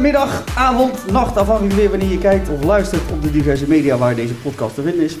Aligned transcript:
Middag, 0.00 0.44
avond, 0.56 1.12
nacht, 1.12 1.36
afhankelijk 1.36 1.74
weer 1.74 1.90
wanneer 1.90 2.10
je 2.10 2.18
kijkt 2.18 2.48
of 2.48 2.64
luistert 2.64 3.02
op 3.12 3.22
de 3.22 3.30
diverse 3.30 3.68
media 3.68 3.96
waar 3.96 4.14
deze 4.14 4.34
podcast 4.34 4.74
te 4.74 4.82
vinden 4.82 5.04
is. 5.04 5.16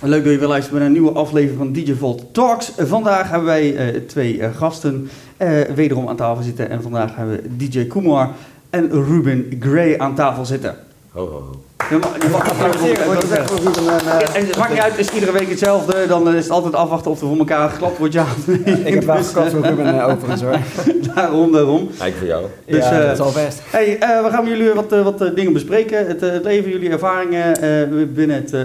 Leuk 0.00 0.24
dat 0.24 0.32
je 0.32 0.38
weer 0.38 0.48
luistert 0.48 0.76
naar 0.76 0.86
een 0.86 0.92
nieuwe 0.92 1.12
aflevering 1.12 1.58
van 1.58 1.72
DJ 1.72 1.94
Volt 1.94 2.34
Talks. 2.34 2.72
Vandaag 2.76 3.30
hebben 3.30 3.46
wij 3.46 3.76
eh, 3.76 4.00
twee 4.00 4.40
eh, 4.40 4.56
gasten 4.56 5.08
eh, 5.36 5.60
wederom 5.60 6.08
aan 6.08 6.16
tafel 6.16 6.42
zitten. 6.42 6.70
En 6.70 6.82
vandaag 6.82 7.16
hebben 7.16 7.42
we 7.42 7.56
DJ 7.56 7.86
Kumar 7.86 8.30
en 8.70 8.90
Ruben 8.90 9.56
Gray 9.60 9.98
aan 9.98 10.14
tafel 10.14 10.44
zitten. 10.44 10.76
Ho, 11.14 11.20
ho, 11.26 11.26
ho. 11.26 11.50
Je 11.90 11.98
mag, 11.98 12.22
je 12.22 12.28
mag. 12.28 12.48
En, 12.48 14.42
eh, 14.42 14.46
het 14.48 14.56
maakt 14.56 14.70
niet 14.70 14.80
uit, 14.80 14.96
het 14.96 15.00
is 15.06 15.12
iedere 15.14 15.32
week 15.32 15.48
hetzelfde. 15.48 16.06
Dan 16.08 16.28
eh, 16.28 16.34
is 16.34 16.42
het 16.42 16.52
altijd 16.52 16.74
afwachten 16.74 17.10
of 17.10 17.20
er 17.20 17.26
voor 17.26 17.36
elkaar 17.38 17.70
geklapt 17.70 17.98
wordt. 17.98 18.14
Ja, 18.14 18.26
nee. 18.46 18.58
Ik 18.84 18.94
heb 18.94 19.04
wel 19.04 19.16
Dus, 19.16 19.26
gekocht 19.28 19.50
voor 19.50 19.60
Ruben 19.60 19.98
eh, 20.00 20.08
overigens 20.08 20.42
hoor. 20.42 20.52
eh, 20.52 21.14
daarom, 21.14 21.52
daarom. 21.52 21.78
Eigenlijk 22.00 22.16
voor 22.16 22.26
jou. 22.26 22.44
Dus, 22.66 22.84
ja, 22.84 22.90
eh, 23.00 23.06
dat 23.06 23.12
is 23.12 23.20
al 23.20 23.32
best. 23.44 23.60
Hey, 23.70 23.98
eh, 23.98 24.22
we 24.24 24.30
gaan 24.30 24.44
met 24.44 24.52
jullie 24.56 24.72
wat, 24.72 24.92
eh, 24.92 25.02
wat 25.02 25.20
eh, 25.20 25.34
dingen 25.34 25.52
bespreken. 25.52 26.06
Het, 26.06 26.22
eh, 26.22 26.30
het 26.30 26.44
leven, 26.44 26.70
jullie 26.70 26.90
ervaringen 26.90 27.56
eh, 27.56 28.06
binnen 28.14 28.36
het, 28.36 28.52
eh, 28.52 28.60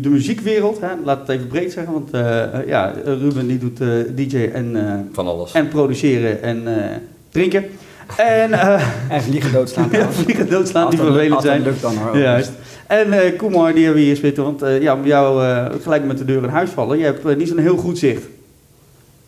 de 0.00 0.08
muziekwereld. 0.08 0.80
Hè? 0.80 0.88
Laat 1.04 1.18
het 1.20 1.28
even 1.28 1.46
breed 1.46 1.72
zeggen, 1.72 1.92
want 1.92 2.10
eh, 2.10 2.42
eh, 2.42 2.66
ja, 2.66 2.92
Ruben 3.04 3.46
die 3.46 3.58
doet 3.58 3.80
eh, 3.80 3.88
DJ 4.14 4.50
en, 4.54 4.76
eh, 4.76 4.92
Van 5.12 5.26
alles. 5.26 5.52
en 5.52 5.68
produceren 5.68 6.42
en 6.42 6.62
eh, 6.78 6.96
drinken. 7.30 7.64
En 8.16 8.52
eh 8.52 8.82
En 9.08 9.22
vliegen 9.22 9.52
doodslaan 9.52 9.88
ja, 9.92 10.10
vliegen 10.10 10.50
doodslaan 10.50 10.90
die 10.90 10.98
vervelend 10.98 11.42
zijn. 11.42 11.62
lukt 11.62 11.82
dan 11.82 11.96
hoor. 11.96 12.18
Juist. 12.18 12.50
En 12.86 13.12
eh 13.12 13.36
Koemar, 13.36 13.72
die 13.74 13.84
hebben 13.84 14.02
we 14.02 14.06
hier 14.08 14.16
zitten, 14.16 14.44
want 14.44 14.62
eh, 14.62 14.82
ja, 14.82 14.98
jou 15.04 15.42
gelijk 15.82 16.04
met 16.04 16.18
de 16.18 16.24
deur 16.24 16.42
in 16.42 16.48
huis 16.48 16.70
vallen. 16.70 16.98
Je 16.98 17.04
hebt 17.04 17.36
niet 17.36 17.48
zo'n 17.48 17.58
heel 17.58 17.76
goed 17.76 17.98
zicht. 17.98 18.22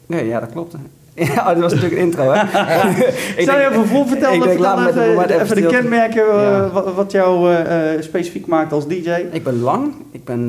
Nee, 0.06 0.27
ja, 0.27 0.41
dat 0.41 0.53
klopt. 0.53 0.75
Ja, 1.14 1.55
dat 1.55 1.62
was 1.62 1.72
natuurlijk 1.72 2.00
een 2.00 2.06
intro 2.06 2.33
hè. 2.33 2.42
Ik 3.41 3.45
Zou 3.45 3.61
je 3.61 3.69
even 3.70 3.87
voor 3.87 4.06
vertellen, 4.06 4.34
ik 4.37 4.42
denk, 4.42 4.59
laat 4.59 4.97
even, 4.97 5.55
de 5.56 5.67
kenmerken 5.67 6.25
Ja. 6.27 6.70
wat, 6.70 6.94
wat 6.94 7.12
jou 7.12 7.55
specifiek 8.00 8.47
maakt 8.47 8.72
als 8.72 8.87
DJ? 8.89 9.11
Ik 9.33 9.44
ben 9.44 9.61
lang. 9.61 9.94
Ik 10.12 10.25
ben... 10.25 10.44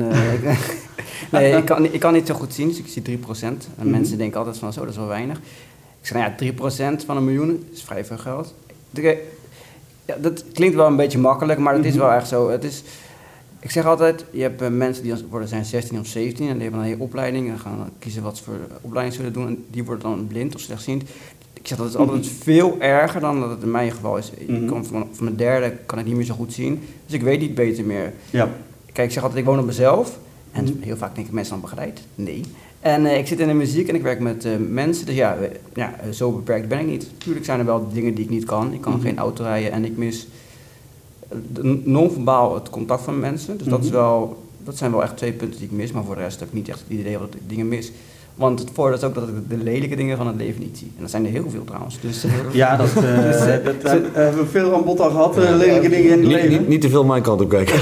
nee, 1.30 1.56
ik 1.56 1.64
kan, 1.64 1.84
ik 1.92 2.00
kan 2.00 2.12
niet 2.12 2.26
zo 2.26 2.34
goed 2.34 2.54
zien, 2.54 2.68
dus 2.68 2.78
ik 2.78 2.86
zie 2.88 3.02
3%. 3.02 3.42
En 3.42 3.56
Mhm. 3.78 3.90
mensen 3.90 4.18
denken 4.18 4.38
altijd 4.38 4.58
van, 4.58 4.72
zo, 4.72 4.80
dat 4.80 4.90
is 4.90 4.96
wel 4.96 5.06
weinig. 5.06 5.40
Ik 6.02 6.08
zeg, 6.08 6.18
nou 6.18 6.30
ja, 6.30 6.92
3% 6.96 7.04
van 7.06 7.16
een 7.16 7.24
miljoen 7.24 7.64
is 7.72 7.82
vrij 7.82 8.04
veel 8.04 8.18
geld. 8.18 8.54
Ja, 10.04 10.16
dat 10.20 10.44
klinkt 10.52 10.74
wel 10.76 10.86
een 10.86 10.96
beetje 10.96 11.18
makkelijk, 11.18 11.58
maar 11.58 11.74
het 11.74 11.84
is 11.84 11.92
Mhm. 11.94 12.02
wel 12.02 12.12
echt 12.12 12.28
zo. 12.28 12.50
Het 12.50 12.64
is, 12.64 12.82
ik 13.60 13.70
zeg 13.70 13.86
altijd, 13.86 14.24
je 14.30 14.42
hebt 14.42 14.62
eh, 14.62 14.68
mensen 14.68 15.02
die 15.02 15.14
worden 15.30 15.48
zijn 15.48 15.64
16 15.64 15.98
of 15.98 16.06
17 16.06 16.48
en 16.48 16.52
die 16.52 16.62
hebben 16.62 16.80
een 16.80 16.86
hele 16.86 17.00
opleiding 17.02 17.48
en 17.50 17.58
gaan 17.58 17.90
kiezen 17.98 18.22
wat 18.22 18.36
ze 18.36 18.42
voor 18.44 18.58
opleiding 18.80 19.16
zullen 19.16 19.32
doen 19.32 19.46
en 19.46 19.64
die 19.70 19.84
worden 19.84 20.02
dan 20.10 20.26
blind 20.26 20.54
of 20.54 20.60
slechtziend. 20.60 21.02
Ik 21.52 21.66
zeg 21.68 21.78
dat 21.78 21.88
is 21.88 21.96
altijd 21.96 22.26
veel 22.26 22.76
erger 22.80 23.20
dan 23.20 23.40
dat 23.40 23.50
het 23.50 23.62
in 23.62 23.70
mijn 23.70 23.90
geval 23.90 24.16
is. 24.16 24.30
Ik 24.36 24.48
Mhm. 24.48 24.66
kom 24.66 24.84
van, 24.84 25.08
van 25.12 25.24
mijn 25.24 25.36
derde 25.36 25.76
kan 25.86 25.98
ik 25.98 26.04
niet 26.04 26.14
meer 26.16 26.24
zo 26.24 26.34
goed 26.34 26.52
zien, 26.52 26.80
dus 27.06 27.14
ik 27.14 27.22
weet 27.22 27.40
niet 27.40 27.54
beter 27.54 27.84
meer. 27.84 28.12
Ja. 28.30 28.48
Kijk, 28.92 29.06
ik 29.06 29.12
zeg 29.12 29.22
altijd, 29.22 29.40
ik 29.40 29.46
woon 29.46 29.58
op 29.58 29.66
mezelf. 29.66 30.18
En 30.52 30.64
Mhm. 30.64 30.72
heel 30.80 30.96
vaak 30.96 31.14
denken 31.14 31.34
mensen 31.34 31.52
dan 31.52 31.62
begeleid. 31.62 32.00
Nee. 32.14 32.40
En 32.82 33.06
eh, 33.06 33.18
ik 33.18 33.26
zit 33.26 33.40
in 33.40 33.46
de 33.48 33.54
muziek 33.54 33.88
en 33.88 33.94
ik 33.94 34.02
werk 34.02 34.20
met 34.20 34.44
eh, 34.44 34.52
mensen. 34.68 35.06
Dus 35.06 35.14
ja, 35.14 35.36
ja, 35.74 35.94
zo 36.12 36.30
beperkt 36.32 36.68
ben 36.68 36.78
ik 36.78 36.86
niet. 36.86 37.10
Tuurlijk 37.18 37.44
zijn 37.44 37.58
er 37.58 37.64
wel 37.64 37.88
dingen 37.92 38.14
die 38.14 38.24
ik 38.24 38.30
niet 38.30 38.44
kan. 38.44 38.72
Ik 38.72 38.80
kan 38.80 38.92
Mhm. 38.92 39.02
geen 39.02 39.18
auto 39.18 39.42
rijden 39.44 39.72
en 39.72 39.84
ik 39.84 39.96
mis 39.96 40.26
eh, 41.28 41.36
non-verbaal 41.84 42.54
het 42.54 42.70
contact 42.70 43.02
van 43.02 43.20
mensen. 43.20 43.58
Dus 43.58 43.66
dat, 43.66 43.80
is 43.80 43.86
Mhm. 43.86 43.94
wel, 43.96 44.42
dat 44.64 44.76
zijn 44.76 44.90
wel 44.90 45.02
echt 45.02 45.16
twee 45.16 45.32
punten 45.32 45.58
die 45.58 45.68
ik 45.68 45.74
mis. 45.74 45.92
Maar 45.92 46.04
voor 46.04 46.14
de 46.14 46.20
rest 46.20 46.38
heb 46.40 46.48
ik 46.48 46.54
niet 46.54 46.68
echt 46.68 46.80
het 46.88 46.98
idee 46.98 47.18
dat 47.18 47.34
ik 47.34 47.40
dingen 47.46 47.68
mis. 47.68 47.92
Want 48.34 48.58
het 48.60 48.70
voordeel 48.74 48.96
is 48.98 49.04
ook 49.04 49.14
dat 49.14 49.28
ik 49.28 49.34
de 49.48 49.56
lelijke 49.56 49.96
dingen 49.96 50.16
van 50.16 50.26
het 50.26 50.36
leven 50.36 50.60
niet 50.60 50.78
zie. 50.78 50.92
En 50.96 51.00
dat 51.02 51.10
zijn 51.10 51.24
er 51.24 51.30
heel 51.30 51.50
veel 51.50 51.64
trouwens. 51.64 51.98
Dus, 52.00 52.24
Ja, 52.52 52.76
dat, 52.76 52.86
eh, 52.88 53.02
dat, 53.64 53.74
eh, 53.82 53.90
hebben 54.12 54.42
we 54.42 54.46
veel 54.50 54.74
aan 54.74 54.84
bod 54.84 55.00
al 55.00 55.10
gehad, 55.10 55.36
eh, 55.38 55.56
lelijke 55.56 55.88
dingen 55.88 56.04
in 56.04 56.10
het 56.10 56.20
Niet, 56.20 56.30
leven. 56.32 56.48
niet, 56.50 56.68
niet 56.68 56.80
te 56.80 56.88
veel 56.88 57.04
mijn 57.04 57.22
kant 57.22 57.40
op 57.40 57.48
kijken. 57.48 57.74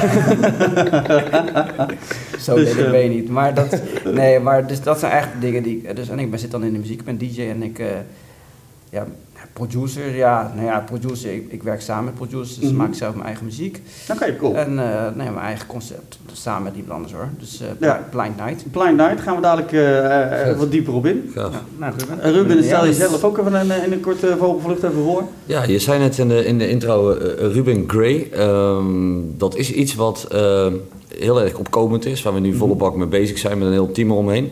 Zo 2.40 2.54
Dus, 2.54 2.64
lelijk 2.68 2.78
eh, 2.86 2.90
ben 2.90 3.00
je 3.02 3.08
niet. 3.08 3.28
Maar 3.28 3.54
dat, 3.54 3.82
nee, 4.14 4.40
maar 4.40 4.66
dus 4.66 4.80
dat 4.82 4.98
zijn 4.98 5.12
echt 5.12 5.28
dingen 5.40 5.62
die... 5.62 5.76
ik- 5.82 5.96
Dus, 5.96 6.08
en 6.08 6.18
ik 6.18 6.30
ben, 6.30 6.38
zit 6.38 6.50
dan 6.50 6.64
in 6.64 6.72
de 6.72 6.78
muziek, 6.78 6.98
ik 7.00 7.04
ben 7.04 7.18
DJ 7.18 7.40
en 7.40 7.62
ik... 7.62 7.78
eh, 7.78 7.86
ja, 8.90 9.06
producer, 9.52 10.16
ja, 10.16 10.52
nou 10.54 10.66
ja, 10.66 10.80
producer, 10.86 11.32
ik, 11.34 11.46
ik 11.48 11.62
werk 11.62 11.80
samen 11.80 12.04
met 12.04 12.14
producers, 12.14 12.58
dus 12.58 12.68
Mhm. 12.68 12.76
maak 12.76 12.88
ik 12.88 12.94
zelf 12.94 13.14
mijn 13.14 13.26
eigen 13.26 13.44
muziek. 13.44 13.82
Oké, 14.12 14.36
cool. 14.36 14.56
En 14.56 14.74
nou 14.74 14.90
ja, 15.22 15.30
mijn 15.30 15.36
eigen 15.38 15.66
concept, 15.66 16.18
dus 16.30 16.42
samen 16.42 16.62
met 16.62 16.72
iemand 16.74 16.92
anders 16.92 17.12
hoor. 17.12 17.28
Dus 17.38 17.60
eh, 17.60 17.66
Ja. 17.80 18.06
Blind 18.10 18.36
Night. 18.36 18.64
Blind 18.70 18.96
Night 18.96 19.20
gaan 19.20 19.34
we 19.36 19.42
dadelijk 19.42 19.72
eh, 19.72 20.58
wat 20.58 20.70
dieper 20.70 20.94
op 20.94 21.06
in. 21.06 21.30
Ja, 21.34 21.50
nou, 21.78 21.92
Ruben. 21.98 22.32
Ruben, 22.32 22.64
stel 22.64 22.84
jezelf 22.84 23.24
ook 23.24 23.38
even 23.38 23.54
in, 23.54 23.84
in 23.84 23.92
een 23.92 24.00
korte 24.00 24.36
vogelvlucht 24.38 24.82
even 24.82 25.02
voor. 25.02 25.22
Ja, 25.44 25.62
je 25.62 25.78
zei 25.78 25.98
net 25.98 26.18
in 26.18 26.28
de, 26.28 26.44
in 26.44 26.58
de 26.58 26.68
intro 26.68 27.10
Ruben 27.38 27.84
Gray. 27.86 28.28
Ehm, 28.32 28.86
dat 29.36 29.56
is 29.56 29.72
iets 29.72 29.94
wat 29.94 30.26
heel 31.18 31.40
erg 31.42 31.54
opkomend 31.58 32.04
is, 32.06 32.22
waar 32.22 32.34
we 32.34 32.40
nu 32.40 32.54
volle 32.54 32.74
bak 32.74 32.96
mee 32.96 33.06
bezig 33.06 33.38
zijn 33.38 33.58
met 33.58 33.66
een 33.66 33.72
heel 33.72 33.92
team 33.92 34.10
eromheen. 34.10 34.50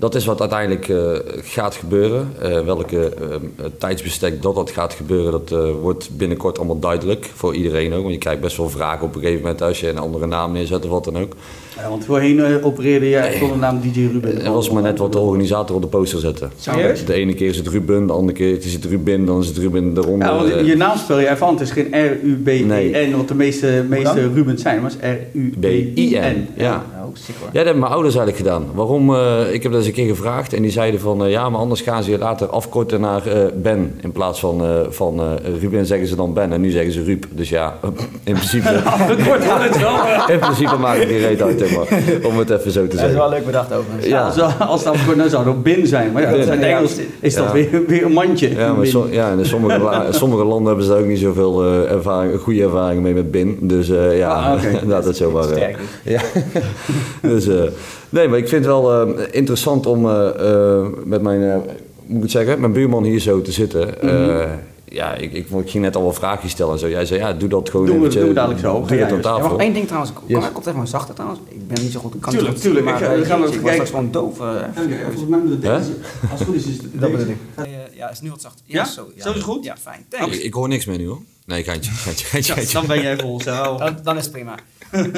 Dat 0.00 0.14
is 0.14 0.24
wat 0.24 0.40
uiteindelijk 0.40 0.88
eh, 0.88 0.98
gaat 1.42 1.74
gebeuren. 1.74 2.32
Eh, 2.42 2.60
welke 2.60 3.08
eh, 3.08 3.64
tijdsbestek 3.78 4.42
dat 4.42 4.54
dat 4.54 4.70
gaat 4.70 4.94
gebeuren, 4.94 5.32
dat 5.32 5.52
eh, 5.52 5.70
wordt 5.80 6.08
binnenkort 6.16 6.58
allemaal 6.58 6.78
duidelijk 6.78 7.30
voor 7.34 7.54
iedereen 7.54 7.92
ook. 7.92 8.00
Want 8.02 8.12
je 8.14 8.18
krijgt 8.18 8.40
best 8.40 8.56
wel 8.56 8.68
vragen 8.68 9.06
op 9.06 9.14
een 9.14 9.20
gegeven 9.20 9.42
moment 9.42 9.62
als 9.62 9.80
je 9.80 9.88
een 9.88 9.98
andere 9.98 10.26
naam 10.26 10.52
neerzet 10.52 10.84
of 10.84 10.90
wat 10.90 11.04
dan 11.04 11.18
ook. 11.18 11.32
Ja, 11.76 11.88
want 11.88 12.04
voorheen 12.04 12.62
opereerde 12.64 13.08
je 13.08 13.16
echt 13.16 13.42
onder 13.42 13.56
de 13.56 13.60
naam 13.62 13.80
DJ 13.80 14.00
Ruben. 14.12 14.44
Er 14.44 14.52
was 14.52 14.70
maar 14.70 14.82
net 14.82 14.98
wat 14.98 15.12
de 15.12 15.18
organisator 15.18 15.76
op 15.76 15.82
de 15.82 15.88
poster 15.88 16.18
zette. 16.20 16.48
Serieus? 16.58 17.04
De 17.04 17.12
ene 17.12 17.34
keer 17.34 17.48
is 17.48 17.56
het 17.56 17.68
Ruben, 17.68 18.06
de 18.06 18.12
andere 18.12 18.38
keer 18.38 18.64
is 18.64 18.72
het 18.72 18.84
Ruben, 18.84 19.24
dan 19.24 19.40
is 19.40 19.46
het 19.46 19.56
Ruben 19.56 19.92
eronder. 19.96 20.28
Ja, 20.28 20.36
want 20.36 20.66
je 20.66 20.76
naam 20.76 20.98
spel 20.98 21.18
je 21.18 21.30
even 21.30 21.46
aan. 21.46 21.52
Het 21.52 21.62
is 21.62 21.70
geen 21.70 21.88
R-U-B-I-N, 21.90 22.66
Nee. 22.66 23.16
wat 23.16 23.28
de 23.28 23.34
meeste, 23.34 23.84
meeste? 23.88 24.32
Rubens 24.34 24.62
zijn, 24.62 24.80
maar 24.82 24.90
het 24.98 25.02
is 25.02 25.18
R-U-B-I-N. 25.32 26.46
Ja. 26.56 26.84
Sick 27.14 27.34
hoor. 27.38 27.46
Ja, 27.46 27.52
dat 27.52 27.64
hebben 27.64 27.78
mijn 27.82 27.92
ouders 27.92 28.14
eigenlijk 28.16 28.46
gedaan. 28.46 28.66
Waarom? 28.74 29.14
eh, 29.14 29.52
ik 29.52 29.62
heb 29.62 29.72
dat 29.72 29.80
eens 29.80 29.88
een 29.90 29.94
keer 29.96 30.08
gevraagd 30.08 30.52
en 30.52 30.62
die 30.62 30.70
zeiden 30.70 31.00
van 31.00 31.24
eh, 31.24 31.30
ja, 31.30 31.48
maar 31.50 31.60
anders 31.60 31.80
gaan 31.80 32.02
ze 32.02 32.10
je 32.10 32.18
later 32.18 32.48
afkorten 32.48 33.00
naar 33.00 33.26
eh, 33.26 33.38
Ben. 33.54 33.98
In 34.00 34.12
plaats 34.12 34.40
van, 34.40 34.60
eh, 34.64 34.68
van 34.88 35.20
eh, 35.20 35.26
Ruben 35.60 35.86
zeggen 35.86 36.08
ze 36.08 36.16
dan 36.16 36.32
Ben 36.34 36.52
en 36.52 36.60
nu 36.60 36.70
zeggen 36.70 36.92
ze 36.92 37.02
Ruub. 37.04 37.24
Dus 37.30 37.48
ja, 37.48 37.74
in 38.24 38.34
principe, 38.34 38.68
Afgekort 38.84 39.26
wordt 39.46 39.62
het 39.62 39.78
wel. 39.80 39.94
in 40.34 40.38
principe 40.38 40.76
maakt 40.76 40.98
het 40.98 41.08
niet 41.10 41.20
reet 41.20 41.42
uit, 41.42 41.60
maar, 41.76 41.86
om 42.30 42.38
het 42.38 42.50
even 42.50 42.70
zo 42.70 42.80
te 42.80 42.86
Dat 42.86 42.94
is 42.94 43.00
zeggen. 43.00 43.18
wel 43.18 43.28
leuk 43.30 43.44
bedacht 43.46 43.72
overigens. 43.72 44.06
Ja, 44.06 44.18
Ja. 44.36 44.42
als, 44.44 44.58
als 44.58 44.80
het 44.80 44.88
afgekort, 44.92 45.16
dan 45.18 45.28
zou 45.28 45.44
het 45.44 45.54
ook 45.54 45.62
bin 45.62 45.86
zijn. 45.86 46.12
Maar 46.12 46.22
ja, 46.22 46.28
in 46.28 46.48
het 46.48 46.60
Engels 46.60 46.96
is 47.20 47.34
dat 47.34 47.44
Ja. 47.46 47.52
weer, 47.52 47.68
weer 47.86 48.04
een 48.04 48.12
mandje. 48.12 48.50
Ja, 48.54 48.72
maar 48.72 48.86
so- 48.86 49.06
ja, 49.10 49.30
en 49.30 49.38
in 49.38 49.46
sommige, 49.46 49.78
la- 49.78 50.12
sommige 50.12 50.44
landen 50.44 50.66
hebben 50.66 50.84
ze 50.84 50.90
daar 50.90 51.00
ook 51.00 51.06
niet 51.06 51.18
zoveel 51.18 51.64
eh, 51.64 51.90
ervaring, 51.90 52.40
goede 52.40 52.62
ervaringen 52.62 53.02
mee 53.02 53.14
met 53.14 53.30
BIN. 53.30 53.58
Dus 53.62 53.88
eh, 53.90 54.18
ja, 54.18 54.28
Ah, 54.30 54.62
laat 54.86 55.04
het 55.04 55.16
zo 55.16 55.30
maar. 55.30 55.42
Sterk. 55.44 55.78
Ja. 56.04 56.20
dus, 57.22 57.46
eh, 57.46 57.62
nee, 58.08 58.28
maar 58.28 58.38
ik 58.38 58.48
vind 58.48 58.64
het 58.64 58.74
wel 58.74 59.02
eh, 59.18 59.24
interessant 59.30 59.86
om 59.86 60.06
eh, 60.08 60.28
eh, 60.80 60.86
met 61.04 61.22
mijn, 61.22 61.42
eh, 61.42 61.56
moet 62.06 62.16
ik 62.16 62.22
het 62.22 62.30
zeggen, 62.30 62.60
mijn 62.60 62.72
buurman 62.72 63.04
hier 63.04 63.20
zo 63.20 63.42
te 63.42 63.52
zitten. 63.52 64.02
Eh, 64.02 64.50
ja, 64.92 65.14
ik, 65.14 65.32
ik, 65.32 65.46
ik 65.50 65.70
ging 65.70 65.84
net 65.84 65.96
al 65.96 66.02
wel 66.02 66.12
vraagjes 66.12 66.50
stellen 66.50 66.72
en 66.72 66.78
zo. 66.78 66.88
Jij 66.88 67.04
zei, 67.06 67.20
ja, 67.20 67.32
doe 67.32 67.48
dat 67.48 67.70
gewoon 67.70 67.86
we- 67.86 67.92
eventjes. 67.92 68.14
doen 68.14 68.28
we 68.28 68.34
dadelijk 68.34 68.60
zo. 68.60 68.84
Doe 68.86 68.96
jij 68.96 69.04
aan 69.06 69.14
eens. 69.16 69.24
Ja, 69.26 69.32
tafel. 69.32 69.48
maar 69.48 69.58
één 69.58 69.72
ding 69.72 69.86
trouwens, 69.86 70.12
kan 70.12 70.22
Yes. 70.26 70.44
ik 70.46 70.54
altijd 70.54 70.74
even 70.76 70.88
zachter 70.88 71.14
trouwens? 71.14 71.40
Ik 71.48 71.68
ben 71.68 71.82
niet 71.82 71.92
zo 71.92 72.00
goed, 72.00 72.14
ik 72.14 72.20
kan 72.20 72.32
Tuurlijk, 72.32 72.56
tuurlijk. 72.56 72.86
zien, 72.86 72.94
Ik 72.96 73.00
ga- 73.02 73.08
maar, 73.08 73.18
we 73.18 73.24
gaan 73.24 73.42
even 73.42 73.54
ik 73.54 73.60
was 73.60 73.70
kijken. 73.70 73.86
straks 73.86 73.90
gewoon 73.90 74.10
doof. 74.10 74.36
Volgens 74.36 75.28
mij 75.28 75.38
moet 75.38 75.50
het. 75.62 75.66
Als 76.30 76.38
het 76.38 76.42
goed 76.48 76.54
is, 76.54 76.66
is 76.66 76.76
het 76.76 76.82
Dat 77.00 77.10
deze. 77.10 77.16
bedoel 77.16 77.34
ik. 77.66 77.70
ja, 77.96 78.10
is 78.10 78.20
nu 78.20 78.30
wat 78.30 78.40
zachter. 78.40 78.60
Ja? 78.66 78.84
Zo, 78.84 79.02
Zo 79.16 79.28
is 79.28 79.34
het 79.34 79.42
goed? 79.42 79.64
Ja, 79.64 79.76
fijn. 79.82 80.00
Ik, 80.10 80.18
Thanks. 80.18 80.38
ik 80.38 80.54
hoor 80.54 80.68
niks 80.68 80.84
meer 80.86 80.98
nu 80.98 81.06
hoor. 81.06 81.20
Nee, 81.46 81.64
geintje, 81.64 81.90
geintje, 81.90 82.24
geintje. 82.26 82.72
Dan 82.72 82.86
ben 82.86 83.02
jij 83.02 83.18
vol 83.18 83.40
zo. 83.40 83.76
Dan, 83.78 83.96
dan 84.02 84.16
is 84.16 84.22
het 84.22 84.32
prima. 84.32 84.54
Je 84.90 85.10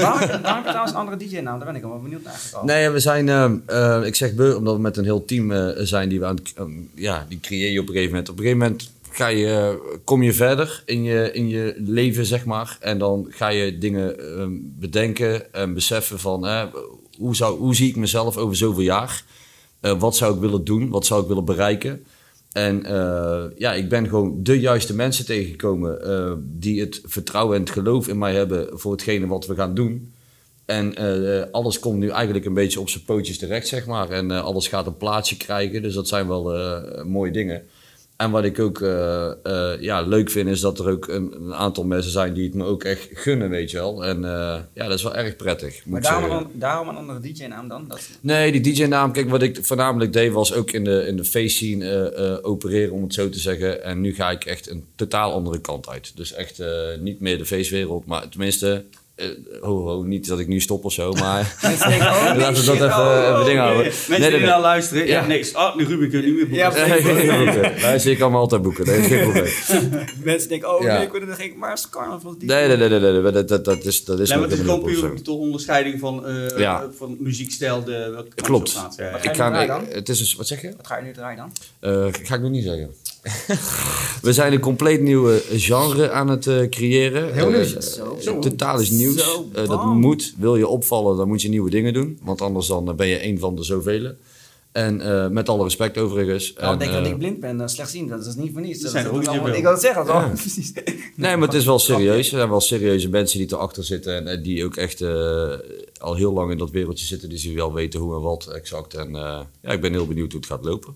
trouwens 0.65 0.91
een 0.91 0.97
andere 0.97 1.17
DJ-naam? 1.17 1.59
Daar 1.59 1.67
ben 1.67 1.77
ik 1.77 1.83
wel 1.83 2.01
benieuwd 2.01 2.23
naar 2.23 2.33
eigenlijk. 2.33 2.65
Nee, 2.65 2.91
we 2.91 3.01
zijn, 3.01 3.29
eh, 3.29 3.53
eh, 3.67 4.07
ik 4.07 4.15
zeg 4.15 4.33
we, 4.33 4.57
omdat 4.57 4.75
we 4.75 4.81
met 4.81 4.97
een 4.97 5.05
heel 5.05 5.25
team 5.25 5.53
eh, 5.53 5.69
zijn 5.77 6.09
die 6.09 6.21
we 6.21 6.27
aan 6.27 6.37
het, 6.37 6.53
ehm, 6.57 6.71
ja, 6.95 7.27
die 7.29 7.41
creëer 7.41 7.71
je 7.71 7.81
op 7.81 7.87
een 7.87 7.93
gegeven 7.93 8.11
moment. 8.11 8.29
Op 8.29 8.39
een 8.39 8.45
gegeven 8.45 8.63
moment 8.67 8.91
ga 9.11 9.27
je, 9.27 9.47
eh, 9.47 9.99
kom 10.05 10.23
je 10.23 10.33
verder 10.33 10.83
in 10.87 11.03
je, 11.03 11.33
in 11.33 11.49
je 11.49 11.75
leven, 11.79 12.27
zeg 12.27 12.45
maar. 12.45 12.77
En 12.81 12.99
dan 12.99 13.27
ga 13.29 13.49
je 13.49 13.79
dingen 13.79 14.19
ehm, 14.19 14.53
bedenken 14.61 15.53
en 15.55 15.75
beseffen 15.75 16.19
van, 16.19 16.71
hoe, 17.19 17.37
zou, 17.37 17.59
hoe 17.59 17.75
zie 17.75 17.89
ik 17.89 17.97
mezelf 17.97 18.37
over 18.37 18.57
zoveel 18.57 18.83
jaar? 18.83 19.25
Wat 19.81 20.17
zou 20.17 20.35
ik 20.35 20.41
willen 20.41 20.65
doen? 20.65 20.89
Wat 20.89 21.07
zou 21.07 21.23
ik 21.23 21.29
willen 21.29 21.45
bereiken? 21.45 22.05
En 22.53 22.85
eh, 22.85 23.45
ja, 23.57 23.73
ik 23.73 23.89
ben 23.89 24.09
gewoon 24.09 24.43
de 24.43 24.61
juiste 24.61 24.95
mensen 24.95 25.27
tegengekomen 25.27 26.03
eh, 26.03 26.33
die 26.39 26.81
het 26.81 27.01
vertrouwen 27.05 27.57
en 27.57 27.63
het 27.63 27.71
geloof 27.71 28.09
in 28.09 28.19
mij 28.19 28.35
hebben 28.35 28.79
voor 28.79 28.93
hetgene 28.93 29.27
wat 29.27 29.47
we 29.47 29.55
gaan 29.55 29.75
doen. 29.75 30.13
En 30.65 30.95
eh, 30.95 31.51
alles 31.51 31.79
komt 31.79 31.99
nu 31.99 32.09
eigenlijk 32.09 32.45
een 32.45 32.55
beetje 32.55 32.81
op 32.81 32.89
zijn 32.89 33.05
pootjes 33.05 33.39
terecht, 33.39 33.69
zeg 33.69 33.87
maar. 33.87 34.11
En 34.11 34.31
alles 34.31 34.69
gaat 34.69 34.87
een 34.87 34.97
plaatsje 34.97 35.37
krijgen, 35.37 35.83
dus 35.83 35.95
dat 35.95 36.09
zijn 36.09 36.29
wel 36.29 36.53
mooie 37.05 37.33
dingen. 37.33 37.63
En 38.17 38.31
wat 38.31 38.45
ik 38.45 38.59
ook 38.59 38.81
eh, 38.81 39.31
eh, 39.43 39.81
ja, 39.81 40.01
leuk 40.01 40.31
vind, 40.31 40.49
is 40.49 40.61
dat 40.61 40.79
er 40.79 40.91
ook 40.91 41.09
een, 41.09 41.35
een 41.35 41.55
aantal 41.55 41.85
mensen 41.85 42.13
zijn 42.13 42.33
die 42.35 42.45
het 42.45 42.55
me 42.55 42.65
ook 42.65 42.85
echt 42.85 43.09
gunnen, 43.13 43.51
weet 43.51 43.71
je 43.71 43.77
wel. 43.77 44.05
En 44.05 44.25
eh, 44.25 44.61
ja, 44.75 44.87
dat 44.87 44.93
is 44.93 45.03
wel 45.03 45.15
erg 45.15 45.37
prettig. 45.37 45.87
Maar 45.87 46.01
daarom, 46.01 46.29
dan, 46.29 46.51
daarom 46.53 46.89
een 46.89 46.97
andere 46.97 47.21
DJ-naam 47.21 47.69
dan? 47.69 47.89
Dat, 47.89 48.09
Nee, 48.21 48.53
die 48.53 48.61
DJ-naam, 48.61 49.13
kijk, 49.13 49.29
wat 49.29 49.43
ik 49.43 49.59
voornamelijk 49.63 50.13
deed 50.13 50.33
was 50.33 50.55
ook 50.55 50.71
in 50.71 50.85
de, 50.85 51.07
in 51.07 51.17
de 51.17 51.25
face-scene 51.25 51.89
eh, 51.89 52.33
eh, 52.33 52.39
opereren, 52.43 52.93
om 52.93 53.03
het 53.03 53.15
zo 53.15 53.29
te 53.29 53.39
zeggen. 53.39 53.83
En 53.85 54.01
nu 54.01 54.15
ga 54.15 54.31
ik 54.31 54.45
echt 54.45 54.71
een 54.71 54.85
totaal 54.95 55.33
andere 55.33 55.61
kant 55.61 55.89
uit. 55.89 56.17
Dus 56.17 56.33
echt 56.33 56.63
niet 57.01 57.21
meer 57.21 57.39
de 57.39 57.47
feestwereld, 57.47 58.07
maar 58.07 58.29
tenminste, 58.29 58.85
eh, 59.15 59.27
ho, 59.61 59.87
ho, 59.87 60.03
niet 60.03 60.27
dat 60.29 60.39
ik 60.39 60.49
nu 60.49 60.61
stop 60.61 60.85
of 60.85 60.93
zo, 60.93 61.13
maar 61.13 61.55
Mensen 61.63 61.89
denken, 61.89 62.07
oh, 62.09 62.25
nee, 62.25 62.39
laten 62.39 62.61
we 62.61 62.67
dat 62.67 62.75
shit, 62.75 62.75
even, 62.75 62.97
oh, 62.99 63.19
even 63.23 63.39
oh. 63.39 63.45
dingen 63.45 63.63
houden. 63.63 63.83
Mensen 63.85 64.11
Nee, 64.21 64.31
die 64.31 64.39
nee, 64.39 64.49
nou 64.49 64.61
luisteren, 64.63 65.07
ja, 65.07 65.21
Ja. 65.21 65.27
niks. 65.27 65.55
Ah, 65.55 65.77
nu 65.77 65.85
Ruben 65.85 66.11
kun 66.11 66.21
je 66.21 66.27
niet 66.27 66.35
meer 66.37 66.49
boeken. 66.49 66.97
Ja, 67.37 67.53
boeken. 67.53 67.73
Nee, 67.83 67.99
zie 67.99 68.13
ik 68.13 68.21
allemaal 68.21 68.41
altijd 68.41 68.63
boeken, 68.63 68.85
dat 68.85 68.95
is 68.95 69.07
geen 69.07 69.23
probleem. 69.31 69.53
Mensen 70.25 70.49
denken, 70.49 70.75
oh 70.77 70.83
Ja. 70.83 70.97
nee, 70.97 71.07
ik 71.07 71.13
wil 71.13 71.21
er 71.21 71.35
geen, 71.35 71.55
maar 71.59 71.73
is 71.73 71.89
carnaval 71.91 72.35
DJ. 72.39 72.45
Nee, 72.47 72.67
nee, 72.69 72.77
nee, 72.89 73.01
nee, 73.01 73.13
nee, 73.23 73.33
dat, 73.33 73.49
dat, 73.49 73.65
dat 73.65 73.85
is, 73.85 74.05
dat 74.05 74.21
is 74.21 74.29
Nee, 74.29 74.39
maar 74.39 74.49
het 74.49 74.59
is 74.59 74.65
gewoon 74.65 74.83
puur 74.83 75.23
de 75.23 75.31
onderscheiding 75.33 76.01
van, 76.01 76.27
eh, 76.27 76.59
Ja. 76.59 76.85
van 76.97 77.17
muziekstijl. 77.21 77.85
De, 77.85 78.25
Klopt. 78.35 78.71
gaat. 78.71 78.95
Ja, 78.97 79.05
ja. 79.05 79.11
Wat 79.13 79.21
ga 79.21 79.29
Ik 79.31 79.37
je 79.37 79.43
ga, 79.43 79.49
nu 79.49 79.55
draaien 79.55 79.83
ik- 79.83 79.87
dan? 79.91 79.97
het 79.99 80.09
is 80.09 80.21
een, 80.31 80.37
wat 80.37 80.47
zeg 80.47 80.63
je? 80.63 80.73
Wat 80.77 80.87
ga 80.87 80.97
je 80.99 81.03
nu 81.05 81.13
draaien 81.13 81.37
dan? 81.37 81.53
Eh, 81.81 82.07
ga 82.23 82.35
ik 82.35 82.41
nog 82.41 82.51
niet 82.51 82.65
zeggen. 82.65 82.95
We 84.23 84.33
zijn 84.33 84.53
een 84.53 84.61
compleet 84.61 85.01
nieuwe 85.01 85.43
genre 85.51 86.11
aan 86.11 86.29
het 86.29 86.47
eh, 86.47 86.69
creëren. 86.69 87.33
Heel 87.33 87.53
Eh, 87.53 87.57
nieuw. 87.71 87.81
Zo. 87.81 88.19
eh, 88.33 88.39
Totaal 88.39 88.81
is 88.81 88.91
nieuws. 88.91 89.25
Zo, 89.25 89.49
Eh, 89.55 89.69
dat 89.69 89.85
moet. 89.85 90.35
Wil 90.39 90.57
je 90.57 90.67
opvallen, 90.67 91.17
dan 91.17 91.29
moet 91.29 91.43
je 91.43 91.49
nieuwe 91.49 91.71
dingen 91.71 91.93
doen. 91.93 92.19
Want 92.23 92.41
anders 92.41 92.67
dan 92.67 92.97
ben 92.97 93.07
je 93.07 93.25
een 93.25 93.39
van 93.39 93.57
de 93.57 93.63
zoveel. 93.65 94.13
En 94.73 95.01
eh, 95.01 95.29
met 95.29 95.49
alle 95.49 95.63
respect 95.63 95.99
overigens. 95.99 96.53
Nou, 96.61 96.73
En, 96.73 96.79
denk 96.79 96.93
dat 96.93 97.07
ik 97.07 97.19
blind 97.19 97.41
ben, 97.41 97.61
uh, 97.61 97.67
slechtziend. 97.67 98.09
Dat 98.09 98.27
is 98.27 98.35
niet 98.35 98.53
voor 98.53 98.61
niets. 98.61 98.81
Dat 98.81 98.95
ik 98.95 99.63
wil 99.63 99.71
het 99.73 99.81
zeggen, 99.81 100.07
Ja. 100.07 100.29
precies. 100.37 100.73
Nee, 101.17 101.37
maar 101.37 101.49
het 101.49 101.57
is 101.57 101.65
wel 101.65 101.79
serieus. 101.79 102.31
Er 102.33 102.37
zijn 102.39 102.49
wel 102.49 102.61
serieuze 102.61 103.09
mensen 103.09 103.39
die 103.39 103.53
erachter 103.53 103.85
zitten. 103.85 104.27
En 104.27 104.43
die 104.43 104.65
ook 104.65 104.77
echt 104.77 105.01
eh, 105.01 105.49
al 106.01 106.15
heel 106.15 106.33
lang 106.33 106.51
in 106.51 106.59
dat 106.59 106.71
wereldje 106.71 107.07
zitten. 107.07 107.29
Dus 107.29 107.43
die 107.43 107.55
wel 107.57 107.73
weten 107.73 108.01
hoe 108.01 108.15
en 108.15 108.21
wat 108.21 108.47
exact. 108.47 108.95
En 108.95 109.17
eh, 109.17 109.41
ja, 109.63 109.71
ik 109.73 109.81
ben 109.81 109.93
heel 109.93 110.07
benieuwd 110.07 110.33
hoe 110.33 110.41
het 110.41 110.51
gaat 110.51 110.65
lopen. 110.65 110.95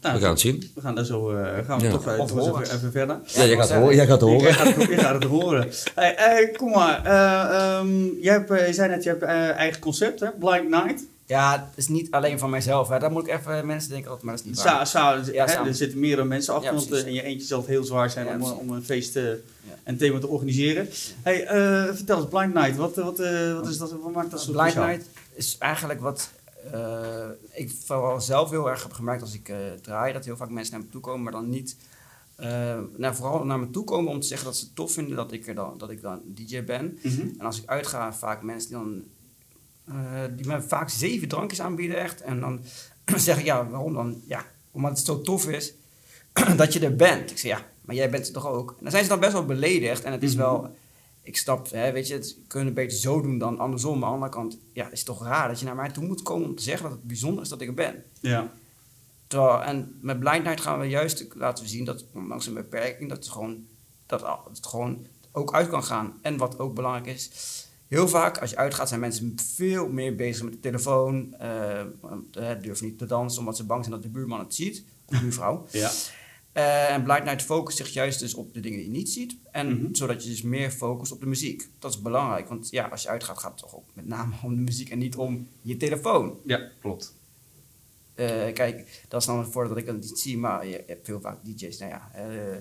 Nou, 0.00 0.14
We 0.14 0.20
gaan 0.20 0.30
het 0.30 0.40
zien. 0.40 0.70
We 0.74 0.80
gaan 0.80 0.94
daar 0.94 1.04
zo 1.04 1.30
eh, 1.30 1.64
gaan 1.66 1.78
we 1.78 1.84
Ja. 1.84 1.90
toch 1.90 2.06
even, 2.08 2.38
even, 2.40 2.62
even 2.76 2.92
verder. 2.92 3.18
Ja, 3.26 3.44
jij 3.44 3.56
gaat 3.56 3.68
het 3.68 3.78
horen. 3.78 3.94
Jij 3.96 4.06
gaat 4.06 4.20
het 4.20 4.30
horen. 4.30 4.54
gaat 4.54 4.74
je 4.88 4.96
gaat 4.96 5.14
het 5.14 5.24
horen. 5.24 5.68
Hey, 5.94 6.14
hey, 6.16 6.48
kom 6.56 6.70
maar. 6.70 7.04
eh, 7.04 7.76
ehm, 7.78 8.04
jij 8.20 8.32
hebt, 8.32 8.50
eh, 8.50 8.66
je 8.66 8.72
zei 8.72 8.88
net, 8.88 9.02
je 9.02 9.08
hebt 9.08 9.22
eh, 9.22 9.50
eigen 9.50 9.80
concept, 9.80 10.20
hè? 10.20 10.28
Blind 10.38 10.68
Night. 10.68 11.04
Ja, 11.26 11.52
het 11.52 11.78
is 11.78 11.88
niet 11.88 12.10
alleen 12.10 12.38
van 12.38 12.50
mijzelf. 12.50 12.88
Hè. 12.88 12.98
Daar 12.98 13.10
moet 13.10 13.26
ik 13.26 13.34
even 13.40 13.66
mensen 13.66 13.90
denken, 13.90 14.08
altijd, 14.10 14.26
maar 14.26 14.36
dat 14.36 14.44
is 14.44 14.50
niet 14.50 14.62
waar. 14.62 14.86
Sa, 14.86 15.14
sa, 15.14 15.32
Ja, 15.32 15.46
hè, 15.46 15.66
er 15.68 15.74
zitten 15.74 15.98
meerdere 15.98 16.24
mensen 16.28 16.54
achter, 16.54 16.68
Ja, 16.70 16.76
want 16.76 16.88
precies. 16.88 17.04
eh, 17.04 17.10
in 17.10 17.16
je 17.16 17.22
eentje 17.22 17.46
zal 17.46 17.58
het 17.58 17.68
heel 17.68 17.84
zwaar 17.84 18.10
zijn 18.10 18.26
Ja, 18.26 18.34
om, 18.34 18.42
om 18.42 18.70
een 18.70 18.84
feest 18.84 19.16
eh, 19.16 19.22
Ja. 19.22 19.34
en 19.82 19.96
thema 19.96 20.18
te 20.18 20.26
organiseren. 20.28 20.88
Hey, 21.22 21.46
eh, 21.46 21.94
vertel 21.94 22.18
eens, 22.20 22.28
Blind 22.28 22.54
Night, 22.54 22.76
wat, 22.76 22.98
eh, 22.98 23.04
wat, 23.04 23.18
eh, 23.18 23.54
wat, 23.54 23.68
is 23.68 23.78
dat, 23.78 23.90
wat 24.02 24.12
maakt 24.12 24.30
dat 24.30 24.40
zo 24.42 24.50
Blind 24.52 24.68
speciaal? 24.70 24.86
Night 24.88 25.06
is 25.34 25.56
eigenlijk 25.58 26.00
wat 26.00 26.28
eh, 26.72 27.28
ik 27.52 27.70
vooral 27.84 28.20
zelf 28.20 28.50
heel 28.50 28.70
erg 28.70 28.82
heb 28.82 28.92
gemerkt 28.92 29.22
als 29.22 29.34
ik 29.34 29.48
eh, 29.48 29.56
draai. 29.82 30.12
Dat 30.12 30.24
heel 30.24 30.36
vaak 30.36 30.50
mensen 30.50 30.74
naar 30.74 30.82
me 30.84 30.90
toe 30.90 31.00
komen, 31.00 31.22
maar 31.22 31.32
dan 31.32 31.48
niet... 31.48 31.76
nou, 32.96 33.14
vooral 33.14 33.44
naar 33.44 33.58
me 33.58 33.70
toe 33.70 33.84
komen 33.84 34.10
om 34.12 34.20
te 34.20 34.26
zeggen 34.26 34.46
dat 34.46 34.56
ze 34.56 34.64
het 34.64 34.74
tof 34.74 34.92
vinden 34.92 35.16
dat 35.16 35.32
ik, 35.32 35.46
er 35.46 35.54
dan, 35.54 35.78
dat 35.78 35.90
ik 35.90 36.00
dan 36.00 36.20
DJ 36.24 36.64
ben. 36.64 36.98
Mhm. 37.02 37.20
En 37.38 37.46
als 37.46 37.62
ik 37.62 37.68
uitga, 37.68 38.12
vaak 38.12 38.42
mensen 38.42 38.68
die 38.68 38.78
dan... 38.78 39.02
die 40.36 40.46
me 40.46 40.62
vaak 40.62 40.88
zeven 40.88 41.28
drankjes 41.28 41.60
aanbieden 41.60 41.96
echt. 41.96 42.20
En 42.20 42.40
dan 42.40 42.60
zeg 43.16 43.38
ik, 43.38 43.44
ja, 43.44 43.68
waarom 43.68 43.94
dan? 43.94 44.22
Ja, 44.26 44.44
omdat 44.70 44.90
het 44.96 45.06
zo 45.06 45.20
tof 45.20 45.48
is 45.48 45.74
dat 46.56 46.72
je 46.72 46.80
er 46.80 46.96
bent. 46.96 47.30
Ik 47.30 47.38
zeg, 47.38 47.50
ja, 47.58 47.66
maar 47.80 47.94
jij 47.96 48.10
bent 48.10 48.26
er 48.26 48.32
toch 48.32 48.46
ook? 48.46 48.70
En 48.70 48.76
dan 48.82 48.90
zijn 48.90 49.02
ze 49.02 49.08
dan 49.08 49.20
best 49.20 49.32
wel 49.32 49.44
beledigd. 49.46 50.04
En 50.04 50.12
het 50.12 50.22
is 50.22 50.34
Mhm. 50.34 50.42
wel... 50.42 50.76
Ik 51.24 51.36
snap, 51.36 51.70
hè, 51.70 51.92
weet 51.92 52.08
je, 52.08 52.14
het 52.14 52.36
kunnen 52.46 52.74
beter 52.74 52.98
zo 52.98 53.20
doen 53.20 53.38
dan 53.38 53.58
andersom. 53.58 53.98
Maar 53.98 54.08
aan 54.08 54.20
de 54.20 54.26
andere 54.26 54.40
kant, 54.40 54.58
ja, 54.72 54.90
is 54.90 54.98
het 54.98 55.06
toch 55.06 55.22
raar 55.22 55.48
dat 55.48 55.58
je 55.58 55.64
naar 55.64 55.74
mij 55.74 55.90
toe 55.90 56.06
moet 56.06 56.22
komen 56.22 56.48
om 56.48 56.54
te 56.54 56.62
zeggen 56.62 56.82
dat 56.82 56.92
het 56.92 57.06
bijzonder 57.06 57.42
is 57.42 57.48
dat 57.48 57.60
ik 57.60 57.68
er 57.68 57.74
ben. 57.74 58.04
Ja. 58.20 58.52
Terwijl, 59.26 59.62
en 59.62 59.98
met 60.00 60.18
Blind 60.18 60.44
Night 60.44 60.60
gaan 60.60 60.80
we 60.80 60.86
juist 60.86 61.26
laten 61.34 61.68
zien 61.68 61.84
dat, 61.84 62.04
ondanks 62.12 62.46
een 62.46 62.54
beperking, 62.54 63.08
dat 63.08 63.18
het 63.18 63.28
gewoon, 63.28 63.66
dat 64.06 64.20
het 64.48 64.66
gewoon 64.66 65.06
ook 65.32 65.54
uit 65.54 65.68
kan 65.68 65.84
gaan. 65.84 66.18
En 66.22 66.36
wat 66.36 66.58
ook 66.58 66.74
belangrijk 66.74 67.06
is, 67.06 67.30
heel 67.88 68.08
vaak 68.08 68.38
als 68.38 68.50
je 68.50 68.56
uitgaat 68.56 68.88
zijn 68.88 69.00
mensen 69.00 69.34
veel 69.54 69.88
meer 69.88 70.16
bezig 70.16 70.44
met 70.44 70.52
de 70.52 70.60
telefoon. 70.60 71.36
durven 72.30 72.86
niet 72.86 72.98
te 72.98 73.06
dansen 73.06 73.40
omdat 73.40 73.56
ze 73.56 73.64
bang 73.64 73.84
zijn 73.84 73.94
dat 73.94 74.02
de 74.02 74.10
buurman 74.10 74.38
het 74.38 74.54
ziet. 74.54 74.84
Of 75.06 75.16
de 75.16 75.20
buurvrouw. 75.24 75.66
Ja. 75.70 75.90
Eh, 76.54 76.90
en 76.92 77.02
Blind 77.02 77.24
Night 77.24 77.42
focust 77.42 77.76
zich 77.76 77.88
juist 77.88 78.18
dus 78.20 78.34
op 78.34 78.54
de 78.54 78.60
dingen 78.60 78.78
die 78.78 78.86
je 78.86 78.92
niet 78.96 79.08
ziet. 79.08 79.36
En 79.50 79.68
Mhm. 79.80 79.94
zodat 79.94 80.22
je 80.24 80.28
dus 80.30 80.42
meer 80.42 80.70
focust 80.70 81.12
op 81.12 81.20
de 81.20 81.26
muziek. 81.26 81.68
Dat 81.78 81.90
is 81.90 82.02
belangrijk, 82.02 82.48
want 82.48 82.70
ja, 82.70 82.86
als 82.86 83.02
je 83.02 83.08
uitgaat 83.08 83.38
gaat 83.38 83.50
het 83.50 83.60
toch 83.60 83.76
ook 83.76 83.84
met 83.92 84.06
name 84.06 84.34
om 84.42 84.54
de 84.54 84.60
muziek 84.60 84.90
en 84.90 84.98
niet 84.98 85.16
om 85.16 85.48
je 85.62 85.76
telefoon. 85.76 86.38
ja, 86.44 86.68
klopt. 86.80 87.14
Eh, 88.14 88.52
kijk, 88.52 89.04
dat 89.08 89.20
is 89.20 89.26
dan 89.26 89.38
het 89.38 89.48
voordeel 89.52 89.74
dat 89.74 89.82
ik 89.82 89.86
het 89.88 90.00
niet 90.00 90.18
zie, 90.18 90.38
maar 90.38 90.66
je 90.66 90.84
hebt 90.86 91.06
veel 91.06 91.20
vaak 91.20 91.38
DJ's, 91.44 91.78
nou 91.78 91.90
ja, 91.90 92.10
eh, 92.14 92.56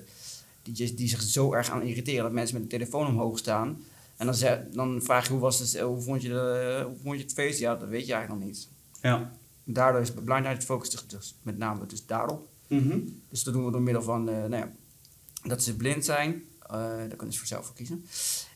DJ's 0.62 0.96
die 0.96 1.08
zich 1.10 1.22
zo 1.22 1.54
erg 1.54 1.70
aan 1.70 1.82
irriteren 1.82 2.24
dat 2.24 2.32
mensen 2.32 2.60
met 2.62 2.70
de 2.70 2.78
telefoon 2.78 3.08
omhoog 3.08 3.38
staan. 3.38 3.84
En 4.18 4.26
dan, 4.26 4.36
zeg, 4.36 4.60
dan 4.72 5.02
vraag 5.02 5.26
je 5.26 5.32
hoe, 5.32 5.42
was 5.42 5.60
het, 5.60 5.80
hoe, 5.80 6.02
vond 6.02 6.22
je 6.22 6.28
de, 6.30 6.84
hoe 6.88 6.96
vond 7.04 7.18
je 7.18 7.24
het 7.24 7.34
feest? 7.34 7.60
Ja, 7.60 7.76
dat 7.76 7.90
weet 7.90 8.06
je 8.08 8.14
eigenlijk 8.14 8.44
nog 8.46 8.52
niet. 8.52 8.68
Ja. 9.02 9.32
Daardoor 9.64 10.02
is 10.02 10.12
Blind 10.12 10.44
Night 10.44 10.64
focust 10.64 10.92
zich 10.92 11.06
dus 11.06 11.36
met 11.42 11.58
name 11.58 11.86
dus 11.86 12.06
daarop. 12.06 12.48
Mhm. 12.74 13.00
Dus 13.30 13.44
dat 13.44 13.54
doen 13.54 13.66
we 13.66 13.72
door 13.72 13.82
middel 13.82 14.02
van 14.04 14.30
eh, 14.30 14.36
nou 14.36 14.56
ja, 14.56 14.72
dat 15.44 15.64
ze 15.64 15.76
blind 15.76 16.06
zijn. 16.06 16.44
eh, 16.62 16.80
daar 16.80 17.08
kunnen 17.16 17.34
ze 17.34 17.38
voor 17.40 17.48
zelf 17.48 17.66
voor 17.66 17.76
kiezen. 17.76 18.06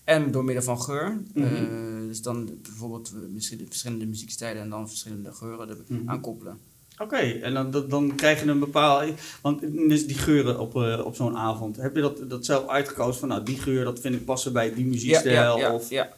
En 0.03 0.31
door 0.31 0.43
middel 0.43 0.63
van 0.63 0.81
geur. 0.81 1.21
Mhm. 1.33 1.45
eh, 1.45 2.07
dus 2.07 2.21
dan 2.21 2.49
bijvoorbeeld 2.61 3.11
misschien 3.33 3.65
verschillende 3.67 4.05
muziekstijlen 4.05 4.61
en 4.61 4.69
dan 4.69 4.87
verschillende 4.87 5.33
geuren 5.33 5.69
er 5.69 5.77
Mhm. 5.87 6.09
aan 6.09 6.21
koppelen. 6.21 6.59
Oké, 7.01 7.15
en 7.17 7.53
dan, 7.53 7.87
dan, 7.89 8.15
krijg 8.15 8.43
je 8.43 8.49
een 8.49 8.59
bepaalde... 8.59 9.13
Want 9.41 9.59
die 10.07 10.13
geuren 10.17 10.59
op, 10.59 10.75
op 11.05 11.15
zo'n 11.15 11.37
avond, 11.37 11.75
heb 11.75 11.95
je 11.95 12.01
dat, 12.01 12.29
dat 12.29 12.45
zelf 12.45 12.67
uitgekozen 12.67 13.19
van... 13.19 13.29
Nou, 13.29 13.43
die 13.43 13.57
geur, 13.59 13.83
dat 13.83 13.99
vind 13.99 14.15
ik 14.15 14.25
passen 14.25 14.53
bij 14.53 14.73
die 14.73 14.85
muziekstijl? 14.85 15.57
ja, 15.57 15.73
of... 15.73 15.89
ja. 15.89 16.13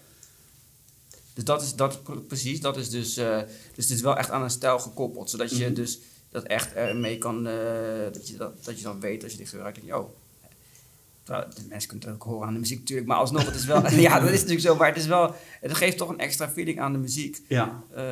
Dus 1.34 1.44
dat 1.44 1.62
is 1.62 1.76
dat, 1.76 2.04
pre- 2.04 2.20
precies. 2.20 2.62
Dat 2.62 2.78
is 2.78 2.90
dus, 2.90 3.18
eh, 3.18 3.38
dus 3.76 3.88
het 3.88 3.94
is 3.98 4.02
wel 4.02 4.18
echt 4.18 4.30
aan 4.32 4.42
een 4.44 4.50
stijl 4.50 4.80
gekoppeld. 4.80 5.30
Zodat 5.30 5.58
je 5.58 5.72
dus 5.74 6.00
dat 6.30 6.44
echt 6.44 6.74
ermee 6.74 7.18
kan... 7.18 7.48
eh, 7.48 7.54
dat, 8.12 8.28
je 8.28 8.38
dat, 8.38 8.64
dat 8.66 8.78
je 8.78 8.84
dan 8.84 9.00
weet 9.00 9.24
als 9.24 9.34
je 9.34 9.46
geur 9.46 9.60
ruikt. 9.62 9.76
denk 9.76 9.88
je, 9.88 9.98
Oh, 9.98 10.10
Terwijl, 11.24 11.50
de 11.56 11.62
mensen 11.70 11.90
kunnen 11.90 12.08
het 12.08 12.16
ook 12.18 12.24
horen 12.24 12.48
aan 12.48 12.54
de 12.54 12.60
muziek 12.60 12.80
natuurlijk. 12.80 13.08
Maar 13.08 13.18
alsnog, 13.18 13.46
het 13.46 13.56
is 13.56 13.66
wel... 13.66 13.90
ja, 14.08 14.20
dat 14.20 14.30
is 14.30 14.36
natuurlijk 14.36 14.62
zo. 14.68 14.76
Maar 14.76 14.88
het 14.88 14.98
is 14.98 15.06
wel... 15.06 15.36
Het 15.62 15.74
geeft 15.74 15.98
toch 15.98 16.10
een 16.10 16.20
extra 16.20 16.50
feeling 16.50 16.80
aan 16.80 16.92
de 16.92 16.98
muziek. 16.98 17.42
Ja. 17.48 17.84
Eh, 17.94 18.04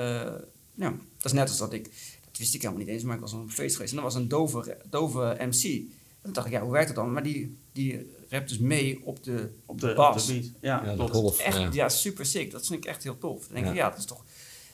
ja, 0.74 0.90
dat 1.18 1.26
is 1.26 1.32
net 1.32 1.50
als 1.50 1.58
dat 1.58 1.74
ik, 1.74 1.84
dat 2.26 2.38
wist 2.38 2.54
ik 2.54 2.62
helemaal 2.62 2.84
niet 2.84 2.92
eens, 2.94 3.04
maar 3.04 3.16
ik 3.16 3.22
was 3.22 3.34
op 3.34 3.40
een 3.40 3.52
feest 3.52 3.76
geweest 3.76 3.92
en 3.92 3.98
er 3.98 4.04
was 4.04 4.16
een 4.16 4.28
dove, 4.28 4.78
dove 4.90 5.36
MC. 5.40 5.64
En 5.64 5.90
toen 6.22 6.34
dacht 6.34 6.48
ik, 6.48 6.54
ja, 6.54 6.62
hoe 6.62 6.72
werkt 6.72 6.88
dat 6.88 6.96
dan? 6.96 7.14
Maar 7.14 7.24
die, 7.24 7.58
die 7.72 8.16
rapt 8.30 8.50
dus 8.50 8.58
mee 8.60 9.00
op 9.04 9.24
de, 9.24 9.50
Op 9.66 9.82
de, 9.82 9.94
bas. 9.94 10.22
op 10.22 10.28
de 10.28 10.34
beat. 10.34 10.52
Ja, 10.62 10.84
Ja, 10.84 10.90
de 10.90 10.96
klopt. 10.96 11.12
golf. 11.12 11.40
Echt, 11.40 11.58
ja. 11.58 11.70
ja. 11.72 11.90
super 11.90 12.26
sick. 12.26 12.52
Dat 12.52 12.66
vind 12.68 12.84
ik 12.84 12.90
echt 12.90 13.04
heel 13.04 13.18
tof. 13.18 13.40
Dan 13.46 13.54
denk 13.54 13.66
Ja. 13.66 13.72
ik, 13.72 13.78
ja, 13.78 13.90
dat 13.90 13.98
is 13.98 14.06
toch... 14.06 14.24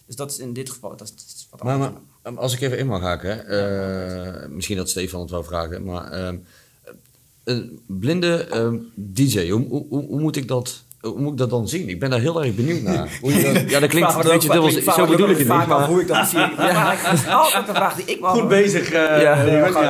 Dus 0.06 0.16
dat 0.16 0.32
is 0.32 0.40
in 0.40 0.54
dit 0.54 0.70
geval, 0.70 0.96
dat 0.98 1.14
is, 1.16 1.48
wat 1.50 1.64
Maar, 1.64 1.74
anders. 1.74 1.92
maar 2.24 2.38
als 2.38 2.54
ik 2.54 2.62
even 2.62 2.78
in 2.78 2.88
mag 2.88 3.02
haken, 3.02 3.30
hè, 3.30 3.36
eh, 3.36 4.50
misschien 4.50 4.78
dat 4.78 4.90
Stefan 4.90 5.22
het 5.22 5.30
wel 5.30 5.44
vragen, 5.44 5.84
maar 5.84 6.12
ehm, 6.12 6.38
een 7.44 7.80
blinde 7.86 8.44
ehm, 8.44 8.78
DJ, 8.96 9.50
hoe, 9.50 9.68
hoe, 9.68 9.86
hoe, 9.90 10.06
hoe 10.06 10.20
moet 10.20 10.36
ik 10.36 10.48
dat, 10.48 10.84
hoe 11.04 11.20
moet 11.20 11.32
ik 11.32 11.38
dat 11.38 11.50
dan 11.50 11.68
zien? 11.68 11.90
Ik 11.90 12.00
ben 12.00 12.10
daar 12.10 12.20
heel 12.20 12.44
erg 12.44 12.56
benieuwd 12.56 12.82
naar. 12.82 13.18
Hoe 13.22 13.34
je 13.34 13.54
dat, 13.54 13.70
ja, 13.70 13.80
dat 13.80 13.90
klinkt 13.90 14.14
een 14.16 14.22
beetje 14.22 14.50
dubbel, 14.50 14.70
zo 14.94 15.08
bedoel 15.08 15.30
ik 15.30 15.38
het 15.38 15.48
vaak 15.48 15.60
niet. 15.60 15.68
Maar, 15.68 15.88
hoe 15.88 16.02
ik 16.02 16.08
dat 16.08 16.28
zie. 16.28 16.40
Altijd 17.30 17.68
een 17.68 17.76
vraag 17.76 17.96
die 17.96 18.06
ik 18.06 18.18
Goed 18.22 18.48
bezig, 18.48 18.92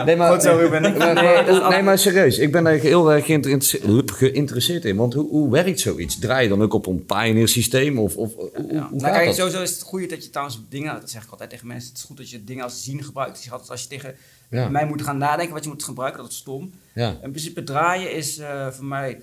nee, 0.05 0.15
maar, 0.15 0.31
Goed 0.31 0.41
zo, 0.41 0.55
Ruben. 0.57 0.81
maar- 0.81 0.97
maar- 0.97 1.13
maar- 1.45 1.69
nee, 1.69 1.81
maar 1.83 1.97
serieus, 1.97 2.37
ik 2.37 2.51
ben 2.51 2.63
daar 2.63 2.73
heel 2.73 3.11
erg 3.11 3.25
geïnteresseerd, 3.25 4.85
in. 4.85 4.95
Want 4.95 5.13
hoe, 5.13 5.29
hoe 5.29 5.51
werkt 5.51 5.79
zoiets? 5.79 6.19
Draai 6.19 6.43
je 6.43 6.49
dan 6.49 6.61
ook 6.61 6.73
op 6.73 6.85
een 6.87 7.05
Pioneer 7.05 7.47
systeem? 7.47 7.97
Of, 7.99 8.15
of 8.15 8.35
hoe, 8.35 8.49
Ja. 8.53 8.61
hoe 8.61 8.69
Nou, 8.71 8.99
gaat 8.99 9.11
kijk, 9.11 9.25
dat? 9.25 9.35
sowieso 9.35 9.61
is 9.61 9.69
het 9.71 9.81
goed 9.81 10.09
dat 10.09 10.23
je 10.23 10.29
trouwens 10.29 10.61
dingen, 10.69 10.93
dat 10.99 11.09
zeg 11.09 11.23
ik 11.23 11.31
altijd 11.31 11.49
tegen 11.49 11.67
mensen, 11.67 11.89
het 11.89 11.97
is 11.97 12.03
goed 12.03 12.17
dat 12.17 12.29
je 12.29 12.43
dingen 12.43 12.63
als 12.63 12.83
zien 12.83 13.03
gebruikt. 13.03 13.49
Als 13.67 13.81
je 13.81 13.87
tegen 13.87 14.15
Ja. 14.49 14.69
mij 14.69 14.85
moet 14.85 15.01
gaan 15.01 15.17
nadenken 15.17 15.53
wat 15.53 15.63
je 15.63 15.69
moet 15.69 15.83
gebruiken, 15.83 16.21
dat 16.21 16.31
is 16.31 16.37
stom. 16.37 16.71
Ja. 16.93 17.07
In 17.23 17.29
principe 17.29 17.63
draaien 17.63 18.11
is 18.15 18.37
eh, 18.37 18.67
voor 18.67 18.85
mij, 18.85 19.21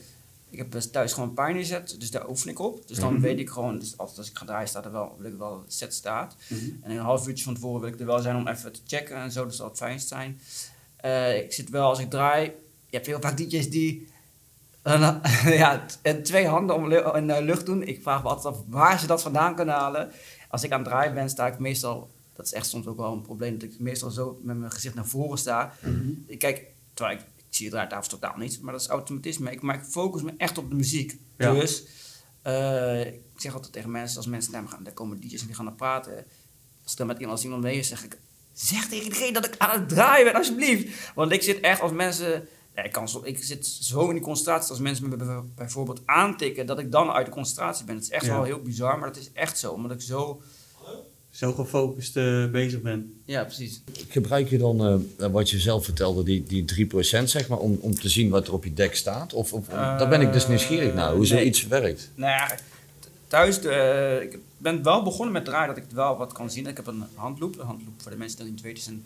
ik 0.51 0.59
heb 0.59 0.71
dus 0.73 0.91
thuis 0.91 1.13
gewoon 1.13 1.29
een 1.29 1.35
Pioneer 1.35 1.65
set, 1.65 2.01
dus 2.01 2.11
daar 2.11 2.29
oefen 2.29 2.51
ik 2.51 2.59
op. 2.59 2.89
Dus 2.89 2.99
dan 2.99 3.13
Mhm. 3.13 3.23
weet 3.23 3.39
ik 3.39 3.51
gewoon, 3.51 3.79
dus 3.79 3.99
altijd 3.99 4.19
als 4.19 4.31
ik 4.31 4.39
ga 4.39 4.45
draaien 4.45 4.69
staat 4.69 4.85
er 4.85 4.93
wel, 4.93 5.17
wil 5.19 5.31
ik 5.33 5.39
wel 5.39 5.65
set 5.67 5.95
staat. 5.95 6.37
Mhm. 6.49 6.61
En 6.83 6.91
een 6.91 6.99
half 6.99 7.29
uurtje 7.29 7.45
van 7.45 7.55
tevoren 7.55 7.81
wil 7.81 7.91
ik 7.93 8.01
er 8.01 8.07
wel 8.07 8.19
zijn 8.21 8.37
om 8.37 8.49
even 8.49 8.73
te 8.73 8.81
checken 8.87 9.17
en 9.17 9.33
zo, 9.33 9.47
dus 9.47 9.57
dat 9.57 9.57
zal 9.57 9.69
het 9.69 9.77
fijnst 9.77 10.09
zijn. 10.09 10.41
Eh, 10.97 11.37
ik 11.39 11.53
zit 11.53 11.71
wel, 11.71 11.89
als 11.89 11.99
ik 11.99 12.11
draai, 12.11 12.45
je 12.87 12.97
hebt 12.97 13.07
heel 13.07 13.21
vaak 13.21 13.37
DJ's 13.37 13.71
die 13.71 14.09
eh, 14.83 15.17
ja, 15.45 15.87
twee 16.23 16.47
handen 16.47 16.77
om 16.77 16.93
in 16.93 17.27
de 17.27 17.43
lucht 17.43 17.67
doen. 17.67 17.83
Ik 17.83 18.03
vraag 18.03 18.23
me 18.23 18.29
altijd 18.29 18.55
af 18.55 18.63
waar 18.67 18.99
ze 18.99 19.07
dat 19.07 19.23
vandaan 19.23 19.55
kunnen 19.55 19.75
halen. 19.75 20.11
Als 20.49 20.63
ik 20.65 20.73
aan 20.73 20.81
het 20.81 20.89
draaien 20.89 21.15
ben, 21.15 21.31
sta 21.31 21.47
ik 21.47 21.59
meestal, 21.59 22.11
dat 22.35 22.47
is 22.47 22.53
echt 22.53 22.67
soms 22.67 22.87
ook 22.87 22.97
wel 22.97 23.13
een 23.13 23.23
probleem, 23.23 23.59
dat 23.59 23.69
ik 23.69 23.79
meestal 23.79 24.11
zo 24.11 24.41
met 24.43 24.59
mijn 24.59 24.73
gezicht 24.73 24.95
naar 24.95 25.07
voren 25.07 25.39
sta. 25.39 25.73
Mhm. 25.81 26.11
Ik 26.27 26.39
kijk 26.39 26.67
Terwijl 26.95 27.19
ik 27.19 27.25
zie 27.51 27.65
het 27.67 27.75
draaitafels 27.75 28.09
totaal 28.09 28.37
niet, 28.37 28.61
maar 28.61 28.73
dat 28.73 28.81
is 28.83 28.89
automatisme. 28.89 29.51
Ik, 29.51 29.63
maar 29.63 29.75
ik 29.75 29.85
focus 29.85 30.23
me 30.23 30.33
echt 30.37 30.59
op 30.59 30.69
de 30.71 30.77
muziek. 30.77 31.19
Ja. 31.39 31.53
Dus 31.53 31.85
eh, 32.43 33.07
ik 33.07 33.21
zeg 33.37 33.55
altijd 33.55 33.73
tegen 33.73 33.91
mensen, 33.91 34.17
als 34.17 34.27
mensen 34.27 34.53
naar 34.53 34.63
me 34.63 34.69
gaan, 34.69 34.83
daar 34.83 34.93
komen 34.93 35.21
DJ's 35.21 35.41
en 35.41 35.47
die 35.47 35.55
gaan 35.57 35.65
dan 35.65 35.75
praten. 35.75 36.25
Als 36.83 36.93
ik 36.93 36.99
dan 36.99 37.07
met 37.07 37.17
iemand, 37.19 37.35
als 37.37 37.45
iemand 37.45 37.63
mee 37.63 37.79
is, 37.79 37.89
zeg 37.89 38.05
ik, 38.05 38.19
zeg 38.53 38.89
tegen 38.89 39.11
diegene 39.11 39.33
dat 39.33 39.45
ik 39.47 39.55
aan 39.59 39.81
het 39.81 39.89
draaien 39.89 40.25
ben, 40.25 40.35
alsjeblieft. 40.35 41.13
Want 41.15 41.33
ik 41.33 41.43
zit 41.43 41.61
echt 41.61 41.81
als 41.81 41.93
mensen, 41.93 42.49
ja, 42.75 42.83
ik, 42.83 42.93
kan 42.93 43.09
zo, 43.09 43.21
ik 43.25 43.45
zit 43.45 43.67
zo 43.67 44.07
in 44.09 44.15
die 44.15 44.23
concentratie 44.23 44.71
als 44.71 44.79
mensen 44.79 45.09
me 45.09 45.17
bij- 45.17 45.43
bijvoorbeeld 45.55 46.01
aantikken, 46.05 46.67
dat 46.67 46.79
ik 46.79 46.93
dan 46.93 47.11
uit 47.11 47.27
de 47.27 47.33
concentratie 47.33 47.85
ben. 47.85 47.95
Het 47.95 48.05
is 48.05 48.11
echt 48.11 48.25
Ja. 48.25 48.33
wel 48.35 48.43
heel 48.45 48.63
bizar, 48.63 48.99
maar 48.99 49.09
het 49.09 49.17
is 49.17 49.33
echt 49.33 49.59
zo. 49.59 49.73
Omdat 49.73 49.91
ik 49.91 50.01
zo, 50.01 50.43
Zo 51.31 51.53
gefocust 51.53 52.17
eh, 52.17 52.51
bezig 52.51 52.81
bent. 52.81 53.07
ja 53.25 53.45
precies. 53.45 53.83
Gebruik 54.09 54.49
je 54.49 54.59
dan, 54.59 55.03
eh, 55.19 55.27
wat 55.27 55.51
je 55.51 55.59
zelf 55.59 55.85
vertelde, 55.85 56.23
die, 56.23 56.43
die 56.43 56.65
3% 56.65 57.31
zeg 57.31 57.49
maar, 57.49 57.59
om, 57.59 57.79
om 57.81 57.95
te 57.95 58.09
zien 58.09 58.31
wat 58.31 58.47
er 58.47 58.53
op 58.53 58.65
je 58.65 58.75
dek 58.75 58.95
staat? 58.95 59.33
Of, 59.33 59.53
of 59.53 59.67
daar 59.67 60.09
ben 60.09 60.21
ik 60.21 60.33
dus 60.33 60.49
nieuwsgierig 60.49 60.95
naar, 60.95 61.09
hoe 61.09 61.19
nee. 61.19 61.27
zoiets 61.27 61.67
werkt. 61.67 62.11
Nou 62.15 62.31
ja, 62.31 62.57
thuis, 63.27 63.61
eh, 63.61 64.23
ik 64.23 64.39
ben 64.59 64.83
wel 64.83 65.03
begonnen 65.03 65.33
met 65.33 65.45
draaien 65.45 65.75
dat 65.75 65.85
ik 65.85 65.91
wel 65.91 66.17
wat 66.17 66.33
kan 66.33 66.51
zien. 66.51 66.67
Ik 66.67 66.77
heb 66.77 66.87
een 66.87 67.05
handloop. 67.15 67.59
Een 67.59 67.67
handloop, 67.67 68.03
voor 68.03 68.11
de 68.11 68.17
mensen 68.17 68.37
die 68.37 68.47
dat 68.47 68.55
niet 68.55 68.65
weten, 68.65 68.79
is 68.79 68.87
een 68.87 69.05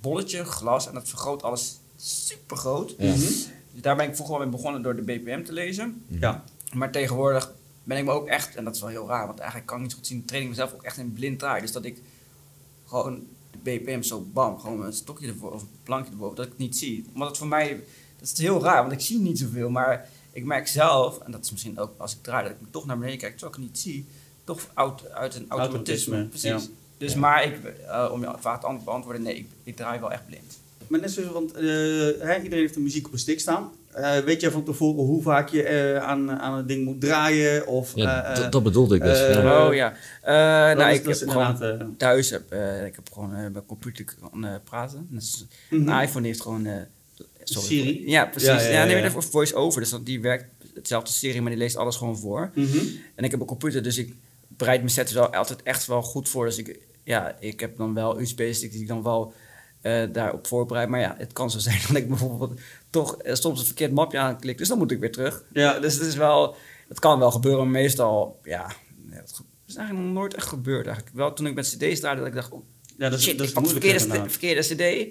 bolletje, 0.00 0.44
glas. 0.44 0.88
En 0.88 0.94
dat 0.94 1.08
vergroot 1.08 1.42
alles 1.42 1.78
super 1.96 2.56
groot. 2.56 2.94
Ja. 2.98 3.12
Dus 3.12 3.48
daar 3.72 3.96
ben 3.96 4.08
ik 4.08 4.14
vroeger 4.14 4.36
wel 4.36 4.46
mee 4.46 4.56
begonnen 4.56 4.82
door 4.82 4.96
de 4.96 5.02
BPM 5.02 5.42
te 5.42 5.52
lezen. 5.52 6.02
Ja. 6.06 6.44
Maar 6.72 6.90
tegenwoordig 6.90 7.52
ben 7.84 7.98
ik 7.98 8.04
me 8.04 8.10
ook 8.10 8.26
echt, 8.26 8.56
en 8.56 8.64
dat 8.64 8.74
is 8.74 8.80
wel 8.80 8.90
heel 8.90 9.06
raar, 9.08 9.26
want 9.26 9.38
eigenlijk 9.38 9.68
kan 9.68 9.76
ik 9.76 9.82
niet 9.82 9.92
zo 9.92 9.98
goed 9.98 10.06
zien, 10.06 10.24
train 10.24 10.42
ik 10.42 10.48
mezelf 10.48 10.72
ook 10.72 10.82
echt 10.82 10.96
in 10.96 11.12
blind 11.12 11.38
draai. 11.38 11.60
Dus 11.60 11.72
dat 11.72 11.84
ik 11.84 12.00
gewoon 12.86 13.26
de 13.50 13.58
BPM 13.62 14.02
zo 14.02 14.26
bam, 14.32 14.58
gewoon 14.58 14.84
een 14.84 14.92
stokje 14.92 15.26
ervoor 15.28 15.52
of 15.52 15.62
een 15.62 15.68
plankje 15.82 16.10
erboven, 16.12 16.36
dat 16.36 16.44
ik 16.44 16.50
het 16.50 16.60
niet 16.60 16.76
zie. 16.78 17.04
Want 17.12 17.28
het 17.28 17.38
voor 17.38 17.46
mij, 17.46 17.80
dat 18.18 18.28
is 18.32 18.38
heel 18.38 18.62
raar, 18.62 18.80
want 18.80 18.92
ik 18.92 19.00
zie 19.00 19.18
niet 19.18 19.38
zoveel, 19.38 19.70
maar 19.70 20.08
ik 20.32 20.44
merk 20.44 20.66
zelf, 20.68 21.18
en 21.18 21.30
dat 21.32 21.44
is 21.44 21.50
misschien 21.50 21.78
ook 21.78 21.92
als 21.96 22.12
ik 22.14 22.22
draai, 22.22 22.42
dat 22.42 22.52
ik 22.52 22.58
toch 22.70 22.86
naar 22.86 22.98
beneden 22.98 23.18
kijk, 23.18 23.32
terwijl 23.38 23.52
ik 23.56 23.62
het 23.62 23.68
niet 23.70 23.80
zie, 23.80 24.06
toch 24.44 24.60
uit, 24.74 25.10
uit 25.10 25.34
een 25.34 25.46
automatisme. 25.48 26.14
Automatisme, 26.16 26.26
Precies. 26.50 26.64
ja. 26.68 26.72
Dus 26.98 27.12
Ja. 27.12 27.18
maar 27.18 27.44
ik, 27.44 27.64
eh, 27.64 28.08
om 28.12 28.20
je 28.20 28.32
vraag 28.38 28.60
te 28.60 28.78
beantwoorden, 28.84 29.22
nee, 29.22 29.36
ik, 29.36 29.46
ik 29.62 29.76
draai 29.76 30.00
wel 30.00 30.12
echt 30.12 30.26
blind. 30.26 30.58
Maar 30.86 31.00
net 31.00 31.10
zoals, 31.10 31.32
want 31.32 31.52
eh, 31.52 31.62
iedereen 31.62 32.50
heeft 32.50 32.74
de 32.74 32.80
muziek 32.80 33.06
op 33.06 33.12
een 33.12 33.18
stick 33.18 33.40
staan. 33.40 33.70
Eh, 33.94 34.18
weet 34.18 34.40
jij 34.40 34.50
van 34.50 34.64
tevoren 34.64 35.04
hoe 35.04 35.22
vaak 35.22 35.48
je 35.48 35.62
eh, 35.62 35.96
aan, 36.02 36.30
aan 36.40 36.56
het 36.56 36.68
ding 36.68 36.84
moet 36.84 37.00
draaien? 37.00 37.66
Of, 37.66 37.92
Ja, 37.94 38.24
eh, 38.24 38.36
dat, 38.36 38.52
dat 38.52 38.62
bedoelde 38.62 38.94
ik 38.96 39.02
dus. 39.02 39.18
ja. 39.18 39.66
oh 39.66 39.74
ja. 39.74 39.92
Eh, 40.22 40.68
dat 40.68 40.78
nou, 40.78 40.90
is- 40.92 40.98
ik 40.98 41.04
heb 41.18 41.28
gewoon 41.30 41.52
inderdaad, 41.52 41.98
thuis 41.98 42.30
heb, 42.30 42.50
eh, 42.52 42.86
ik 42.86 42.94
heb 42.94 43.12
gewoon 43.12 43.30
eh, 43.34 43.38
mijn 43.52 43.66
computer 43.66 44.04
kan 44.04 44.46
praten. 44.64 45.06
Dus 45.10 45.46
mhm. 45.70 45.88
Een 45.88 46.02
iPhone 46.02 46.26
heeft 46.26 46.40
gewoon. 46.40 46.66
eh, 46.66 46.76
sorry. 47.44 47.66
Siri? 47.68 48.10
Ja, 48.10 48.24
precies. 48.26 48.48
Ja, 48.48 48.54
Ja, 48.56 48.62
ja, 48.62 48.72
ja, 48.72 48.84
nee, 48.84 48.94
ja. 48.96 49.00
maar 49.02 49.10
voor 49.10 49.22
voice 49.22 49.54
over. 49.54 49.80
Dus 49.80 49.90
dat, 49.90 50.06
die 50.06 50.20
werkt 50.20 50.44
hetzelfde 50.74 51.10
serie, 51.12 51.40
maar 51.40 51.50
die 51.50 51.58
leest 51.60 51.76
alles 51.76 51.96
gewoon 51.96 52.18
voor. 52.18 52.50
Mhm. 52.54 52.78
En 53.14 53.24
ik 53.24 53.30
heb 53.30 53.40
een 53.40 53.46
computer, 53.46 53.82
dus 53.82 53.98
ik 53.98 54.14
bereid 54.48 54.78
mijn 54.80 54.90
sets 54.92 55.12
wel 55.12 55.32
altijd 55.34 55.62
echt 55.62 55.86
wel 55.86 56.02
goed 56.02 56.28
voor. 56.28 56.44
Dus 56.44 56.58
ik, 56.58 56.78
ja, 57.04 57.36
ik 57.40 57.60
heb 57.60 57.76
dan 57.76 57.94
wel 57.94 58.20
USB-sticks 58.20 58.72
die 58.72 58.82
ik 58.82 58.88
dan 58.88 59.02
wel 59.02 59.32
eh, 59.80 60.02
daarop 60.12 60.46
voorbereid. 60.46 60.88
Maar 60.88 61.00
ja, 61.00 61.14
het 61.18 61.32
kan 61.32 61.50
zo 61.50 61.58
zijn 61.58 61.78
dat 61.88 61.96
ik 61.96 62.08
bijvoorbeeld 62.08 62.60
toch 62.94 63.16
eh, 63.16 63.34
soms 63.34 63.60
een 63.60 63.66
verkeerd 63.66 63.92
mapje 63.92 64.18
aanklik. 64.18 64.58
Dus 64.58 64.68
dan 64.68 64.78
moet 64.78 64.90
ik 64.90 64.98
weer 65.00 65.12
terug. 65.12 65.44
Ja. 65.52 65.78
Dus 65.78 65.94
het 65.94 66.02
is 66.06 66.14
wel, 66.16 66.56
het 66.88 66.98
kan 66.98 67.18
wel 67.18 67.30
gebeuren, 67.30 67.62
maar 67.70 67.80
meestal, 67.82 68.40
ja, 68.42 68.72
nee, 69.04 69.18
het 69.18 69.40
is 69.66 69.74
eigenlijk 69.76 70.06
nog 70.06 70.14
nooit 70.16 70.34
echt 70.34 70.46
gebeurd 70.46 70.86
eigenlijk. 70.86 71.16
Wel 71.16 71.32
toen 71.32 71.46
ik 71.46 71.54
met 71.54 71.66
cd's 71.76 72.00
draaide, 72.00 72.20
dat 72.20 72.28
ik 72.30 72.34
dacht, 72.34 72.50
oh, 72.50 72.62
Ja, 72.98 73.08
dat 73.08 73.18
is, 73.18 73.24
shit, 73.24 73.38
dat 73.38 73.46
is 73.46 73.52
ik 73.52 73.58
pak 73.60 73.68
verkeerde, 73.70 74.28
verkeerde 74.30 74.60
cd. 74.60 75.08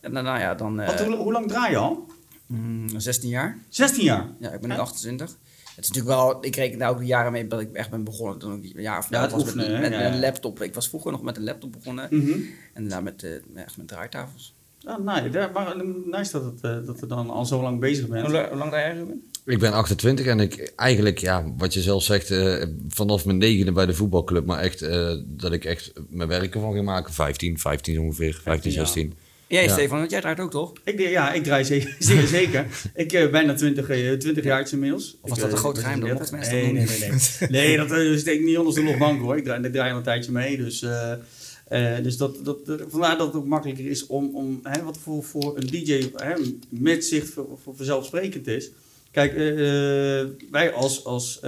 En 0.00 0.12
dan, 0.14 0.24
nou 0.24 0.38
ja, 0.38 0.54
dan... 0.54 0.80
eh, 0.80 1.00
hoe, 1.00 1.16
hoe 1.16 1.32
lang 1.32 1.48
draai 1.48 1.70
je 1.70 1.76
al? 1.76 2.06
mm, 2.46 2.88
16 3.00 3.28
jaar. 3.28 3.58
16 3.68 4.04
jaar. 4.04 4.28
Ja, 4.40 4.50
ik 4.52 4.60
ben 4.60 4.68
nu 4.68 4.74
Ja. 4.74 4.80
28. 4.80 5.28
Het 5.74 5.88
is 5.88 5.88
natuurlijk 5.88 6.16
wel, 6.20 6.44
ik 6.44 6.56
reken 6.56 6.78
daar 6.78 6.90
ook 6.90 6.98
de 6.98 7.04
jaren 7.04 7.32
mee 7.32 7.46
dat 7.46 7.60
ik 7.60 7.72
echt 7.72 7.90
ben 7.90 8.04
begonnen 8.04 8.38
toen 8.38 8.62
ik 8.64 8.76
een 8.76 8.82
jaar 8.82 8.98
of 8.98 9.10
Ja, 9.10 9.20
het 9.22 9.30
was 9.32 9.42
oefenen, 9.42 9.70
met, 9.72 9.80
met 9.80 9.92
Ja, 9.92 10.00
ja. 10.00 10.12
een 10.12 10.20
laptop. 10.20 10.62
Ik 10.62 10.74
was 10.74 10.88
vroeger 10.88 11.10
nog 11.12 11.22
met 11.22 11.36
een 11.36 11.42
laptop 11.44 11.72
begonnen 11.72 12.08
Mhm. 12.10 12.30
en 12.74 12.88
daarna 12.88 13.00
met, 13.00 13.22
eh, 13.22 13.32
echt 13.54 13.76
met 13.76 13.88
draaitafels. 13.88 14.54
Ah, 14.84 15.04
nee, 15.22 15.30
daar- 15.30 15.50
maar 15.52 15.74
nice 16.04 16.32
dat, 16.32 16.44
het, 16.44 16.60
eh, 16.62 16.86
dat 16.86 17.00
je 17.00 17.06
dan 17.06 17.30
al 17.30 17.44
zo 17.46 17.62
lang 17.62 17.80
bezig 17.80 18.06
bent. 18.08 18.22
Hoe, 18.26 18.32
la- 18.34 18.48
hoe 18.48 18.58
lang 18.58 18.70
draai 18.70 18.86
jij, 18.86 18.96
Ruben? 18.98 19.28
Ik 19.44 19.58
ben 19.58 19.72
28 19.72 20.26
en 20.26 20.40
ik 20.40 20.72
eigenlijk, 20.76 21.18
ja, 21.18 21.44
wat 21.56 21.74
je 21.74 21.80
zelf 21.80 22.02
zegt, 22.02 22.30
eh, 22.30 22.64
vanaf 22.88 23.24
mijn 23.24 23.38
negende 23.38 23.72
bij 23.72 23.86
de 23.86 23.94
voetbalclub, 23.94 24.46
maar 24.46 24.58
echt 24.60 24.82
eh, 24.82 25.14
dat 25.26 25.52
ik 25.52 25.64
echt 25.64 25.92
mijn 26.08 26.28
werk 26.28 26.54
ervan 26.54 26.72
ging 26.72 26.84
maken. 26.84 27.12
15, 27.14 27.58
15 27.58 28.00
ongeveer, 28.00 28.40
15, 28.42 28.70
ja. 28.72 28.76
16. 28.78 29.14
Jij, 29.46 29.64
Ja. 29.64 29.72
Stefan, 29.72 29.98
want 29.98 30.10
jij 30.10 30.20
draait 30.20 30.40
ook 30.40 30.50
toch? 30.50 30.72
Ik, 30.84 30.98
ja, 31.00 31.32
ik 31.32 31.42
draai 31.44 31.64
zeker, 31.64 31.96
zeer 31.98 32.26
zeker. 32.26 32.66
Ik 32.94 33.08
ben 33.08 33.30
bijna 33.30 33.54
20, 33.54 33.88
eh, 33.88 34.12
20 34.12 34.44
jaar 34.44 34.68
inmiddels. 34.72 35.16
Of 35.20 35.28
was 35.28 35.38
Ik, 35.38 35.44
dat 35.44 35.52
een 35.52 35.58
groot 35.58 35.74
ben 35.74 35.82
geheim? 35.82 36.00
Dat 36.00 36.08
36. 36.08 36.38
mochten 36.38 36.56
nee, 36.56 36.72
mensen 36.72 37.48
nee, 37.50 37.50
nee, 37.50 37.66
nee. 37.66 37.76
nee, 37.76 37.88
dat 37.88 37.98
eh, 37.98 38.16
steekt 38.18 38.44
niet 38.44 38.58
onder 38.58 38.74
de 38.74 38.82
logbank 38.84 39.20
hoor. 39.20 39.36
Ik 39.36 39.44
draai, 39.44 39.62
ik 39.62 39.72
draai 39.72 39.90
al 39.90 39.96
een 39.96 40.02
tijdje 40.02 40.32
mee. 40.32 40.56
Dus, 40.56 40.86
eh, 41.70 42.02
dus 42.02 42.16
dat, 42.16 42.44
dat, 42.44 42.58
vandaar 42.88 43.18
dat 43.18 43.26
het 43.26 43.36
ook 43.36 43.46
makkelijker 43.46 43.86
is 43.86 44.06
om, 44.06 44.34
om 44.36 44.60
hè, 44.62 44.82
wat 44.82 44.98
voor, 44.98 45.24
voor 45.24 45.56
een 45.56 45.66
DJ 45.66 46.10
hè, 46.14 46.34
met 46.68 47.04
zicht 47.04 47.28
voor, 47.30 47.58
voor 47.62 47.76
vanzelfsprekend 47.76 48.46
is. 48.46 48.70
Kijk, 49.10 49.34
eh, 49.34 50.20
eh, 50.20 50.28
wij 50.50 50.72
als, 50.72 51.04
als 51.04 51.40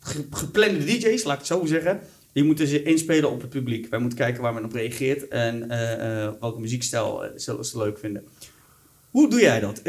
ge- 0.00 0.26
geplande 0.30 0.84
DJ's, 0.84 1.24
laat 1.24 1.32
ik 1.32 1.38
het 1.38 1.58
zo 1.58 1.64
zeggen, 1.64 2.00
die 2.32 2.44
moeten 2.44 2.66
ze 2.66 2.82
inspelen 2.82 3.30
op 3.30 3.40
het 3.40 3.50
publiek. 3.50 3.90
Wij 3.90 3.98
moeten 3.98 4.18
kijken 4.18 4.42
waar 4.42 4.54
men 4.54 4.64
op 4.64 4.72
reageert 4.72 5.28
en 5.28 5.68
welke 6.40 6.60
muziekstijl 6.60 7.24
zullen 7.36 7.64
ze 7.64 7.78
leuk 7.78 7.98
vinden. 7.98 8.24
Hoe 9.10 9.30
doe 9.30 9.40
jij 9.40 9.60
dat? 9.60 9.82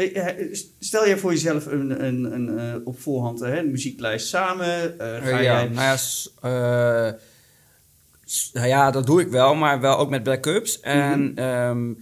Stel 0.78 1.06
jij 1.06 1.18
voor 1.18 1.32
jezelf 1.32 1.66
een, 1.66 2.04
een, 2.04 2.24
een, 2.32 2.86
op 2.86 3.00
voorhand 3.00 3.42
eh, 3.42 3.56
een 3.56 3.70
muzieklijst 3.70 4.26
samen? 4.28 4.94
Ga 4.98 5.28
ja, 5.28 5.42
jij... 5.42 5.68
nou 5.68 5.98
ja, 6.42 7.18
nou 8.52 8.66
ja, 8.66 8.90
dat 8.90 9.06
doe 9.06 9.20
ik 9.20 9.28
wel, 9.28 9.54
maar 9.54 9.80
wel 9.80 9.98
ook 9.98 10.10
met 10.10 10.22
backups. 10.22 10.80
En 10.80 11.24
Mhm. 11.24 11.38
ehm, 11.38 11.92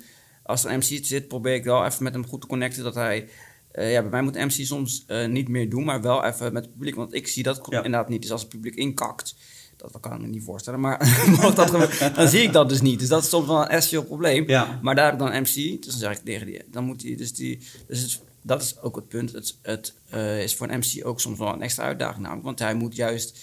als 0.43 0.65
een 0.65 0.77
MC 0.79 1.05
zit, 1.05 1.29
probeer 1.29 1.55
ik 1.55 1.65
wel 1.65 1.85
even 1.85 2.03
met 2.03 2.13
hem 2.13 2.27
goed 2.27 2.41
te 2.41 2.47
connecten 2.47 2.83
dat 2.83 2.95
hij... 2.95 3.29
eh, 3.73 3.93
ja, 3.93 4.01
bij 4.01 4.11
mij 4.11 4.23
moet 4.23 4.35
MC 4.35 4.51
soms 4.51 5.05
eh, 5.07 5.27
niet 5.29 5.49
meer 5.49 5.71
doen, 5.71 5.85
maar 5.85 6.03
wel 6.03 6.25
even 6.25 6.53
met 6.53 6.65
het 6.65 6.73
publiek. 6.73 6.95
Want 6.95 7.15
ik 7.15 7.29
zie 7.29 7.43
dat 7.43 7.67
Ja. 7.71 7.77
inderdaad 7.77 8.09
niet. 8.09 8.23
Dus 8.23 8.31
als 8.31 8.41
het 8.41 8.51
publiek 8.51 8.75
inkakt, 8.75 9.35
dat 9.77 10.01
kan 10.01 10.13
ik 10.13 10.21
me 10.21 10.27
niet 10.27 10.45
voorstellen. 10.45 10.81
Maar 10.81 10.99
dat 11.55 11.69
dan 12.15 12.29
zie 12.29 12.43
ik 12.43 12.53
dat 12.53 12.69
dus 12.69 12.81
niet. 12.81 12.99
Dus 12.99 13.09
dat 13.09 13.23
is 13.23 13.29
soms 13.29 13.47
wel 13.47 13.63
een 13.63 13.69
essentieel 13.69 14.05
probleem. 14.05 14.49
Ja. 14.49 14.79
Maar 14.83 14.95
daar 14.95 15.05
heb 15.05 15.13
ik 15.15 15.19
dan 15.21 15.41
MC, 15.41 15.55
dus 15.55 15.79
dan 15.87 15.99
zeg 15.99 16.13
ik 16.19 16.25
tegen 16.25 16.47
die, 16.47 16.61
dan 16.71 16.85
moet 16.85 17.03
hij, 17.03 17.17
dus 17.17 17.35
die, 17.35 17.59
dus 17.87 18.01
het, 18.03 18.21
dat 18.43 18.63
is 18.63 18.81
ook 18.81 18.97
het 18.97 19.09
punt. 19.09 19.33
Het, 19.33 19.59
het 19.63 19.95
eh, 20.09 20.43
is 20.43 20.55
voor 20.55 20.69
een 20.71 20.79
MC 20.79 21.07
ook 21.07 21.21
soms 21.21 21.39
wel 21.39 21.53
een 21.53 21.63
extra 21.63 21.85
uitdaging 21.85 22.21
namelijk, 22.23 22.45
want 22.47 22.59
hij 22.59 22.75
moet 22.75 22.97
juist 22.97 23.39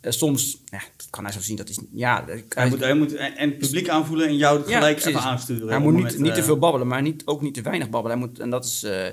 soms, 0.00 0.58
ja, 0.64 0.80
dat 0.96 1.06
kan 1.10 1.24
hij 1.24 1.32
zo 1.32 1.40
zien, 1.40 1.56
dat 1.56 1.68
is, 1.68 1.78
ja, 1.92 2.24
hij, 2.26 2.44
Hij 2.48 2.68
moet, 2.68 2.80
hij 2.80 2.94
moet 2.94 3.14
en 3.14 3.56
publiek 3.56 3.88
aanvoelen 3.88 4.26
en 4.28 4.36
jou 4.36 4.68
Ja, 4.68 4.78
gelijk 4.78 5.04
even 5.04 5.20
aansturen. 5.20 5.68
hij 5.68 5.78
moet 5.78 5.94
niet, 5.94 6.18
niet 6.18 6.34
te 6.34 6.40
eh, 6.40 6.44
veel 6.44 6.58
babbelen, 6.58 6.86
maar 6.86 7.02
niet, 7.02 7.22
ook 7.26 7.42
niet 7.42 7.54
te 7.54 7.62
weinig 7.62 7.90
babbelen. 7.90 8.18
Hij 8.18 8.26
moet, 8.28 8.38
en 8.38 8.50
dat 8.50 8.64
is, 8.64 8.82
eh, 8.82 9.06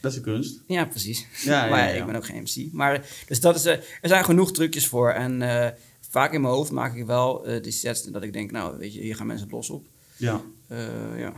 Dat 0.00 0.10
is 0.10 0.16
een 0.16 0.22
kunst. 0.24 0.60
ja, 0.66 0.84
precies. 0.84 1.26
Ja, 1.42 1.64
ja, 1.64 1.70
maar 1.70 1.78
ja, 1.78 1.88
ja. 1.88 1.94
ik 2.00 2.06
ben 2.06 2.16
ook 2.16 2.26
geen 2.26 2.42
MC. 2.42 2.72
Maar, 2.72 3.06
dus 3.26 3.40
dat 3.40 3.54
is, 3.54 3.64
eh, 3.64 3.72
er 4.00 4.08
zijn 4.08 4.24
genoeg 4.24 4.52
trucjes 4.52 4.86
voor. 4.86 5.10
En 5.10 5.42
eh, 5.42 5.70
vaak 6.10 6.32
in 6.32 6.40
mijn 6.40 6.54
hoofd 6.54 6.70
maak 6.70 6.94
ik 6.94 7.06
wel 7.06 7.46
eh 7.46 7.62
die 7.62 7.72
sets 7.72 8.02
dat 8.02 8.22
ik 8.22 8.32
denk, 8.32 8.50
nou, 8.50 8.78
weet 8.78 8.94
je, 8.94 9.00
hier 9.00 9.16
gaan 9.16 9.26
mensen 9.26 9.48
los 9.50 9.70
op. 9.70 9.86
Ja. 10.16 10.40
Eh, 10.68 11.18
ja. 11.18 11.32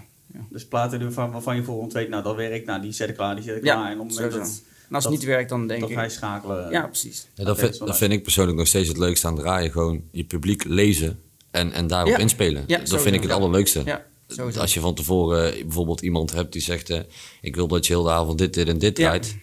Dus 0.51 0.67
platen 0.67 1.03
waarvan, 1.03 1.31
waarvan 1.31 1.57
je 1.57 1.63
voorhand 1.63 1.93
weet, 1.93 2.09
nou 2.09 2.23
dat 2.23 2.37
werkt, 2.37 2.67
nou 2.67 2.81
die 2.81 2.93
zet 2.93 3.09
ik 3.09 3.15
klaar, 3.15 3.35
die 3.35 3.45
zet 3.45 3.57
ik 3.57 3.65
Ja, 3.65 3.75
klaar. 3.75 3.91
En 3.91 4.01
op 4.01 4.09
het 4.09 4.17
moment 4.17 4.35
dat, 4.35 4.63
En 4.88 4.95
als 4.95 5.05
het 5.05 5.12
Dat- 5.12 5.23
niet 5.23 5.31
werkt, 5.31 5.49
dan 5.49 5.66
denk 5.66 5.81
dat 5.81 5.90
ik... 5.90 5.97
wij 5.97 6.09
schakelen. 6.09 6.71
Ja, 6.71 6.87
precies. 6.87 7.26
Ja, 7.35 7.45
Dat 7.45 7.47
dat, 7.47 7.59
vind, 7.59 7.87
dat 7.87 7.97
vind 7.97 8.12
ik 8.12 8.23
persoonlijk 8.23 8.59
nog 8.59 8.66
steeds 8.66 8.88
het 8.88 8.99
leukste 8.99 9.26
aan 9.26 9.37
draaien. 9.37 9.71
Gewoon 9.71 10.02
je 10.11 10.25
publiek 10.25 10.64
lezen 10.64 11.19
en, 11.50 11.73
en 11.73 11.87
daarop 11.87 12.09
Ja. 12.12 12.19
inspelen. 12.19 12.64
Ja, 12.66 12.78
dat 12.78 13.02
vind 13.02 13.14
ik 13.14 13.21
het 13.21 13.31
Ja. 13.31 13.37
allerleukste. 13.37 13.83
Ja, 13.85 14.05
sowieso. 14.28 14.61
Als 14.61 14.75
je 14.75 14.81
van 14.81 14.95
tevoren 14.95 15.55
eh, 15.57 15.62
bijvoorbeeld 15.64 16.00
iemand 16.00 16.33
hebt 16.33 16.52
die 16.52 16.62
zegt... 16.62 16.90
eh, 16.90 17.00
ik 17.40 17.55
wil 17.57 17.66
dat 17.69 17.87
je 17.87 17.93
heel 17.93 18.02
de 18.02 18.11
avond 18.11 18.38
dit, 18.38 18.55
dit 18.55 18.69
en 18.69 18.78
dit 18.78 18.99
Ja. 18.99 19.05
draait. 19.09 19.37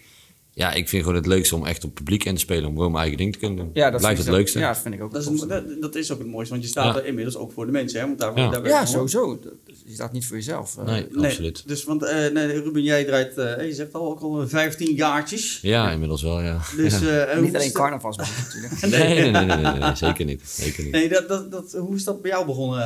Ja, 0.56 0.72
ik 0.74 0.90
vind 0.90 1.04
gewoon 1.04 1.18
het 1.18 1.28
leukste 1.28 1.56
om 1.56 1.66
echt 1.66 1.84
op 1.84 1.94
publiek 1.94 2.24
in 2.24 2.34
te 2.34 2.40
spelen. 2.40 2.66
Om 2.70 2.76
gewoon 2.76 2.92
mijn 2.92 3.02
eigen 3.04 3.18
ding 3.18 3.34
te 3.34 3.40
kunnen 3.40 3.58
doen. 3.58 3.70
Ja, 3.74 3.90
dat 3.90 4.00
Blijft 4.00 4.06
vind 4.06 4.18
het 4.18 4.28
ik 4.28 4.34
leukste. 4.34 4.58
ook- 4.58 4.64
Ja, 4.64 4.72
dat 4.72 4.82
vind 4.82 4.94
ik 4.96 5.04
ook. 5.04 5.14
Dat 5.14 5.22
is, 5.34 5.40
dat, 5.42 5.64
dat 5.82 5.96
is 5.96 6.12
ook 6.12 6.18
het 6.20 6.28
mooiste, 6.28 6.52
want 6.54 6.64
je 6.66 6.70
staat 6.70 6.96
Ja. 6.96 7.00
er 7.02 7.06
inmiddels 7.08 7.36
ook 7.38 7.52
voor 7.52 7.66
de 7.66 7.72
mensen. 7.72 8.00
Hè? 8.00 8.06
Want 8.06 8.20
daar, 8.20 8.38
Ja. 8.38 8.60
daar 8.62 8.88
sowieso. 8.88 9.40
Dat- 9.44 9.54
Je 9.86 9.94
staat 9.94 10.12
niet 10.12 10.26
voor 10.26 10.36
jezelf. 10.36 10.78
eh. 10.78 10.86
Nee, 10.86 11.08
Nee, 11.12 11.26
absoluut. 11.26 11.64
Dus, 11.68 11.84
want 11.84 12.04
eh, 12.04 12.32
nee, 12.32 12.62
Ruben, 12.62 12.84
jij 12.84 13.04
draait, 13.04 13.38
eh, 13.38 13.66
je 13.68 13.74
zegt 13.74 13.94
al 13.94 14.10
ook 14.12 14.22
al 14.22 14.48
15 14.48 14.96
jaartjes. 14.96 15.60
Ja, 15.62 15.92
inmiddels 15.92 16.22
wel, 16.22 16.42
ja. 16.42 16.60
Dus, 16.78 17.02
eh, 17.02 17.40
niet 17.40 17.56
alleen 17.56 17.72
carnavalsmuziek 17.72 18.36
natuurlijk. 18.44 18.82
Nee, 18.82 18.92
nee, 19.22 19.32
nee, 19.32 19.46
nee, 19.46 19.58
nee, 19.72 19.80
nee, 19.80 19.96
zeker 19.96 20.26
niet. 20.26 20.42
Zeker 20.46 20.84
niet. 20.84 20.92
Nee, 20.92 21.10
dat, 21.10 21.28
dat, 21.28 21.52
dat, 21.52 21.72
hoe 21.72 21.96
is 21.96 22.04
dat 22.04 22.22
bij 22.22 22.32
jou 22.32 22.46
begonnen? 22.46 22.80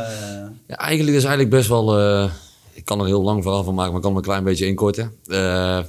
Ja, 0.68 0.76
eigenlijk 0.78 1.18
is 1.18 1.24
eigenlijk 1.24 1.56
best 1.56 1.68
wel... 1.70 1.94
ik 2.78 2.86
kan 2.86 3.00
er 3.00 3.06
heel 3.06 3.22
lang 3.22 3.44
verhaal 3.44 3.64
van 3.64 3.74
maken, 3.74 3.92
maar 3.92 4.02
ik 4.02 4.06
kan 4.06 4.12
hem 4.12 4.22
een 4.22 4.28
klein 4.28 4.44
beetje 4.44 4.66
inkorten. 4.66 5.12
We 5.24 5.36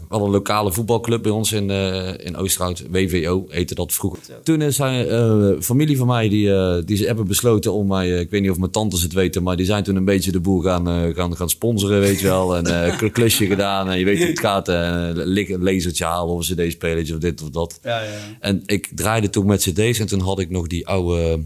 hadden 0.08 0.28
een 0.28 0.34
lokale 0.34 0.72
voetbalclub 0.72 1.22
bij 1.22 1.32
ons 1.32 1.52
in, 1.52 1.70
eh 1.70 2.26
in 2.26 2.36
Oosterhout. 2.36 2.84
WVO 2.90 3.44
heette 3.48 3.74
dat 3.74 3.92
vroeger. 3.92 4.20
Toen 4.42 4.62
is 4.62 4.78
hij, 4.78 5.08
eh, 5.08 5.50
familie 5.60 5.96
van 5.96 6.06
mij, 6.06 6.28
die, 6.28 6.84
die 6.84 6.96
ze 6.96 7.06
hebben 7.06 7.26
besloten 7.26 7.72
om 7.72 7.86
mij... 7.86 8.08
ik 8.08 8.30
weet 8.30 8.40
niet 8.40 8.50
of 8.50 8.58
mijn 8.58 8.70
tantes 8.70 9.02
het 9.02 9.12
weten, 9.12 9.42
maar 9.42 9.56
die 9.56 9.66
zijn 9.66 9.82
toen 9.82 9.96
een 9.96 10.04
beetje 10.04 10.32
de 10.32 10.40
boel 10.40 10.60
gaan, 10.60 11.14
gaan, 11.14 11.36
gaan 11.36 11.50
sponsoren, 11.50 12.00
weet 12.00 12.20
je 12.20 12.26
wel. 12.26 12.56
En 12.56 12.66
een 13.02 13.12
klusje 13.12 13.46
gedaan 13.46 13.90
en 13.90 13.98
je 13.98 14.04
weet 14.04 14.18
hoe 14.18 14.26
het 14.26 14.40
gaat. 14.40 14.68
een 14.68 15.62
lasertje 15.62 16.04
halen 16.04 16.34
of 16.34 16.48
een 16.48 16.56
cd-spelertje 16.56 17.14
of 17.14 17.20
dit 17.20 17.42
of 17.42 17.48
dat. 17.50 17.78
Ja, 17.82 18.00
ja. 18.00 18.10
En 18.40 18.62
ik 18.66 18.88
draaide 18.94 19.30
toen 19.30 19.46
met 19.46 19.60
cd's 19.62 19.98
en 19.98 20.06
toen 20.06 20.20
had 20.20 20.38
ik 20.38 20.50
nog 20.50 20.66
die 20.66 20.86
oude... 20.86 21.40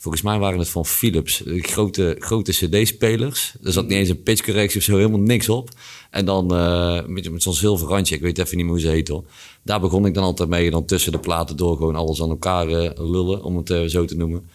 Volgens 0.00 0.22
mij 0.22 0.38
waren 0.38 0.58
het 0.58 0.68
van 0.68 0.86
Philips. 0.86 1.42
Die 1.44 1.62
grote, 1.62 2.16
grote 2.18 2.52
cd-spelers. 2.52 3.54
Er 3.62 3.72
zat 3.72 3.88
niet 3.88 3.98
eens 3.98 4.08
een 4.08 4.22
pitchcorrectie 4.22 4.78
of 4.78 4.84
zo, 4.84 4.96
helemaal 4.96 5.20
niks 5.20 5.48
op. 5.48 5.68
En 6.10 6.24
dan 6.24 6.54
eh, 6.54 7.06
met, 7.06 7.30
met 7.30 7.42
zo'n 7.42 7.54
zilver 7.54 7.88
randje, 7.88 8.14
ik 8.14 8.20
weet 8.20 8.38
even 8.38 8.56
niet 8.56 8.64
meer 8.64 8.74
hoe 8.74 8.82
ze 8.82 8.88
heet 8.88 9.08
hoor. 9.08 9.24
Daar 9.62 9.80
begon 9.80 10.06
ik 10.06 10.14
dan 10.14 10.24
altijd 10.24 10.48
mee. 10.48 10.64
En 10.64 10.70
dan 10.70 10.84
tussen 10.84 11.12
de 11.12 11.18
platen 11.18 11.56
door 11.56 11.76
gewoon 11.76 11.94
alles 11.94 12.22
aan 12.22 12.28
elkaar 12.30 12.68
eh, 12.68 13.10
lullen, 13.10 13.42
om 13.42 13.56
het 13.56 13.70
eh, 13.70 13.84
zo 13.84 14.04
te 14.04 14.16
noemen. 14.16 14.48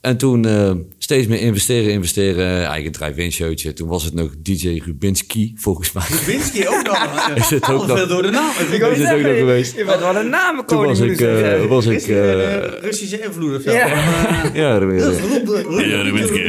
En 0.00 0.16
toen 0.16 0.44
eh, 0.46 0.72
steeds 0.98 1.26
meer 1.26 1.40
investeren, 1.40 1.92
investeren. 1.92 2.64
Eigen 2.66 2.92
drive-in 2.92 3.32
showtje. 3.32 3.72
Toen 3.72 3.88
was 3.88 4.04
het 4.04 4.14
nog 4.14 4.30
DJ 4.42 4.80
Rubinski, 4.84 5.52
volgens 5.56 5.92
mij. 5.92 6.04
Winsky 6.26 6.66
ook 6.66 6.82
nog. 6.86 7.28
Is 7.34 7.50
het 7.50 7.70
ook 7.70 7.86
nog- 7.86 8.06
door 8.08 8.22
de 8.22 8.30
naam. 8.30 8.50
Ik 8.72 8.80
wou 8.80 8.92
Is 8.92 8.98
het 8.98 9.12
ook 9.14 9.20
nog 9.22 9.36
geweest? 9.36 9.76
Je 9.76 9.84
bent 9.84 9.98
wel 10.00 10.08
een 10.08 10.20
Toen 10.20 10.30
namenkoning. 10.30 10.88
was 10.88 10.98
moet 11.00 11.10
ik, 11.10 11.20
eh, 11.20 11.64
was 11.64 11.86
Is 11.86 12.02
ik, 12.02 12.08
eh, 12.16 12.54
Russische 12.80 13.20
invloed 13.22 13.56
of 13.56 13.62
zo? 13.62 13.70
Ja. 13.72 13.86
Ja, 14.54 14.78
Rubinski. 14.78 15.22
Ja, 15.88 16.02
Rubinski, 16.02 16.42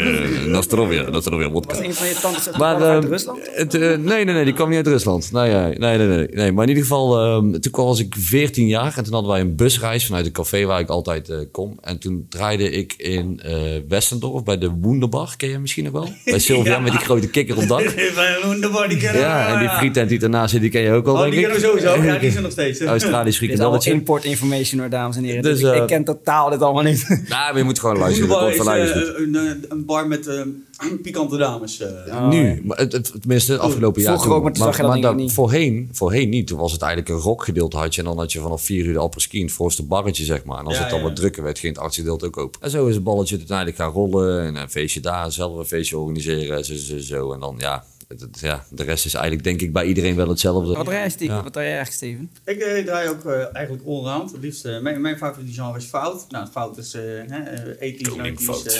Nastrovia, 0.47 1.09
Nastrovia, 1.09 1.49
wodka. 1.49 1.83
Een 1.83 1.93
van 1.93 2.07
je 2.07 2.15
tantes 2.21 2.47
uit 2.47 2.57
Maar 2.57 2.75
uit 2.75 3.05
Rusland? 3.05 3.39
het, 3.53 3.71
nee, 3.79 3.97
nee, 4.03 4.25
nee, 4.25 4.43
die 4.45 4.53
kwam 4.53 4.67
niet 4.67 4.77
uit 4.77 4.87
Rusland. 4.87 5.31
Nee, 5.31 5.51
nee, 5.53 5.77
nee, 5.77 5.97
nee, 5.97 6.07
nee, 6.07 6.27
nee. 6.31 6.51
Maar 6.51 6.63
in 6.63 6.69
ieder 6.69 6.83
geval, 6.83 7.17
ehm, 7.19 7.59
toen 7.59 7.85
was 7.85 7.99
ik 7.99 8.15
14 8.19 8.67
jaar 8.67 8.97
en 8.97 9.03
toen 9.03 9.13
hadden 9.13 9.31
wij 9.31 9.41
een 9.41 9.55
busreis 9.55 10.05
vanuit 10.05 10.25
het 10.25 10.33
café 10.33 10.65
waar 10.65 10.79
ik 10.79 10.89
altijd 10.89 11.29
eh, 11.29 11.37
kom. 11.51 11.77
En 11.81 11.99
toen 11.99 12.25
draaide 12.29 12.71
ik 12.71 12.93
in 12.97 13.38
eh 13.41 13.81
Westendorf 13.88 14.43
bij 14.43 14.58
de 14.58 14.69
Wonderbar, 14.81 15.34
ken 15.38 15.50
je 15.50 15.60
misschien 15.60 15.84
nog 15.84 15.93
wel? 15.93 16.10
Bij 16.25 16.39
Sylvia 16.39 16.72
Ja. 16.75 16.79
met 16.79 16.91
die 16.91 17.01
grote 17.01 17.29
kikker 17.29 17.58
op 17.58 17.67
dak. 17.67 17.81
Van 18.15 18.50
Wonderbar, 18.50 18.89
die 18.89 18.98
kennen 18.98 19.22
we. 19.22 19.27
Ja, 19.27 19.48
en 19.53 19.60
die 19.60 19.69
frietent 19.69 20.10
die 20.10 20.22
ernaast 20.22 20.51
zit, 20.51 20.62
die 20.62 20.69
ken 20.69 20.81
je 20.81 20.91
ook 20.91 21.08
al, 21.08 21.13
Oh, 21.13 21.19
denk 21.22 21.31
die 21.34 21.41
kennen 21.41 21.62
we 21.62 21.67
sowieso. 21.67 22.03
Ja, 22.03 22.17
die 22.17 22.27
is 22.27 22.36
er 22.36 22.41
nog 22.41 22.51
steeds. 22.51 22.81
Australisch 23.00 23.38
frikandelletje. 23.38 23.91
import 23.91 24.24
information 24.24 24.79
hoor, 24.79 24.89
dames 24.89 25.15
en 25.17 25.24
heren. 25.24 25.41
Dus, 25.41 25.60
Dus, 25.60 25.69
ik, 25.69 25.75
eh, 25.75 25.81
ik 25.81 25.88
ken 25.88 26.03
totaal 26.03 26.50
dit 26.50 26.62
allemaal 26.62 26.84
niet. 26.84 27.08
Nou, 27.10 27.24
maar 27.29 27.58
je 27.58 27.63
moet 27.63 27.79
gewoon 27.79 27.98
luisteren. 27.98 28.29
Komt 28.29 28.51
is 28.51 28.65
eh, 28.67 29.05
een, 29.17 29.65
een 29.69 29.86
bar 29.86 30.08
met 30.08 30.27
eh, 30.27 30.41
pikante 31.03 31.38
dames. 31.38 31.79
eh. 31.79 31.88
Oh, 32.15 32.29
nu, 32.29 32.62
maar 32.65 32.77
het, 32.77 32.91
het, 32.91 33.12
tenminste 33.19 33.51
het 33.51 33.62
afgelopen 33.62 34.01
jaar. 34.01 34.12
Vroeger 34.12 34.27
toen. 34.29 34.38
ook, 34.38 34.43
maar 34.43 34.53
toen 34.53 34.63
zag 34.63 34.75
je 34.75 34.81
dat 34.81 34.91
denk 34.91 35.03
ik 35.03 35.09
daar- 35.09 35.19
niet. 35.19 35.31
Voorheen, 35.33 35.89
voorheen 35.91 36.29
niet. 36.29 36.48
Toen 36.48 36.57
was 36.59 36.71
het 36.71 36.81
eigenlijk 36.81 37.12
een 37.12 37.24
rockgedeelte 37.24 37.77
had 37.77 37.95
je. 37.95 38.01
En 38.01 38.07
dan 38.07 38.17
had 38.17 38.31
je 38.31 38.39
vanaf 38.39 38.62
vier 38.62 38.86
uur 38.86 38.93
de 38.93 39.00
apres-ski, 39.00 39.41
het 39.41 39.51
voorste 39.51 39.83
barretje, 39.83 40.24
zeg 40.24 40.43
maar. 40.43 40.59
En 40.59 40.65
als 40.65 40.75
Ja, 40.75 40.81
het 40.81 40.89
dan 40.89 41.00
ja. 41.00 41.05
wat 41.05 41.15
drukker 41.15 41.43
werd, 41.43 41.59
ging 41.59 41.75
het 41.75 41.83
artsgedeelte 41.83 42.25
ook 42.25 42.38
open. 42.38 42.62
En 42.62 42.69
zo 42.69 42.88
is 42.88 42.95
het 42.95 43.03
balletje 43.03 43.38
uiteindelijk 43.38 43.77
gaan 43.77 43.91
rollen. 43.91 44.45
En 44.45 44.55
een 44.55 44.69
feestje 44.69 45.00
daar, 45.00 45.31
zelf 45.31 45.57
een 45.57 45.65
feestje 45.65 45.98
organiseren. 45.98 46.65
Zo, 46.65 46.75
zo, 46.75 46.98
zo. 47.00 47.31
En 47.33 47.39
dan, 47.39 47.55
ja, 47.57 47.83
ja, 48.31 48.63
de 48.71 48.83
rest 48.83 49.05
is 49.05 49.13
eigenlijk 49.13 49.43
denk 49.43 49.61
ik 49.61 49.73
bij 49.73 49.85
iedereen 49.85 50.15
wel 50.15 50.27
hetzelfde. 50.29 50.73
Wat 50.73 50.85
draai? 50.85 51.11
Ja. 51.17 51.43
Wat 51.43 51.53
draai 51.53 51.67
eigenlijk, 51.67 51.95
Steven? 51.95 52.31
Ik 52.45 52.57
eh, 52.59 52.85
draai 52.85 53.09
ook 53.09 53.25
eh, 53.25 53.55
eigenlijk 53.55 53.85
allround. 53.87 54.31
Het 54.31 54.41
liefst, 54.41 54.63
mijn, 54.81 55.01
mijn 55.01 55.17
favoriete 55.17 55.53
genre 55.61 55.77
is 55.77 55.83
fout. 55.85 56.25
Nou, 56.31 56.47
fout 56.47 56.77
is 56.77 56.93
eh 56.93 57.01
hè, 57.27 57.73
80s, 57.75 58.01
Koning 58.09 58.39
90s, 58.39 58.43
fout. 58.43 58.79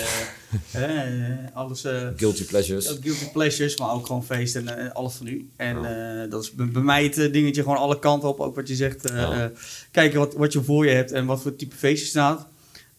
hè, 0.72 0.86
eh, 0.86 1.34
alles... 1.54 1.84
eh, 1.84 2.08
Guilty 2.18 2.46
pleasures. 2.46 2.90
ook 2.92 2.98
guilty 3.02 3.30
pleasures, 3.32 3.78
maar 3.78 3.92
ook 3.94 4.06
gewoon 4.06 4.26
feest 4.26 4.56
en 4.56 4.94
alles 4.94 5.14
van 5.14 5.28
u. 5.28 5.50
En 5.56 5.86
eh, 5.86 6.30
dat 6.30 6.44
is 6.44 6.52
bij 6.52 6.68
bij 6.68 6.82
mij 6.82 7.04
het 7.04 7.34
dingetje 7.34 7.62
gewoon 7.62 7.78
alle 7.78 8.00
kanten 8.00 8.30
op. 8.30 8.40
Ook 8.40 8.56
wat 8.56 8.68
je 8.68 8.76
zegt. 8.76 9.10
eh, 9.10 9.16
Ja. 9.18 9.44
eh, 9.44 9.50
kijken 9.92 10.20
wat, 10.20 10.34
wat 10.34 10.54
je 10.54 10.64
voor 10.64 10.86
je 10.86 10.92
hebt 10.92 11.12
en 11.12 11.26
wat 11.26 11.42
voor 11.42 11.56
type 11.56 11.76
feestje 11.76 12.08
staat. 12.08 12.48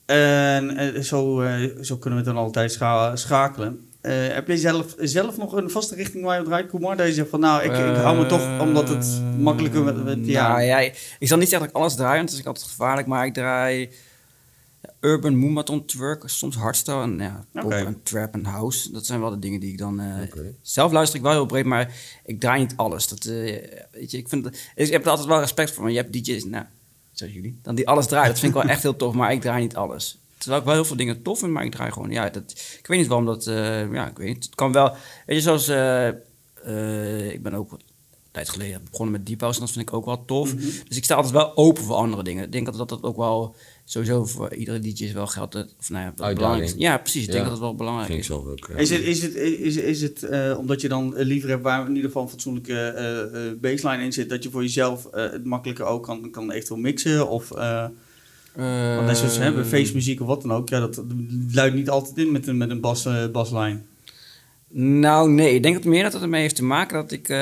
En 0.06 1.04
zo, 1.04 1.40
eh, 1.40 1.70
zo 1.80 1.96
kunnen 1.96 2.18
we 2.18 2.24
het 2.26 2.34
dan 2.34 2.44
altijd 2.44 2.72
scha- 2.72 3.16
schakelen. 3.16 3.80
Eh, 4.00 4.12
heb 4.28 4.46
jij 4.46 4.56
zelf, 4.56 4.94
zelf 4.98 5.36
nog 5.36 5.52
een 5.52 5.70
vaste 5.70 5.94
richting 5.94 6.24
waar 6.24 6.34
je 6.34 6.40
op 6.40 6.46
draait, 6.46 6.68
Koemar? 6.68 6.96
Dat 6.96 7.06
je 7.06 7.12
zegt 7.12 7.28
van 7.28 7.40
nou, 7.40 7.62
ik, 7.62 7.70
ik 7.70 7.96
hou 7.96 8.16
me 8.18 8.26
toch 8.26 8.60
omdat 8.60 8.88
het 8.88 9.22
makkelijker 9.38 9.82
met, 9.82 10.04
met 10.04 10.18
ja. 10.26 10.48
Nou 10.48 10.62
ja, 10.62 10.78
ik 10.78 10.94
zal 11.28 11.38
niet 11.38 11.48
zeggen 11.48 11.58
dat 11.58 11.68
ik 11.68 11.82
alles 11.82 11.94
draai, 11.94 12.16
want 12.16 12.30
dat 12.30 12.38
is 12.38 12.46
altijd 12.46 12.66
gevaarlijk. 12.66 13.06
Maar 13.06 13.26
ik 13.26 13.34
draai 13.34 13.90
urban, 15.00 15.36
moonmaton, 15.36 15.84
twerk, 15.84 16.22
soms 16.26 16.56
hardstyle 16.56 17.02
en 17.02 17.18
ja, 17.18 17.44
pop 17.52 17.70
en 17.86 18.00
trap 18.02 18.34
en 18.34 18.44
house. 18.44 18.92
Dat 18.92 19.06
zijn 19.06 19.20
wel 19.20 19.30
de 19.30 19.38
dingen 19.38 19.60
die 19.60 19.70
ik 19.72 19.78
dan... 19.78 20.00
eh. 20.00 20.06
Zelf 20.62 20.92
luister 20.92 21.16
ik 21.18 21.22
wel 21.24 21.32
heel 21.32 21.46
breed, 21.46 21.64
maar 21.64 21.94
ik 22.24 22.40
draai 22.40 22.60
niet 22.60 22.72
alles. 22.76 23.08
Dat, 23.08 23.24
eh, 23.24 23.32
weet 23.92 24.10
je, 24.10 24.16
ik, 24.18 24.28
vind, 24.28 24.44
het- 24.44 24.70
ik 24.74 24.90
heb 24.92 25.02
er 25.04 25.10
altijd 25.10 25.28
wel 25.28 25.40
respect 25.40 25.70
voor. 25.70 25.82
Maar 25.82 25.92
je 25.92 25.98
hebt 25.98 26.12
DJ's, 26.12 26.44
nou, 26.44 26.64
zoals 27.12 27.32
jullie, 27.32 27.58
dan 27.62 27.74
die 27.74 27.88
alles 27.88 28.06
draaien. 28.06 28.28
Dat 28.28 28.38
vind 28.38 28.54
ik 28.56 28.60
wel 28.62 28.70
echt 28.70 28.82
heel 28.82 28.96
tof, 28.96 29.14
maar 29.14 29.32
ik 29.32 29.40
draai 29.40 29.60
niet 29.62 29.76
alles. 29.76 30.19
Terwijl 30.40 30.60
ik 30.60 30.66
wel 30.66 30.76
heel 30.76 30.84
veel 30.84 30.96
dingen 30.96 31.22
tof 31.22 31.38
vind, 31.38 31.52
maar 31.52 31.64
ik 31.64 31.70
draai 31.72 31.92
gewoon, 31.92 32.10
ja, 32.10 32.28
dat, 32.30 32.50
ik 32.78 32.86
weet 32.86 32.98
niet 32.98 33.06
waarom 33.06 33.26
dat, 33.26 33.46
eh, 33.46 33.92
ja, 33.92 34.08
ik 34.08 34.18
weet 34.18 34.28
niet. 34.34 34.44
Het 34.44 34.54
kan 34.54 34.72
wel, 34.72 34.94
weet 35.26 35.36
je, 35.36 35.42
zoals, 35.42 35.68
eh, 35.68 36.08
eh, 36.64 37.32
ik 37.32 37.42
ben 37.42 37.54
ook 37.54 37.70
wat 37.70 37.82
tijd 38.30 38.48
geleden 38.48 38.80
begonnen 38.90 39.12
met 39.16 39.26
deep 39.26 39.40
house 39.40 39.60
en 39.60 39.64
dat 39.66 39.74
vind 39.74 39.88
ik 39.88 39.94
ook 39.94 40.04
wel 40.04 40.24
tof. 40.24 40.54
Mhm. 40.54 40.64
Dus 40.88 40.96
ik 40.96 41.04
sta 41.04 41.14
altijd 41.14 41.32
wel 41.34 41.56
open 41.56 41.82
voor 41.84 41.94
andere 41.96 42.22
dingen. 42.22 42.44
Ik 42.44 42.52
denk 42.52 42.66
dat 42.66 42.76
dat, 42.76 42.88
dat 42.88 43.02
ook 43.02 43.16
wel 43.16 43.54
sowieso 43.84 44.24
voor 44.24 44.54
iedere 44.54 44.78
DJ 44.78 45.12
wel 45.12 45.26
geldt. 45.26 45.52
dat- 45.52 45.74
Of, 45.78 45.90
nou 45.90 46.04
ja, 46.16 46.32
belangrijk 46.34 46.64
is. 46.64 46.74
Ja, 46.76 46.98
precies. 46.98 47.20
Ik 47.24 47.30
denk 47.30 47.38
Ja. 47.38 47.42
dat 47.44 47.52
het 47.52 47.60
wel 47.60 47.74
belangrijk 47.74 48.06
Vind 48.12 48.18
ik 48.24 48.30
is. 48.30 48.34
zelf 48.36 48.46
ook. 48.46 48.66
ja. 48.68 48.76
Is 48.76 48.90
het, 48.90 49.00
is 49.02 49.22
het, 49.22 49.34
is, 49.34 49.76
is 49.76 50.00
het 50.02 50.22
eh, 50.22 50.58
omdat 50.58 50.80
je 50.80 50.88
dan 50.88 51.14
liever 51.16 51.48
hebt 51.48 51.62
waar 51.62 51.80
in 51.86 51.88
ieder 51.94 52.04
geval 52.04 52.22
een 52.22 52.28
fatsoenlijke 52.28 52.74
eh, 52.78 53.46
eh, 53.48 53.58
baseline 53.60 54.04
in 54.04 54.12
zit, 54.12 54.28
dat 54.28 54.42
je 54.42 54.50
voor 54.50 54.62
jezelf 54.62 55.06
eh, 55.06 55.30
het 55.30 55.44
makkelijker 55.44 55.84
ook 55.84 56.02
kan, 56.02 56.30
kan 56.30 56.50
eventueel 56.50 56.80
mixen? 56.80 57.28
Of 57.28 57.50
eh, 57.50 57.86
want 58.54 59.06
net 59.06 59.16
zoals 59.16 59.38
bij 59.38 59.64
feestmuziek 59.64 60.20
of 60.20 60.26
wat 60.26 60.42
dan 60.42 60.52
ook, 60.52 60.68
ja, 60.68 60.80
dat 60.80 61.02
luidt 61.52 61.74
niet 61.74 61.88
altijd 61.90 62.16
in 62.18 62.32
met 62.32 62.46
een, 62.46 62.56
met 62.56 62.70
een 62.70 62.80
bas, 62.80 63.04
eh, 63.06 63.26
baslijn. 63.28 63.86
Nou, 64.72 65.30
nee. 65.30 65.54
Ik 65.54 65.62
denk 65.62 65.74
dat 65.74 65.84
meer 65.84 66.02
dat 66.02 66.12
het 66.12 66.22
ermee 66.22 66.40
heeft 66.40 66.56
te 66.56 66.64
maken 66.64 66.96
dat 66.96 67.12
ik... 67.12 67.28
eh, 67.28 67.36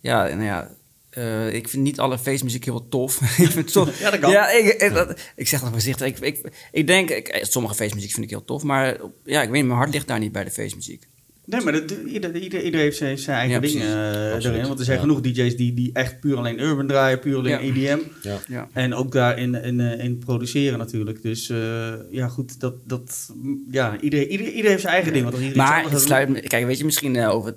ja, 0.00 0.26
nou 0.26 0.42
ja... 0.42 0.70
eh, 1.10 1.54
ik 1.54 1.68
vind 1.68 1.82
niet 1.82 2.00
alle 2.00 2.18
feestmuziek 2.18 2.64
heel 2.64 2.88
tof. 2.88 3.20
ik 3.40 3.50
vind 3.50 3.70
soms, 3.70 3.98
Ja, 4.00 4.10
dat 4.10 4.20
kan. 4.20 4.30
Ja, 4.30 4.50
ik, 4.50 4.64
ik, 4.82 4.92
dat- 4.94 5.20
ik 5.36 5.48
zeg 5.48 5.60
dat 5.60 5.70
voorzichtig. 5.70 6.06
Ik, 6.06 6.18
ik, 6.18 6.52
ik 6.72 6.86
denk, 6.86 7.10
ik, 7.10 7.28
eh, 7.28 7.44
sommige 7.44 7.74
feestmuziek 7.74 8.10
vind 8.12 8.24
ik 8.24 8.30
heel 8.30 8.44
tof, 8.44 8.62
maar 8.62 8.96
ja, 9.24 9.42
ik 9.42 9.50
weet 9.50 9.64
mijn 9.64 9.78
hart 9.78 9.92
ligt 9.92 10.06
daar 10.06 10.18
niet 10.18 10.32
bij 10.32 10.44
de 10.44 10.50
feestmuziek. 10.50 11.08
Nee, 11.50 11.60
maar 11.60 11.72
dat, 11.72 11.90
ieder, 12.06 12.36
ieder, 12.36 12.62
ieder 12.62 12.80
heeft 12.80 12.96
zijn, 12.96 13.18
zijn 13.18 13.36
eigen 13.36 13.54
Ja, 13.54 13.60
dingen 13.60 13.86
eh, 14.14 14.44
erin. 14.44 14.66
Want 14.66 14.78
er 14.78 14.84
zijn 14.84 14.96
Ja. 14.96 15.02
genoeg 15.02 15.20
DJ's 15.20 15.56
die, 15.56 15.74
die 15.74 15.90
echt 15.92 16.20
puur 16.20 16.36
alleen 16.36 16.60
urban 16.60 16.86
draaien, 16.86 17.18
puur 17.18 17.36
alleen 17.36 17.52
Ja. 17.52 17.58
EDM. 17.92 17.98
Ja. 18.22 18.38
Ja. 18.48 18.68
En 18.72 18.94
ook 18.94 19.12
daarin 19.12 19.54
in, 19.54 19.80
eh, 19.80 20.04
in 20.04 20.18
produceren 20.18 20.78
natuurlijk. 20.78 21.22
Dus 21.22 21.50
eh, 21.50 21.92
ja, 22.10 22.28
goed, 22.28 22.60
dat, 22.60 22.74
dat, 22.84 23.30
ja, 23.70 24.00
iedereen, 24.00 24.30
ieder, 24.30 24.46
ieder 24.52 24.70
heeft 24.70 24.80
zijn 24.82 24.94
eigen 24.94 25.12
ding. 25.12 25.24
Want 25.24 25.36
iedereen 25.36 25.56
Maar 25.56 25.90
het 25.90 26.00
sluit, 26.00 26.28
me- 26.28 26.40
kijk, 26.40 26.66
weet 26.66 26.78
je, 26.78 26.84
misschien 26.84 27.20
over 27.26 27.54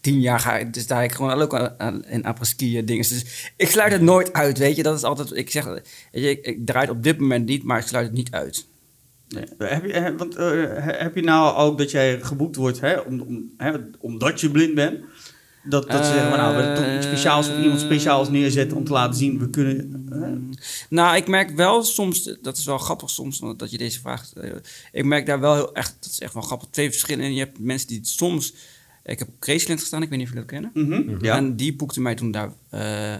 tien 0.00 0.20
jaar 0.20 0.40
ga 0.40 0.58
ik, 0.58 0.74
dus 0.74 0.86
daar 0.86 1.04
ik 1.04 1.12
gewoon 1.12 1.40
ook 1.42 1.54
aan, 1.54 1.74
aan, 1.78 2.04
in 2.04 2.24
apres-ski 2.24 2.84
dingen. 2.84 3.08
Dus 3.08 3.50
ik 3.56 3.68
sluit 3.68 3.92
het 3.92 4.02
nooit 4.02 4.32
uit, 4.32 4.58
weet 4.58 4.76
je. 4.76 4.82
Dat 4.82 4.96
is 4.96 5.02
altijd, 5.04 5.36
ik 5.36 5.50
zeg, 5.50 5.64
weet 5.64 5.82
je, 6.10 6.30
ik, 6.30 6.46
ik 6.46 6.66
draai 6.66 6.86
het 6.86 6.96
op 6.96 7.02
dit 7.02 7.18
moment 7.18 7.46
niet, 7.46 7.62
maar 7.62 7.78
ik 7.78 7.86
sluit 7.86 8.06
het 8.06 8.14
niet 8.14 8.30
uit. 8.30 8.66
Nee. 9.34 9.44
Heb, 9.58 9.84
je, 9.84 9.92
eh, 9.92 10.16
want, 10.16 10.36
eh, 10.36 10.46
he- 10.46 10.96
heb 11.02 11.14
je 11.14 11.22
nou 11.22 11.56
ook 11.56 11.78
dat 11.78 11.90
jij 11.90 12.20
geboekt 12.22 12.56
wordt 12.56 12.80
hè, 12.80 12.98
om, 12.98 13.20
om, 13.20 13.50
hè, 13.56 13.72
omdat 13.98 14.40
je 14.40 14.50
blind 14.50 14.74
bent? 14.74 15.00
Dat, 15.64 15.90
dat 15.90 16.04
ze 16.06 16.12
zeggen, 16.12 16.28
maar 16.30 16.38
nou, 16.38 16.56
we 16.56 16.72
toch 16.82 16.96
iets 16.96 17.06
speciaals 17.06 17.48
of 17.48 17.58
iemand 17.62 17.80
speciaals 17.80 18.28
neerzetten 18.30 18.76
om 18.76 18.84
te 18.84 18.92
laten 18.92 19.14
zien, 19.18 19.38
we 19.38 19.50
kunnen... 19.50 20.06
hè? 20.10 20.56
Nou, 20.88 21.16
ik 21.16 21.28
merk 21.28 21.50
wel 21.56 21.82
soms, 21.82 22.36
dat 22.42 22.56
is 22.56 22.64
wel 22.64 22.78
grappig 22.78 23.10
soms, 23.10 23.38
want 23.38 23.58
dat 23.58 23.70
je 23.70 23.78
deze 23.78 24.00
vraag... 24.00 24.32
eh, 24.34 24.50
ik 24.92 25.04
merk 25.04 25.26
daar 25.26 25.40
wel 25.40 25.54
heel 25.54 25.74
echt, 25.74 25.96
dat 26.00 26.10
is 26.10 26.20
echt 26.20 26.34
wel 26.34 26.42
grappig, 26.42 26.68
twee 26.70 26.90
verschillen. 26.90 27.24
in. 27.24 27.34
Je 27.34 27.38
hebt 27.38 27.58
mensen 27.58 27.88
die 27.88 28.00
soms... 28.02 28.54
Ik 29.04 29.18
heb 29.18 29.28
op 29.28 29.34
Graceland 29.40 29.80
gestaan, 29.80 30.02
ik 30.02 30.08
weet 30.08 30.18
niet 30.18 30.28
of 30.28 30.34
jullie 30.34 30.48
dat 30.48 30.60
kennen. 30.72 31.00
Mhm, 31.14 31.24
Ja. 31.24 31.36
En 31.36 31.56
die 31.56 31.76
boekte 31.76 32.00
mij 32.00 32.14
toen 32.14 32.30
daar, 32.30 32.52
eh, 32.70 33.14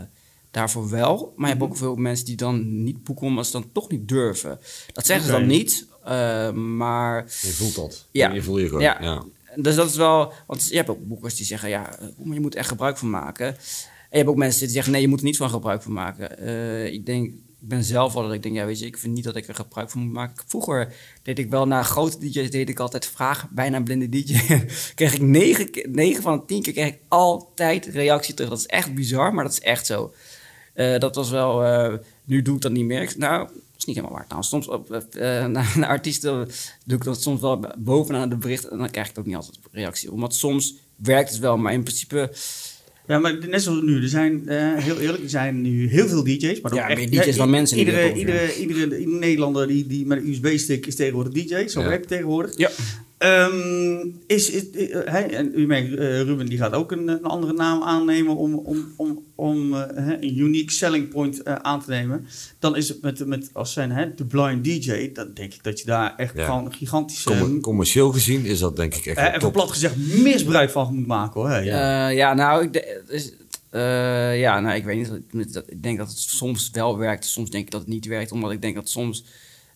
daarvoor 0.50 0.90
wel. 0.90 1.32
Maar 1.36 1.48
je 1.48 1.54
hebt 1.56 1.66
ook 1.70 1.76
veel 1.76 1.94
mensen 1.96 2.26
die 2.26 2.36
dan 2.36 2.82
niet 2.82 3.04
boeken 3.04 3.26
omdat 3.26 3.46
ze 3.46 3.52
dan 3.52 3.66
toch 3.72 3.90
niet 3.90 4.08
durven. 4.08 4.58
Dat 4.92 5.06
zeggen 5.06 5.26
ze 5.26 5.32
dan 5.32 5.46
niet, 5.46 5.86
eh, 5.88 5.91
maar... 6.76 7.24
Je 7.24 7.52
voelt 7.52 7.74
dat. 7.74 8.06
Ja. 8.10 8.32
Je 8.32 8.42
voel 8.42 8.58
je 8.58 8.66
gewoon. 8.66 8.82
Ja. 8.82 8.96
Ja. 9.00 9.24
Dus 9.56 9.74
dat 9.74 9.88
is 9.88 9.96
wel... 9.96 10.32
Want 10.46 10.68
je 10.68 10.76
hebt 10.76 10.88
ook 10.88 11.08
boekers 11.08 11.34
die 11.34 11.46
zeggen, 11.46 11.68
ja, 11.68 11.98
eh, 11.98 12.06
je 12.32 12.40
moet 12.40 12.52
er 12.52 12.58
echt 12.58 12.68
gebruik 12.68 12.98
van 12.98 13.10
maken. 13.10 13.46
En 13.46 13.56
je 14.10 14.16
hebt 14.16 14.28
ook 14.28 14.36
mensen 14.36 14.60
die 14.60 14.70
zeggen, 14.70 14.92
nee, 14.92 15.00
je 15.00 15.08
moet 15.08 15.18
er 15.18 15.24
niet 15.24 15.36
van 15.36 15.50
gebruik 15.50 15.82
van 15.82 15.92
maken. 15.92 16.38
Eh, 16.38 16.92
ik 16.92 17.06
denk, 17.06 17.26
ik 17.26 17.68
ben 17.68 17.84
zelf 17.84 18.16
al 18.16 18.22
dat 18.22 18.32
ik 18.32 18.42
denk, 18.42 18.54
ja, 18.54 18.66
weet 18.66 18.78
je, 18.78 18.86
ik 18.86 18.98
vind 18.98 19.14
niet 19.14 19.24
dat 19.24 19.36
ik 19.36 19.48
er 19.48 19.54
gebruik 19.54 19.90
van 19.90 20.00
moet 20.00 20.12
maken. 20.12 20.44
Vroeger 20.46 20.94
deed 21.22 21.38
ik 21.38 21.50
wel 21.50 21.66
naar 21.66 21.84
grote 21.84 22.18
DJ's, 22.18 22.50
deed 22.50 22.68
ik 22.68 22.78
altijd 22.80 23.06
vragen, 23.06 23.48
bijna 23.52 23.76
een 23.76 23.84
blinde 23.84 24.08
DJ. 24.08 24.38
kreeg 24.94 25.14
ik 25.14 25.20
negen, 25.20 25.70
keer- 25.70 25.88
negen 25.90 26.22
van 26.22 26.38
de 26.38 26.44
tien 26.44 26.62
keer 26.62 26.72
kreeg 26.72 26.86
ik 26.88 26.98
altijd 27.08 27.86
reactie 27.86 28.34
terug. 28.34 28.50
Dat 28.50 28.58
is 28.58 28.66
echt 28.66 28.94
bizar, 28.94 29.34
maar 29.34 29.44
dat 29.44 29.52
is 29.52 29.60
echt 29.60 29.86
zo. 29.86 30.12
Eh, 30.74 30.98
dat 30.98 31.14
was 31.14 31.30
wel, 31.30 31.64
eh, 31.64 31.94
nu 32.24 32.42
doe 32.42 32.56
ik 32.56 32.62
dat 32.62 32.72
niet 32.72 32.84
meer. 32.84 33.14
Nou, 33.16 33.48
is 33.82 33.94
niet 33.94 33.96
helemaal 33.96 34.16
waar. 34.18 34.26
Nou, 34.28 34.42
soms 34.42 34.68
op, 34.68 34.90
eh, 34.92 35.46
naar, 35.46 35.74
naar 35.78 35.88
artiesten 35.88 36.48
doe 36.84 36.96
ik 36.96 37.04
dat 37.04 37.22
soms 37.22 37.40
wel 37.40 37.64
bovenaan 37.78 38.28
de 38.28 38.36
bericht 38.36 38.68
en 38.68 38.78
dan 38.78 38.90
krijg 38.90 39.10
ik 39.10 39.18
ook 39.18 39.26
niet 39.26 39.34
altijd 39.36 39.58
reactie. 39.72 40.12
Omdat 40.12 40.34
soms 40.34 40.74
werkt 40.96 41.30
het 41.30 41.38
wel. 41.38 41.56
Maar 41.56 41.72
in 41.72 41.82
principe, 41.82 42.32
Ja, 43.06 43.18
maar 43.18 43.48
net 43.48 43.62
zoals 43.62 43.82
nu, 43.82 44.02
er 44.02 44.08
zijn, 44.08 44.48
eh, 44.48 44.74
heel 44.76 44.98
eerlijk, 44.98 45.22
er 45.22 45.28
zijn 45.30 45.60
nu 45.60 45.88
heel 45.88 46.08
veel 46.08 46.24
DJ's. 46.24 46.60
Maar 46.60 46.74
Ja, 46.74 46.88
echt, 46.88 47.12
DJ's 47.12 47.36
dan 47.36 47.50
mensen 47.50 47.78
in 47.78 47.84
Iedere, 47.86 48.12
iedere, 48.14 48.54
iedere, 48.56 48.98
iedere 48.98 49.18
Nederlander 49.18 49.66
die, 49.66 49.86
die 49.86 50.06
met 50.06 50.18
een 50.18 50.28
USB-stick 50.28 50.86
is 50.86 50.94
tegenwoordig 50.96 51.32
DJ. 51.32 51.66
Zo 51.68 51.80
Ja. 51.80 51.86
werkt 51.86 52.00
het 52.00 52.08
tegenwoordig. 52.08 52.56
ja. 52.56 52.70
Ehm, 53.22 54.06
is, 54.26 54.50
is, 54.50 54.70
eh, 54.70 54.98
hij, 55.04 55.30
en 55.34 55.50
u 55.54 55.66
merkt, 55.66 55.94
eh, 55.94 56.20
Ruben 56.22 56.46
die 56.46 56.58
gaat 56.58 56.72
ook 56.72 56.92
een, 56.92 57.08
een 57.08 57.22
andere 57.24 57.52
naam 57.52 57.82
aannemen 57.82 58.36
om, 58.36 58.54
om, 58.54 58.92
om, 58.96 59.24
om 59.34 59.74
eh, 59.74 59.80
hè, 60.04 60.14
een 60.22 60.38
unique 60.38 60.72
selling 60.72 61.08
point 61.08 61.42
eh, 61.42 61.54
aan 61.54 61.82
te 61.84 61.90
nemen. 61.90 62.26
Dan 62.58 62.76
is 62.76 62.88
het 62.88 63.02
met, 63.02 63.26
met 63.26 63.50
als 63.52 63.72
zijn 63.72 63.90
hè, 63.90 64.14
de 64.14 64.24
blind 64.24 64.64
DJ, 64.64 65.12
dan 65.12 65.30
denk 65.34 65.54
ik 65.54 65.62
dat 65.62 65.78
je 65.80 65.86
daar 65.86 66.14
echt 66.16 66.36
Ja. 66.36 66.44
gewoon 66.44 66.64
een 66.64 66.72
gigantische, 66.72 67.28
Commer- 67.30 67.60
commercieel 67.60 68.12
gezien 68.12 68.44
is 68.44 68.58
dat 68.58 68.76
denk 68.76 68.94
ik 68.94 69.06
echt 69.06 69.18
even 69.28 69.40
top. 69.40 69.52
plat 69.52 69.70
gezegd, 69.70 69.96
misbruik 70.22 70.70
van 70.70 70.94
moet 70.94 71.06
maken 71.06 71.40
hoor. 71.40 71.50
hè. 71.50 71.58
Ja. 71.58 71.62
Ja, 71.64 72.08
ja 72.08 72.34
nou, 72.34 72.64
ik, 72.70 73.00
ja, 74.38 74.60
nou, 74.60 74.74
ik 74.76 74.84
weet 74.84 74.96
niet. 75.32 75.52
Dat- 75.52 75.70
Ik 75.70 75.82
denk 75.82 75.98
dat 75.98 76.08
het 76.08 76.18
soms 76.18 76.70
wel 76.72 76.98
werkt, 76.98 77.24
soms 77.24 77.50
denk 77.50 77.64
ik 77.64 77.70
dat 77.70 77.80
het 77.80 77.90
niet 77.90 78.06
werkt. 78.06 78.32
Omdat 78.32 78.50
ik 78.52 78.62
denk 78.62 78.74
dat 78.74 78.88
soms 78.88 79.24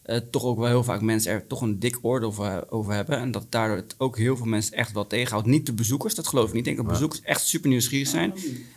eh, 0.07 0.17
toch 0.31 0.45
ook 0.45 0.59
wel 0.59 0.67
heel 0.67 0.85
vaak 0.85 1.01
mensen 1.01 1.33
er 1.33 1.47
toch 1.47 1.61
een 1.61 1.79
dik 1.79 1.99
oordeel 2.03 2.29
over, 2.29 2.71
over 2.71 2.93
hebben. 2.93 3.19
En 3.19 3.31
dat 3.31 3.47
daardoor 3.49 3.77
het 3.77 3.95
ook 3.99 4.19
heel 4.19 4.37
veel 4.37 4.47
mensen 4.47 4.77
echt 4.77 4.93
wel 4.93 5.07
tegenhoudt. 5.07 5.47
Niet 5.47 5.67
de 5.67 5.73
bezoekers, 5.73 6.15
dat 6.15 6.27
geloof 6.27 6.47
ik 6.49 6.53
niet. 6.55 6.67
Ik 6.67 6.75
denk 6.75 6.77
dat 6.77 6.87
bezoekers 6.87 7.21
echt 7.23 7.47
super 7.47 7.69
nieuwsgierig 7.69 8.09
zijn. 8.09 8.35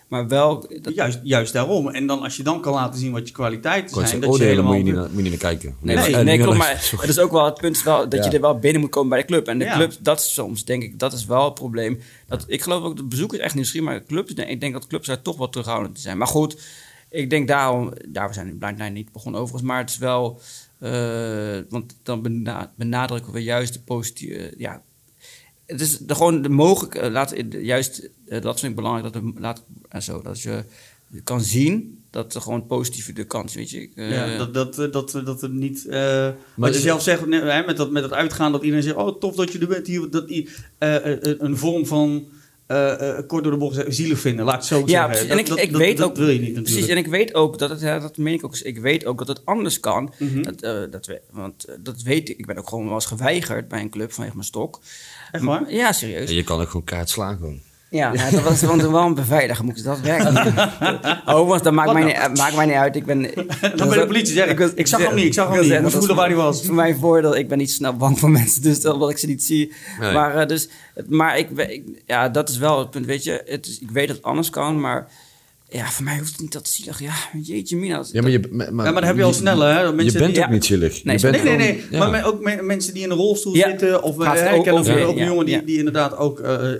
Maar 0.07 0.27
wel... 0.27 0.67
Dat, 0.81 0.93
Juist, 0.93 1.19
juist 1.23 1.53
daarom. 1.53 1.89
En 1.89 2.07
dan 2.07 2.21
als 2.21 2.37
je 2.37 2.43
dan 2.43 2.61
kan 2.61 2.73
laten 2.73 2.99
zien 2.99 3.11
wat 3.11 3.27
je 3.27 3.33
kwaliteiten 3.33 3.89
zijn. 3.89 4.01
zeggen, 4.07 4.21
Dat 4.21 4.37
je 4.37 4.43
oordelen 4.43 4.65
moet 4.65 4.73
je, 4.75 4.79
niet 4.79 4.85
helemaal... 4.87 5.05
naar, 5.07 5.15
moet 5.15 5.25
je 5.25 5.29
niet 5.31 5.41
naar 5.41 5.51
kijken. 5.51 5.75
Nee, 5.79 5.95
nee, 5.95 6.23
nee, 6.23 6.37
klopt. 6.39 6.57
Maar 6.57 6.91
het 7.01 7.09
is 7.09 7.19
ook 7.19 7.31
wel 7.31 7.45
het 7.45 7.57
punt 7.57 7.83
wel 7.83 8.09
dat 8.09 8.23
Ja. 8.23 8.29
je 8.29 8.35
er 8.35 8.41
wel 8.41 8.59
binnen 8.59 8.81
moet 8.81 8.89
komen 8.89 9.09
bij 9.09 9.19
de 9.19 9.25
club. 9.25 9.47
En 9.47 9.59
de 9.59 9.65
Ja. 9.65 9.73
club, 9.75 9.93
dat 9.99 10.19
is 10.19 10.33
soms, 10.33 10.65
denk 10.65 10.83
ik, 10.83 10.99
dat 10.99 11.13
is 11.13 11.25
wel 11.25 11.45
het 11.45 11.53
probleem. 11.53 11.99
Dat, 12.27 12.43
ik 12.47 12.61
geloof 12.61 12.83
ook 12.83 12.97
dat 12.97 13.09
bezoekers 13.09 13.41
echt 13.41 13.55
nieuwsgierig 13.55 13.87
maar 13.89 13.99
de 13.99 14.05
clubs, 14.05 14.33
ik 14.33 14.59
denk 14.61 14.73
dat 14.73 14.87
clubs 14.87 15.07
daar 15.07 15.21
toch 15.21 15.37
wat 15.37 15.51
terughoudend 15.51 15.95
te 15.95 16.01
zijn. 16.01 16.17
Maar 16.17 16.27
goed, 16.27 16.61
ik 17.09 17.29
denk 17.29 17.47
daarom, 17.47 17.93
daar 18.07 18.27
we 18.27 18.33
zijn 18.33 18.47
in 18.47 18.57
Blind 18.57 18.77
Nine 18.77 18.89
niet 18.89 19.11
begonnen 19.11 19.41
overigens, 19.41 19.69
maar 19.69 19.79
het 19.79 19.89
is 19.89 19.97
wel, 19.97 20.39
want 21.69 21.97
dan 22.03 22.21
bena- 22.21 22.73
benadrukken 22.75 23.33
we 23.33 23.43
juist 23.43 23.73
de 23.73 23.79
positieve, 23.81 24.53
ja, 24.57 24.81
het 25.65 25.81
is 25.81 25.97
de, 25.97 26.15
gewoon 26.15 26.41
de 26.41 26.49
mogelijk, 26.49 26.95
eh, 26.95 27.11
laat, 27.11 27.33
juist, 27.49 28.09
eh, 28.27 28.41
dat 28.41 28.59
vind 28.59 28.71
ik 28.71 28.75
belangrijk, 28.77 29.13
dat, 29.13 29.23
de, 29.23 29.31
laat, 29.39 29.65
en 29.89 30.01
zo, 30.03 30.21
dat 30.21 30.41
je 30.41 30.63
kan 31.23 31.41
zien 31.41 32.03
dat 32.09 32.35
er 32.35 32.41
gewoon 32.41 32.65
positieve 32.67 33.13
de 33.13 33.23
kans, 33.23 33.53
weet 33.55 33.69
je. 33.69 33.89
Eh, 33.95 34.11
Ja, 34.11 34.37
dat, 34.37 34.53
dat, 34.53 34.79
eh, 34.79 34.91
dat, 34.91 35.11
dat 35.25 35.41
het 35.41 35.51
niet. 35.53 35.85
eh 35.87 36.29
wat 36.55 36.69
je 36.69 36.75
is- 36.77 36.81
zelf 36.83 37.01
zegt, 37.01 37.25
nee, 37.25 37.41
hè, 37.41 37.65
met, 37.65 37.77
dat, 37.77 37.91
met 37.91 38.01
dat 38.03 38.13
uitgaan, 38.13 38.51
dat 38.51 38.61
iedereen 38.63 38.83
zegt: 38.83 38.95
Oh, 38.95 39.19
tof 39.19 39.35
dat 39.35 39.51
je 39.51 39.59
er 39.59 39.67
bent 39.67 39.87
hier. 39.87 40.09
Dat, 40.09 40.29
eh, 40.29 40.45
eh, 41.13 41.35
een 41.39 41.57
vorm 41.57 41.85
van. 41.85 42.27
Eh, 42.69 43.17
eh, 43.17 43.27
kort 43.27 43.43
door 43.43 43.51
de 43.51 43.57
bocht 43.57 43.83
zielig 43.87 44.19
vinden, 44.19 44.45
laat 44.45 44.53
ik 44.53 44.59
het 44.59 44.69
zo 44.69 44.79
Ja, 44.79 44.85
zeggen. 44.85 45.07
precies. 45.09 45.27
Dat- 45.27 45.37
En 45.37 45.43
ik, 45.43 45.49
dat- 45.49 45.59
ik 45.59 45.71
dat- 45.71 45.81
weet 45.81 45.97
dat 45.97 46.09
ook. 46.09 46.15
wil 46.15 46.29
je 46.29 46.39
niet 46.39 46.53
Precies, 46.53 46.69
natuurlijk. 46.75 46.91
en 46.91 47.05
ik 47.05 47.11
weet 47.19 47.33
ook 47.33 47.57
dat 47.59 47.69
het, 47.69 47.79
ja, 47.81 47.99
dat 47.99 48.17
meen 48.17 48.33
ik 48.33 48.45
ook, 48.45 48.57
ik 48.57 48.77
weet 48.79 49.05
ook 49.05 49.17
dat 49.17 49.27
het 49.27 49.45
anders 49.45 49.79
kan. 49.79 50.13
Mhm. 50.17 50.41
dat, 50.41 50.61
eh, 50.61 50.81
dat 50.91 51.05
we, 51.05 51.21
want 51.31 51.63
eh, 51.65 51.75
dat 51.79 52.01
weet 52.01 52.29
ik. 52.29 52.37
Ik 52.37 52.45
ben 52.45 52.57
ook 52.57 52.69
gewoon 52.69 52.85
wel 52.85 52.93
eens 52.93 53.05
geweigerd 53.05 53.67
bij 53.67 53.81
een 53.81 53.89
club 53.89 54.11
vanwege 54.11 54.35
mijn 54.35 54.47
stok. 54.47 54.79
Echt 55.31 55.43
waar? 55.43 55.73
Ja, 55.73 55.91
serieus. 55.91 56.29
En 56.29 56.35
je 56.35 56.43
kan 56.43 56.59
ook 56.61 56.67
gewoon 56.67 56.83
kaart 56.83 57.09
slaan 57.09 57.37
gewoon. 57.37 57.61
Ja, 57.89 58.11
nou, 58.13 58.31
dat 58.31 58.41
was 58.43 58.61
want 58.61 58.81
wel 58.81 59.01
een 59.05 59.13
beveiliger. 59.13 59.65
Moet 59.65 59.77
ik 59.77 59.83
dat 59.83 59.99
werken? 59.99 60.37
Overigens, 61.35 61.63
dat 61.63 61.73
maakt 61.73 61.93
mij, 61.93 62.03
niet, 62.03 62.37
maakt 62.37 62.55
mij 62.55 62.65
niet 62.65 62.75
uit. 62.75 62.95
Ik 62.95 63.05
ben, 63.05 63.21
Dan 63.75 63.89
bij 63.89 63.97
de 63.99 64.05
politie 64.07 64.33
zeggen: 64.33 64.71
Ik 64.77 64.87
zag 64.87 65.01
hem 65.01 65.15
niet, 65.15 65.25
ik 65.25 65.33
zag 65.33 65.49
hem 65.49 65.61
niet. 65.61 65.71
Ik 65.71 65.89
voelen 65.89 66.15
waar 66.15 66.27
hij 66.27 66.35
was. 66.35 66.65
Voor 66.65 66.75
mijn 66.75 66.97
voordeel, 66.99 67.35
ik 67.37 67.47
ben 67.47 67.57
niet 67.57 67.71
snel 67.71 67.93
bang 67.97 68.19
voor 68.19 68.29
mensen, 68.39 68.61
dus 68.61 68.81
dat, 68.81 69.09
ik 69.09 69.17
ze 69.17 69.27
niet 69.27 69.43
zie. 69.43 69.73
Nee. 69.99 70.13
Maar, 70.13 70.35
eh, 70.35 70.47
dus, 70.47 70.69
het- 70.95 71.09
maar 71.09 71.37
ik, 71.37 71.49
ik- 71.49 71.83
ja, 72.05 72.29
dat 72.29 72.49
is 72.49 72.57
wel 72.57 72.79
het 72.79 72.89
punt. 72.89 73.05
Weet 73.05 73.23
je, 73.23 73.41
het 73.45 73.67
is, 73.67 73.79
ik 73.79 73.91
weet 73.91 74.07
dat 74.07 74.15
het 74.15 74.25
anders 74.25 74.49
kan, 74.49 74.79
maar 74.79 75.07
ja, 75.69 75.89
voor 75.89 76.03
mij 76.03 76.17
hoeft 76.17 76.31
het 76.31 76.41
niet 76.41 76.51
dat 76.53 76.67
zielig. 76.67 76.99
Ja, 76.99 77.13
jeetje, 77.41 77.77
mina. 77.77 78.03
Ja, 78.11 78.21
maar, 78.21 78.31
je, 78.31 78.39
maar, 78.51 78.65
Ja, 78.65 78.71
maar 78.71 78.93
dan 78.93 79.03
heb 79.03 79.15
je 79.17 79.23
al 79.23 79.33
sneller. 79.33 79.67
Hè? 79.75 79.81
dat 79.81 79.89
je 79.89 79.95
Mensen 79.95 80.19
bent 80.19 80.33
die, 80.35 80.43
ook 80.43 80.49
niet 80.49 80.65
zielig. 80.65 81.03
Nee, 81.03 81.15
je 81.19 81.21
bent 81.31 81.43
Nee, 81.43 81.55
nee, 81.57 81.83
ja. 81.91 82.09
Maar 82.09 82.25
ook 82.25 82.41
me- 82.41 82.61
mensen 82.61 82.93
die 82.93 83.03
in 83.03 83.09
een 83.11 83.17
rolstoel 83.17 83.55
Ja. 83.55 83.69
zitten. 83.69 84.03
Of 84.03 84.15
Gaat 84.17 84.37
eh, 84.37 84.53
ik 84.55 84.67
ook 84.73 84.85
ja. 84.85 85.25
jongen 85.25 85.45
die, 85.45 85.55
Ja. 85.55 85.61
die 85.61 85.77
inderdaad 85.77 86.17
ook 86.17 86.39
eh, 86.39 86.71
eh, 86.73 86.79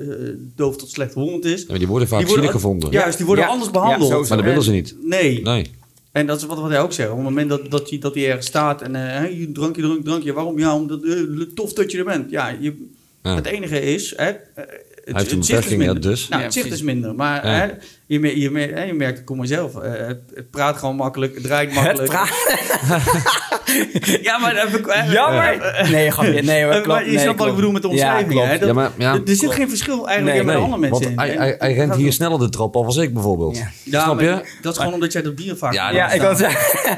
doof 0.56 0.78
tot 0.78 0.89
slecht 0.89 1.12
verwonderd 1.12 1.45
is. 1.45 1.60
Ja, 1.62 1.65
maar 1.69 1.78
die 1.78 1.88
worden 1.88 2.08
vaak 2.08 2.17
Die 2.19 2.28
worden- 2.28 2.45
zielig 2.45 2.62
gevonden. 2.62 2.91
Juist, 2.91 3.17
die 3.17 3.25
worden 3.25 3.43
Ja. 3.45 3.49
anders 3.49 3.71
Ja, 3.71 3.80
behandeld. 3.80 4.28
Maar 4.30 4.38
dat 4.38 4.45
willen 4.47 4.63
ze 4.63 4.71
niet. 4.71 4.95
Nee. 5.02 5.41
Nee. 5.41 5.71
En 6.12 6.28
dat 6.28 6.38
is 6.38 6.45
wat, 6.45 6.60
wat 6.60 6.69
hij 6.69 6.82
ook 6.82 6.93
zegt. 6.93 7.10
Op 7.10 7.15
het 7.15 7.23
moment 7.25 7.49
dat, 7.49 7.71
dat, 7.71 7.89
hij, 7.89 7.99
dat 7.99 8.15
hij 8.15 8.28
ergens 8.28 8.45
staat 8.47 8.82
en 8.82 8.93
hey, 8.95 9.36
je 9.38 9.52
drankje, 9.52 9.82
drankje, 9.82 10.04
drankje. 10.04 10.34
Waarom? 10.34 10.60
Ja, 10.60 10.75
omdat 10.75 11.04
eh, 11.04 11.15
tof 11.56 11.73
dat 11.73 11.91
je 11.91 11.97
er 11.97 12.04
bent. 12.04 12.30
Ja, 12.32 12.56
je, 12.60 12.88
Ja. 13.23 13.36
het 13.36 13.45
enige 13.45 13.82
is... 13.82 14.13
Hè, 14.15 14.25
het, 14.25 14.38
heeft 14.56 14.67
een 15.06 15.13
het 15.15 15.25
zicht 15.28 15.39
is 15.41 15.47
beperking, 15.47 15.82
ja, 15.82 15.91
minder. 15.93 16.12
dus. 16.12 16.28
Nou, 16.28 16.39
Ja, 16.41 16.47
het 16.47 16.56
zicht 16.58 16.71
is 16.71 16.82
minder. 16.82 17.15
Maar 17.15 17.78
Ja. 18.10 18.15
je, 18.15 18.19
mer- 18.19 18.38
je, 18.38 18.52
mer- 18.52 18.76
hè, 18.76 18.84
je 18.84 18.93
merkt, 18.93 19.24
kom 19.24 19.38
maar 19.38 19.48
zelf. 19.48 19.76
eh, 19.76 19.91
het, 20.08 20.19
het 20.34 20.50
praat 20.50 20.78
gewoon 20.78 20.95
makkelijk, 20.95 21.34
het 21.34 21.43
draait 21.43 21.76
Het 21.76 21.84
makkelijk. 21.84 22.10
praat- 22.10 22.30
ja, 24.22 24.38
maar... 24.38 24.54
dat 24.54 24.69
heb 24.69 24.80
ik- 24.80 24.88
eh, 24.88 25.12
Jammer! 25.17 25.74
Nee, 25.91 26.12
grapje. 26.12 26.41
Nee, 26.41 26.63
eh, 26.63 26.69
klopt. 26.72 26.88
maar 26.88 27.06
je 27.06 27.12
nee, 27.12 27.19
snapt 27.19 27.38
wat 27.39 27.48
ik 27.48 27.54
klopt. 27.54 27.56
bedoel 27.56 27.72
met 27.72 27.82
de 27.82 27.88
Ja, 27.88 27.93
omschrijving. 27.93 28.32
klopt. 28.32 28.48
hè? 28.48 28.58
Dat- 28.58 28.67
Ja, 28.67 28.74
maar, 28.74 28.91
ja, 28.98 29.13
er 29.13 29.36
zit 29.36 29.52
geen 29.52 29.69
verschil 29.69 30.08
eigenlijk 30.08 30.38
Nee, 30.38 30.45
met 30.45 30.56
de 30.56 30.62
andere 30.62 30.82
mensen 30.82 31.15
want 31.15 31.30
in. 31.30 31.38
hij, 31.60 31.74
rent 31.74 31.95
hier 31.95 32.13
sneller 32.13 32.39
de 32.39 32.50
trap 32.50 32.76
af 32.76 32.86
als 32.86 32.98
ik 32.98 33.13
bijvoorbeeld. 33.13 33.58
Ja. 33.58 33.67
Ja, 33.84 34.04
Snap 34.04 34.15
maar 34.15 34.24
je? 34.24 34.41
Dat 34.62 34.72
is 34.74 34.78
gewoon 34.80 34.93
omdat 34.93 35.12
jij 35.12 35.22
dat 35.22 35.36
bier 35.36 35.56
vaak... 35.58 35.74
Ja, 35.74 35.89
Ja, 35.91 36.12
ik. 36.12 36.22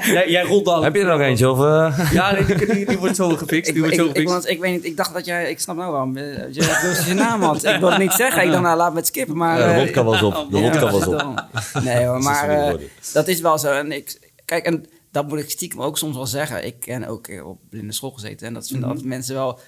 Jij, 0.04 0.30
jij 0.30 0.44
rolt 0.44 0.68
al. 0.68 0.84
Heb 0.84 0.96
je 0.96 1.02
er 1.02 1.08
nog 1.08 1.20
eentje? 1.20 1.50
Of, 1.50 1.60
eh? 1.60 2.12
Ja, 2.14 2.32
nee, 2.32 2.46
die, 2.46 2.66
die, 2.76 2.86
die 2.86 2.98
wordt 2.98 3.16
zo 3.16 3.30
gefixt. 3.30 3.68
Ik, 3.68 3.74
Die 3.74 3.82
wordt 3.84 3.94
ik, 3.98 4.00
zo 4.02 4.06
ik, 4.06 4.12
gefixt. 4.12 4.34
want 4.34 4.50
ik 4.50 4.60
weet 4.60 4.72
niet, 4.72 4.86
ik 4.86 4.98
dacht 4.98 5.14
dat 5.14 5.26
jij, 5.26 5.50
ik 5.50 5.60
snap 5.60 5.76
nou 5.76 5.92
waarom, 5.92 6.18
eh, 6.18 6.24
je, 6.24 6.54
je, 6.54 7.04
je 7.08 7.14
naam 7.14 7.42
had. 7.42 7.64
Ik 7.66 7.80
wil 7.80 7.90
het 7.90 7.98
niet 8.00 8.12
zeggen, 8.14 8.44
ik 8.44 8.50
dacht 8.52 8.64
nou 8.64 8.78
laat 8.78 8.92
me 8.92 8.98
het 8.98 9.08
skippen, 9.08 9.38
maar... 9.38 9.60
Ja, 9.60 9.66
de 9.68 9.72
eh, 9.74 9.80
wodka 9.80 10.04
was 10.04 10.22
op. 10.24 10.48
De 10.52 10.58
ja, 10.58 10.64
wodka 10.64 10.90
op. 11.08 11.44
Nee 11.84 12.06
hoor, 12.06 12.14
Dat 12.14 12.18
is 12.20 12.24
maar 12.26 12.50
eh, 12.50 12.74
dat 13.14 13.28
is 13.28 13.40
wel 13.42 13.58
zo. 13.58 13.72
En 13.72 13.92
ik, 13.92 14.32
kijk, 14.46 14.66
en 14.66 14.86
dat 15.12 15.28
moet 15.28 15.40
ik 15.40 15.50
stiekem 15.50 15.82
ook 15.82 15.98
soms 15.98 16.16
wel 16.16 16.26
zeggen. 16.28 16.66
Ik 16.66 16.80
ken 16.80 17.04
ook 17.08 17.28
eh, 17.28 17.48
op 17.48 17.60
blinde 17.70 17.94
school 17.94 18.12
gezeten 18.12 18.48
en 18.48 18.54
dat 18.54 18.64
vinden 18.68 18.82
Mhm. 18.88 18.90
altijd 18.92 19.08
mensen 19.10 19.36
wel... 19.36 19.60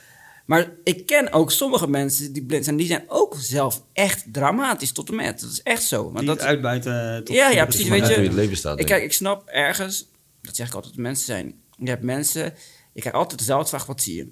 Maar 0.45 0.71
ik 0.83 1.05
ken 1.05 1.31
ook 1.33 1.51
sommige 1.51 1.87
mensen 1.89 2.33
die 2.33 2.43
blind 2.45 2.63
zijn, 2.63 2.75
die 2.75 2.87
zijn 2.87 3.03
ook 3.07 3.35
zelf 3.37 3.83
echt 3.93 4.33
dramatisch 4.33 4.91
tot 4.91 5.09
en 5.09 5.15
met. 5.15 5.39
Dat 5.41 5.49
is 5.51 5.61
echt 5.61 5.83
zo. 5.83 6.09
Maar 6.11 6.21
Die 6.21 6.29
dat, 6.29 6.41
uitbuiten. 6.41 7.23
tot- 7.23 7.35
Ja, 7.35 7.49
ja, 7.49 7.65
precies, 7.65 7.87
weet 7.87 8.07
je. 8.07 8.13
het 8.13 8.33
leven 8.33 8.57
staat. 8.57 8.79
ik, 8.79 8.85
kijk, 8.85 9.03
ik 9.03 9.13
snap 9.13 9.47
ergens, 9.47 10.09
dat 10.41 10.55
zeg 10.55 10.67
ik 10.67 10.73
altijd, 10.73 10.93
dat 10.93 11.03
mensen 11.03 11.25
zijn. 11.25 11.53
Je 11.77 11.89
hebt 11.89 12.03
mensen, 12.03 12.53
je 12.93 12.99
krijgt 12.99 13.17
altijd 13.19 13.39
dezelfde 13.39 13.67
vraag, 13.69 13.85
wat 13.85 14.01
zie 14.01 14.15
je? 14.15 14.31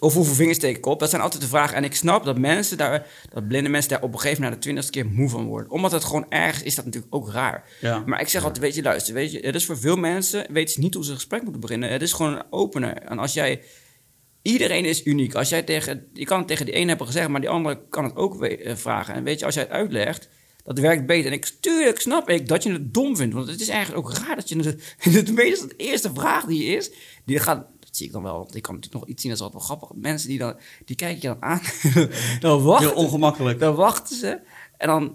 Of 0.00 0.14
hoeveel 0.14 0.34
vingers 0.34 0.56
steek 0.56 0.76
ik 0.76 0.86
op? 0.86 1.00
Dat 1.00 1.10
zijn 1.10 1.22
altijd 1.22 1.42
de 1.42 1.48
vragen. 1.48 1.76
En 1.76 1.84
ik 1.84 1.94
snap 1.94 2.24
dat 2.24 2.38
mensen 2.38 2.76
daar, 2.76 3.06
dat 3.32 3.48
blinde 3.48 3.68
mensen 3.68 3.90
daar 3.90 4.02
op 4.02 4.12
een 4.12 4.20
gegeven 4.20 4.42
moment 4.42 4.50
na 4.50 4.56
de 4.56 4.62
twintigste 4.62 4.92
keer 4.92 5.06
moe 5.06 5.28
van 5.28 5.46
worden. 5.46 5.70
Omdat 5.70 5.92
het 5.92 6.04
gewoon 6.04 6.26
ergens 6.28 6.62
is 6.62 6.74
dat 6.74 6.84
natuurlijk 6.84 7.14
ook 7.14 7.30
raar. 7.32 7.64
Ja. 7.80 8.02
Maar 8.06 8.20
ik 8.20 8.28
zeg 8.28 8.42
altijd, 8.42 8.60
weet 8.60 8.74
je, 8.74 8.82
luister, 8.82 9.14
weet 9.14 9.32
je, 9.32 9.38
het 9.40 9.54
is 9.54 9.64
voor 9.64 9.78
veel 9.78 9.96
mensen, 9.96 10.46
weten 10.52 10.74
ze 10.74 10.80
niet 10.80 10.94
hoe 10.94 11.04
ze 11.04 11.10
een 11.10 11.16
gesprek 11.16 11.42
moeten 11.42 11.60
beginnen. 11.60 11.90
Het 11.90 12.02
is 12.02 12.12
gewoon 12.12 12.32
een 12.32 12.44
opener. 12.50 12.96
En 12.96 13.18
als 13.18 13.32
jij, 13.32 13.62
iedereen 14.42 14.84
is 14.84 15.06
uniek. 15.06 15.34
Als 15.34 15.48
jij 15.48 15.62
tegen, 15.62 16.08
je 16.12 16.24
kan 16.24 16.38
het 16.38 16.48
tegen 16.48 16.64
die 16.64 16.74
ene 16.74 16.88
hebben 16.88 17.06
gezegd, 17.06 17.28
maar 17.28 17.40
die 17.40 17.50
andere 17.50 17.80
kan 17.90 18.04
het 18.04 18.16
ook 18.16 18.44
eh, 18.44 18.76
vragen. 18.76 19.14
En 19.14 19.24
weet 19.24 19.38
je, 19.38 19.44
als 19.44 19.54
jij 19.54 19.62
het 19.62 19.72
uitlegt, 19.72 20.28
dat 20.64 20.78
werkt 20.78 21.06
beter. 21.06 21.26
En 21.26 21.36
ik, 21.36 21.52
tuurlijk 21.60 22.00
snap 22.00 22.30
ik 22.30 22.48
dat 22.48 22.62
je 22.62 22.72
het 22.72 22.94
dom 22.94 23.16
vindt. 23.16 23.34
Want 23.34 23.48
het 23.48 23.60
is 23.60 23.68
eigenlijk 23.68 24.06
ook 24.06 24.14
raar 24.14 24.36
dat 24.36 24.48
je 24.48 24.56
het, 24.56 24.94
het 25.14 25.32
meestal 25.34 25.68
de 25.68 25.76
eerste 25.76 26.10
vraag 26.14 26.44
die 26.44 26.64
is, 26.64 26.90
die 27.24 27.38
gaat, 27.38 27.66
zie 27.98 28.06
ik 28.06 28.12
dan 28.12 28.22
wel, 28.22 28.36
want 28.38 28.54
ik 28.54 28.62
kan 28.62 28.74
natuurlijk 28.74 29.00
nog 29.02 29.10
iets 29.12 29.22
zien, 29.22 29.30
dat 29.30 29.40
is 29.40 29.46
altijd 29.46 29.66
wel 29.68 29.76
grappig. 29.76 29.96
Mensen 30.02 30.28
die 30.28 30.38
dan, 30.38 30.54
die 30.84 30.96
kijken 30.96 31.20
je 31.20 31.28
dan 31.28 31.42
aan, 31.42 31.60
dan 32.40 32.62
wachten 32.62 32.88
Heel 32.88 32.96
ongemakkelijk. 32.96 33.60
dan 33.60 33.74
wachten 33.74 34.16
ze. 34.16 34.38
En 34.76 34.88
dan... 34.88 35.14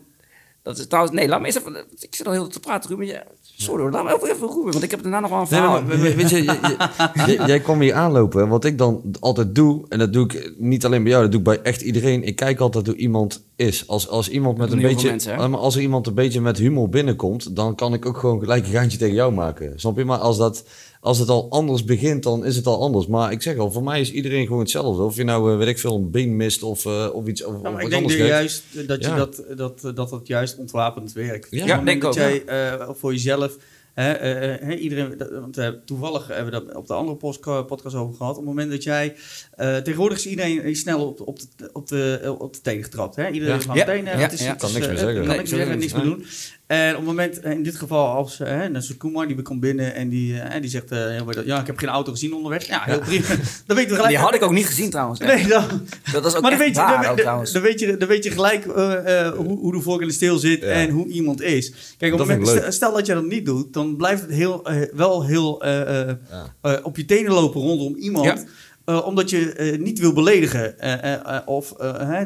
Dat 0.63 0.77
is 0.77 0.87
trouwens... 0.87 1.15
Nee, 1.15 1.27
laat 1.27 1.39
me 1.39 1.45
eens 1.45 1.57
even... 1.57 1.85
Ik 1.99 2.15
zit 2.15 2.25
al 2.27 2.31
heel 2.33 2.47
te 2.47 2.59
praten, 2.59 2.89
Ruben. 2.89 3.05
Ja, 3.05 3.23
sorry 3.41 3.81
hoor, 3.81 3.91
laat 3.91 4.03
me 4.03 4.15
even, 4.15 4.29
even 4.31 4.47
Ruben. 4.47 4.71
Want 4.71 4.83
ik 4.83 4.91
heb 4.91 5.01
daarna 5.01 5.19
nog 5.19 5.29
wel 5.29 5.39
een 5.39 5.47
Nee, 5.49 5.59
verhaal. 5.59 5.81
maar, 5.81 5.99
weet 5.99 6.29
je, 7.35 7.43
jij- 7.47 7.59
kwam 7.59 7.81
hier 7.81 7.93
aanlopen. 7.93 8.41
En 8.41 8.47
wat 8.49 8.65
ik 8.65 8.77
dan 8.77 9.01
altijd 9.19 9.55
doe, 9.55 9.85
en 9.89 9.99
dat 9.99 10.13
doe 10.13 10.25
ik 10.25 10.53
niet 10.57 10.85
alleen 10.85 11.03
bij 11.03 11.11
jou, 11.11 11.23
dat 11.23 11.31
doe 11.31 11.39
ik 11.39 11.45
bij 11.45 11.61
echt 11.61 11.81
iedereen. 11.81 12.23
Ik 12.23 12.35
kijk 12.35 12.59
altijd 12.59 12.87
hoe 12.87 12.95
iemand 12.95 13.43
is. 13.55 13.87
Als, 13.87 14.07
als 14.07 14.29
iemand 14.29 14.57
met 14.57 14.71
een 14.71 14.81
beetje, 14.81 15.09
mensen, 15.09 15.53
als 15.53 15.75
er 15.75 15.81
iemand 15.81 16.07
een 16.07 16.13
beetje 16.13 16.41
met 16.41 16.57
humor 16.57 16.89
binnenkomt, 16.89 17.55
dan 17.55 17.75
kan 17.75 17.93
ik 17.93 18.05
ook 18.05 18.17
gewoon 18.17 18.39
gelijk 18.39 18.65
een 18.65 18.71
gaantje 18.71 18.97
tegen 18.97 19.15
jou 19.15 19.33
maken. 19.33 19.79
Snap 19.79 19.97
je? 19.97 20.05
Maar 20.05 20.17
als, 20.17 20.37
dat, 20.37 20.63
als 21.03 21.19
het 21.19 21.29
al 21.29 21.47
anders 21.49 21.83
begint, 21.83 22.23
dan 22.23 22.45
is 22.45 22.55
het 22.55 22.65
al 22.65 22.81
anders. 22.81 23.07
Maar 23.07 23.31
ik 23.31 23.41
zeg 23.41 23.57
al, 23.57 23.71
voor 23.71 23.83
mij 23.83 24.01
is 24.01 24.11
iedereen 24.11 24.45
gewoon 24.45 24.61
hetzelfde. 24.61 25.03
Of 25.03 25.15
je 25.15 25.23
nou, 25.23 25.51
eh, 25.51 25.57
weet 25.57 25.67
ik 25.67 25.79
veel, 25.79 25.95
een 25.95 26.11
been 26.11 26.35
mist 26.35 26.63
of, 26.63 26.85
eh, 26.85 27.09
of 27.13 27.27
iets, 27.27 27.43
of, 27.43 27.53
Ja, 27.53 27.59
maar 27.61 27.73
of 27.73 27.79
ik 27.81 27.89
denk 27.89 28.01
anders 28.01 28.17
dat, 28.19 28.27
juist, 28.27 28.63
dat, 28.87 29.03
je 29.03 29.09
Ja. 29.09 29.15
dat, 29.15 29.43
dat, 29.55 29.91
dat 29.95 30.11
het 30.11 30.27
juist 30.27 30.57
ontwapend 30.57 31.13
werkt. 31.13 31.47
Ja, 31.49 31.75
het 31.77 31.85
denk 31.85 32.01
dat 32.01 32.11
ook, 32.11 32.17
jij 32.17 32.43
eh, 32.45 32.89
voor 32.93 33.11
jezelf... 33.11 33.57
Hè, 33.93 34.03
hè, 34.03 34.75
iedereen, 34.75 35.17
dat- 35.17 35.31
want 35.31 35.57
eh, 35.57 35.67
toevallig 35.85 36.27
hebben 36.27 36.45
we 36.45 36.51
dat 36.65 36.75
op 36.75 36.87
de 36.87 36.93
andere 36.93 37.17
podcast 37.65 37.95
over 37.95 38.15
gehad. 38.15 38.31
Op 38.31 38.37
het 38.37 38.45
moment 38.45 38.71
dat 38.71 38.83
jij... 38.83 39.15
eh, 39.55 39.77
tegenwoordig 39.77 40.17
is 40.17 40.27
iedereen 40.27 40.75
snel 40.75 41.07
op, 41.07 41.17
de- 41.17 41.25
op, 41.25 41.39
de, 41.39 41.69
op, 41.73 41.87
de, 41.87 42.35
op 42.39 42.53
de 42.53 42.61
tenen 42.61 42.83
getrapt. 42.83 43.15
Hè? 43.15 43.29
Iedereen 43.29 43.53
Ja. 43.55 43.59
is 43.61 43.67
aan 43.67 43.75
Ja. 43.75 43.85
tenen. 43.85 44.13
Ja, 44.13 44.19
Het 44.19 44.33
is, 44.33 44.39
ja. 44.43 44.47
het 44.49 44.57
Kan 44.59 44.69
is, 44.69 44.75
niks 44.75 44.87
meer 44.87 44.97
zeggen. 44.97 45.17
Kan 45.17 45.27
Nee, 45.27 45.37
niks 45.37 45.49
meer 45.49 45.59
zeggen, 45.59 45.79
niks 45.79 45.93
meer 45.93 46.05
nee. 46.05 46.15
doen. 46.15 46.25
En 46.73 46.89
op 46.91 46.95
het 46.97 47.05
moment, 47.05 47.39
eh, 47.39 47.51
in 47.51 47.63
dit 47.63 47.75
geval 47.75 48.07
als 48.07 48.39
uh, 48.39 48.47
hè, 48.47 48.71
dus 48.71 48.97
Kumar, 48.97 49.27
die 49.27 49.41
komt 49.41 49.59
binnen 49.59 49.95
en 49.95 50.09
die, 50.09 50.33
uh, 50.33 50.41
die 50.61 50.69
zegt, 50.69 50.91
uh, 50.91 51.19
ja, 51.45 51.59
ik 51.59 51.67
heb 51.67 51.77
geen 51.77 51.89
auto 51.89 52.11
gezien 52.11 52.33
onderweg. 52.33 52.67
Ja, 52.67 52.81
heel 52.85 52.99
prima. 52.99 53.25
dan 53.67 53.75
weet 53.77 53.85
je 53.89 53.93
gelijk. 53.95 54.07
Die 54.07 54.17
had 54.17 54.33
ik 54.35 54.41
ook 54.43 54.51
niet 54.51 54.65
gezien 54.65 54.89
trouwens. 54.89 55.19
Nee, 55.19 55.47
dan, 55.47 55.63
dat 56.11 56.25
is 56.25 56.35
ook 56.35 56.41
maar 56.41 56.51
dan 56.51 56.59
echt 56.59 56.59
weet, 56.59 56.75
je, 56.75 56.81
waar 56.81 56.89
dan, 56.91 56.99
ook, 56.99 57.05
dan- 57.05 57.15
trouwens. 57.15 57.51
dan 57.51 57.61
weet 57.61 57.79
je, 57.79 57.97
dan 57.97 58.07
weet 58.07 58.23
je 58.23 58.31
gelijk 58.31 58.65
uh, 58.65 58.73
uh, 59.05 59.29
hoe, 59.29 59.57
hoe 59.59 59.71
de 59.73 59.81
vork 59.81 60.01
in 60.01 60.07
de 60.07 60.13
steel 60.13 60.37
zit 60.37 60.59
Ja. 60.61 60.67
en 60.67 60.89
hoe 60.89 61.07
iemand 61.07 61.41
is. 61.41 61.73
Kijk, 61.97 62.11
op 62.11 62.17
Dat 62.17 62.27
moment, 62.27 62.47
stel, 62.47 62.71
stel 62.71 62.93
dat 62.93 63.05
je 63.05 63.13
dat 63.13 63.25
niet 63.25 63.45
doet, 63.45 63.73
dan 63.73 63.95
blijft 63.95 64.21
het 64.21 64.31
heel, 64.31 64.65
eh, 64.65 64.81
wel 64.93 65.25
heel 65.25 65.61
eh, 65.63 66.01
eh, 66.09 66.15
Ja. 66.29 66.53
eh, 66.61 66.73
op 66.85 66.97
je 66.97 67.05
tenen 67.05 67.31
lopen 67.31 67.61
rondom 67.61 67.95
iemand. 67.95 68.25
Ja. 68.25 68.43
eh, 68.85 69.05
omdat 69.05 69.29
je 69.29 69.53
eh, 69.53 69.79
niet 69.79 69.99
wil 69.99 70.13
beledigen. 70.13 70.79
eh, 70.79 70.93
eh, 70.93 71.13
eh, 71.35 71.41
of 71.47 71.71
eh, 71.71 72.09
hè, 72.09 72.25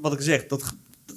wat 0.00 0.12
ik 0.12 0.20
zeg, 0.20 0.46
dat, 0.46 0.62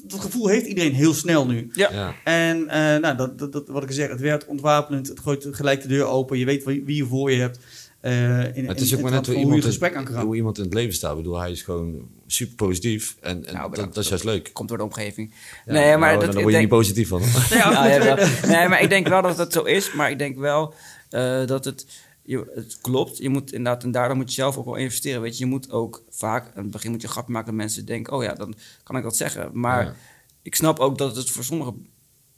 dat 0.08 0.20
gevoel 0.20 0.48
heeft 0.48 0.66
iedereen 0.66 0.94
heel 0.94 1.14
snel 1.14 1.48
nu. 1.48 1.70
Ja. 1.74 1.90
Ja. 1.92 2.14
En 2.24 2.68
eh, 2.70 3.02
nou, 3.02 3.18
dat, 3.18 3.40
dat, 3.40 3.52
dat, 3.52 3.68
wat 3.68 3.84
ik 3.84 3.92
zeg, 3.92 4.10
het 4.10 4.20
werkt 4.20 4.46
ontwapenend. 4.46 5.08
Het 5.08 5.20
gooit 5.20 5.48
gelijk 5.52 5.82
de 5.82 5.88
deur 5.88 6.06
open. 6.06 6.38
Je 6.38 6.46
weet 6.46 6.64
wie, 6.64 6.84
wie 6.86 6.96
je 6.96 7.06
voor 7.06 7.32
je 7.32 7.40
hebt. 7.40 7.60
eh 8.02 8.56
in, 8.58 8.68
het 8.68 8.82
is 8.82 8.92
in- 8.92 8.98
ook 8.98 9.04
maar 9.04 9.12
net 9.12 9.26
hoe 9.26 9.36
iemand, 9.36 9.56
het 9.56 9.66
gesprek 9.66 9.96
aan 9.96 10.08
hoe 10.26 10.36
iemand 10.36 10.58
in 10.58 10.64
het 10.64 10.74
leven 10.74 10.94
staat. 10.94 11.12
Ik 11.12 11.18
bedoel, 11.18 11.40
hij 11.40 11.52
is 11.52 11.62
gewoon 11.62 12.08
super 12.28 12.56
positief. 12.56 13.16
En, 13.22 13.46
en 13.46 13.54
Nou, 13.54 13.76
dat, 13.76 13.94
dat 13.94 14.04
is 14.04 14.10
juist 14.10 14.24
leuk. 14.24 14.50
Komt 14.54 14.70
door 14.70 14.78
de 14.78 14.84
omgeving. 14.84 15.34
Ja, 15.66 15.74
nee, 15.74 15.98
maar 15.98 16.00
nou, 16.00 16.14
dat, 16.14 16.34
dan 16.34 16.42
word 16.42 16.46
je 16.46 16.52
denk- 16.52 16.62
niet 16.62 16.70
positief 16.80 17.08
van. 17.08 17.22
Ja, 17.60 17.88
Ja, 17.88 18.16
nee, 18.48 18.68
maar 18.68 18.82
ik 18.82 18.90
denk 18.90 19.08
wel 19.08 19.22
dat 19.22 19.38
het 19.38 19.54
zo 19.54 19.62
is. 19.64 19.94
Maar 19.94 20.12
ik 20.12 20.18
denk 20.18 20.38
wel 20.38 20.74
eh, 21.10 21.46
dat 21.46 21.66
het, 21.66 21.86
je, 22.26 22.52
het 22.56 22.78
klopt. 22.82 23.18
Je 23.18 23.30
moet 23.30 23.52
inderdaad, 23.54 23.84
en 23.84 23.92
daardoor 23.92 24.18
moet 24.18 24.28
je 24.30 24.36
zelf 24.42 24.58
ook 24.58 24.66
wel 24.66 24.76
investeren. 24.76 25.22
Weet 25.22 25.38
je, 25.38 25.44
je 25.44 25.50
moet 25.50 25.72
ook 25.72 26.04
vaak, 26.10 26.46
aan 26.56 26.62
het 26.64 26.72
begin 26.72 26.92
moet 26.92 27.02
je 27.02 27.08
grapje 27.08 27.32
maken 27.32 27.48
dat 27.48 27.56
mensen 27.56 27.86
denken, 27.86 28.14
oh 28.14 28.24
ja, 28.24 28.34
dan 28.34 28.56
kan 28.84 28.98
ik 28.98 29.04
dat 29.04 29.16
zeggen. 29.16 29.50
Maar 29.54 29.84
Ja. 29.86 29.96
ik 30.42 30.56
snap 30.56 30.80
ook 30.80 30.98
dat 30.98 31.16
het 31.16 31.30
voor 31.30 31.44
sommige 31.44 31.74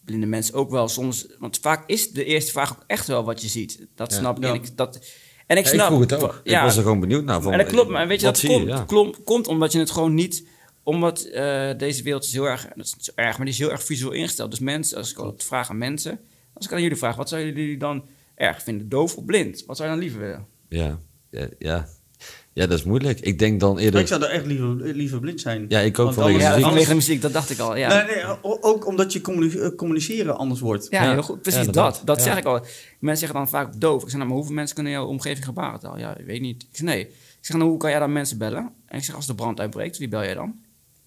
blinde 0.06 0.26
mensen 0.26 0.54
ook 0.54 0.70
wel 0.70 0.88
soms, 0.88 1.28
want 1.40 1.58
vaak 1.62 1.90
is 1.90 2.12
de 2.12 2.26
eerste 2.26 2.52
vraag 2.52 2.72
ook 2.72 2.84
echt 2.88 3.08
wel 3.08 3.24
wat 3.24 3.42
je 3.42 3.48
ziet. 3.48 3.88
Dat 3.96 4.12
Ja. 4.12 4.18
snap 4.18 4.38
ik. 4.38 4.44
Ja. 4.44 4.50
En 4.50 4.56
ik, 4.56 4.78
dat, 4.78 5.00
en 5.48 5.58
ik 5.58 5.64
Ja, 5.64 5.70
snap. 5.72 5.80
ik 5.90 5.96
vroeg 5.96 6.00
het 6.10 6.14
ook. 6.24 6.42
Ja, 6.44 6.58
Ik 6.60 6.64
was 6.66 6.76
er 6.78 6.82
gewoon 6.84 7.00
benieuwd 7.00 7.24
naar. 7.24 7.42
Van, 7.42 7.52
en 7.52 7.58
dat 7.58 7.68
klopt, 7.68 7.90
maar 7.90 8.08
weet 8.08 8.20
je, 8.20 8.26
dat 8.26 8.46
komt, 8.46 8.68
Ja. 8.68 8.84
klom- 8.88 9.24
komt 9.24 9.48
omdat 9.48 9.72
je 9.72 9.80
het 9.80 9.92
gewoon 9.92 10.14
niet... 10.14 10.48
Omdat 10.84 11.22
eh, 11.22 11.70
deze 11.78 12.04
wereld 12.04 12.24
is 12.24 12.32
heel 12.34 12.46
erg... 12.48 12.68
Dat 12.76 12.86
is 12.86 12.94
niet 12.94 13.04
zo 13.06 13.12
erg, 13.16 13.36
maar 13.38 13.46
die 13.46 13.54
is 13.56 13.60
heel 13.60 13.72
erg 13.72 13.84
visueel 13.84 14.12
ingesteld. 14.12 14.50
Dus 14.52 14.60
mensen, 14.60 14.98
als 14.98 15.12
ik 15.12 15.18
altijd 15.18 15.44
vraag 15.44 15.70
aan 15.70 15.78
mensen... 15.78 16.20
Als 16.54 16.66
ik 16.66 16.72
aan 16.74 16.82
jullie 16.82 16.98
vraag, 16.98 17.16
wat 17.16 17.30
zouden 17.30 17.54
jullie 17.56 17.78
dan 17.78 18.04
erg 18.38 18.64
vinden? 18.64 18.90
Doof 18.90 19.16
of 19.18 19.26
blind? 19.26 19.64
Wat 19.66 19.78
zou 19.78 19.90
je 19.90 19.96
dan 19.96 20.04
liever 20.04 20.22
willen? 20.22 20.46
Ja. 20.70 20.98
Ja, 21.32 21.48
ja. 21.60 21.88
ja, 22.54 22.68
dat 22.68 22.78
is 22.80 22.84
moeilijk. 22.84 23.20
Ik 23.20 23.40
denk 23.40 23.60
dan 23.60 23.78
eerder... 23.78 24.00
Ik 24.00 24.08
zou 24.08 24.24
er 24.24 24.30
echt 24.30 24.46
liever, 24.46 24.76
liever 24.76 25.20
blind 25.20 25.42
zijn. 25.42 25.66
Ja, 25.70 25.80
ik 25.80 26.00
ook 26.00 26.06
Want 26.06 26.16
vanwege 26.18 26.40
Ja, 26.40 26.50
muziek. 26.50 26.64
vanwege 26.66 26.90
de 26.90 26.96
muziek, 26.96 27.22
dat 27.22 27.34
dacht 27.34 27.50
ik 27.50 27.60
al. 27.60 27.76
Ja, 27.78 27.88
Nee, 28.06 28.16
nee, 28.16 28.24
ook 28.42 28.88
omdat 28.88 29.14
je 29.14 29.22
eh, 29.22 29.76
communiceren 29.76 30.38
anders 30.38 30.60
wordt. 30.60 30.88
ja, 30.90 31.04
Ja. 31.04 31.12
heel 31.12 31.22
goed. 31.24 31.42
Precies 31.42 31.68
dat. 31.68 32.02
Dat 32.06 32.18
Ja. 32.18 32.24
zeg 32.24 32.38
ik 32.38 32.46
al. 32.46 32.60
Mensen 33.00 33.18
zeggen 33.28 33.38
dan 33.38 33.50
vaak 33.50 33.80
doof. 33.80 34.02
Ik 34.04 34.08
zeg, 34.10 34.16
nou, 34.18 34.28
maar 34.28 34.38
hoeveel 34.38 34.56
mensen 34.56 34.76
kunnen 34.76 34.94
jouw 34.94 35.06
omgeving 35.06 35.46
gebarentaal? 35.46 35.98
Ja, 35.98 36.18
ik 36.18 36.26
weet 36.26 36.42
niet. 36.42 36.64
Ik 36.64 36.70
zeg, 36.72 36.86
nee. 36.88 37.02
Ik 37.08 37.54
zeg, 37.54 37.58
nou, 37.58 37.70
hoe 37.70 37.80
kan 37.80 37.90
jij 37.90 38.00
dan 38.00 38.12
mensen 38.12 38.38
bellen? 38.38 38.72
En 38.86 38.98
ik 38.98 39.04
zeg, 39.04 39.16
als 39.16 39.28
de 39.28 39.36
brand 39.36 39.60
uitbreekt, 39.60 39.98
wie 39.98 40.08
bel 40.08 40.24
jij 40.24 40.34
dan? 40.34 40.56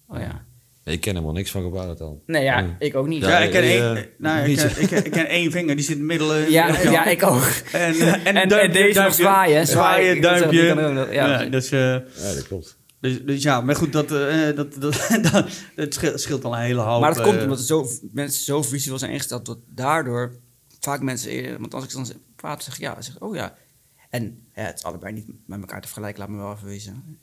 Oh 0.08 0.18
ja. 0.18 0.44
Ik 0.90 1.00
ken 1.00 1.12
helemaal 1.14 1.34
niks 1.34 1.50
van 1.50 1.62
gebarentaal. 1.62 2.22
Nee, 2.26 2.44
ja, 2.44 2.60
Nee. 2.60 2.70
ik 2.78 2.94
ook 2.94 3.06
niet. 3.06 3.22
Ja, 3.22 3.28
Ja, 3.30 3.38
ik 3.38 3.50
ken, 3.50 3.62
eh, 3.62 3.70
één, 3.70 3.96
eh, 3.96 4.02
nou, 4.18 4.48
ik, 4.50 4.56
ken, 4.56 4.70
zo. 4.70 4.80
ik, 4.80 4.88
ken, 4.88 5.04
ik 5.04 5.10
ken 5.10 5.28
één 5.28 5.50
vinger, 5.50 5.76
die 5.76 5.84
zit 5.84 5.96
in 5.98 6.08
het 6.08 6.18
midden. 6.18 6.36
eh, 6.44 6.48
Ja, 6.50 6.66
ja. 6.82 6.90
ja, 6.90 7.04
ik 7.06 7.22
ook. 7.22 7.42
En, 7.72 7.94
eh, 7.94 8.12
en, 8.12 8.24
En- 8.24 8.36
en 8.36 8.48
duimpje, 8.48 8.72
deze 8.82 9.00
nog 9.00 9.16
duimpje. 9.16 9.66
zwaaien, 9.72 10.20
duimpje. 10.20 11.08
ja. 11.10 11.44
Dus, 11.44 11.70
eh, 11.70 11.96
dat 12.34 12.46
klopt. 12.46 12.78
dus, 13.00 13.22
dus 13.24 13.42
ja, 13.42 13.60
maar 13.60 13.76
goed, 13.76 13.92
dat, 13.92 14.12
eh, 14.12 14.56
dat, 14.56 14.74
dat, 14.80 15.08
dat, 15.32 15.46
het 15.74 15.94
scheelt, 15.94 16.20
scheelt 16.20 16.44
al 16.44 16.54
een 16.54 16.60
hele 16.60 16.80
hoop. 16.80 17.00
Maar 17.00 17.14
dat 17.14 17.22
komt 17.22 17.36
eh, 17.36 17.42
omdat 17.42 17.60
zo, 17.60 17.86
mensen 18.12 18.44
zo 18.44 18.62
visueel 18.62 18.98
zijn 18.98 19.10
ingesteld, 19.10 19.46
dat 19.46 19.58
daardoor 19.68 20.32
vaak 20.80 21.02
mensen. 21.02 21.60
Want 21.60 21.74
als 21.74 21.84
ik 21.84 21.92
dan 21.92 22.06
praat, 22.36 22.64
zeg 22.64 22.78
ja, 22.78 23.00
zeg 23.02 23.18
oh 23.18 23.34
ja. 23.34 23.54
En 24.10 24.22
ja, 24.54 24.62
het 24.62 24.76
is 24.78 24.84
allebei 24.84 25.12
niet 25.12 25.26
met 25.46 25.60
elkaar 25.60 25.80
te 25.80 25.86
vergelijken, 25.88 26.20
laat 26.20 26.28
me 26.28 26.36
wel 26.36 26.52
even 26.52 26.66
wezen. 26.66 27.18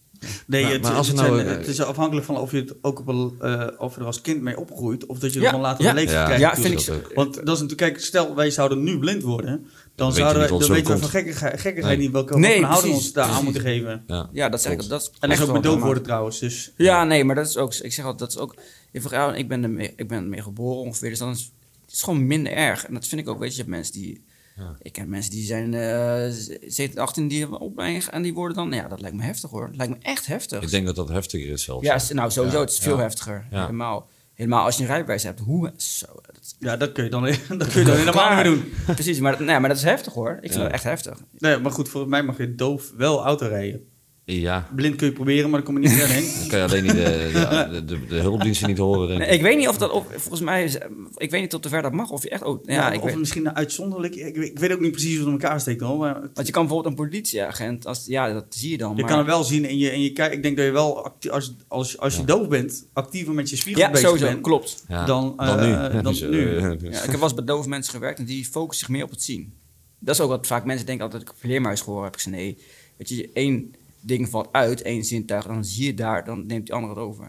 Nee, 0.47 0.63
Maar- 0.63 0.71
het, 0.71 0.81
maar 0.81 0.91
als 0.93 1.07
het, 1.07 1.15
we 1.15 1.21
nou, 1.23 1.35
zijn- 1.35 1.47
eh, 1.49 1.57
het 1.57 1.67
is 1.67 1.81
afhankelijk 1.81 2.25
van 2.25 2.37
of 2.37 2.51
je 2.51 2.57
het 2.57 2.73
ook 2.81 2.99
op 2.99 3.07
een, 3.07 3.33
eh, 3.39 3.67
of 3.77 3.93
je 3.95 3.99
er 3.99 4.05
als 4.05 4.21
kind 4.21 4.41
mee 4.41 4.59
opgroeit, 4.59 5.05
of 5.05 5.19
dat 5.19 5.33
je 5.33 5.39
Ja, 5.39 5.45
er 5.45 5.51
van 5.51 5.61
later 5.61 5.83
ja. 5.83 5.89
een 5.89 5.95
leeftijd 5.95 6.17
Ja. 6.19 6.25
krijgt. 6.25 6.41
Ja, 6.41 6.49
natuurlijk. 6.49 6.81
vind 6.83 6.97
ik 6.99 7.07
zo. 7.07 7.13
Want 7.15 7.33
dat 7.33 7.55
is 7.55 7.61
natuurlijk, 7.61 7.77
kijk, 7.93 7.99
stel 8.05 8.35
wij 8.35 8.49
zouden 8.51 8.83
nu 8.83 8.99
blind 8.99 9.23
worden, 9.23 9.65
dan, 9.95 10.13
zouden 10.13 10.39
wij, 10.41 10.49
wat 10.49 10.59
dan 10.59 10.69
weten 10.69 10.93
we 10.93 10.99
van 10.99 11.09
gekkigheid, 11.09 11.59
gekkigheid 11.61 11.97
Nee. 11.97 12.05
niet 12.05 12.13
welke 12.15 12.37
Nee, 12.37 12.63
houding 12.63 12.93
we 12.93 12.99
ons 12.99 13.13
daar 13.13 13.29
aan 13.29 13.43
moeten 13.43 13.61
geven. 13.61 14.03
Ja. 14.07 14.29
Ja, 14.31 14.49
dat 14.49 14.61
zeg 14.61 14.71
ik. 14.73 14.87
Dat 14.89 15.01
is 15.01 15.11
En 15.19 15.29
dat 15.29 15.37
is 15.37 15.45
ook 15.45 15.53
met 15.53 15.63
doof 15.63 15.81
worden 15.81 16.03
trouwens. 16.03 16.39
Dus, 16.39 16.71
Ja, 16.77 17.03
nee, 17.03 17.23
maar 17.23 17.35
dat 17.35 17.47
is 17.47 17.57
ook... 17.57 17.73
Ik 17.73 17.93
zeg 17.93 18.05
altijd, 18.05 18.19
dat 18.19 18.29
is 18.29 18.37
ook... 18.37 18.55
Vraagt, 18.93 19.15
ja, 19.15 19.35
ik 19.35 19.47
ben 19.47 19.63
ermee, 19.63 19.93
ik 19.95 20.07
ben 20.07 20.17
ermee 20.17 20.41
geboren 20.41 20.79
ongeveer, 20.81 21.09
dus 21.09 21.19
dan 21.19 21.29
is 21.31 21.51
het 21.85 21.95
is 21.95 22.01
gewoon 22.01 22.27
minder 22.27 22.51
erg. 22.53 22.85
En 22.85 22.93
dat 22.93 23.07
vind 23.07 23.21
ik 23.21 23.29
ook, 23.29 23.39
weet 23.39 23.49
je, 23.49 23.55
je 23.55 23.61
hebt 23.61 23.75
mensen 23.75 23.93
die... 23.93 24.23
Ja. 24.57 24.75
Ik 24.81 24.93
ken 24.93 25.09
mensen 25.09 25.31
die 25.31 25.45
zijn 25.45 25.73
eh 25.73 26.29
17, 26.67 26.99
18 26.99 27.27
die 27.27 27.59
opleiding 27.59 28.03
en 28.05 28.21
die 28.21 28.33
worden 28.33 28.57
dan... 28.57 28.69
Nou 28.69 28.81
ja, 28.81 28.87
dat 28.87 29.01
lijkt 29.01 29.15
me 29.15 29.23
heftig 29.23 29.49
hoor. 29.49 29.67
Dat 29.67 29.75
lijkt 29.75 29.93
me 29.93 29.99
echt 30.01 30.25
heftig. 30.25 30.61
Ik 30.63 30.69
denk 30.69 30.85
dat 30.85 30.95
dat 30.95 31.09
heftiger 31.09 31.49
is 31.51 31.63
zelfs. 31.63 31.85
Ja, 31.85 31.99
nou 32.15 32.31
sowieso, 32.31 32.57
Ja, 32.57 32.63
het 32.63 32.71
is 32.73 32.79
veel 32.79 32.95
ja. 32.95 33.01
heftiger. 33.01 33.47
Ja. 33.51 33.61
Helemaal, 33.61 34.09
helemaal 34.33 34.65
als 34.65 34.75
je 34.75 34.81
een 34.81 34.87
rijbewijs 34.89 35.23
hebt. 35.23 35.39
Hoe, 35.39 35.73
zo, 35.77 36.05
dat, 36.33 36.55
ja, 36.59 36.77
dat 36.77 36.91
kun 36.91 37.03
je 37.03 37.09
dan, 37.09 37.21
dat 37.57 37.67
kun 37.67 37.79
je 37.79 37.85
dan 37.85 37.95
helemaal 37.97 38.27
niet 38.27 38.35
meer 38.35 38.43
doen. 38.53 38.73
Precies, 38.95 39.19
maar, 39.19 39.31
dat- 39.37 39.47
nee, 39.47 39.59
maar 39.59 39.69
dat 39.69 39.77
is 39.77 39.83
heftig 39.83 40.13
hoor. 40.13 40.31
Ik 40.31 40.39
vind 40.41 40.53
Ja. 40.53 40.61
dat 40.63 40.71
echt 40.71 40.83
heftig. 40.83 41.17
Nee, 41.37 41.57
maar 41.57 41.71
goed, 41.71 41.89
volgens 41.89 42.11
mij 42.11 42.23
mag 42.23 42.37
je 42.37 42.55
doof 42.55 42.91
wel 42.97 43.23
auto 43.25 43.47
rijden. 43.47 43.85
Ja, 44.29 44.67
Blind 44.75 44.95
kun 44.95 45.07
je 45.07 45.13
proberen, 45.13 45.49
maar 45.49 45.63
dan 45.63 45.73
kom 45.73 45.81
je 45.83 45.87
niet 45.89 45.97
verder 45.97 46.15
heen. 46.15 46.31
dan 46.39 46.47
kan 46.47 46.59
je 46.59 46.65
alleen 46.65 46.83
niet 46.83 46.91
de, 46.91 47.69
de, 47.71 47.85
de, 47.85 48.05
de 48.05 48.15
hulpdiensten 48.15 48.67
niet 48.67 48.77
horen. 48.77 49.07
Denk 49.07 49.19
Nee, 49.19 49.27
ik. 49.29 49.35
ik 49.35 49.41
weet 49.41 49.57
niet 49.57 49.67
of 49.67 49.77
dat, 49.77 49.91
of, 49.91 50.05
volgens 50.15 50.41
mij, 50.41 50.63
is, 50.63 50.75
ik 51.15 51.31
weet 51.31 51.41
niet 51.41 51.49
tot 51.49 51.67
ver 51.67 51.81
dat 51.81 51.91
mag. 51.93 52.09
Of 52.09 52.23
je 52.23 52.29
echt, 52.29 52.43
oh, 52.43 52.63
ja, 52.65 52.73
Ja, 52.73 52.91
ik 52.91 53.01
of 53.01 53.05
weet, 53.09 53.17
misschien 53.19 53.55
uitzonderlijk. 53.55 54.15
Ik, 54.15 54.35
weet- 54.35 54.49
ik 54.51 54.59
weet 54.59 54.71
ook 54.71 54.79
niet 54.79 54.91
precies 54.91 55.09
hoe 55.17 55.19
het 55.19 55.27
in 55.35 55.41
elkaar 55.41 55.59
steekt 55.59 55.81
hoor. 55.81 55.97
Maar 55.97 56.19
want 56.33 56.47
je 56.47 56.53
kan 56.53 56.65
bijvoorbeeld 56.65 56.97
een 56.97 57.03
politieagent, 57.05 57.85
als, 57.85 58.05
ja, 58.05 58.33
dat 58.33 58.45
zie 58.49 58.71
je 58.71 58.77
dan. 58.77 58.95
je 58.95 59.01
maar, 59.01 59.09
kan 59.09 59.17
het 59.17 59.27
wel 59.27 59.43
zien 59.43 59.65
en 59.65 59.77
je, 59.77 59.89
en 59.89 60.01
je 60.01 60.11
kijkt. 60.13 60.35
Ik 60.35 60.43
denk 60.43 60.57
dat 60.57 60.65
je 60.65 60.71
wel, 60.71 61.11
als, 61.29 61.55
als, 61.67 61.97
als 61.97 62.13
je 62.13 62.19
Ja. 62.19 62.25
doof 62.25 62.47
bent, 62.47 62.87
actiever 62.93 63.33
met 63.33 63.49
je 63.49 63.55
spiegel 63.55 63.81
Ja, 63.81 63.91
bezig 63.91 64.07
sowieso, 64.07 64.27
bent. 64.27 64.41
klopt. 64.41 64.83
Ja, 64.87 65.05
dan, 65.05 65.33
dan 65.37 65.59
eh, 65.59 65.65
nu. 65.93 66.01
dan 66.01 66.11
Dus, 66.13 66.21
eh, 66.23 66.29
nu. 66.29 66.45
dus- 66.77 66.81
Ja, 66.81 67.03
ik 67.03 67.09
heb 67.09 67.11
wel 67.11 67.23
eens 67.23 67.33
bij 67.33 67.45
dove 67.45 67.69
mensen 67.69 67.93
gewerkt 67.93 68.19
en 68.19 68.25
die 68.25 68.45
focussen 68.45 68.85
zich 68.85 68.95
meer 68.95 69.03
op 69.05 69.09
het 69.11 69.23
zien. 69.23 69.53
Dat 69.99 70.15
is 70.15 70.21
ook 70.21 70.29
wat 70.29 70.47
vaak 70.47 70.65
mensen 70.65 70.85
denken 70.85 71.05
altijd 71.05 71.21
ik 71.23 71.31
vleermuis 71.37 71.81
gehoord 71.81 72.03
heb. 72.03 72.13
Ik 72.13 72.19
zei 72.19 72.35
nee, 72.35 72.57
weet 72.97 73.09
je, 73.09 73.29
één 73.33 73.73
ding 74.01 74.29
valt 74.29 74.47
uit, 74.51 74.81
één 74.81 75.03
zintuig, 75.03 75.45
dan 75.45 75.65
zie 75.65 75.85
je 75.85 75.93
daar, 75.93 76.25
dan 76.25 76.45
neemt 76.45 76.65
die 76.65 76.75
andere 76.75 76.93
het 76.93 77.03
over. 77.03 77.23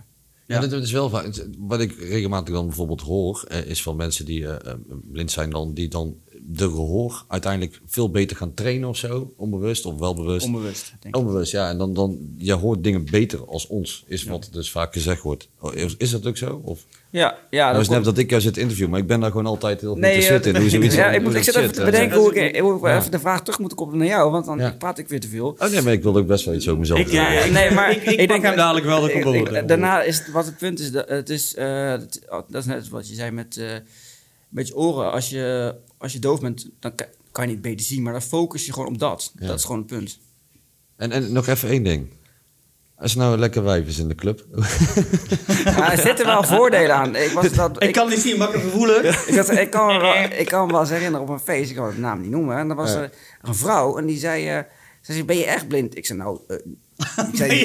Ja, 0.46 0.54
Ja. 0.54 0.60
dat, 0.60 0.70
dat 0.70 0.82
is 0.82 0.92
wel 0.92 1.08
vaak. 1.10 1.46
Wat 1.58 1.80
ik 1.80 1.92
regelmatig 1.92 2.54
dan 2.54 2.66
bijvoorbeeld 2.66 3.00
hoor, 3.00 3.44
eh, 3.48 3.66
is 3.66 3.82
van 3.82 3.96
mensen 3.96 4.24
die 4.24 4.46
eh, 4.46 4.72
eh, 4.72 4.78
blind 5.12 5.30
zijn, 5.30 5.50
dan, 5.50 5.74
die 5.74 5.88
dan 5.88 6.16
de 6.50 6.64
gehoor 6.68 7.24
uiteindelijk 7.28 7.80
veel 7.86 8.10
beter 8.10 8.36
gaan 8.36 8.54
trainen 8.54 8.88
of 8.88 8.96
zo, 8.96 9.32
onbewust 9.36 9.84
of 9.86 9.98
wel 9.98 10.14
bewust. 10.14 10.46
Onbewust, 10.46 10.92
denk 11.00 11.14
ik. 11.14 11.20
Onbewust, 11.20 11.52
ja. 11.52 11.68
En 11.68 11.78
dan, 11.78 11.94
dan, 11.94 12.18
je 12.36 12.52
hoort 12.52 12.84
dingen 12.84 13.04
beter 13.10 13.44
als 13.46 13.66
ons, 13.66 14.04
is 14.06 14.24
wat 14.24 14.48
dus 14.52 14.70
vaak 14.70 14.92
gezegd 14.92 15.22
wordt. 15.22 15.48
Oh, 15.60 15.74
Is, 15.74 15.94
is 15.98 16.10
dat 16.10 16.26
ook 16.26 16.36
zo? 16.36 16.60
Of, 16.64 16.80
Ja, 17.10 17.38
ja, 17.50 17.62
nou 17.62 17.72
dat 17.72 17.82
is 17.82 17.88
net 17.88 17.96
komt- 17.96 18.04
dat 18.14 18.18
ik 18.24 18.30
jou 18.30 18.42
zit 18.42 18.56
interviewen, 18.56 18.90
maar 18.90 19.00
ik 19.00 19.06
ben 19.06 19.20
daar 19.20 19.30
gewoon 19.30 19.46
altijd 19.46 19.80
heel 19.80 19.94
Nee, 19.96 20.02
geïnteresseerd 20.22 20.46
eh, 20.46 20.54
in. 20.54 20.60
Hoe 20.60 20.70
zoiets 20.70 20.94
ja, 21.04 21.10
ik, 21.10 21.22
moet, 21.22 21.34
ik 21.34 21.42
zit 21.42 21.54
even 21.54 21.72
te 21.72 21.78
eh, 21.78 21.84
bedenken 21.84 22.18
hoe 22.18 22.34
ik, 22.34 22.56
hoe 22.60 22.76
ik 22.76 22.82
Ja. 22.82 22.98
even 22.98 23.10
de 23.10 23.18
vraag 23.18 23.42
terug 23.42 23.58
moet 23.58 23.74
koppelen 23.74 24.00
naar 24.00 24.08
jou, 24.16 24.30
want 24.30 24.44
dan 24.46 24.58
Ja. 24.58 24.70
praat 24.78 24.98
ik 24.98 25.08
weer 25.08 25.20
te 25.20 25.28
veel. 25.28 25.56
Oh 25.58 25.68
nee, 25.70 25.82
maar 25.82 25.92
ik 25.92 26.02
wil 26.02 26.16
ook 26.16 26.26
best 26.26 26.44
wel 26.44 26.54
iets 26.54 26.68
over 26.68 26.80
mezelf 26.80 26.98
Ik, 26.98 27.06
ik- 27.06 27.52
nee, 27.52 27.70
maar 27.70 27.90
ik, 28.06 28.30
hem 28.30 28.40
dadelijk 28.56 28.86
wel. 28.86 29.00
Dat 29.00 29.10
ik- 29.10 29.68
daarna 29.68 30.02
is 30.02 30.18
het, 30.18 30.30
wat 30.30 30.46
het 30.46 30.56
punt 30.58 30.80
is, 30.80 30.90
dat, 30.92 31.08
het 31.08 31.30
is 31.30 31.54
eh, 31.54 31.90
dat, 31.90 32.20
dat 32.48 32.60
is 32.60 32.64
net 32.66 32.88
wat 32.88 33.08
je 33.08 33.14
zei 33.14 33.30
met, 33.30 33.56
eh, 33.56 33.66
met 34.48 34.68
je 34.68 34.76
oren. 34.76 35.12
Als 35.12 35.28
je, 35.30 35.74
als 35.98 36.12
je 36.12 36.18
doof 36.18 36.40
bent, 36.40 36.68
dan 36.80 36.94
ka- 36.94 37.08
kan 37.32 37.46
je 37.46 37.52
niet 37.52 37.62
beter 37.62 37.86
zien, 37.86 38.02
maar 38.02 38.12
dan 38.12 38.22
focus 38.22 38.66
je 38.66 38.72
gewoon 38.72 38.88
op 38.88 38.98
dat. 38.98 39.32
Ja. 39.38 39.46
Dat 39.46 39.58
is 39.58 39.64
gewoon 39.64 39.78
het 39.78 39.86
punt. 39.86 40.18
En, 40.96 41.12
en 41.12 41.32
nog 41.32 41.46
even 41.46 41.68
één 41.68 41.82
ding. 41.82 42.08
Als 42.96 43.14
nou 43.14 43.32
een 43.32 43.38
lekker 43.38 43.62
wijf 43.64 43.86
is 43.86 43.98
in 43.98 44.08
de 44.08 44.14
club. 44.14 44.44
Maar 45.64 45.92
er 45.92 45.98
zitten 45.98 46.26
wel 46.26 46.42
voordelen 46.42 46.94
aan. 46.96 47.16
Ik, 47.16 47.30
was 47.30 47.52
dat, 47.52 47.82
Ik 47.82 47.92
kan 47.92 48.08
niet 48.08 48.18
zien, 48.18 48.38
maar 48.38 48.46
ik 48.46 48.52
kan 48.52 48.60
even 48.62 48.72
voelen. 48.72 49.04
Ik, 49.04 49.34
had, 49.36 49.50
ik, 49.50 49.70
kan 49.70 49.86
me 49.86 50.00
wel, 50.00 50.14
ik 50.38 50.46
kan 50.46 50.66
me 50.66 50.72
wel 50.72 50.80
eens 50.80 50.90
herinneren 50.90 51.20
op 51.26 51.32
een 51.32 51.40
feest, 51.40 51.70
ik 51.70 51.76
kan 51.76 51.90
de 51.90 51.98
naam 52.00 52.20
niet 52.20 52.30
noemen. 52.30 52.56
En 52.56 52.70
er 52.70 52.76
was 52.76 52.92
Ja. 52.92 53.00
er 53.02 53.12
een 53.42 53.54
vrouw 53.54 53.98
en 53.98 54.06
die 54.06 54.18
zei, 54.18 54.48
eh, 54.48 54.58
ze 55.00 55.12
zei, 55.12 55.24
ben 55.24 55.36
je 55.36 55.44
echt 55.44 55.68
blind? 55.68 55.96
Ik 55.96 56.06
zei, 56.06 56.18
nou... 56.18 56.40
eh, 56.48 56.56
ik 57.32 57.36
zei, 57.36 57.64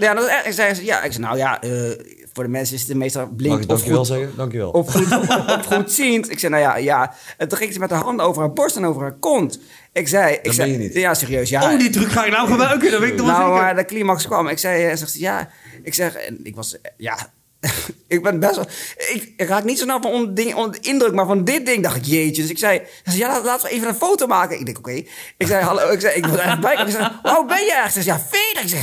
ja, 0.00 0.14
dat 0.14 0.30
ik 0.46 0.52
zei, 0.52 0.84
ja, 0.84 1.02
ik 1.02 1.12
zei, 1.12 1.24
nou 1.24 1.36
ja, 1.36 1.62
eh, 1.62 1.90
voor 2.32 2.44
de 2.44 2.50
mensen 2.50 2.74
is 2.76 2.88
het 2.88 2.96
meestal 2.96 3.26
blind 3.36 3.52
Mag 3.54 3.62
ik 3.62 3.62
of 3.62 3.68
dankjewel 3.68 3.98
goed, 3.98 4.06
zeggen? 4.06 4.36
Dankjewel. 4.36 4.70
of 4.70 4.90
goed, 4.92 5.18
of, 5.18 5.28
of 5.58 5.66
goedziend. 5.66 6.30
Ik 6.30 6.38
zei, 6.38 6.52
nou 6.52 6.64
ja, 6.64 6.76
ja. 6.76 7.14
En 7.36 7.48
toen 7.48 7.58
ging 7.58 7.72
ze 7.72 7.78
met 7.78 7.90
haar 7.90 8.02
handen 8.02 8.26
over 8.26 8.42
haar 8.42 8.52
borst 8.52 8.76
en 8.76 8.84
over 8.84 9.02
haar 9.02 9.16
kont. 9.18 9.60
Ik 9.92 10.08
zei, 10.08 10.34
ik 10.34 10.44
Dat 10.44 10.54
zei 10.54 10.70
meen 10.70 10.80
je 10.80 10.86
niet. 10.86 10.94
ja, 10.96 11.14
serieus, 11.14 11.48
ja. 11.48 11.72
Oh, 11.72 11.78
die 11.78 11.90
truc 11.90 12.08
ga 12.12 12.24
je 12.24 12.30
nou 12.30 12.48
gebruiken. 12.50 12.90
Dat 12.90 13.00
weet 13.00 13.10
ik 13.10 13.16
toch 13.16 13.26
wel 13.26 13.36
Nou, 13.36 13.48
zeker. 13.48 13.62
maar 13.64 13.76
de 13.76 13.84
climax 13.84 14.26
kwam. 14.26 14.48
Ik 14.48 14.58
zei, 14.58 14.84
eh, 14.84 14.96
zegt 14.96 15.10
ze, 15.10 15.20
ja. 15.20 15.48
Ik 15.82 15.94
zeg, 15.94 16.14
en 16.14 16.40
ik 16.42 16.54
was, 16.56 16.80
eh, 16.80 16.90
ja. 16.96 17.32
ik 18.08 18.22
ben 18.22 18.40
best 18.40 18.54
wel. 18.56 18.66
Ik, 18.96 19.32
raak 19.36 19.64
niet 19.64 19.78
zo 19.78 19.84
snel 19.84 20.00
van 20.02 20.10
onder, 20.10 20.78
indruk, 20.80 21.12
maar 21.12 21.26
van 21.26 21.44
dit 21.44 21.66
ding 21.66 21.82
dacht 21.82 21.96
ik, 21.96 22.04
jeetje. 22.04 22.42
Dus 22.42 22.50
ik 22.50 22.58
zei, 22.58 22.82
ze 23.04 23.10
zei 23.10 23.18
ja, 23.18 23.28
laat- 23.28 23.44
laten 23.44 23.68
we 23.68 23.74
even 23.74 23.88
een 23.88 23.94
foto 23.94 24.26
maken. 24.26 24.58
Ik 24.58 24.64
denk, 24.64 24.78
oké. 24.78 24.90
Ik 25.36 25.46
zei, 25.46 25.64
hallo. 25.64 25.90
Ik 25.90 26.00
zei, 26.00 26.14
ik 26.14 26.26
was 26.26 26.38
echt 26.38 26.60
bij. 26.60 26.74
Ik 26.74 26.90
zei, 26.90 27.10
hoe 27.22 27.44
ben 27.46 27.64
je 27.64 27.72
echt? 27.84 27.92
Ze 27.92 28.04
ja, 28.04 28.20
40. 28.30 28.62
Ik 28.62 28.68
zei, 28.68 28.82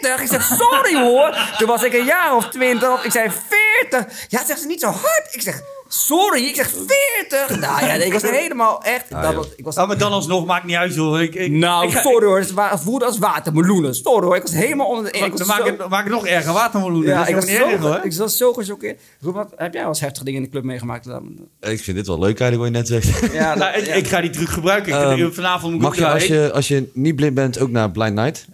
40? 0.00 0.20
Ik 0.20 0.28
zei, 0.28 0.42
sorry 0.42 0.94
hoor. 1.02 1.36
Toen 1.58 1.68
was 1.68 1.82
ik 1.82 1.92
een 1.92 2.04
jaar 2.04 2.36
of 2.36 2.48
20. 2.48 3.04
Ik 3.04 3.10
zei, 3.10 3.30
40. 3.90 4.26
Ja, 4.28 4.44
zegt 4.44 4.60
ze 4.60 4.66
niet 4.66 4.80
zo 4.80 4.88
hard. 4.88 5.28
Ik 5.30 5.40
zeg, 5.40 5.60
sorry. 5.88 6.44
Ik 6.44 6.54
zeg 6.54 6.70
40. 7.18 7.60
Nou 7.60 7.84
ja, 7.86 7.92
ik 7.92 8.12
was 8.12 8.22
helemaal 8.40 8.82
echt... 8.82 9.12
Ah, 9.12 9.22
dat 9.22 9.30
joh. 9.32 9.38
was, 9.38 9.48
ik 9.56 9.64
was, 9.64 9.76
Oh, 9.76 9.86
maar 9.86 9.98
dan 9.98 10.12
alsnog 10.12 10.46
maakt 10.46 10.64
niet 10.64 10.76
uit, 10.76 10.94
joh. 10.94 11.20
Ik, 11.20 11.34
ik, 11.34 11.50
nou, 11.50 11.86
ik 11.88 11.96
sorry 11.98 12.26
hoor. 12.26 12.38
Het 12.38 12.52
het 12.56 12.80
voelde 12.82 13.04
als 13.04 13.18
watermeloenen. 13.18 13.94
Sorry 13.94 14.26
hoor. 14.26 14.36
Ik 14.36 14.42
was 14.42 14.52
helemaal 14.52 14.86
onder 14.86 15.12
de... 15.12 15.18
Dan 15.36 15.46
maak 15.46 15.78
dan 15.78 15.88
maak 15.88 16.04
ik 16.04 16.10
nog 16.10 16.26
erger 16.26 16.52
watermeloenen. 16.52 17.08
ja, 17.10 17.26
ik 17.26 17.34
was, 17.34 17.44
niet 17.44 17.56
zo, 17.56 17.68
erg, 17.68 17.80
hoor. 17.80 18.00
ik 18.02 18.12
was 18.12 18.36
zo 18.36 18.52
gechoqueerd. 18.52 19.00
Wat, 19.20 19.52
heb 19.56 19.72
jij 19.72 19.80
wel 19.80 19.90
eens 19.90 20.00
heftige 20.00 20.24
dingen 20.24 20.38
in 20.40 20.44
de 20.46 20.52
club 20.52 20.64
meegemaakt? 20.64 21.04
Dan? 21.04 21.38
Ik 21.60 21.80
vind 21.80 21.96
dit 21.96 22.06
wel 22.06 22.18
leuk 22.18 22.40
eigenlijk 22.40 22.76
wat 22.76 22.84
je 22.86 22.94
net 22.94 23.04
zegt. 23.04 23.32
Ja, 23.34 23.54
Nou, 23.54 23.76
ik, 23.78 23.86
ja. 23.86 23.94
ik 23.94 24.08
ga 24.08 24.20
die 24.20 24.30
truc 24.30 24.48
gebruiken. 24.48 24.92
Ik, 24.92 25.18
Ehm, 25.18 25.32
vanavond 25.32 25.72
moet 25.72 25.82
ik 25.82 25.88
Mag 25.88 25.96
je 25.98 26.06
als, 26.08 26.26
je 26.26 26.52
als 26.52 26.68
je 26.68 26.90
niet 26.92 27.16
blind 27.16 27.34
bent 27.34 27.58
ook 27.58 27.70
naar 27.70 27.90
Blind 27.90 28.14
Night? 28.14 28.46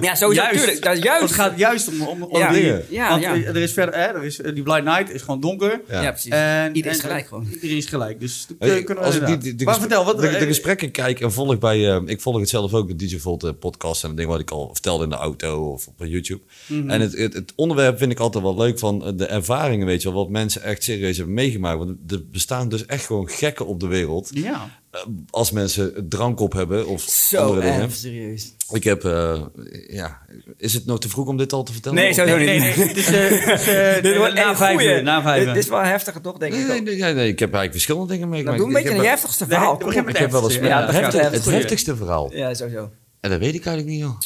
ja, 0.00 0.14
sowieso. 0.14 0.42
Juist. 0.42 0.58
Tuurlijk. 0.58 0.82
Dat 0.82 0.96
is 0.96 1.02
juist. 1.02 1.22
Het 1.22 1.32
gaat 1.32 1.58
juist 1.58 1.88
om, 1.88 2.02
om, 2.02 2.22
om 2.22 2.38
Ja. 2.38 2.50
die... 2.52 2.74
Ja, 2.88 3.08
want 3.08 3.22
ja. 3.22 3.34
er 3.34 3.56
is 3.56 3.72
verder... 3.72 3.94
Hè, 3.94 4.00
er 4.06 4.24
is, 4.24 4.40
eh, 4.40 4.54
die 4.54 4.62
Blind 4.62 4.84
Night 4.84 5.10
is 5.10 5.22
gewoon 5.22 5.40
donker. 5.40 5.75
Ja, 5.88 6.10
precies. 6.10 6.30
En, 6.32 6.74
Iedereen 6.76 6.96
is 6.98 7.02
en- 7.04 7.08
gelijk 7.08 7.26
gewoon. 7.26 7.46
Iedereen 7.52 7.76
is 7.76 7.86
gelijk. 7.86 8.20
Dus 8.20 8.46
Hey, 8.58 8.82
kunnen 8.82 9.04
we 9.04 9.08
als 9.10 9.14
ik 9.18 9.20
die, 9.26 9.34
inderdaad. 9.34 9.42
die, 9.42 9.54
die 9.54 9.66
Maar 9.66 9.80
vertel, 9.80 10.04
wat... 10.04 10.20
de, 10.20 10.28
de 10.38 10.46
gesprekken 10.46 10.90
kijk 10.90 11.20
en 11.20 11.32
volg 11.32 11.58
bij... 11.58 11.90
eh, 11.94 12.00
ik 12.06 12.20
volg 12.20 12.38
het 12.40 12.48
zelf 12.48 12.74
ook, 12.74 12.88
de 12.88 12.96
DJ 13.06 13.18
Volt 13.18 13.44
eh, 13.44 13.50
podcast 13.60 14.04
en 14.04 14.10
de 14.10 14.16
dingen 14.16 14.30
wat 14.30 14.40
ik 14.40 14.50
al 14.50 14.70
vertelde 14.72 15.04
in 15.04 15.10
de 15.10 15.16
auto 15.16 15.72
of 15.72 15.86
op 15.86 15.94
YouTube. 15.98 16.40
Mhm. 16.66 16.90
En 16.90 17.00
het, 17.00 17.16
het, 17.18 17.32
het 17.32 17.52
onderwerp 17.56 17.98
vind 17.98 18.12
ik 18.12 18.18
altijd 18.18 18.44
wel 18.44 18.56
leuk 18.56 18.78
van 18.78 19.04
eh, 19.06 19.12
de 19.16 19.26
ervaringen, 19.26 19.86
weet 19.86 20.02
je 20.02 20.08
wel, 20.12 20.18
wat 20.18 20.28
mensen 20.30 20.62
echt 20.62 20.82
serieus 20.82 21.16
hebben 21.16 21.34
meegemaakt. 21.34 21.78
Want 21.78 21.96
er 22.08 22.22
bestaan 22.30 22.68
dus 22.68 22.86
echt 22.86 23.06
gewoon 23.06 23.28
gekken 23.28 23.66
op 23.66 23.80
de 23.80 23.86
wereld. 23.86 24.30
Ja. 24.34 24.80
Eh, 24.96 25.06
als 25.30 25.50
mensen 25.50 26.06
drank 26.08 26.40
op 26.40 26.52
hebben 26.52 26.86
of 26.86 27.02
Zo 27.02 27.36
andere 27.42 27.60
dingen. 27.60 27.90
serieus. 27.92 28.54
Ik 28.72 28.84
heb, 28.84 29.04
eh, 29.04 29.40
ja, 29.88 30.18
is 30.56 30.74
het 30.74 30.86
nog 30.86 31.00
te 31.00 31.08
vroeg 31.08 31.26
om 31.26 31.36
dit 31.36 31.52
al 31.52 31.62
te 31.62 31.72
vertellen? 31.72 31.98
Nee, 31.98 32.12
sowieso 32.14 32.36
Nee, 32.36 32.46
nee, 32.46 32.58
nee. 32.58 32.72
Het 32.88 32.96
is, 32.96 33.06
het 33.12 33.66
is, 33.96 34.02
Dit 34.02 34.16
wordt 34.16 34.34
na 34.34 34.48
een 34.48 34.56
vijf 34.56 34.80
uur. 34.82 35.02
Na 35.02 35.22
vijf 35.22 35.44
Dit 35.44 35.56
is 35.56 35.68
wel 35.68 35.80
heftiger 35.80 36.20
toch, 36.20 36.38
denk 36.38 36.52
Nee, 36.52 36.60
ik. 36.62 36.68
nee, 36.68 36.80
nee, 36.82 36.96
nee, 36.96 37.14
nee, 37.14 37.28
ik 37.28 37.38
heb 37.38 37.54
eigenlijk 37.54 37.72
verschillende 37.72 38.12
dingen 38.12 38.28
Nou, 38.28 38.30
meegemaakt. 38.30 38.58
doe 38.58 38.68
een 38.68 38.82
beetje 38.82 38.98
een 38.98 39.10
heftigste 39.10 39.46
verhaal. 39.46 39.74
Ik 40.08 40.16
heb 40.16 40.30
wel 40.30 40.42
eens 40.44 40.54
het, 40.54 41.12
het 41.12 41.32
het 41.32 41.44
heftigste 41.44 41.96
verhaal. 41.96 42.34
Ja, 42.34 42.54
sowieso. 42.54 42.90
En 43.20 43.30
dat 43.30 43.38
weet 43.40 43.54
ik 43.54 43.66
eigenlijk 43.66 43.96
niet, 43.96 44.04
joh. 44.06 44.18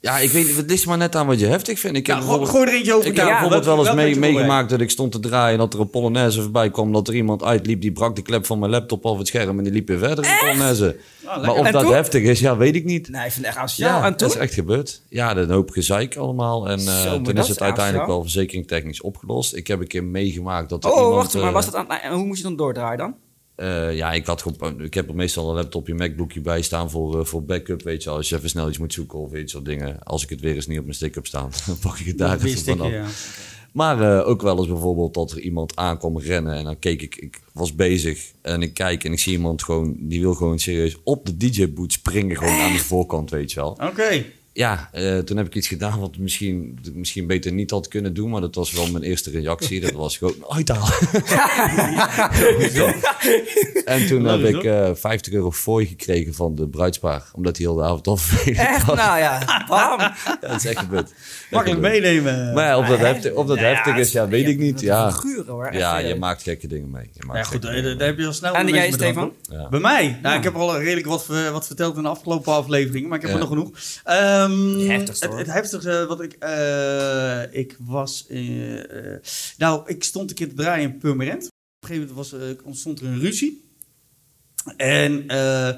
Ja, 0.00 0.18
ik 0.18 0.30
weet 0.30 0.56
het 0.56 0.70
ligt 0.70 0.86
maar 0.86 0.96
net 0.96 1.16
aan 1.16 1.26
wat 1.26 1.40
je 1.40 1.46
heftig 1.46 1.78
vindt. 1.80 1.96
Ik 1.96 2.06
heb 2.06 2.16
Nou, 2.16 2.28
bijvoorbeeld, 2.28 2.56
gooi 2.56 2.70
er 2.70 2.76
eentje 2.76 2.94
over. 2.94 3.08
ik 3.08 3.16
heb 3.16 3.26
Ja, 3.26 3.30
bijvoorbeeld 3.32 3.64
wel 3.64 3.78
eens 3.78 3.94
mee, 3.94 4.16
meegemaakt 4.18 4.70
dat 4.70 4.80
ik 4.80 4.90
stond 4.90 5.12
te 5.12 5.20
draaien 5.20 5.52
en 5.52 5.58
dat 5.58 5.74
er 5.74 5.80
een 5.80 5.90
Polonaise 5.90 6.42
voorbij 6.42 6.70
kwam. 6.70 6.92
Dat 6.92 7.08
er 7.08 7.14
iemand 7.14 7.42
uitliep, 7.42 7.80
die 7.80 7.92
brak 7.92 8.16
de 8.16 8.22
klep 8.22 8.46
van 8.46 8.58
mijn 8.58 8.70
laptop 8.70 9.06
af 9.06 9.18
het 9.18 9.26
scherm 9.26 9.58
en 9.58 9.64
die 9.64 9.72
liep 9.72 9.88
weer 9.88 9.98
verder 9.98 10.24
in 10.24 10.30
Polonaise. 10.40 10.84
lekker. 10.84 11.40
maar 11.40 11.54
of 11.54 11.66
En 11.66 11.72
dat 11.72 11.82
toen? 11.82 11.92
heftig 11.92 12.22
is, 12.22 12.40
ja, 12.40 12.56
weet 12.56 12.74
ik 12.74 12.84
niet. 12.84 13.08
Nee, 13.08 13.24
ik 13.26 13.32
vind 13.32 13.46
het 13.46 13.54
echt 13.54 13.64
asociaal. 13.64 14.00
Ja, 14.00 14.06
en 14.06 14.14
dat 14.16 14.30
is 14.30 14.36
echt 14.36 14.54
gebeurd. 14.54 15.02
Ja, 15.08 15.36
een 15.36 15.50
hoop 15.50 15.70
gezeik 15.70 16.16
allemaal. 16.16 16.68
En 16.68 16.80
Zo, 16.80 16.90
maar 16.92 17.12
toen 17.14 17.22
dat 17.24 17.34
is 17.34 17.42
is 17.42 17.48
het 17.48 17.60
uiteindelijk 17.60 18.06
wel 18.06 18.22
verzekeringtechnisch 18.22 19.00
opgelost. 19.00 19.54
Ik 19.54 19.66
heb 19.66 19.80
een 19.80 19.86
keer 19.86 20.04
meegemaakt 20.04 20.68
dat 20.68 20.84
er 20.84 20.90
Oh, 20.90 20.96
iemand... 20.96 21.14
wacht 21.14 21.34
maar. 21.34 21.42
eh, 21.46 21.52
Was 21.52 21.64
dat 21.64 21.74
aan, 21.74 21.90
en 21.90 22.12
hoe 22.12 22.24
moest 22.24 22.38
je 22.38 22.44
dan 22.44 22.56
doordraaien 22.56 22.98
dan? 22.98 23.14
Eh, 23.58 23.96
ja, 23.96 24.12
ik, 24.12 24.26
had 24.26 24.44
ik 24.78 24.94
heb 24.94 25.08
er 25.08 25.14
meestal 25.14 25.48
een 25.48 25.54
laptopje, 25.54 25.94
MacBookje 25.94 26.40
bij 26.40 26.62
staan 26.62 26.90
voor, 26.90 27.18
eh, 27.18 27.24
voor 27.24 27.44
backup. 27.44 27.82
Weet 27.82 28.02
je, 28.02 28.10
als 28.10 28.28
je 28.28 28.36
even 28.36 28.48
snel 28.48 28.68
iets 28.68 28.78
moet 28.78 28.92
zoeken 28.92 29.18
of 29.18 29.34
iets 29.34 29.52
soort 29.52 29.64
dingen. 29.64 30.02
Als 30.02 30.22
ik 30.22 30.28
het 30.28 30.40
weer 30.40 30.54
eens 30.54 30.66
niet 30.66 30.78
op 30.78 30.84
mijn 30.84 30.96
stick 30.96 31.14
heb 31.14 31.26
staan, 31.26 31.50
dan 31.66 31.78
pak 31.78 31.98
ik 31.98 32.06
het 32.06 32.18
daar 32.18 32.44
even 32.44 32.64
vanaf. 32.64 32.90
ja. 32.90 33.06
Maar 33.72 34.18
eh, 34.18 34.28
ook 34.28 34.42
wel 34.42 34.58
eens 34.58 34.66
bijvoorbeeld 34.66 35.14
dat 35.14 35.30
er 35.30 35.40
iemand 35.40 35.76
aankwam 35.76 36.18
rennen 36.18 36.54
en 36.54 36.64
dan 36.64 36.78
keek 36.78 37.02
ik, 37.02 37.16
ik 37.16 37.40
was 37.52 37.74
bezig 37.74 38.32
en 38.42 38.62
ik 38.62 38.74
kijk 38.74 39.04
en 39.04 39.12
ik 39.12 39.18
zie 39.18 39.32
iemand 39.32 39.62
gewoon, 39.62 39.96
die 39.98 40.20
wil 40.20 40.34
gewoon 40.34 40.58
serieus 40.58 40.96
op 41.04 41.26
de 41.26 41.36
DJ-boot 41.36 41.92
springen, 41.92 42.36
gewoon 42.36 42.60
aan 42.60 42.72
de 42.72 42.78
voorkant, 42.92 43.30
weet 43.30 43.52
je 43.52 43.60
wel. 43.60 43.70
Oké. 43.70 44.24
Ja, 44.58 44.88
eh, 44.92 45.18
toen 45.18 45.36
heb 45.36 45.46
ik 45.46 45.54
iets 45.54 45.68
gedaan 45.68 46.00
wat 46.00 46.16
misschien, 46.16 46.78
misschien 46.94 47.26
beter 47.26 47.52
niet 47.52 47.70
had 47.70 47.88
kunnen 47.88 48.14
doen, 48.14 48.30
maar 48.30 48.40
dat 48.40 48.54
was 48.54 48.72
wel 48.72 48.90
mijn 48.90 49.04
eerste 49.04 49.30
reactie. 49.30 49.80
Dat 49.80 49.92
was 49.92 50.16
gewoon 50.18 50.34
uithalen. 50.48 50.92
en 53.84 54.06
toen 54.06 54.22
Leuk, 54.22 54.42
heb 54.42 54.52
hoor. 54.52 54.64
ik 54.64 54.64
eh 54.64 54.90
50 54.94 55.32
euro 55.32 55.50
fooi 55.52 55.86
gekregen 55.86 56.34
van 56.34 56.54
de 56.54 56.68
bruidspaar, 56.68 57.22
omdat 57.32 57.56
hij 57.56 57.66
heel 57.66 57.74
de 57.74 57.82
avond 57.82 58.06
al 58.06 58.18
Echt? 58.44 58.84
was. 58.84 58.96
Nou 58.96 59.18
ja, 59.18 59.64
bam. 59.68 59.98
Ja, 60.08 60.14
dat 60.40 60.50
is 60.56 60.64
echt 60.64 60.78
gebeurd. 60.78 61.12
Makkelijk 61.50 61.80
meenemen. 61.80 62.54
Maar 62.54 62.64
ja, 62.66 62.78
of 62.78 62.86
dat 62.86 62.98
heftig, 62.98 63.32
of 63.32 63.46
dat 63.46 63.56
Nou 63.56 63.68
ja, 63.68 63.74
heftig 63.74 63.96
is, 63.96 64.12
ja, 64.12 64.28
weet 64.28 64.48
ik 64.48 64.58
niet. 64.58 64.80
Ja, 64.80 65.12
Figuren 65.12 65.46
hoor. 65.52 65.72
ja 65.72 65.98
je 65.98 66.14
maakt 66.14 66.42
gekke 66.42 66.66
dingen 66.66 66.90
mee. 66.90 67.10
Je 67.12 67.24
maakt 67.26 67.38
Ja, 67.38 67.44
goed, 67.44 67.64
eh, 67.64 67.98
daar 67.98 68.06
heb 68.08 68.18
je 68.18 68.26
al 68.26 68.32
snel 68.32 68.54
En 68.54 68.66
de 68.66 68.72
jij, 68.72 68.90
Stefan? 68.92 69.32
Bij 69.70 69.80
mij? 69.80 70.18
Nou, 70.22 70.36
ik 70.36 70.44
heb 70.44 70.54
al 70.54 70.78
redelijk 70.78 71.06
wat, 71.06 71.26
wat 71.52 71.66
verteld 71.66 71.96
in 71.96 72.02
de 72.02 72.08
afgelopen 72.08 72.52
afleveringen, 72.52 73.08
maar 73.08 73.18
ik 73.18 73.24
heb 73.26 73.34
Ja. 73.34 73.40
er 73.40 73.48
nog 73.48 73.58
genoeg. 73.58 73.70
Het 74.50 74.88
heftigste, 74.88 75.26
het, 75.28 75.38
het 75.38 75.46
heftigste 75.46 76.04
wat 76.08 76.20
ik... 76.20 76.32
eh, 76.32 77.42
ik 77.50 77.76
was... 77.78 78.26
eh, 78.28 79.12
eh, 79.14 79.20
nou, 79.58 79.82
ik 79.86 80.04
stond 80.04 80.30
een 80.30 80.36
keer 80.36 80.48
te 80.48 80.54
draaien 80.54 80.90
in 80.90 80.98
Purmerend. 80.98 81.44
Op 81.44 81.50
een 81.80 81.88
gegeven 81.88 82.14
moment 82.14 82.30
was, 82.30 82.40
eh, 82.40 82.66
ontstond 82.66 83.00
er 83.00 83.06
een 83.06 83.20
ruzie. 83.20 83.70
En... 84.76 85.28
eh, 85.28 85.68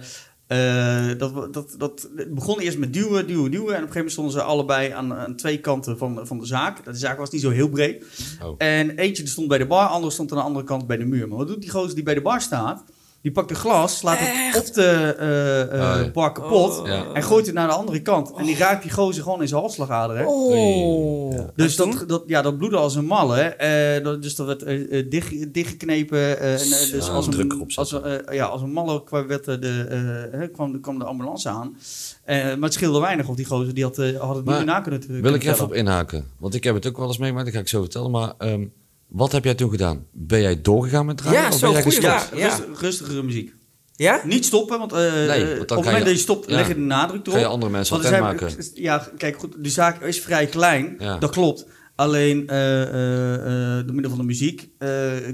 eh, 0.51 1.19
dat, 1.19 1.53
dat, 1.55 1.75
dat 1.79 2.09
het 2.17 2.35
begon 2.35 2.61
eerst 2.61 2.79
met 2.79 2.93
duwen, 2.93 3.27
duwen, 3.27 3.51
duwen. 3.51 3.75
En 3.75 3.83
op 3.83 3.89
een 3.89 3.93
gegeven 3.93 3.95
moment 3.95 4.13
stonden 4.13 4.33
ze 4.33 4.43
allebei 4.43 4.91
aan, 4.91 5.15
aan 5.15 5.37
twee 5.37 5.59
kanten 5.61 5.99
van, 5.99 6.27
van 6.27 6.39
de 6.39 6.47
zaak. 6.47 6.85
De 6.85 6.95
zaak 6.95 7.19
was 7.19 7.31
niet 7.31 7.41
zo 7.41 7.51
heel 7.51 7.69
breed. 7.69 8.05
Oh. 8.43 8.55
En 8.59 8.99
eentje 8.99 9.27
stond 9.27 9.49
bij 9.49 9.59
de 9.59 9.67
bar, 9.67 9.87
andere 9.87 10.13
stond 10.13 10.33
aan 10.33 10.39
de 10.39 10.45
andere 10.45 10.65
kant 10.65 10.87
bij 10.87 10.97
de 10.97 11.05
muur. 11.05 11.29
Maar 11.29 11.39
wat 11.39 11.47
doet 11.47 11.61
die 11.61 11.71
gozer 11.71 11.95
die 11.95 12.05
bij 12.05 12.15
de 12.15 12.23
bar 12.23 12.41
staat? 12.41 12.85
Die 13.23 13.33
pakt 13.33 13.51
een 13.51 13.57
glas, 13.57 13.97
slaat 13.99 14.19
het 14.21 14.69
op 14.69 14.75
de 14.75 15.15
eh, 15.19 15.61
eh, 15.63 15.97
Oh, 15.99 16.05
ja. 16.05 16.11
bar 16.11 16.33
kapot 16.33 16.79
Oh. 16.81 16.87
Ja. 16.87 17.05
en 17.13 17.23
gooit 17.23 17.47
het 17.47 17.55
naar 17.55 17.67
de 17.69 17.75
andere 17.75 18.03
kant. 18.03 18.33
En 18.37 18.45
die 18.45 18.57
raakt 18.57 18.83
die 18.83 18.91
gozer 18.93 19.23
gewoon 19.23 19.41
in 19.43 19.49
zijn 19.49 19.61
halsslagader. 19.61 20.17
Hè? 20.17 20.25
Oh. 20.25 21.33
Ja. 21.33 21.51
Dus 21.57 21.77
dat, 21.77 22.05
dat, 22.07 22.23
ja, 22.27 22.43
dat 22.43 22.59
bloedde 22.59 22.77
als 22.77 22.95
een 22.95 23.05
malle. 23.05 23.37
hè. 23.37 23.49
Eh, 23.49 24.21
dus 24.21 24.35
dat 24.35 24.47
werd 24.47 25.11
dicht, 25.11 25.55
dichtgeknepen. 25.55 26.41
en, 26.41 26.57
dus 26.59 26.91
Ja, 27.07 27.13
als 27.13 27.27
een 27.27 27.33
druk 27.33 27.53
erop 27.53 27.71
als, 27.75 27.97
ja, 28.31 28.45
als 28.47 28.63
een 28.63 28.73
malle 28.73 29.05
kwam, 29.05 29.27
werd 29.27 29.45
de, 29.45 30.49
kwam, 30.53 30.81
kwam 30.81 30.99
de 30.99 31.05
ambulance 31.05 31.49
aan. 31.49 31.77
Eh, 32.25 32.45
maar 32.45 32.59
het 32.63 32.73
scheelde 32.73 33.01
weinig 33.01 33.29
of 33.29 33.37
die 33.37 33.45
gozer 33.47 33.75
die 33.75 33.85
had, 33.85 33.97
had 33.97 34.07
het 34.11 34.21
Maar 34.21 34.35
niet 34.35 34.47
meer 34.47 34.65
na 34.65 34.81
kunnen 34.81 35.23
Wil 35.23 35.35
ik 35.35 35.45
even 35.45 35.65
op 35.65 35.75
inhaken? 35.75 36.25
Want 36.39 36.55
ik 36.55 36.65
heb 36.65 36.75
het 36.75 36.87
ook 36.87 36.97
wel 36.97 37.07
eens 37.07 37.19
meegemaakt, 37.19 37.47
dat 37.47 37.55
ga 37.55 37.61
ik 37.61 37.69
zo 37.69 37.81
vertellen. 37.81 38.11
Maar 38.11 38.33
ehm, 38.39 38.65
wat 39.11 39.33
heb 39.33 39.45
jij 39.45 39.55
toen 39.55 39.71
gedaan? 39.71 40.07
Ben 40.13 40.41
jij 40.41 40.61
doorgegaan 40.61 41.07
met 41.07 41.17
draaien? 41.17 41.41
Ja, 41.41 41.49
of 41.49 41.59
zo, 41.59 41.73
ben 41.73 41.83
jij. 41.89 42.01
Ja, 42.01 42.27
Ja. 42.35 42.47
rust- 42.49 42.81
rustigere 42.81 43.23
muziek. 43.23 43.55
Ja? 43.93 44.21
Niet 44.25 44.45
stoppen, 44.45 44.79
want, 44.79 44.91
Nee, 44.93 45.09
want 45.27 45.29
dan 45.29 45.61
op 45.61 45.69
het 45.69 45.71
moment 45.71 45.97
je- 45.97 46.05
dat 46.05 46.13
je 46.13 46.19
stopt, 46.19 46.49
ja. 46.51 46.57
leg 46.57 46.69
je 46.69 46.75
de 46.75 46.81
nadruk 46.81 47.21
erop. 47.23 47.35
Ga 47.35 47.41
je 47.41 47.47
andere 47.47 47.73
mensen 47.73 47.95
Want 47.95 48.07
attent 48.07 48.39
zijn- 48.41 48.51
maken? 48.51 48.83
Ja, 48.83 49.09
kijk 49.17 49.39
goed, 49.39 49.55
de 49.65 49.69
zaak 49.71 50.03
is 50.03 50.21
vrij 50.21 50.47
klein, 50.47 50.95
Ja. 50.99 51.19
dat 51.19 51.31
klopt. 51.31 51.67
Alleen 51.97 52.49
eh, 52.49 52.83
eh, 52.83 53.79
eh, 53.79 53.85
door 53.87 53.95
middel 53.95 54.11
van 54.11 54.21
de 54.21 54.27
muziek 54.27 54.69
eh, 54.79 54.89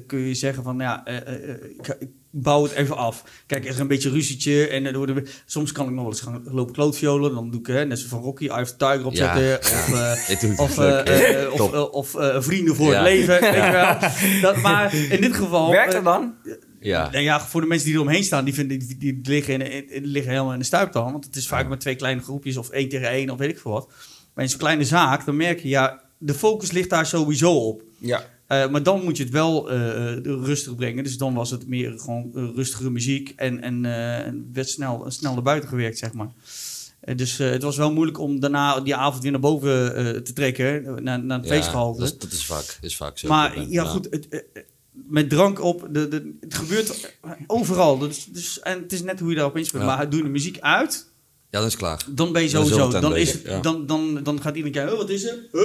kun 0.07 0.19
je 0.19 0.35
zeggen 0.35 0.63
van, 0.63 0.79
ja, 0.79 1.05
eh, 1.05 1.17
eh, 1.17 1.49
eh, 1.51 1.55
ik, 1.79 1.97
ik 1.99 2.09
bouw 2.43 2.63
het 2.63 2.73
even 2.73 2.97
af. 2.97 3.25
Kijk, 3.47 3.65
er 3.65 3.71
is 3.71 3.79
een 3.79 3.87
beetje 3.87 4.11
ruzietje 4.11 4.69
en 4.69 4.87
er 4.87 4.97
worden, 4.97 5.27
soms 5.47 5.73
kan 5.73 5.85
ik 5.87 5.91
nog 5.93 6.01
wel 6.03 6.13
eens 6.13 6.21
gaan 6.21 6.43
lopen 6.45 6.75
klootviolen. 6.75 7.35
Dan 7.35 7.51
doe 7.51 7.61
ik, 7.61 7.67
hè, 7.67 7.85
net 7.87 7.99
zo 7.99 8.09
van 8.09 8.21
Rocky, 8.23 8.49
of 8.49 8.71
the 8.71 8.77
Tiger 8.77 9.07
opzetten. 9.07 9.43
Ja. 9.43 9.57
Of, 9.57 9.93
eh, 9.93 10.31
Ik 10.31 10.41
doe 10.41 10.51
het 10.51 10.59
of, 10.59 10.79
eh, 10.79 11.43
eh, 11.43 11.53
of, 11.53 11.57
Top. 11.59 11.75
eh, 11.75 11.93
of 11.93 12.15
eh, 12.15 12.37
vrienden 12.43 12.75
voor 12.75 12.93
Ja. 12.93 12.95
het 12.95 13.03
leven, 13.03 13.41
weet 13.41 13.55
je 13.55 13.71
wel. 13.71 13.99
Dat, 14.53 14.57
maar 14.63 14.95
in 14.95 15.21
dit 15.21 15.35
geval... 15.37 15.71
Werkt 15.71 15.95
eh, 15.95 15.95
dat 15.95 16.05
dan? 16.05 16.35
Ja. 16.81 17.11
nou 17.11 17.23
ja, 17.25 17.41
voor 17.41 17.61
de 17.61 17.67
mensen 17.67 17.87
die 17.87 17.95
eromheen 17.97 18.25
staan, 18.25 18.45
die, 18.45 18.55
vinden, 18.55 18.79
die, 18.79 18.97
die 18.99 19.19
liggen, 19.23 19.55
in, 19.61 19.91
in- 19.91 20.03
die 20.03 20.11
liggen 20.11 20.31
helemaal 20.33 20.53
in 20.53 20.59
de 20.59 20.65
stuiptand. 20.65 21.13
Want 21.13 21.25
het 21.25 21.37
is 21.37 21.49
vaak 21.49 21.69
met 21.69 21.81
twee 21.81 21.97
kleine 21.97 22.21
groepjes 22.23 22.57
of 22.57 22.69
één 22.71 22.89
tegen 22.89 23.09
één 23.09 23.31
of 23.31 23.39
weet 23.39 23.51
ik 23.51 23.59
veel 23.59 23.71
wat. 23.73 23.89
Maar 24.35 24.45
in 24.45 24.51
zo'n 24.51 24.59
kleine 24.59 24.85
zaak, 24.85 25.25
dan 25.25 25.37
merk 25.37 25.61
je, 25.61 25.69
ja, 25.69 26.01
de 26.19 26.35
focus 26.35 26.71
ligt 26.71 26.91
daar 26.91 27.07
sowieso 27.07 27.53
op. 27.53 27.83
Ja. 27.99 28.25
Eh, 28.47 28.69
maar 28.69 28.83
dan 28.83 29.05
moet 29.05 29.17
je 29.17 29.23
het 29.23 29.33
wel 29.33 29.71
eh, 29.71 30.13
eh, 30.13 30.19
rustig 30.25 30.75
brengen. 30.77 31.05
Dus 31.05 31.19
dan 31.19 31.35
was 31.35 31.51
het 31.51 31.67
meer 31.69 31.99
gewoon 31.99 32.31
eh, 32.35 32.49
rustige 32.55 32.91
muziek 32.91 33.33
en, 33.37 33.61
en 33.61 34.51
werd 34.53 34.69
snel, 34.69 35.05
snel 35.09 35.33
naar 35.35 35.43
buiten 35.43 35.69
gewerkt, 35.69 35.99
zeg 35.99 36.13
maar. 36.13 36.31
Dus 37.17 37.39
het 37.39 37.63
was 37.63 37.77
wel 37.77 37.93
moeilijk 37.93 38.19
om 38.19 38.41
daarna 38.41 38.81
die 38.81 38.95
avond 38.95 39.23
weer 39.23 39.33
naar 39.33 39.41
boven 39.41 40.25
te 40.25 40.33
trekken, 40.33 41.03
naar, 41.03 41.25
naar 41.25 41.39
het 41.39 41.49
Ja, 41.49 41.55
feestgehalte. 41.55 42.01
dat, 42.01 42.09
is, 42.13 42.19
dat 42.19 42.33
is 42.33 42.47
vaak, 42.47 42.79
is 42.81 42.97
vaak 42.97 43.19
zo. 43.19 43.29
Maar 43.29 43.69
ja, 43.69 43.85
goed, 43.85 44.09
het, 44.11 44.45
met 44.93 45.29
drank 45.31 45.61
op, 45.63 45.89
de, 45.91 46.09
de, 46.09 46.37
het 46.41 46.55
gebeurt 46.55 47.17
overal. 47.47 47.99
Dus, 47.99 48.25
dus, 48.25 48.61
en 48.61 48.83
het 48.83 48.93
is 48.93 49.03
net 49.03 49.21
hoe 49.21 49.29
je 49.31 49.35
daarop 49.37 49.57
inspeelt. 49.57 49.83
Ja. 49.83 49.97
Maar 49.97 50.11
doe 50.11 50.23
de 50.23 50.29
muziek 50.29 50.61
uit, 50.61 51.11
Ja, 51.51 51.59
dat 51.61 51.69
is 51.69 51.77
klaar. 51.77 52.05
dan 52.11 52.33
ben 52.33 52.43
je 52.43 52.49
sowieso. 52.49 52.91
Dan, 52.91 53.17
is 53.17 53.33
het, 53.33 53.63
dan, 53.63 53.87
dan, 53.87 54.23
dan 54.23 54.41
gaat 54.41 54.57
iedereen 54.57 54.73
kijken, 54.73 54.93
oh, 54.93 54.99
wat 54.99 55.11
is 55.11 55.25
er? 55.25 55.37
Huh? 55.53 55.63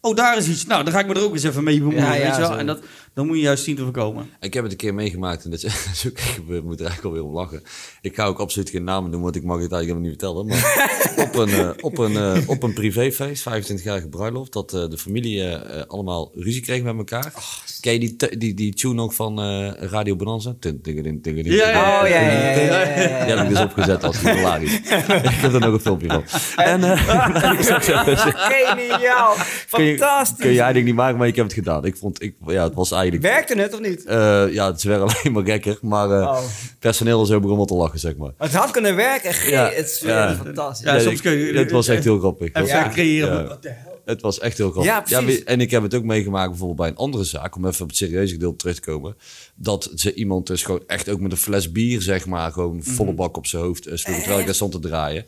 Oh, 0.00 0.16
daar 0.16 0.36
is 0.36 0.48
iets. 0.48 0.66
Nou, 0.66 0.84
dan 0.84 0.92
ga 0.92 0.98
ik 0.98 1.06
me 1.06 1.14
er 1.14 1.22
ook 1.22 1.32
eens 1.32 1.42
even 1.42 1.64
mee 1.64 1.78
bemoeien. 1.78 2.02
Ja, 2.02 2.14
ja, 2.14 2.26
weet 2.26 2.34
je 2.34 2.40
wel? 2.40 2.58
En 2.58 2.66
dat, 2.66 2.80
dan 3.16 3.26
moet 3.26 3.36
je 3.36 3.42
juist 3.42 3.64
zien 3.64 3.76
te 3.76 3.82
voorkomen. 3.82 4.30
Ik 4.40 4.54
heb 4.54 4.62
het 4.62 4.72
een 4.72 4.78
keer 4.78 4.94
meegemaakt 4.94 5.44
en 5.44 5.50
dat 5.50 5.62
is, 5.62 6.06
ook 6.08 6.20
gebeurd. 6.20 6.58
Ik 6.58 6.64
moet 6.64 6.80
er 6.80 6.86
eigenlijk 6.86 7.14
alweer 7.14 7.30
om 7.30 7.36
lachen. 7.36 7.62
Ik 8.00 8.14
ga 8.14 8.24
ook 8.24 8.38
absoluut 8.38 8.70
geen 8.70 8.84
namen 8.84 9.10
noemen, 9.10 9.22
want 9.22 9.36
ik 9.36 9.42
mag 9.42 9.60
het 9.60 9.72
eigenlijk 9.72 10.18
helemaal 10.20 10.36
niet 10.36 10.46
vertellen. 10.46 10.46
Maar 10.46 11.24
op 11.26 11.34
een, 11.34 11.48
eh, 11.48 11.70
op 11.80 11.98
een, 11.98 12.16
eh, 12.16 12.48
op 12.48 12.62
een 12.62 12.72
privéfeest, 12.72 13.42
25-jarige 13.42 14.08
bruiloft, 14.08 14.52
dat 14.52 14.74
eh, 14.74 14.88
de 14.88 14.98
familie 14.98 15.56
allemaal 15.86 16.30
ruzie 16.34 16.62
kreeg 16.62 16.82
met 16.82 16.96
elkaar. 16.96 17.32
Ken 17.80 17.92
je 17.92 17.98
die, 17.98 18.38
die, 18.38 18.54
die 18.54 18.74
tune 18.74 18.94
nog 18.94 19.14
van 19.14 19.40
Radio 19.74 20.16
Bonanza? 20.16 20.56
Ja, 20.60 21.70
ja, 21.70 22.02
Oh, 22.02 22.08
ja. 22.08 22.18
Die 23.24 23.34
heb 23.34 23.42
ik 23.42 23.48
dus 23.48 23.60
opgezet 23.60 24.04
als 24.04 24.20
hilarisch. 24.20 24.74
ik 24.80 24.90
heb 24.90 25.52
er 25.52 25.60
nog 25.60 25.72
een 25.72 25.80
filmpje 25.80 26.08
van. 26.08 26.24
En, 26.56 26.82
Geniaal. 28.34 29.34
fantastisch. 29.66 30.38
kun 30.38 30.50
je 30.50 30.56
eigenlijk 30.56 30.84
niet 30.84 30.94
maken, 30.94 31.18
maar 31.18 31.26
ik 31.26 31.36
heb 31.36 31.44
het 31.44 31.54
gedaan. 31.54 31.84
Ik 31.84 31.96
vond, 31.96 32.22
ik, 32.22 32.34
ja, 32.46 32.64
het 32.64 32.74
was 32.74 32.90
eigenlijk... 32.90 33.04
Werkte 33.20 33.54
het 33.58 33.74
of 33.74 33.80
niet? 33.80 34.04
Eh, 34.04 34.44
ja, 34.52 34.66
het 34.66 34.76
is 34.76 34.84
weer 34.84 34.98
alleen 35.06 35.32
maar 35.32 35.44
gekker. 35.44 35.78
Maar 35.82 36.10
eh, 36.10 36.26
Oh. 36.26 36.38
personeel 36.78 37.22
is 37.22 37.30
ook 37.30 37.42
begon 37.42 37.56
wel 37.56 37.66
te 37.66 37.74
lachen, 37.74 37.98
zeg 37.98 38.16
maar. 38.16 38.30
Het 38.38 38.54
had 38.54 38.70
kunnen 38.70 38.96
werken. 38.96 39.32
Ge- 39.34 39.50
Ja, 39.50 39.70
Het 39.74 39.86
is 39.86 39.98
ja. 39.98 40.34
fantastisch. 40.44 40.86
Ja, 40.86 40.98
soms 41.00 41.20
kun 41.20 41.32
je- 41.32 41.58
Het 41.58 41.70
was 41.70 41.88
echt 41.88 42.04
heel 42.04 42.18
grappig. 42.18 42.48
Even 42.52 42.66
Ja. 42.68 42.88
creëren. 42.88 43.48
Wat 43.48 43.62
de 43.62 43.68
hel? 43.68 43.94
Het 44.04 44.20
was 44.20 44.38
echt 44.38 44.58
heel 44.58 44.70
grappig. 44.70 44.92
Ja, 44.92 45.20
precies. 45.22 45.44
en 45.44 45.60
ik 45.60 45.70
heb 45.70 45.82
het 45.82 45.94
ook 45.94 46.02
meegemaakt 46.04 46.48
bijvoorbeeld 46.48 46.78
bij 46.78 46.88
een 46.88 46.96
andere 46.96 47.24
zaak, 47.24 47.56
om 47.56 47.66
even 47.66 47.82
op 47.82 47.88
het 47.88 47.96
serieuze 47.96 48.32
gedeelte 48.32 48.56
terug 48.56 48.74
te 48.74 48.80
komen. 48.90 49.16
Dat 49.54 49.90
ze 49.94 50.14
iemand 50.14 50.46
dus 50.46 50.62
gewoon 50.62 50.82
echt 50.86 51.08
ook 51.08 51.20
met 51.20 51.32
een 51.32 51.36
fles 51.38 51.72
bier, 51.72 52.02
zeg 52.02 52.26
maar, 52.26 52.52
gewoon 52.52 52.82
volle 52.82 53.12
bak 53.12 53.36
op 53.36 53.46
zijn 53.46 53.62
hoofd 53.62 53.86
uh, 53.88 53.96
sloeg, 53.96 54.16
terwijl 54.16 54.38
ik 54.38 54.44
daar 54.46 54.54
stond 54.54 54.72
te 54.72 54.78
draaien. 54.78 55.24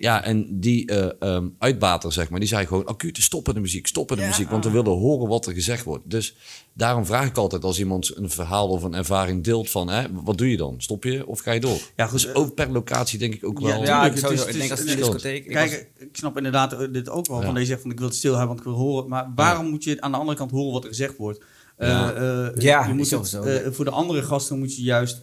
Ja, 0.00 0.24
en 0.24 0.60
die 0.60 0.86
eh, 0.86 1.34
ehm, 1.34 1.48
uitbater, 1.58 2.12
zeg 2.12 2.30
maar, 2.30 2.40
die 2.40 2.48
zei 2.48 2.66
gewoon 2.66 2.86
acuut 2.86 3.18
stoppen 3.22 3.54
de 3.54 3.60
muziek, 3.60 3.86
stoppen 3.86 4.16
de 4.16 4.22
Ja. 4.22 4.28
muziek, 4.28 4.50
want 4.50 4.64
we 4.64 4.70
willen 4.70 4.92
horen 4.98 5.28
wat 5.28 5.46
er 5.46 5.52
gezegd 5.52 5.84
wordt. 5.84 6.10
Dus 6.10 6.36
daarom 6.72 7.06
vraag 7.06 7.26
ik 7.26 7.36
altijd 7.36 7.64
als 7.64 7.78
iemand 7.78 8.16
een 8.16 8.30
verhaal 8.30 8.68
of 8.68 8.82
een 8.82 8.94
ervaring 8.94 9.44
deelt 9.44 9.70
van, 9.70 9.88
hè, 9.88 10.04
wat 10.12 10.38
doe 10.38 10.50
je 10.50 10.56
dan? 10.56 10.74
Stop 10.78 11.04
je 11.04 11.26
of 11.26 11.40
ga 11.40 11.52
je 11.52 11.60
door? 11.60 11.78
Ja, 11.96 12.04
goed, 12.06 12.20
dus 12.22 12.26
eh, 12.32 12.36
ook 12.40 12.54
per 12.54 12.70
locatie 12.70 13.18
denk 13.18 13.34
ik 13.34 13.46
ook 13.46 13.58
Ja, 13.60 13.66
wel. 13.66 13.82
ja, 13.84 14.04
ik, 14.04 14.10
het 14.12 14.20
sowieso. 14.20 14.46
is- 14.46 14.52
ik 14.54 14.58
denk 14.58 14.70
als 14.70 14.80
de 14.84 14.96
discotheek... 14.96 15.44
ik 15.44 15.50
Kijk, 15.52 15.70
was- 15.70 16.06
ik 16.08 16.16
snap 16.16 16.36
inderdaad 16.36 16.72
eh, 16.72 16.92
dit 16.92 17.08
ook 17.08 17.26
wel. 17.26 17.38
Ja. 17.38 17.44
Van 17.44 17.54
deze 17.54 17.66
zegt 17.66 17.82
van 17.82 17.90
ik 17.90 17.98
wil 17.98 18.06
het 18.08 18.16
stil 18.16 18.30
hebben, 18.36 18.48
want 18.48 18.58
ik 18.60 18.66
wil 18.66 18.74
horen. 18.76 19.08
Maar 19.08 19.32
waarom 19.34 19.66
moet 19.70 19.84
je 19.84 20.00
aan 20.00 20.10
de 20.12 20.18
andere 20.18 20.36
kant 20.38 20.50
horen 20.50 20.72
wat 20.72 20.82
er 20.82 20.88
gezegd 20.88 21.16
wordt? 21.16 21.40
Eh, 21.80 21.88
Ja. 21.88 22.12
eh, 22.12 22.62
Ja, 22.62 22.86
je 22.86 22.92
moet 22.94 23.10
het, 23.10 23.30
sowieso. 23.30 23.42
eh, 23.42 23.72
voor 23.72 23.84
de 23.84 23.90
andere 23.90 24.22
gasten 24.22 24.58
moet 24.58 24.76
je 24.76 24.82
juist, 24.82 25.22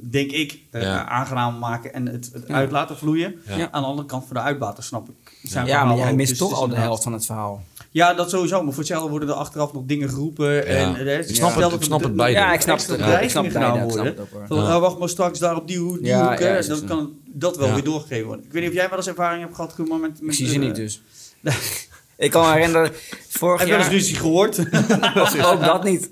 denk 0.00 0.30
ik, 0.30 0.58
Ja. 0.72 1.08
aangenaam 1.08 1.58
maken 1.58 1.92
en 1.94 2.06
het, 2.08 2.30
het 2.32 2.44
Ja. 2.48 2.54
uit 2.54 2.70
laten 2.70 2.96
vloeien. 2.96 3.34
Ja. 3.46 3.68
Aan 3.70 3.82
de 3.82 3.88
andere 3.88 4.08
kant 4.08 4.24
voor 4.26 4.34
de 4.34 4.40
uitbater 4.40 4.84
snap 4.84 5.08
ik. 5.08 5.38
zijn 5.42 5.66
ja, 5.66 5.84
maar 5.84 5.96
jij 5.96 6.10
ook. 6.10 6.16
mist 6.16 6.28
Dus 6.28 6.38
toch 6.38 6.54
al 6.54 6.68
de 6.68 6.74
helft 6.76 7.02
van 7.02 7.12
het 7.12 7.26
verhaal. 7.26 7.62
Ja, 7.90 8.14
dat 8.14 8.30
sowieso. 8.30 8.56
Maar 8.62 8.72
voor 8.72 8.78
hetzelfde 8.82 9.08
worden 9.10 9.28
er 9.28 9.34
achteraf 9.34 9.72
nog 9.72 9.82
dingen 9.86 10.08
geroepen. 10.08 10.66
En, 10.66 10.96
eh, 10.96 11.18
Ik 11.18 11.34
snap 11.34 11.54
het- 11.54 11.72
ik 11.72 11.82
snap 11.82 12.00
er 12.00 12.06
het 12.06 12.16
beide. 12.16 12.38
Ja, 12.38 12.52
ik 12.52 12.60
snap 12.60 12.78
het. 12.78 12.88
Ik 13.22 13.30
snap 13.30 13.44
het 13.44 13.52
gedaan 13.52 13.82
worden. 13.82 14.16
Van, 14.48 14.58
oh, 14.58 14.78
wacht 14.80 14.98
maar 14.98 15.08
straks 15.08 15.38
daar 15.38 15.56
op 15.56 15.66
die, 15.68 15.78
hoek- 15.78 16.02
die 16.02 16.14
hoek. 16.14 16.38
hè, 16.38 16.66
dan 16.66 16.84
kan 16.84 17.10
dat 17.26 17.56
wel 17.56 17.66
Ja. 17.68 17.74
weer 17.74 17.84
doorgegeven 17.84 18.26
worden. 18.26 18.44
Ik 18.44 18.52
weet 18.52 18.60
niet 18.62 18.70
of 18.70 18.76
jij 18.76 18.88
wel 18.88 18.98
eens 18.98 19.06
ervaring 19.06 19.42
hebt 19.42 19.54
gehad, 19.54 19.74
Koeman, 19.74 20.00
met, 20.00 20.10
Ik 20.18 20.20
met 20.22 20.34
zie 20.34 20.48
ze 20.48 20.58
niet 20.58 20.74
dus. 20.74 21.02
ik 22.16 22.30
kan 22.30 22.46
me 22.46 22.52
herinneren, 22.52 22.92
vorig 23.28 23.58
Heb 23.60 23.68
je 23.68 23.74
wel 23.74 23.82
eens 23.82 23.90
jaar... 23.90 23.98
ruzie 23.98 24.16
gehoord? 24.16 24.58
ook 25.52 25.60
dat 25.60 25.84
niet. 25.84 26.10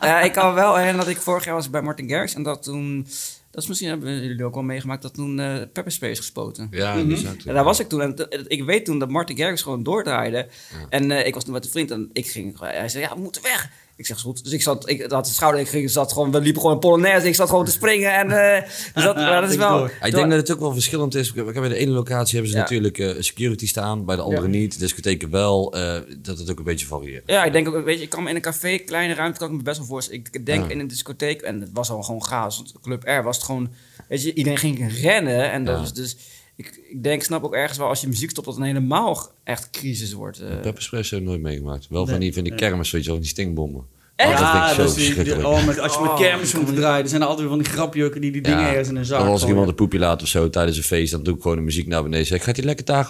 Eh, 0.00 0.24
ik 0.24 0.32
kan 0.32 0.48
me 0.48 0.54
wel 0.54 0.70
herinneren 0.76 1.04
dat 1.06 1.14
ik 1.14 1.20
vorig 1.22 1.44
jaar 1.44 1.54
was 1.54 1.70
bij 1.70 1.82
Martin 1.82 2.08
Garrix 2.08 2.34
en 2.34 2.42
dat 2.42 2.62
toen... 2.62 3.06
Dat 3.50 3.62
is 3.62 3.68
misschien 3.68 3.88
hebben 3.88 4.22
jullie 4.22 4.44
ook 4.44 4.54
wel 4.54 4.62
meegemaakt, 4.62 5.02
dat 5.02 5.14
toen 5.14 5.40
eh 5.40 5.56
pepperspray 5.72 6.10
is 6.10 6.18
gespoten. 6.18 6.68
Ja, 6.70 7.16
zaak- 7.16 7.40
Ja, 7.40 7.52
daar 7.52 7.64
was 7.64 7.80
ik 7.80 7.88
toen. 7.88 8.00
En 8.00 8.44
ik 8.48 8.64
weet 8.64 8.84
toen 8.84 8.98
dat 8.98 9.08
Martin 9.08 9.36
Garrix 9.36 9.62
gewoon 9.62 9.82
doordraaide. 9.82 10.48
En 10.88 11.10
eh, 11.10 11.26
ik 11.26 11.34
was 11.34 11.44
toen 11.44 11.52
met 11.52 11.64
een 11.64 11.70
vriend 11.70 11.90
en 11.90 12.10
ik 12.12 12.26
ging... 12.26 12.58
Hij 12.60 12.88
zei, 12.88 13.04
ja, 13.04 13.14
we 13.14 13.20
moeten 13.20 13.42
weg. 13.42 13.70
Ik 13.98 14.06
zeg, 14.06 14.16
is 14.16 14.22
goed. 14.22 14.44
Dus 14.44 14.52
ik 14.52 14.62
zat... 14.62 14.88
Ik 14.88 15.10
had 15.10 15.26
de 15.26 15.32
schouder... 15.32 15.60
Ik 15.60 15.68
ging, 15.68 15.90
zat 15.90 16.12
gewoon... 16.12 16.30
We 16.30 16.40
liepen 16.40 16.60
gewoon 16.60 16.76
een 16.76 16.82
polonaise. 16.82 17.26
Ik 17.28 17.34
zat 17.34 17.48
gewoon 17.48 17.64
te 17.64 17.70
springen. 17.70 18.14
En 18.14 18.30
eh, 18.54 18.68
dus 18.94 19.04
dat, 19.04 19.16
dat 19.34 19.44
is 19.44 19.52
Ik 19.52 19.58
wel... 19.58 19.78
door. 19.78 19.92
Ik 20.02 20.14
denk 20.14 20.30
dat 20.30 20.38
het 20.38 20.52
ook 20.52 20.60
wel 20.60 20.72
verschillend 20.72 21.14
is. 21.14 21.32
Bij 21.32 21.68
de 21.68 21.74
ene 21.76 21.90
locatie 21.90 22.32
hebben 22.34 22.50
ze 22.50 22.56
Ja. 22.56 22.62
natuurlijk 22.62 22.98
eh, 22.98 23.10
security 23.18 23.66
staan, 23.66 24.04
bij 24.04 24.16
de 24.16 24.22
andere 24.22 24.42
Ja. 24.42 24.48
niet. 24.48 24.78
Discotheken 24.78 25.30
wel. 25.30 25.74
eh, 25.74 26.00
dat 26.18 26.38
het 26.38 26.50
ook 26.50 26.58
een 26.58 26.64
beetje 26.64 26.86
varieert. 26.86 27.22
Ja, 27.26 27.44
ik 27.44 27.52
denk 27.52 27.68
ook, 27.68 27.84
weet 27.84 27.96
je, 27.96 28.02
ik 28.02 28.08
kan 28.08 28.22
me 28.22 28.28
in 28.30 28.36
een 28.36 28.42
café, 28.42 28.78
kleine 28.78 29.14
ruimte, 29.14 29.38
kan 29.38 29.50
ik 29.50 29.56
me 29.56 29.62
best 29.62 29.78
wel 29.78 29.86
voorstellen. 29.86 30.20
Ik 30.32 30.46
denk 30.46 30.64
Ja. 30.64 30.70
in 30.70 30.78
een 30.80 30.86
discotheek, 30.88 31.40
en 31.40 31.60
het 31.60 31.70
was 31.72 31.90
al 31.90 32.02
gewoon 32.02 32.24
chaos, 32.24 32.56
want 32.56 32.72
Club 32.82 33.02
R 33.04 33.22
was 33.22 33.36
het 33.36 33.44
gewoon, 33.44 33.68
weet 34.08 34.22
je, 34.22 34.34
iedereen 34.34 34.58
ging 34.58 35.00
rennen. 35.00 35.50
En 35.50 35.64
dat 35.64 35.74
Ja. 35.74 35.80
was 35.80 35.94
dus, 35.94 36.16
ik, 36.58 36.80
ik 36.88 37.02
denk, 37.02 37.22
snap 37.22 37.44
ook 37.44 37.54
ergens 37.54 37.78
wel, 37.78 37.88
als 37.88 38.00
je 38.00 38.06
muziek 38.08 38.30
stopt, 38.30 38.46
dat 38.46 38.54
het 38.56 38.64
een 38.64 38.70
helemaal 38.74 39.32
echt 39.44 39.70
crisis 39.70 40.12
wordt. 40.12 40.38
eh. 40.38 40.60
Pepperspray 40.60 41.04
heb 41.10 41.20
ik 41.20 41.26
nooit 41.26 41.40
meegemaakt. 41.40 41.88
Wel 41.88 42.06
van 42.06 42.20
die, 42.20 42.34
van 42.34 42.44
die 42.44 42.54
kermis, 42.54 42.90
weet 42.90 43.04
je 43.04 43.10
wel, 43.10 43.20
die 43.20 43.28
stinkbommen. 43.28 43.86
Echt? 44.18 44.38
Dat 44.38 44.50
vind 44.50 44.62
ik 44.62 44.68
Ja, 44.68 44.74
zo 44.74 44.76
dat 44.82 44.86
is 44.88 44.94
die- 44.94 45.04
die- 45.04 45.14
verschrikkelijk. 45.14 45.48
oh, 45.58 45.66
met, 45.66 45.78
als 45.80 45.94
je 45.94 46.00
met 46.00 46.10
Oh, 46.10 46.16
kermis 46.16 46.54
moet 46.54 46.76
draaien, 46.76 47.02
er 47.02 47.08
zijn 47.08 47.20
er 47.22 47.26
altijd 47.28 47.48
weer 47.48 47.56
van 47.56 47.64
die 47.64 47.72
grapjukken 47.72 48.20
die 48.20 48.30
die 48.32 48.40
dingen 48.42 48.60
Ja. 48.60 48.68
ergens 48.68 48.88
in 48.88 48.96
een 48.96 49.04
zak 49.04 49.26
als 49.26 49.46
iemand 49.46 49.68
een 49.68 49.74
poepje 49.74 49.98
laat 49.98 50.22
of 50.22 50.28
zo 50.28 50.50
tijdens 50.50 50.76
een 50.76 50.82
feest, 50.82 51.12
dan 51.12 51.22
doe 51.22 51.34
ik 51.36 51.42
gewoon 51.42 51.56
de 51.56 51.62
muziek 51.62 51.86
naar 51.86 52.02
beneden. 52.02 52.26
Zeg, 52.26 52.44
gaat 52.44 52.56
hij 52.56 52.64
lekker 52.64 52.84
dan 52.94 53.02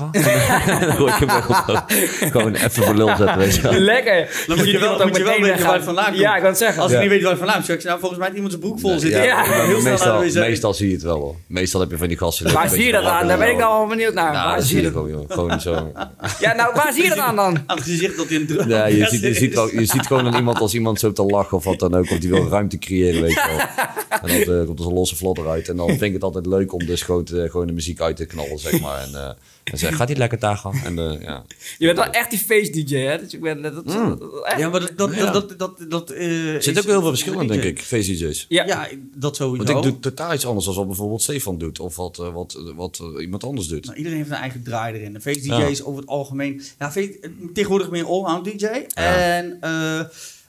gooi 0.92 1.12
ik 1.12 1.18
hem. 1.18 2.30
Gewoon 2.30 2.54
even 2.54 2.70
voor 2.70 2.94
lul 2.94 3.06
zetten, 3.16 3.38
weet 3.38 3.54
je. 3.54 3.80
Lekker! 3.80 4.44
Dan 4.46 4.56
moet 4.56 4.70
je 4.70 4.78
wel, 4.78 5.06
moet 5.06 5.16
je 5.16 5.24
wel 5.24 5.40
weten 5.40 5.64
waar 5.64 5.74
het 5.74 5.84
vandaan 5.84 6.04
komt. 6.04 6.18
Ja, 6.18 6.34
ik 6.34 6.40
kan 6.40 6.50
het 6.50 6.59
zeggen. 6.59 6.82
Als 6.82 6.90
ik 6.90 6.96
Ja. 6.96 7.02
niet 7.02 7.11
weet 7.12 7.22
waar 7.22 7.30
het 7.30 7.40
vandaan 7.40 7.64
komt, 7.66 7.84
nou, 7.84 7.98
volgens 7.98 8.18
mij 8.20 8.28
heeft 8.28 8.34
iemand 8.42 8.52
zijn 8.61 8.64
broek 8.66 8.80
vol 8.80 8.98
zitten. 8.98 9.22
Ja, 9.24 9.42
heel 9.44 9.80
meestal, 9.82 10.20
meestal 10.20 10.74
zie 10.74 10.88
je 10.88 10.94
het 10.94 11.02
wel 11.02 11.18
hoor. 11.18 11.34
Meestal 11.46 11.80
heb 11.80 11.90
je 11.90 11.96
van 11.96 12.09
die 12.09 12.18
gasten... 12.18 12.44
die 12.44 12.54
Waar 12.54 12.68
zie 12.68 12.84
je 12.84 12.92
dat 12.92 13.04
aan? 13.04 13.26
Daar 13.26 13.38
ben 13.38 13.50
ik 13.50 13.56
nou 13.56 13.78
wel 13.78 13.88
benieuwd 13.88 14.14
naar. 14.14 14.32
Ja, 14.32 14.44
waar 14.44 14.56
dat 14.56 14.64
zie 14.66 14.76
je 14.76 14.82
je 14.82 14.88
dat? 14.92 14.96
gewoon, 15.02 15.11
joh. 15.11 15.30
Gewoon 15.30 15.61
zo. 15.61 15.92
Ja, 16.40 16.54
nou, 16.54 16.72
waar 16.74 16.92
zie 16.92 17.02
je 17.02 17.09
dat 17.09 17.18
aan 17.18 17.36
dan? 17.36 17.59
Aan 17.66 17.76
het 17.76 17.84
gezicht 17.86 18.16
dat 18.16 18.28
hij 18.28 18.36
een 18.36 18.46
druk 18.46 18.68
Ja, 18.68 18.86
je, 18.86 19.06
ziet, 19.11 19.20
je, 19.20 19.34
ziet 19.34 19.54
wel, 19.59 19.70
je 19.70 19.84
ziet 19.84 20.06
gewoon 20.06 20.26
aan 20.26 20.34
iemand 20.34 20.59
als 20.61 20.74
iemand 20.74 20.97
zo 21.01 21.12
te 21.12 21.22
lachen 21.22 21.57
of 21.57 21.64
wat 21.64 21.78
dan 21.78 21.94
ook. 21.94 22.11
Of 22.11 22.18
die 22.18 22.30
wil 22.30 22.49
ruimte 22.49 22.78
creëren, 22.78 23.22
weet 23.22 23.32
je 23.34 23.44
wel. 23.57 23.86
En 24.22 24.28
dan 24.44 24.59
eh, 24.61 24.66
komt 24.66 24.78
er 24.78 24.84
zo'n 24.84 24.94
losse 24.94 25.16
vlot 25.16 25.38
uit. 25.38 25.68
En 25.68 25.76
dan 25.76 25.88
vind 25.88 26.03
ik 26.03 26.12
het 26.12 26.22
altijd 26.22 26.46
leuk 26.46 26.72
om 26.72 26.86
dus 26.86 27.03
gewoon, 27.03 27.24
te- 27.24 27.46
gewoon 27.51 27.66
de 27.66 27.72
muziek 27.72 28.01
uit 28.01 28.16
te 28.16 28.26
knallen, 28.26 28.59
zeg 28.59 28.80
maar. 28.80 29.03
En, 29.03 29.14
eh 29.14 29.30
en 29.64 29.78
zeg, 29.78 29.96
gaat 29.96 30.09
hij 30.09 30.16
lekker 30.16 30.38
daar 30.38 30.57
gaan? 30.57 30.74
En 30.84 30.99
eh, 30.99 31.20
ja. 31.22 31.44
Je 31.78 31.86
bent 31.86 31.99
wel 31.99 32.11
echt 32.11 32.30
die 32.30 32.38
face-dj, 32.38 32.94
hè? 32.96 33.18
Dus 33.18 33.34
ik 33.34 33.40
ben, 33.40 33.62
dat, 33.62 33.74
dat, 33.74 33.84
Mm. 33.84 34.18
dat- 34.18 34.44
echt. 34.44 34.59
Ja, 34.59 34.68
maar 34.68 34.80
dat... 34.80 34.92
dat, 34.96 35.14
Ja. 35.14 35.30
dat, 35.30 35.55
dat, 35.59 35.84
dat, 35.88 36.11
eh, 36.11 36.55
Er 36.55 36.62
zit 36.62 36.78
ook 36.78 36.84
heel 36.84 37.01
veel 37.01 37.09
verschil 37.09 37.40
in, 37.40 37.46
denk 37.46 37.62
ik, 37.62 37.80
face 37.82 38.12
DJ's. 38.12 38.46
Ja. 38.49 38.66
Ja, 38.66 38.88
dat 39.14 39.36
sowieso. 39.36 39.72
Want 39.72 39.86
ik 39.86 39.90
doe 39.92 40.01
totaal 40.01 40.34
iets 40.34 40.46
anders 40.46 40.66
dan 40.66 40.74
wat 40.74 40.86
bijvoorbeeld 40.86 41.22
Stefan 41.22 41.59
doet. 41.59 41.80
Of 41.80 41.96
wat, 41.96 42.18
eh, 42.18 42.32
wat, 42.32 42.62
wat 42.76 42.99
eh, 43.16 43.22
iemand 43.22 43.44
anders 43.44 43.66
doet. 43.68 43.84
Nou, 43.84 43.96
iedereen 43.96 44.18
heeft 44.18 44.30
een 44.30 44.36
eigen 44.36 44.62
draai 44.62 44.94
erin. 44.94 45.12
De 45.12 45.20
face 45.20 45.40
DJ's 45.40 45.80
over 45.82 46.01
het 46.01 46.09
algemeen. 46.11 46.62
Ja, 46.78 46.90
face- 46.92 47.18
tegenwoordig 47.53 47.90
meer 47.90 48.07
all-round 48.07 48.44
DJ. 48.44 48.66
En 48.94 49.59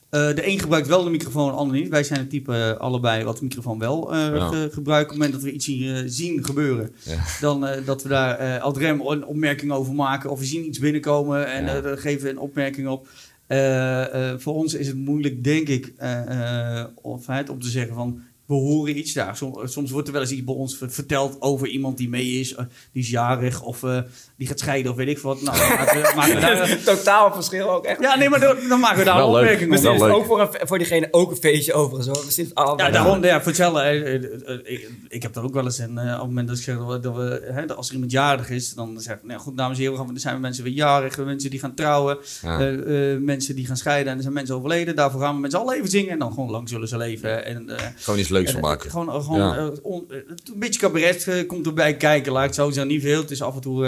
eh, 0.09 0.29
eh, 0.29 0.35
de 0.35 0.47
een 0.47 0.59
gebruikt 0.59 0.87
wel 0.87 1.03
de 1.03 1.09
microfoon, 1.09 1.51
de 1.51 1.57
ander 1.57 1.77
niet. 1.77 1.89
Wij 1.89 2.03
zijn 2.03 2.19
het 2.19 2.29
type 2.29 2.53
eh, 2.55 2.77
allebei 2.79 3.23
wat 3.23 3.37
de 3.37 3.43
microfoon 3.43 3.79
wel 3.79 4.13
eh, 4.13 4.19
Ja. 4.19 4.47
ge- 4.47 4.69
gebruiken. 4.71 5.15
Op 5.15 5.19
het 5.21 5.27
moment 5.29 5.31
dat 5.31 5.41
we 5.41 5.51
iets 5.51 5.65
zien, 5.65 5.95
eh, 5.95 6.03
zien 6.05 6.45
gebeuren, 6.45 6.91
Ja. 7.03 7.23
dan 7.41 7.65
eh, 7.65 7.85
dat 7.85 8.03
we 8.03 8.09
daar 8.09 8.37
eh 8.37 8.61
ad 8.63 8.77
rem 8.77 9.01
een 9.01 9.25
opmerking 9.25 9.71
over 9.71 9.93
maken. 9.93 10.29
Of 10.29 10.39
we 10.39 10.45
zien 10.45 10.65
iets 10.65 10.79
binnenkomen 10.79 11.47
en 11.51 11.65
Ja. 11.65 11.75
eh, 11.75 11.83
daar 11.83 11.97
geven 11.97 12.23
we 12.23 12.29
een 12.29 12.39
opmerking 12.39 12.87
op. 12.87 13.07
Eh, 13.47 14.31
eh, 14.31 14.39
voor 14.39 14.53
ons 14.53 14.73
is 14.73 14.87
het 14.87 14.95
moeilijk, 14.97 15.43
denk 15.43 15.67
ik, 15.67 15.93
eh, 15.97 16.79
eh, 16.79 16.85
of, 17.01 17.27
het 17.27 17.49
om 17.49 17.59
te 17.61 17.69
zeggen 17.69 17.95
van... 17.95 18.21
We 18.45 18.55
horen 18.55 18.97
iets 18.97 19.13
daar. 19.13 19.37
Soms, 19.37 19.73
soms 19.73 19.91
wordt 19.91 20.07
er 20.07 20.13
wel 20.13 20.21
eens 20.21 20.31
iets 20.31 20.43
bij 20.43 20.53
ons 20.55 20.77
ver- 20.77 20.91
verteld 20.91 21.41
over 21.41 21.67
iemand 21.67 21.97
die 21.97 22.09
mee 22.09 22.39
is. 22.39 22.55
eh, 22.55 22.65
die 22.93 23.03
is 23.03 23.09
jarig 23.09 23.61
of 23.63 23.83
eh, 23.83 24.01
die 24.39 24.47
gaat 24.47 24.59
scheiden 24.59 24.91
of 24.91 24.97
weet 24.97 25.07
ik 25.07 25.19
wat. 25.19 25.41
Nou, 25.41 25.57
dan 25.57 25.67
maken 25.69 26.01
we, 26.01 26.11
maken 26.15 26.35
we 26.35 26.39
daar... 26.41 26.77
Totaal 26.95 27.33
verschil 27.33 27.69
ook 27.71 27.85
echt. 27.85 28.01
Ja, 28.01 28.15
nee, 28.17 28.29
maar 28.29 28.39
dan, 28.39 28.55
dan 28.69 28.79
maken 28.79 28.97
we 28.97 29.03
daar 29.03 29.15
Wel 29.15 29.25
een 29.27 29.31
leuk. 29.33 29.41
opmerking. 29.41 29.69
Misschien 29.69 29.97
leuk. 29.99 30.13
ook 30.13 30.25
voor, 30.25 30.41
een, 30.41 30.47
voor 30.67 30.77
diegene 30.77 31.07
ook 31.11 31.31
een 31.31 31.37
feestje 31.37 31.73
overigens 31.73 32.07
hoor. 32.17 32.25
Misschien 32.25 32.51
allebei. 32.53 32.87
Ja, 32.87 32.93
daarom, 32.93 33.23
ja, 33.23 33.37
voor 33.37 33.47
hetzelfde. 33.47 33.79
eh, 33.81 34.13
eh, 34.15 34.59
ik, 34.63 34.89
ik 35.07 35.23
heb 35.23 35.33
dat 35.33 35.43
ook 35.43 35.53
wel 35.53 35.63
eens. 35.65 35.79
En 35.79 35.97
eh, 35.97 36.03
op 36.05 36.09
het 36.19 36.27
moment 36.27 36.47
dat 36.47 36.57
ik 36.57 36.63
zeg 36.63 36.77
dat 36.77 37.15
we, 37.15 37.49
hè, 37.53 37.65
dat 37.65 37.77
als 37.77 37.87
er 37.87 37.93
iemand 37.93 38.11
jarig 38.11 38.49
is, 38.49 38.73
dan 38.73 38.99
zeg 38.99 39.15
ik, 39.15 39.23
nou 39.23 39.39
goed, 39.39 39.57
dames 39.57 39.77
en 39.77 39.83
heren, 39.83 39.97
gaan- 39.97 40.13
er 40.13 40.19
zijn 40.19 40.39
mensen 40.39 40.63
weer 40.63 40.73
jarig, 40.73 41.17
mensen 41.17 41.49
die 41.49 41.59
gaan 41.59 41.73
trouwen, 41.73 42.17
Ja. 42.41 42.59
eh, 42.59 43.13
eh, 43.13 43.19
mensen 43.21 43.55
die 43.55 43.65
gaan 43.65 43.77
scheiden 43.77 44.07
en 44.11 44.15
er 44.17 44.21
zijn 44.23 44.33
mensen 44.33 44.55
overleden. 44.55 44.95
Daarvoor 44.95 45.21
gaan 45.21 45.35
we 45.35 45.41
met 45.41 45.51
z'n 45.51 45.57
allen 45.57 45.75
even 45.75 45.89
zingen 45.89 46.09
en 46.11 46.19
dan 46.19 46.33
gewoon 46.33 46.49
lang 46.51 46.69
zullen 46.69 46.87
ze 46.87 46.97
leven. 46.97 47.45
En, 47.45 47.69
eh, 47.69 47.85
Gewoon 47.97 48.19
iets 48.19 48.29
leuks 48.29 48.51
van 48.51 48.61
en, 48.61 48.67
maken. 48.67 48.89
Gewoon, 48.89 49.23
gewoon 49.23 49.39
Ja. 49.39 49.71
on- 49.81 50.05
een 50.09 50.59
beetje 50.59 50.79
cabaret 50.79 51.45
komt 51.47 51.65
erbij 51.65 51.95
kijken. 51.95 52.31
Laat 52.31 52.41
ik 52.41 52.47
het 52.47 52.57
zo 52.57 52.69
zeggen, 52.69 52.87
niet 52.91 53.01
veel. 53.01 53.21
Het 53.21 53.31
is 53.31 53.41
af 53.41 53.55
en 53.55 53.61
toe 53.61 53.85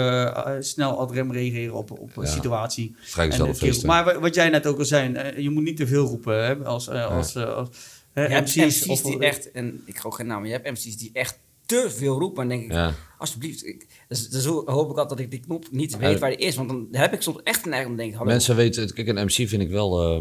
snel 0.60 0.98
ad 0.98 1.10
rem 1.12 1.32
reageren 1.32 1.74
op, 1.74 1.90
op 1.90 2.16
een 2.16 2.24
Ja. 2.24 2.30
situatie. 2.30 2.96
En, 3.16 3.30
eh, 3.30 3.54
feesten. 3.54 3.86
Maar 3.86 4.04
wa- 4.04 4.18
wat 4.20 4.34
jij 4.34 4.48
net 4.48 4.66
ook 4.66 4.78
al 4.78 4.84
zei, 4.84 5.12
eh, 5.14 5.38
je 5.42 5.50
moet 5.50 5.62
niet 5.62 5.76
te 5.76 5.86
veel 5.86 6.06
roepen 6.06 6.44
hè, 6.44 6.54
als, 6.64 6.88
eh, 6.88 7.16
als, 7.16 7.34
eh, 7.34 7.54
als 7.54 7.68
eh, 8.12 8.28
Je 8.28 8.34
hebt 8.34 8.48
MC's. 8.56 8.56
MC's 8.80 8.88
of- 8.88 9.02
die 9.02 9.18
echt, 9.18 9.50
en 9.50 9.82
ik 9.84 9.98
ga 9.98 10.06
ook 10.06 10.14
geen 10.14 10.26
naam, 10.26 10.38
maar 10.40 10.48
je 10.48 10.54
hebt 10.54 10.70
MC's 10.70 10.96
die 10.96 11.10
echt 11.12 11.38
te 11.66 11.86
veel 11.90 12.18
roepen. 12.18 12.42
En 12.42 12.48
dan 12.48 12.58
denk 12.58 12.70
ik, 12.70 12.76
Ja. 12.76 12.94
alsjeblieft. 13.18 13.66
Ik, 13.66 13.86
dus, 14.08 14.28
dus 14.28 14.42
zo 14.42 14.52
hoop 14.66 14.90
ik 14.90 14.96
altijd 14.98 15.08
dat 15.08 15.18
ik 15.18 15.30
die 15.30 15.40
knop 15.40 15.64
niet 15.70 15.96
weet 15.98 16.12
Ja. 16.12 16.18
waar 16.18 16.30
die 16.30 16.38
is. 16.46 16.56
Want 16.56 16.68
dan 16.68 16.88
heb 16.90 17.12
ik 17.12 17.22
soms 17.22 17.38
echt 17.44 17.64
een 17.64 17.70
neiging 17.70 17.90
om 17.92 17.96
denken. 17.98 18.26
Mensen 18.26 18.56
weten, 18.56 18.82
het- 18.82 18.92
kijk, 18.92 19.08
een 19.08 19.24
MC 19.24 19.48
vind 19.48 19.62
ik 19.62 19.70
wel. 19.70 20.20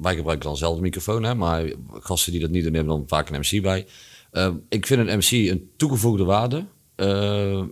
wij 0.00 0.14
gebruiken 0.14 0.48
dan 0.48 0.56
zelf 0.56 0.74
de 0.76 0.82
microfoon, 0.82 1.22
hè, 1.22 1.34
maar 1.34 1.72
gasten 1.90 2.32
die 2.32 2.40
dat 2.40 2.50
niet 2.50 2.64
doen, 2.64 2.74
hebben 2.74 2.92
dan 2.96 3.04
vaak 3.06 3.28
een 3.30 3.40
MC 3.40 3.62
bij. 3.62 3.86
Ehm, 4.32 4.54
ik 4.68 4.86
vind 4.86 5.08
een 5.08 5.18
MC 5.18 5.30
een 5.50 5.70
toegevoegde 5.76 6.24
waarde, 6.24 6.66
eh, 6.96 7.62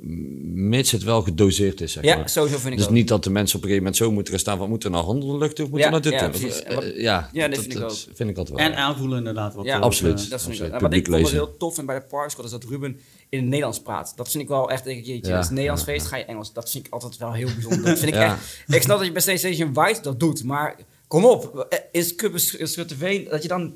mits 0.54 0.90
het 0.90 1.02
wel 1.02 1.22
gedoseerd 1.22 1.80
is. 1.80 1.92
Zeg 1.92 2.04
ja, 2.04 2.16
maar. 2.16 2.28
sowieso 2.28 2.58
vind 2.58 2.72
ik 2.72 2.78
Dus 2.78 2.86
ook. 2.86 2.92
niet 2.92 3.08
dat 3.08 3.24
de 3.24 3.30
mensen 3.30 3.56
op 3.56 3.62
een 3.62 3.68
gegeven 3.68 3.84
moment 3.90 3.96
zo 4.08 4.12
moeten 4.12 4.32
gaan 4.32 4.40
staan 4.42 4.58
van 4.58 4.68
moeten 4.68 4.90
we 4.90 4.96
naar 4.96 5.08
in 5.08 5.20
de 5.20 5.38
lucht 5.38 5.60
of 5.60 5.68
moeten 5.70 5.78
Ja, 5.78 5.84
we 5.86 5.90
naar 5.90 6.00
dit 6.02 6.12
ja, 6.12 6.28
precies. 6.28 6.62
Eh, 6.62 6.76
eh, 6.76 7.00
ja, 7.00 7.30
Ja, 7.32 7.48
dat, 7.48 7.58
vind 7.58 7.72
ik 7.74 7.80
dat 7.80 7.90
ook. 8.08 8.16
vind 8.16 8.30
ik 8.30 8.36
altijd 8.38 8.58
wel. 8.58 8.66
En 8.66 8.76
aanvoelen 8.76 9.18
inderdaad. 9.18 9.54
Wat 9.54 9.64
Ja, 9.64 9.76
er- 9.76 9.82
absoluut. 9.82 10.24
eh, 10.24 10.30
Dat 10.30 10.42
vind 10.42 10.60
ik. 10.60 10.72
En 10.72 10.80
wat 10.80 10.92
ik 10.92 11.06
lezen. 11.06 11.32
heel 11.32 11.56
tof 11.56 11.74
vind 11.74 11.86
bij 11.86 11.98
de 11.98 12.04
Parksquad 12.06 12.44
is 12.44 12.50
dat 12.50 12.64
Ruben 12.64 12.98
in 13.28 13.38
het 13.38 13.48
Nederlands 13.48 13.80
praat. 13.80 14.12
Dat 14.16 14.30
vind 14.30 14.42
ik 14.42 14.48
wel 14.48 14.70
echt, 14.70 14.84
denk 14.84 14.98
ik, 14.98 15.06
jeetje, 15.06 15.30
Ja, 15.30 15.36
als 15.36 15.46
het 15.46 15.54
Nederlands 15.54 15.84
ja, 15.86 15.92
feest 15.92 16.06
ga 16.06 16.16
je 16.16 16.24
Engels. 16.24 16.52
Dat 16.52 16.70
vind 16.70 16.86
ik 16.86 16.92
altijd 16.92 17.16
wel 17.16 17.32
heel 17.32 17.48
bijzonder. 17.54 17.82
Dat 17.84 17.98
vind 17.98 18.10
ik 18.10 18.18
Ja. 18.18 18.32
echt. 18.32 18.62
Ik 18.76 18.82
snap 18.82 18.96
dat 18.98 19.06
je 19.06 19.12
bij 19.12 19.36
Station 19.38 19.72
White 19.72 20.02
dat 20.02 20.20
doet, 20.20 20.44
maar 20.44 20.76
kom 21.08 21.24
op. 21.24 21.66
Eh, 21.68 21.78
Is 21.92 22.14
Kuppers 22.14 22.56
Schutterveen, 22.72 23.26
dat 23.30 23.42
je 23.42 23.48
dan 23.48 23.74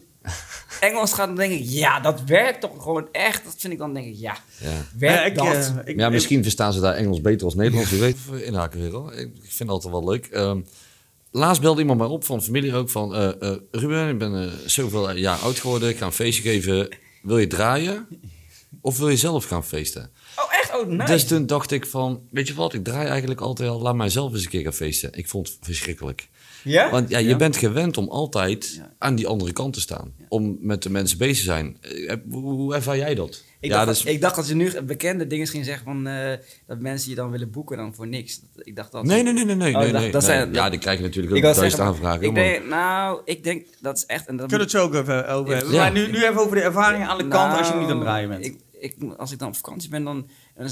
Engels 0.80 1.12
gaat, 1.12 1.26
dan 1.26 1.36
denk 1.36 1.52
ik, 1.52 1.62
ja, 1.64 2.00
dat 2.00 2.22
werkt 2.24 2.60
toch 2.60 2.82
gewoon 2.82 3.08
echt. 3.12 3.44
Dat 3.44 3.54
vind 3.58 3.72
ik 3.72 3.78
dan, 3.78 3.94
denk 3.94 4.06
ik, 4.06 4.16
ja, 4.16 4.36
Ja. 4.60 4.68
werkt 4.98 5.18
Ja, 5.18 5.24
ik, 5.24 5.34
dat? 5.34 5.46
eh, 5.46 5.74
ik- 5.84 5.98
Ja, 5.98 6.08
misschien 6.10 6.42
verstaan 6.42 6.72
ze 6.72 6.80
daar 6.80 6.94
Engels 6.94 7.20
beter 7.20 7.44
als 7.44 7.54
Nederlands. 7.54 7.90
Wie 7.90 8.00
weet, 8.00 8.16
inhaken 8.44 8.80
weer 8.80 8.90
hoor. 8.90 9.12
Ik 9.12 9.20
ik 9.34 9.40
vind 9.54 9.58
het 9.58 9.68
altijd 9.68 9.92
wel 9.92 10.04
leuk. 10.08 10.26
Ehm, 10.26 10.60
laatst 11.30 11.62
belde 11.62 11.80
iemand 11.80 11.98
mij 11.98 12.08
op 12.08 12.24
van 12.24 12.42
familie 12.42 12.74
ook 12.74 12.90
van... 12.90 13.14
eh, 13.14 13.28
eh, 13.50 13.56
Ruben, 13.70 14.08
ik 14.08 14.18
ben 14.18 14.52
zoveel 14.66 15.10
jaar 15.16 15.38
oud 15.38 15.58
geworden. 15.58 15.88
Ik 15.88 15.96
ga 15.98 16.06
een 16.06 16.12
feestje 16.12 16.42
geven. 16.42 16.88
Wil 17.22 17.38
je 17.38 17.46
draaien? 17.46 18.06
Of 18.80 18.98
wil 18.98 19.08
je 19.08 19.16
zelf 19.16 19.44
gaan 19.44 19.64
feesten? 19.64 20.10
Oh, 20.36 20.54
echt? 20.60 20.76
Oh, 20.76 20.86
nice. 20.86 21.12
Dus 21.12 21.26
toen 21.26 21.46
dacht 21.46 21.70
ik 21.70 21.86
van... 21.86 22.20
Weet 22.30 22.48
je 22.48 22.54
wat, 22.54 22.74
ik 22.74 22.84
draai 22.84 23.08
eigenlijk 23.08 23.40
altijd 23.40 23.68
al. 23.70 23.80
Laat 23.80 23.94
mij 23.94 24.08
zelf 24.08 24.32
eens 24.32 24.42
een 24.44 24.48
keer 24.50 24.62
gaan 24.62 24.72
feesten. 24.72 25.10
Ik 25.12 25.28
vond 25.28 25.48
het 25.48 25.56
verschrikkelijk. 25.60 26.28
Ja? 26.64 26.90
Want 26.90 27.08
ja, 27.08 27.18
je 27.18 27.28
Ja. 27.28 27.36
bent 27.36 27.56
gewend 27.56 27.96
om 27.96 28.08
altijd 28.08 28.74
Ja. 28.76 28.90
aan 28.98 29.14
die 29.14 29.26
andere 29.26 29.52
kant 29.52 29.72
te 29.72 29.80
staan. 29.80 30.12
Om 30.28 30.56
met 30.60 30.82
de 30.82 30.90
mensen 30.90 31.18
bezig 31.18 31.36
te 31.36 31.42
zijn. 31.42 31.76
Eh, 31.80 32.14
Hoe, 32.30 32.74
ervaar 32.74 32.96
jij 32.96 33.14
dat? 33.14 33.42
Ik, 33.60 33.70
ja, 33.70 33.76
dacht, 33.76 33.88
dus, 33.88 34.02
dat, 34.02 34.12
ik 34.12 34.20
dacht 34.20 34.36
dat 34.36 34.46
ze 34.46 34.54
nu 34.54 34.80
bekende 34.82 35.26
dingen 35.26 35.46
ging 35.46 35.64
zeggen 35.64 35.84
van 35.84 36.06
eh, 36.06 36.32
dat 36.66 36.78
mensen 36.80 37.10
je 37.10 37.16
dan 37.16 37.30
willen 37.30 37.50
boeken 37.50 37.76
dan 37.76 37.94
voor 37.94 38.06
niks. 38.06 38.40
Ik 38.56 38.76
dacht 38.76 38.92
dat. 38.92 39.04
nee, 39.04 39.22
nee, 39.22 39.32
nee, 39.32 39.44
nee. 39.44 39.54
nee, 39.56 39.74
Oh, 39.74 39.80
nee, 39.80 39.92
dat- 39.92 40.00
nee. 40.00 40.10
dat 40.10 40.24
zijn- 40.24 40.52
ja, 40.54 40.70
die 40.70 40.78
krijg 40.78 40.98
je 40.98 41.04
natuurlijk 41.04 41.36
ook 41.36 41.42
duizend 41.42 41.78
aanvragen. 41.82 42.22
ik 42.22 42.34
denk, 42.34 42.64
nou, 42.68 43.20
ik 43.24 43.44
denk 43.44 43.66
dat 43.80 43.96
is 43.96 44.06
echt. 44.06 44.26
En 44.26 44.36
dat 44.36 44.48
Kunnen 44.48 44.66
we 44.66 44.72
het 44.72 44.82
zo 44.82 44.86
ook 44.88 44.94
even 44.94 45.28
over 45.28 45.54
hebben. 45.54 45.72
Ja. 45.74 45.78
Maar 45.82 45.92
nu, 45.92 46.10
nu 46.10 46.16
even 46.24 46.36
over 46.40 46.56
de 46.56 46.62
ervaring 46.62 47.06
aan 47.08 47.18
de 47.18 47.28
kant 47.28 47.58
als 47.58 47.68
je 47.68 47.74
niet 47.74 47.82
aan 47.82 47.90
het 47.90 48.00
draaien 48.00 48.28
bent. 48.28 48.40
Nou, 48.40 48.52
Ik, 48.52 48.60
ik, 48.78 48.96
als 49.16 49.32
ik 49.32 49.38
dan 49.38 49.48
op 49.48 49.56
vakantie 49.56 49.90
ben, 49.90 50.04
dan, 50.04 50.28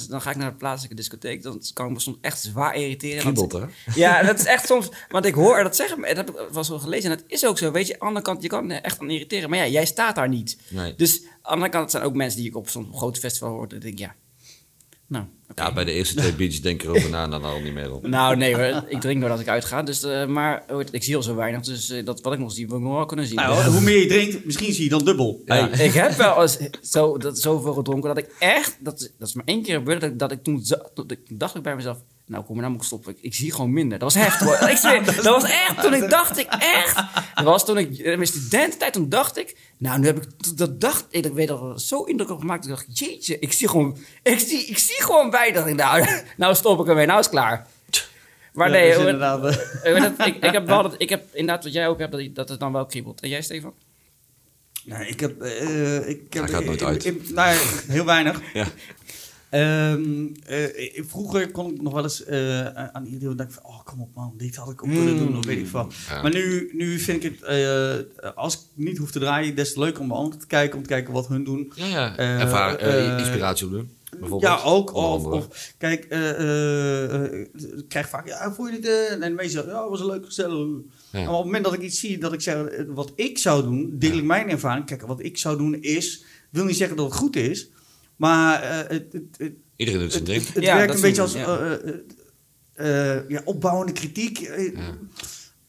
dan, 0.09 0.21
ga 0.21 0.31
ik 0.31 0.37
naar 0.37 0.51
de 0.51 0.57
plaatselijke 0.57 0.97
discotheek. 0.97 1.43
Dan 1.43 1.63
kan 1.73 1.87
ik 1.87 1.93
me 1.93 2.01
soms 2.01 2.17
echt 2.21 2.41
zwaar 2.41 2.75
irriteren. 2.75 3.21
Kriebelt, 3.21 3.53
hè? 3.53 3.65
Ja, 3.95 4.23
dat 4.23 4.39
is 4.39 4.45
echt 4.45 4.67
soms. 4.67 4.89
Want 5.09 5.25
ik 5.25 5.35
hoor 5.35 5.57
er 5.57 5.63
dat 5.63 5.77
zeggen, 5.77 6.01
dat 6.01 6.17
heb 6.17 6.31
ik 6.31 6.49
wel 6.53 6.65
zo 6.65 6.79
gelezen. 6.79 7.11
En 7.11 7.17
dat 7.17 7.27
is 7.27 7.47
ook 7.47 7.59
zo. 7.59 7.71
Weet 7.71 7.87
je, 7.87 7.93
aan 7.93 7.99
de 7.99 8.05
andere 8.05 8.25
kant, 8.25 8.43
je 8.43 8.49
kan 8.49 8.71
er 8.71 8.83
echt 8.83 9.01
aan 9.01 9.11
irriteren. 9.11 9.51
Maar 9.51 9.59
ja, 9.59 9.67
jij 9.67 9.87
staat 9.87 10.15
daar 10.15 10.29
niet. 10.29 10.59
Nee. 10.69 10.95
Dus 10.95 11.23
aan 11.23 11.29
de 11.43 11.49
andere 11.49 11.71
kant 11.71 11.91
zijn 11.91 12.03
ook 12.03 12.15
mensen 12.15 12.41
die 12.41 12.49
ik 12.49 12.57
op 12.57 12.69
zo'n 12.69 12.93
groot 12.95 13.19
festival 13.19 13.51
hoor. 13.51 13.69
Dan 13.69 13.79
denk 13.79 13.93
ik, 13.93 13.99
ja. 13.99 14.15
Nou. 15.09 15.25
Ja, 15.55 15.73
bij 15.73 15.85
de 15.85 15.93
eerste 15.93 16.15
twee 16.17 16.33
beats 16.35 16.61
denk 16.61 16.83
ik 16.83 16.89
erover 16.89 17.11
na 17.11 17.25
en 17.25 17.31
dan 17.31 17.45
al 17.45 17.61
niet 17.61 17.73
meer 17.73 17.93
op. 17.93 18.07
Nou, 18.17 18.37
nee 18.37 18.55
hoor. 18.55 18.85
Ik 18.89 19.01
drink 19.01 19.21
doordat 19.21 19.41
ik 19.41 19.49
uitga. 19.49 19.83
Dus, 19.83 20.03
eh, 20.03 20.27
maar 20.27 20.65
ik 20.91 21.03
zie 21.03 21.17
al 21.17 21.23
zo 21.23 21.35
weinig. 21.35 21.61
Dus 21.63 21.91
eh, 21.91 22.05
dat 22.05 22.21
wat 22.21 22.33
ik 22.33 22.39
nog 22.39 22.53
zie, 22.53 22.67
wil 22.69 22.77
ik 22.77 22.83
nog 22.83 22.93
wel 22.95 23.07
kunnen 23.07 23.27
zien. 23.27 23.37
Nou, 23.37 23.65
hoe 23.71 23.81
meer 23.81 24.01
je 24.01 24.07
drinkt, 24.07 24.45
misschien 24.45 24.73
zie 24.73 24.85
je 24.85 24.91
dan 24.91 25.05
dubbel. 25.05 25.43
Hey, 25.45 25.69
ik 25.69 25.93
heb 25.93 26.13
wel 26.13 26.43
eens 26.43 26.59
zo, 26.83 27.19
dat, 27.19 27.39
zoveel 27.41 27.73
gedronken 27.75 28.15
dat 28.15 28.19
ik 28.25 28.35
echt... 28.39 28.77
Dat, 28.81 29.13
dat 29.19 29.29
is 29.29 29.35
maar 29.35 29.45
één 29.45 29.63
keer 29.63 29.75
gebeurd 29.77 30.01
dat 30.01 30.11
ik, 30.11 30.19
dat 30.19 30.33
ik 30.33 30.43
toen... 30.43 30.65
zo- 30.65 30.83
dat 30.95 31.11
ik 31.11 31.21
dacht 31.39 31.55
ik 31.55 31.63
bij 31.63 31.77
mezelf... 31.77 31.99
Nou, 32.27 32.45
kom 32.45 32.53
maar, 32.55 32.63
nou 32.63 32.71
moet 32.73 32.81
ik 32.83 32.87
stoppen. 32.87 33.13
Ik, 33.13 33.19
ik 33.21 33.35
zie 33.35 33.53
gewoon 33.53 33.73
minder. 33.73 33.99
Dat 33.99 34.13
was 34.15 34.23
heftig 34.25 34.47
hoor. 34.59 34.69
Ik 34.71 34.77
zweer, 34.77 35.05
dat 35.15 35.25
was 35.25 35.45
echt 35.45 35.83
toen 35.83 35.95
ik 35.95 36.11
dacht 36.11 36.39
ik 36.39 36.47
echt... 36.59 36.95
Dat 37.35 37.45
was 37.45 37.65
toen 37.65 37.79
ik... 37.79 37.99
In 37.99 38.05
mijn 38.19 38.27
studententijd, 38.27 38.93
toen 38.93 39.09
dacht 39.09 39.37
ik... 39.39 39.57
Nou, 39.79 39.99
nu 39.99 40.07
heb 40.07 40.17
ik... 40.23 40.57
Dat 40.57 40.81
dacht 40.81 41.05
ik... 41.11 41.25
Ik 41.25 41.33
weet 41.33 41.49
dat 41.49 41.61
het 41.61 41.81
zo 41.83 42.03
indruk 42.03 42.31
op 42.31 42.39
gemaakt. 42.41 42.65
Ik 42.65 42.71
dacht, 42.71 42.99
jeetje, 42.99 43.39
ik 43.39 43.53
zie 43.53 43.69
gewoon... 43.69 43.97
Ik 44.23 44.39
zie, 44.39 44.67
ik 44.67 44.79
zie 44.79 45.03
gewoon 45.03 45.31
bij. 45.31 45.53
Dat 45.53 45.67
ik, 45.67 45.75
nou, 45.75 46.07
nou 46.37 46.55
stop 46.55 46.81
ik 46.81 46.87
ermee. 46.87 47.07
Nou 47.07 47.19
is 47.19 47.25
het 47.27 47.35
klaar. 47.35 47.67
Maar 48.53 48.67
Ja, 48.69 48.73
nee, 48.75 48.83
dat 48.83 48.91
is 48.91 48.97
hoor, 48.97 49.13
inderdaad, 49.13 49.45
eh, 49.45 49.95
ik, 49.95 50.01
weet 50.03 50.17
dat- 50.19 50.27
ik, 50.27 50.37
ik 50.45 50.53
heb 50.53 50.67
wel 50.67 50.83
dat... 50.83 50.95
Ik 50.99 51.09
heb 51.09 51.25
inderdaad 51.33 51.65
wat 51.65 51.73
jij 51.73 51.89
ook 51.89 51.99
hebt, 51.99 52.13
dat, 52.13 52.35
dat 52.35 52.49
het 52.49 52.61
dan 52.61 52.73
wel 52.73 52.87
kriebelt. 52.87 53.21
En 53.21 53.29
jij, 53.29 53.43
Stefan? 53.43 53.75
Nee, 54.85 55.09
ik 55.09 55.21
heb... 55.21 55.41
eh, 55.43 56.09
ik 56.09 56.33
heb 56.33 56.45
gaat 56.49 56.65
nooit 56.65 56.83
uit. 56.83 57.05
ik- 57.05 57.31
nou 57.31 57.51
ja, 57.55 57.59
heel 57.89 58.05
weinig. 58.05 58.41
Ja. 58.55 58.67
Ehm, 59.51 60.27
eh, 60.47 61.05
vroeger 61.07 61.51
kon 61.51 61.75
ik 61.75 61.83
nog 61.83 61.93
wel 61.93 62.03
eens 62.03 62.25
eh, 62.25 62.67
aan 62.67 63.07
iedereen 63.07 63.37
denken 63.37 63.55
van... 63.55 63.65
Oh, 63.65 63.85
kom 63.85 64.01
op 64.01 64.15
man, 64.15 64.35
dit 64.37 64.57
had 64.57 64.71
ik 64.71 64.83
ook 64.83 64.91
willen 64.91 65.19
doen, 65.19 65.37
of 65.37 65.45
weet 65.45 65.59
ik 65.59 65.67
wat. 65.67 65.95
Ja. 66.09 66.23
Maar 66.23 66.33
nu, 66.33 66.71
nu 66.73 66.99
vind 66.99 67.25
ik 67.25 67.33
het... 67.33 67.43
eh, 67.43 68.31
als 68.35 68.55
ik 68.55 68.61
niet 68.75 68.99
hoef 68.99 69.11
te 69.11 69.19
draaien, 69.19 69.55
des 69.55 69.73
te 69.73 69.81
leuker 69.81 70.01
om 70.01 70.09
bij 70.09 70.17
anderen 70.17 70.39
te 70.39 70.47
kijken. 70.47 70.77
Om 70.77 70.83
te 70.83 70.89
kijken 70.89 71.13
wat 71.13 71.29
hun 71.29 71.45
doen. 71.45 71.73
Ja, 71.75 71.87
ja. 71.87 72.17
Ervaar, 72.17 72.81
inspiratie 73.19 73.67
opdoen. 73.67 73.91
Ja, 74.39 74.61
ook. 74.65 74.95
Of, 74.95 75.75
kijk, 75.79 76.05
ik 76.05 77.89
krijg 77.89 78.09
vaak, 78.09 78.27
ja, 78.27 78.53
voel 78.53 78.67
je 78.67 78.79
dit? 78.79 79.09
En 79.09 79.21
de 79.21 79.31
meesten 79.31 79.51
zeggen, 79.51 79.73
ja, 79.73 79.89
was 79.89 80.01
een 80.01 80.07
leuk 80.07 80.25
gezellig. 80.25 80.57
Ja. 81.11 81.21
Maar 81.21 81.29
op 81.29 81.37
het 81.37 81.45
moment 81.45 81.65
dat 81.65 81.73
ik 81.73 81.81
iets 81.81 82.01
zie 82.01 82.19
dat 82.19 82.33
ik 82.33 82.41
zeg, 82.41 82.57
wat 82.87 83.13
ik 83.15 83.39
zou 83.39 83.63
doen, 83.63 83.91
deel 83.93 84.17
ik 84.17 84.25
mijn 84.25 84.51
ervaring. 84.51 84.87
Kijk, 84.87 85.07
wat 85.07 85.23
ik 85.23 85.39
zou 85.39 85.57
doen 85.57 85.83
is, 85.83 86.25
wil 86.51 86.65
niet 86.65 86.77
zeggen 86.77 86.97
dat 86.97 87.07
het 87.07 87.15
goed 87.15 87.37
is, 87.37 87.71
maar 88.17 88.63
eh, 88.63 88.77
het, 88.79 89.13
het, 89.13 89.23
het, 89.37 89.53
Iedereen 89.77 90.01
doet 90.01 90.13
zijn 90.13 90.25
het, 90.25 90.33
ding. 90.33 90.47
het, 90.47 90.55
het 90.55 90.65
Ja, 90.65 90.77
werkt 90.77 90.95
een 90.95 91.01
beetje 91.01 91.23
als 91.23 91.33
ja. 91.33 91.59
eh, 92.75 93.15
eh, 93.15 93.21
ja, 93.29 93.41
opbouwende 93.45 93.93
kritiek. 93.93 94.39
Ja. 94.39 94.71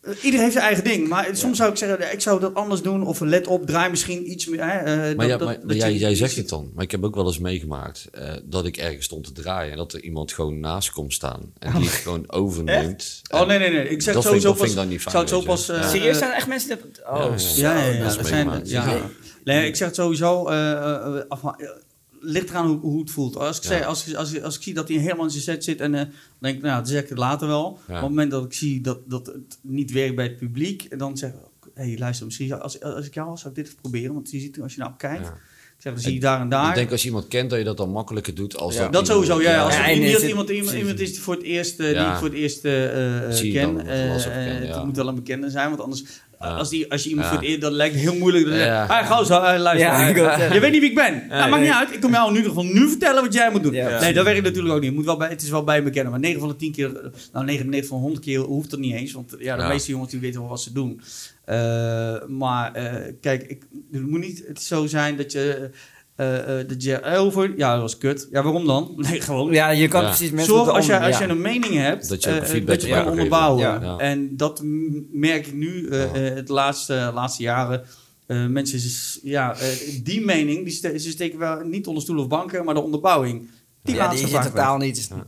Iedereen 0.08 0.39
heeft 0.39 0.52
zijn 0.54 0.66
eigen 0.66 0.84
ding, 0.84 1.08
maar 1.08 1.30
soms 1.32 1.58
zou 1.58 1.72
ik 1.72 1.78
zeggen, 1.78 2.12
ik 2.14 2.22
zou 2.22 2.39
dat 2.39 2.54
anders 2.56 2.82
doen. 2.82 3.06
Of 3.08 3.20
let 3.20 3.48
op, 3.48 3.66
draai 3.66 3.89
misschien 3.89 4.32
iets 4.32 4.45
meer. 4.48 4.64
Hè, 4.64 4.78
eh, 4.78 4.86
Maar, 4.86 5.16
dat- 5.16 5.26
ja, 5.28 5.38
dat- 5.38 5.48
maar, 5.48 5.56
dat 5.58 5.64
maar 5.66 5.76
je- 5.76 5.82
jij, 5.82 5.93
jij 5.93 6.16
zegt 6.16 6.36
het 6.36 6.50
dan. 6.50 6.72
Maar 6.76 6.84
ik 6.84 6.91
heb 6.91 7.04
ook 7.04 7.16
wel 7.16 7.26
eens 7.26 7.39
meegemaakt 7.39 8.08
eh, 8.12 8.34
dat 8.43 8.66
ik 8.66 8.78
ergens 8.78 9.06
stond 9.06 9.24
te 9.24 9.32
draaien. 9.32 9.72
En 9.72 9.78
dat 9.78 9.93
er 9.93 10.02
iemand 10.04 10.32
gewoon 10.34 10.60
naast 10.60 10.91
komt 10.91 11.14
staan. 11.14 11.54
En 11.60 11.72
die 11.76 11.84
het 11.84 11.93
gewoon 11.93 12.32
overneemt. 12.32 13.22
Oh 13.30 13.48
nee, 13.48 13.60
nee, 13.60 13.70
nee. 13.72 13.89
Ik 13.89 14.02
zeg 14.02 14.14
dat 14.14 14.24
sowieso 14.24 14.24
vind 14.24 14.34
ik- 14.34 14.41
dat 14.43 14.52
pas. 14.54 14.60
vind 14.60 14.70
ik 14.72 14.76
dan 14.78 14.88
niet 14.88 15.02
fijn, 15.02 15.28
zou 15.28 15.41
zo 15.41 15.48
pas. 15.82 15.91
Serieus 15.91 16.18
zijn 16.18 16.30
er 16.32 16.36
echt 16.38 16.48
mensen 16.48 16.70
die 16.70 16.78
dat... 16.78 17.08
Oh, 17.10 17.34
Ja, 17.56 17.86
ja. 17.86 18.04
dat 18.04 18.18
er 18.18 18.26
zijn, 18.26 18.62
ja. 18.64 19.02
Nee. 19.43 19.68
Ik 19.68 19.76
zeg 19.76 19.88
het 19.88 19.95
sowieso. 19.95 20.48
eh, 20.48 21.22
ligt 22.20 22.49
eraan 22.49 22.68
hoe, 22.68 22.80
hoe 22.80 22.99
het 22.99 23.11
voelt. 23.11 23.36
Als 23.38 23.57
ik, 23.57 23.63
Ja. 23.63 23.70
zeg, 23.70 23.86
als, 23.86 24.15
als, 24.15 24.41
als 24.41 24.55
ik 24.55 24.61
zie 24.63 24.74
dat 24.74 24.88
hij 24.88 24.97
helemaal 24.97 25.24
in 25.26 25.32
zijn 25.32 25.43
set 25.43 25.63
zit 25.63 25.82
en 25.82 25.93
eh, 25.93 25.99
dan 26.01 26.11
denk 26.39 26.55
ik, 26.55 26.61
nou, 26.61 26.78
dat 26.80 26.88
zeg 26.89 27.03
ik 27.03 27.09
het 27.09 27.18
later 27.18 27.47
wel. 27.47 27.65
Op 27.65 27.80
het 27.88 28.01
moment 28.01 28.32
dat 28.32 28.45
ik 28.45 28.53
zie 28.53 28.82
dat, 28.82 28.99
dat 29.09 29.26
het 29.26 29.57
niet 29.61 29.91
werkt 29.91 30.15
bij 30.15 30.26
het 30.26 30.38
publiek, 30.38 30.99
dan 30.99 31.18
zeg 31.18 31.30
ik, 31.30 31.36
hé, 31.74 31.84
hey, 31.84 31.97
luister, 31.97 32.26
misschien 32.26 32.47
zou- 32.47 32.61
als, 32.61 32.82
als 32.82 33.05
ik 33.05 33.13
jou 33.13 33.30
was, 33.30 33.39
zou 33.41 33.49
ik 33.49 33.55
dit 33.59 33.68
even 33.68 33.80
proberen. 33.82 34.13
Want 34.13 34.32
je 34.32 34.39
ziet, 34.39 34.61
als 34.61 34.74
je 34.74 34.80
nou 34.80 34.91
kijkt, 34.97 35.26
Ja. 35.26 35.32
ik 35.32 35.84
zeg, 35.84 35.93
dan 35.93 36.01
zie 36.01 36.13
je 36.13 36.20
daar 36.20 36.41
en 36.41 36.49
daar. 36.49 36.70
Ik 36.70 36.76
denk 36.76 36.91
als 36.91 37.01
je 37.01 37.07
iemand 37.07 37.28
kent 37.28 37.49
dat 37.49 37.59
je 37.59 37.65
dat 37.65 37.78
dan 37.78 37.89
makkelijker 37.89 38.36
doet 38.36 38.57
als 38.57 38.76
Ja. 38.76 38.82
dat 38.84 38.93
dat 38.93 39.07
sowieso, 39.07 39.41
ja. 39.41 39.63
Als 39.63 39.78
het- 39.78 39.95
iemand, 39.97 40.22
iemand, 40.49 40.49
iemand 40.49 40.99
is 40.99 41.11
die 41.11 41.22
voor 41.22 41.34
het 41.34 41.43
eerst, 41.43 41.80
eh, 41.80 41.88
die 41.88 42.07
ik 42.11 42.15
voor 42.15 42.28
het 42.28 42.34
eerst 42.38 42.61
je 42.63 43.51
ken. 43.53 43.76
ja. 43.86 44.76
Het 44.76 44.86
moet 44.86 44.95
wel 44.95 45.07
een 45.07 45.15
bekende 45.15 45.49
zijn, 45.49 45.70
want 45.70 45.82
anders. 45.82 46.03
Als, 46.39 46.69
die, 46.69 46.91
als 46.91 47.03
je 47.03 47.09
iemand 47.09 47.27
voor 47.27 47.43
het 47.43 47.61
dat 47.61 47.71
lijkt 47.71 47.95
heel 47.95 48.15
moeilijk. 48.15 48.45
Dan 48.45 48.57
Ja. 48.57 49.03
gauw 49.03 49.23
zo, 49.23 49.41
eh, 49.41 49.59
luister. 49.59 50.53
Je 50.53 50.59
weet 50.59 50.71
niet 50.71 50.81
wie 50.81 50.89
ik 50.89 50.95
ben. 50.95 51.23
nou, 51.29 51.49
maakt 51.49 51.61
niet 51.63 51.71
uit. 51.71 51.93
Ik 51.93 52.01
kom 52.01 52.11
jou 52.11 52.29
in 52.29 52.35
ieder 52.35 52.49
geval 52.49 52.63
nu 52.65 52.89
vertellen 52.89 53.23
wat 53.23 53.33
jij 53.33 53.51
moet 53.51 53.63
doen. 53.63 53.73
Ja. 53.73 53.99
Nee, 53.99 54.13
dat 54.13 54.25
werkt 54.25 54.43
natuurlijk 54.43 54.73
ook 54.75 54.79
niet. 54.81 54.88
Het, 54.89 54.95
moet 54.97 55.05
wel 55.05 55.17
bij, 55.17 55.29
het 55.29 55.41
is 55.41 55.49
wel 55.49 55.63
bij 55.63 55.81
me 55.81 55.89
kennen. 55.89 56.11
Maar 56.11 56.19
9 56.21 56.39
van 56.39 56.49
de 56.49 56.55
10 56.55 56.71
keer, 56.71 56.91
nou 57.33 57.45
99 57.45 57.89
van 57.89 57.99
100 57.99 58.23
keer 58.23 58.39
hoeft 58.39 58.69
dat 58.69 58.79
niet 58.79 58.93
eens. 58.93 59.11
Want 59.11 59.35
ja, 59.39 59.55
de 59.55 59.61
Ja. 59.61 59.67
meeste 59.67 59.91
jongens 59.91 60.11
die 60.11 60.19
weten 60.19 60.39
wel 60.39 60.49
wat 60.49 60.61
ze 60.61 60.73
doen. 60.73 61.01
Eh, 61.45 62.15
maar 62.27 62.73
eh, 62.73 63.13
kijk, 63.21 63.43
ik, 63.43 63.63
het 63.91 64.07
moet 64.07 64.19
niet 64.19 64.45
zo 64.59 64.85
zijn 64.85 65.17
dat 65.17 65.31
je... 65.31 65.69
eh, 66.18 66.59
eh, 66.59 66.68
dat 66.68 66.84
je 66.84 66.93
eh, 66.95 67.22
over, 67.22 67.53
ja, 67.57 67.72
dat 67.74 67.82
was 67.82 67.97
kut. 67.97 68.28
Ja, 68.32 68.43
waarom 68.43 68.65
dan? 68.65 68.93
Nee, 69.09 69.22
gewoon. 69.22 69.51
Ja, 69.51 69.70
je 69.70 69.88
kan 69.88 70.01
Ja. 70.01 70.07
precies 70.07 70.32
mensen 70.32 70.53
Zorg 70.55 70.70
als 70.70 70.86
je, 70.86 70.91
onder- 70.93 71.07
als 71.07 71.18
ja. 71.18 71.26
je 71.26 71.32
een 71.32 71.41
mening 71.41 71.74
hebt, 71.74 72.09
Dat 72.09 72.24
je 72.24 72.30
eh, 72.30 72.36
een 72.36 72.45
feedback 72.45 72.76
dat 72.76 72.82
je 72.82 72.88
erbij 72.88 73.03
kan 73.03 73.11
onderbouwen. 73.11 73.99
En 73.99 74.38
dat 74.38 74.61
merk 75.11 75.47
ik 75.47 75.53
nu, 75.53 75.88
eh, 75.88 76.28
eh, 76.28 76.36
het 76.36 76.49
laatste, 76.49 77.11
laatste 77.13 77.43
jaren. 77.43 77.84
Eh, 78.28 78.45
mensen, 78.45 78.78
is- 78.78 79.20
ja, 79.24 79.55
eh, 79.55 79.68
die 80.03 80.26
mening, 80.26 80.63
die 80.63 80.74
ste- 80.74 80.97
ze 80.99 81.09
steken 81.09 81.39
wel 81.39 81.59
niet 81.59 81.88
onder 81.88 82.03
stoel 82.03 82.20
of 82.20 82.28
banken, 82.28 82.65
maar 82.65 82.74
de 82.74 82.82
onderbouwing. 82.84 83.49
Die 83.84 83.95
ja, 83.95 84.07
die 84.09 84.18
ze 84.18 84.24
zit 84.28 84.34
vaak 84.36 84.45
totaal 84.45 84.78
niet. 84.78 85.07
Ja. 85.09 85.28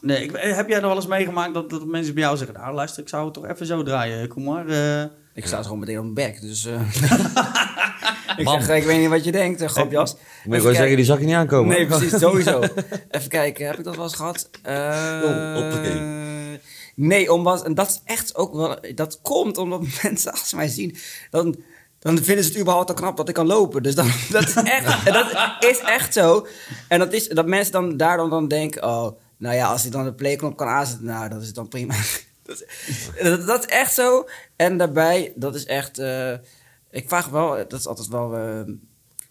Nee, 0.00 0.22
ik, 0.22 0.30
heb 0.36 0.68
jij 0.68 0.76
er 0.80 0.86
wel 0.86 0.94
eens 0.96 1.06
meegemaakt 1.06 1.54
dat, 1.54 1.70
dat 1.70 1.86
mensen 1.86 2.14
bij 2.14 2.22
jou 2.22 2.36
zeggen, 2.36 2.56
nou 2.56 2.74
luister, 2.74 3.02
ik 3.02 3.08
zou 3.08 3.24
het 3.24 3.34
toch 3.34 3.46
even 3.46 3.66
zo 3.66 3.82
draaien, 3.82 4.28
kom 4.28 4.42
maar. 4.44 4.68
eh. 4.68 5.02
Ik 5.34 5.46
sta 5.46 5.62
gewoon 5.62 5.78
meteen 5.78 5.98
op 5.98 6.02
mijn 6.02 6.14
bek, 6.14 6.40
dus... 6.40 6.66
eh, 8.26 8.38
ik 8.38 8.48
zeg, 8.48 8.76
ik 8.76 8.84
weet 8.84 9.00
niet 9.00 9.08
wat 9.08 9.24
je 9.24 9.32
denkt, 9.32 9.62
uh, 9.62 9.68
grapjas. 9.68 10.12
Moet 10.44 10.54
je 10.54 10.60
gewoon 10.60 10.76
zeggen, 10.76 10.96
die 10.96 11.04
zag 11.04 11.18
je 11.18 11.24
niet 11.24 11.34
aankomen. 11.34 11.76
Nee, 11.76 11.86
precies, 11.86 12.18
sowieso. 12.18 12.60
Even 13.10 13.28
kijken, 13.28 13.66
heb 13.66 13.78
ik 13.78 13.84
dat 13.84 13.94
wel 13.94 14.04
eens 14.04 14.14
gehad? 14.14 14.50
Eh, 14.62 14.74
Oh, 15.24 16.54
nee, 16.94 17.32
omdat, 17.32 17.64
en 17.64 17.74
dat 17.74 17.88
is 17.88 18.00
echt 18.04 18.36
ook 18.36 18.54
wel, 18.54 18.78
dat 18.94 19.18
komt 19.22 19.58
omdat 19.58 19.82
mensen 20.02 20.30
als 20.30 20.48
ze 20.48 20.56
mij 20.56 20.68
zien, 20.68 20.96
dan, 21.30 21.56
dan 21.98 22.18
vinden 22.18 22.44
ze 22.44 22.50
het 22.50 22.60
überhaupt 22.60 22.88
al 22.88 22.94
knap 22.94 23.16
dat 23.16 23.28
ik 23.28 23.34
kan 23.34 23.46
lopen. 23.46 23.82
Dus 23.82 23.94
dan, 23.94 24.06
dat 24.30 24.42
is 24.46 24.54
echt, 24.54 25.04
dat 25.04 25.56
is 25.58 25.78
echt 25.78 26.12
zo. 26.12 26.46
En 26.88 26.98
dat 26.98 27.12
is, 27.12 27.28
dat 27.28 27.46
mensen 27.46 27.72
dan 27.72 27.96
daarom 27.96 28.30
dan 28.30 28.48
denken, 28.48 28.84
oh, 28.84 29.08
nou 29.36 29.54
ja, 29.54 29.66
als 29.66 29.84
ik 29.84 29.92
dan 29.92 30.04
de 30.04 30.14
playknop 30.14 30.56
kan 30.56 30.68
aanzetten, 30.68 31.06
nou, 31.06 31.28
dat 31.28 31.42
is 31.42 31.52
dan 31.52 31.68
prima. 31.68 31.94
dat, 32.42 32.64
is, 32.86 33.08
dat, 33.22 33.46
dat 33.46 33.64
is 33.64 33.70
echt 33.70 33.94
zo. 33.94 34.28
En 34.56 34.76
daarbij, 34.76 35.32
dat 35.34 35.54
is 35.54 35.64
echt, 35.64 35.98
eh, 35.98 36.32
ik 36.90 37.08
vraag 37.08 37.28
wel, 37.28 37.56
dat 37.56 37.72
is 37.72 37.86
altijd 37.86 38.08
wel... 38.08 38.36
eh, 38.36 38.74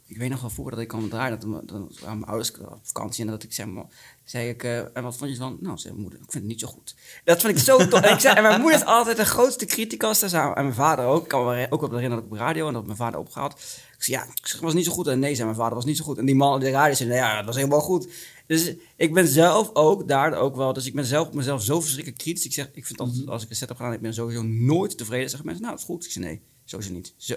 ik 0.07 0.17
weet 0.17 0.29
nog 0.29 0.41
wel 0.41 0.49
voor 0.49 0.69
dat 0.71 0.79
ik 0.79 0.87
kwam 0.87 1.09
draaien, 1.09 1.39
dat, 1.39 1.51
dat, 1.51 1.67
dat 1.67 1.99
waren 1.99 2.17
mijn 2.17 2.29
ouders 2.29 2.57
op 2.57 2.79
vakantie 2.83 3.25
en 3.25 3.31
dat 3.31 3.43
ik 3.43 3.53
zeg 3.53 3.65
maar, 3.65 3.85
zei 4.23 4.49
ik, 4.49 4.63
eh, 4.63 4.77
en 4.77 5.03
wat 5.03 5.17
vond 5.17 5.31
je 5.31 5.37
van? 5.37 5.57
Nou, 5.59 5.77
zei 5.77 5.93
mijn 5.93 6.05
moeder, 6.05 6.19
ik 6.19 6.31
vind 6.31 6.43
het 6.43 6.51
niet 6.51 6.59
zo 6.59 6.67
goed. 6.67 6.95
Dat 7.23 7.41
vind 7.41 7.57
ik 7.57 7.63
zo 7.63 7.87
tof. 7.87 8.01
en, 8.01 8.13
ik 8.13 8.19
zei, 8.19 8.35
en 8.35 8.41
mijn 8.41 8.61
moeder 8.61 8.79
is 8.79 8.85
altijd 8.85 9.17
de 9.17 9.25
grootste 9.25 9.65
criticus, 9.65 10.21
en 10.21 10.53
mijn 10.53 10.73
vader 10.73 11.05
ook. 11.05 11.23
Ik 11.23 11.29
kan 11.29 11.45
me 11.45 11.67
ook 11.69 11.81
op 11.81 11.91
herinneren 11.91 12.15
dat 12.15 12.25
ik 12.25 12.31
op 12.31 12.37
radio 12.37 12.67
en 12.67 12.73
dat 12.73 12.85
mijn 12.85 12.97
vader 12.97 13.19
opgehaald. 13.19 13.51
Ik 13.97 14.03
zei, 14.03 14.17
ja, 14.17 14.23
ik 14.23 14.47
zeg, 14.47 14.59
was 14.59 14.73
niet 14.73 14.85
zo 14.85 14.91
goed. 14.91 15.07
En 15.07 15.19
nee, 15.19 15.33
zei 15.35 15.45
mijn 15.45 15.59
vader, 15.59 15.75
was 15.75 15.85
niet 15.85 15.97
zo 15.97 16.03
goed. 16.03 16.17
En 16.17 16.25
die 16.25 16.35
man 16.35 16.53
op 16.53 16.61
de 16.61 16.69
radio 16.69 16.95
zei, 16.95 17.09
nou 17.09 17.21
ja, 17.21 17.35
dat 17.35 17.45
was 17.45 17.55
helemaal 17.55 17.81
goed. 17.81 18.07
Dus 18.47 18.73
ik 18.95 19.13
ben 19.13 19.27
zelf 19.27 19.69
ook 19.73 20.07
daar 20.07 20.33
ook 20.33 20.55
wel, 20.55 20.73
dus 20.73 20.85
ik 20.85 20.93
ben 20.95 21.05
zelf 21.05 21.27
op 21.27 21.33
mezelf 21.33 21.63
zo 21.63 21.81
verschrikkelijk 21.81 22.21
kritisch. 22.21 22.45
Ik 22.45 22.53
zeg, 22.53 22.69
ik 22.73 22.85
vind 22.85 22.99
altijd, 22.99 23.27
als 23.27 23.43
ik 23.43 23.49
een 23.49 23.55
set 23.55 23.67
heb 23.67 23.77
gedaan, 23.77 23.93
ik 23.93 24.01
ben 24.01 24.13
sowieso 24.13 24.43
nooit 24.43 24.97
tevreden. 24.97 25.29
Zeggen 25.29 25.45
mensen, 25.45 25.63
nou, 25.63 25.75
dat 25.75 25.83
is 25.85 25.89
goed. 25.89 26.05
Ik 26.05 26.11
zeg, 26.11 26.23
nee. 26.23 26.41
Sowieso 26.65 26.93
niet. 26.93 27.13
Zo. 27.17 27.33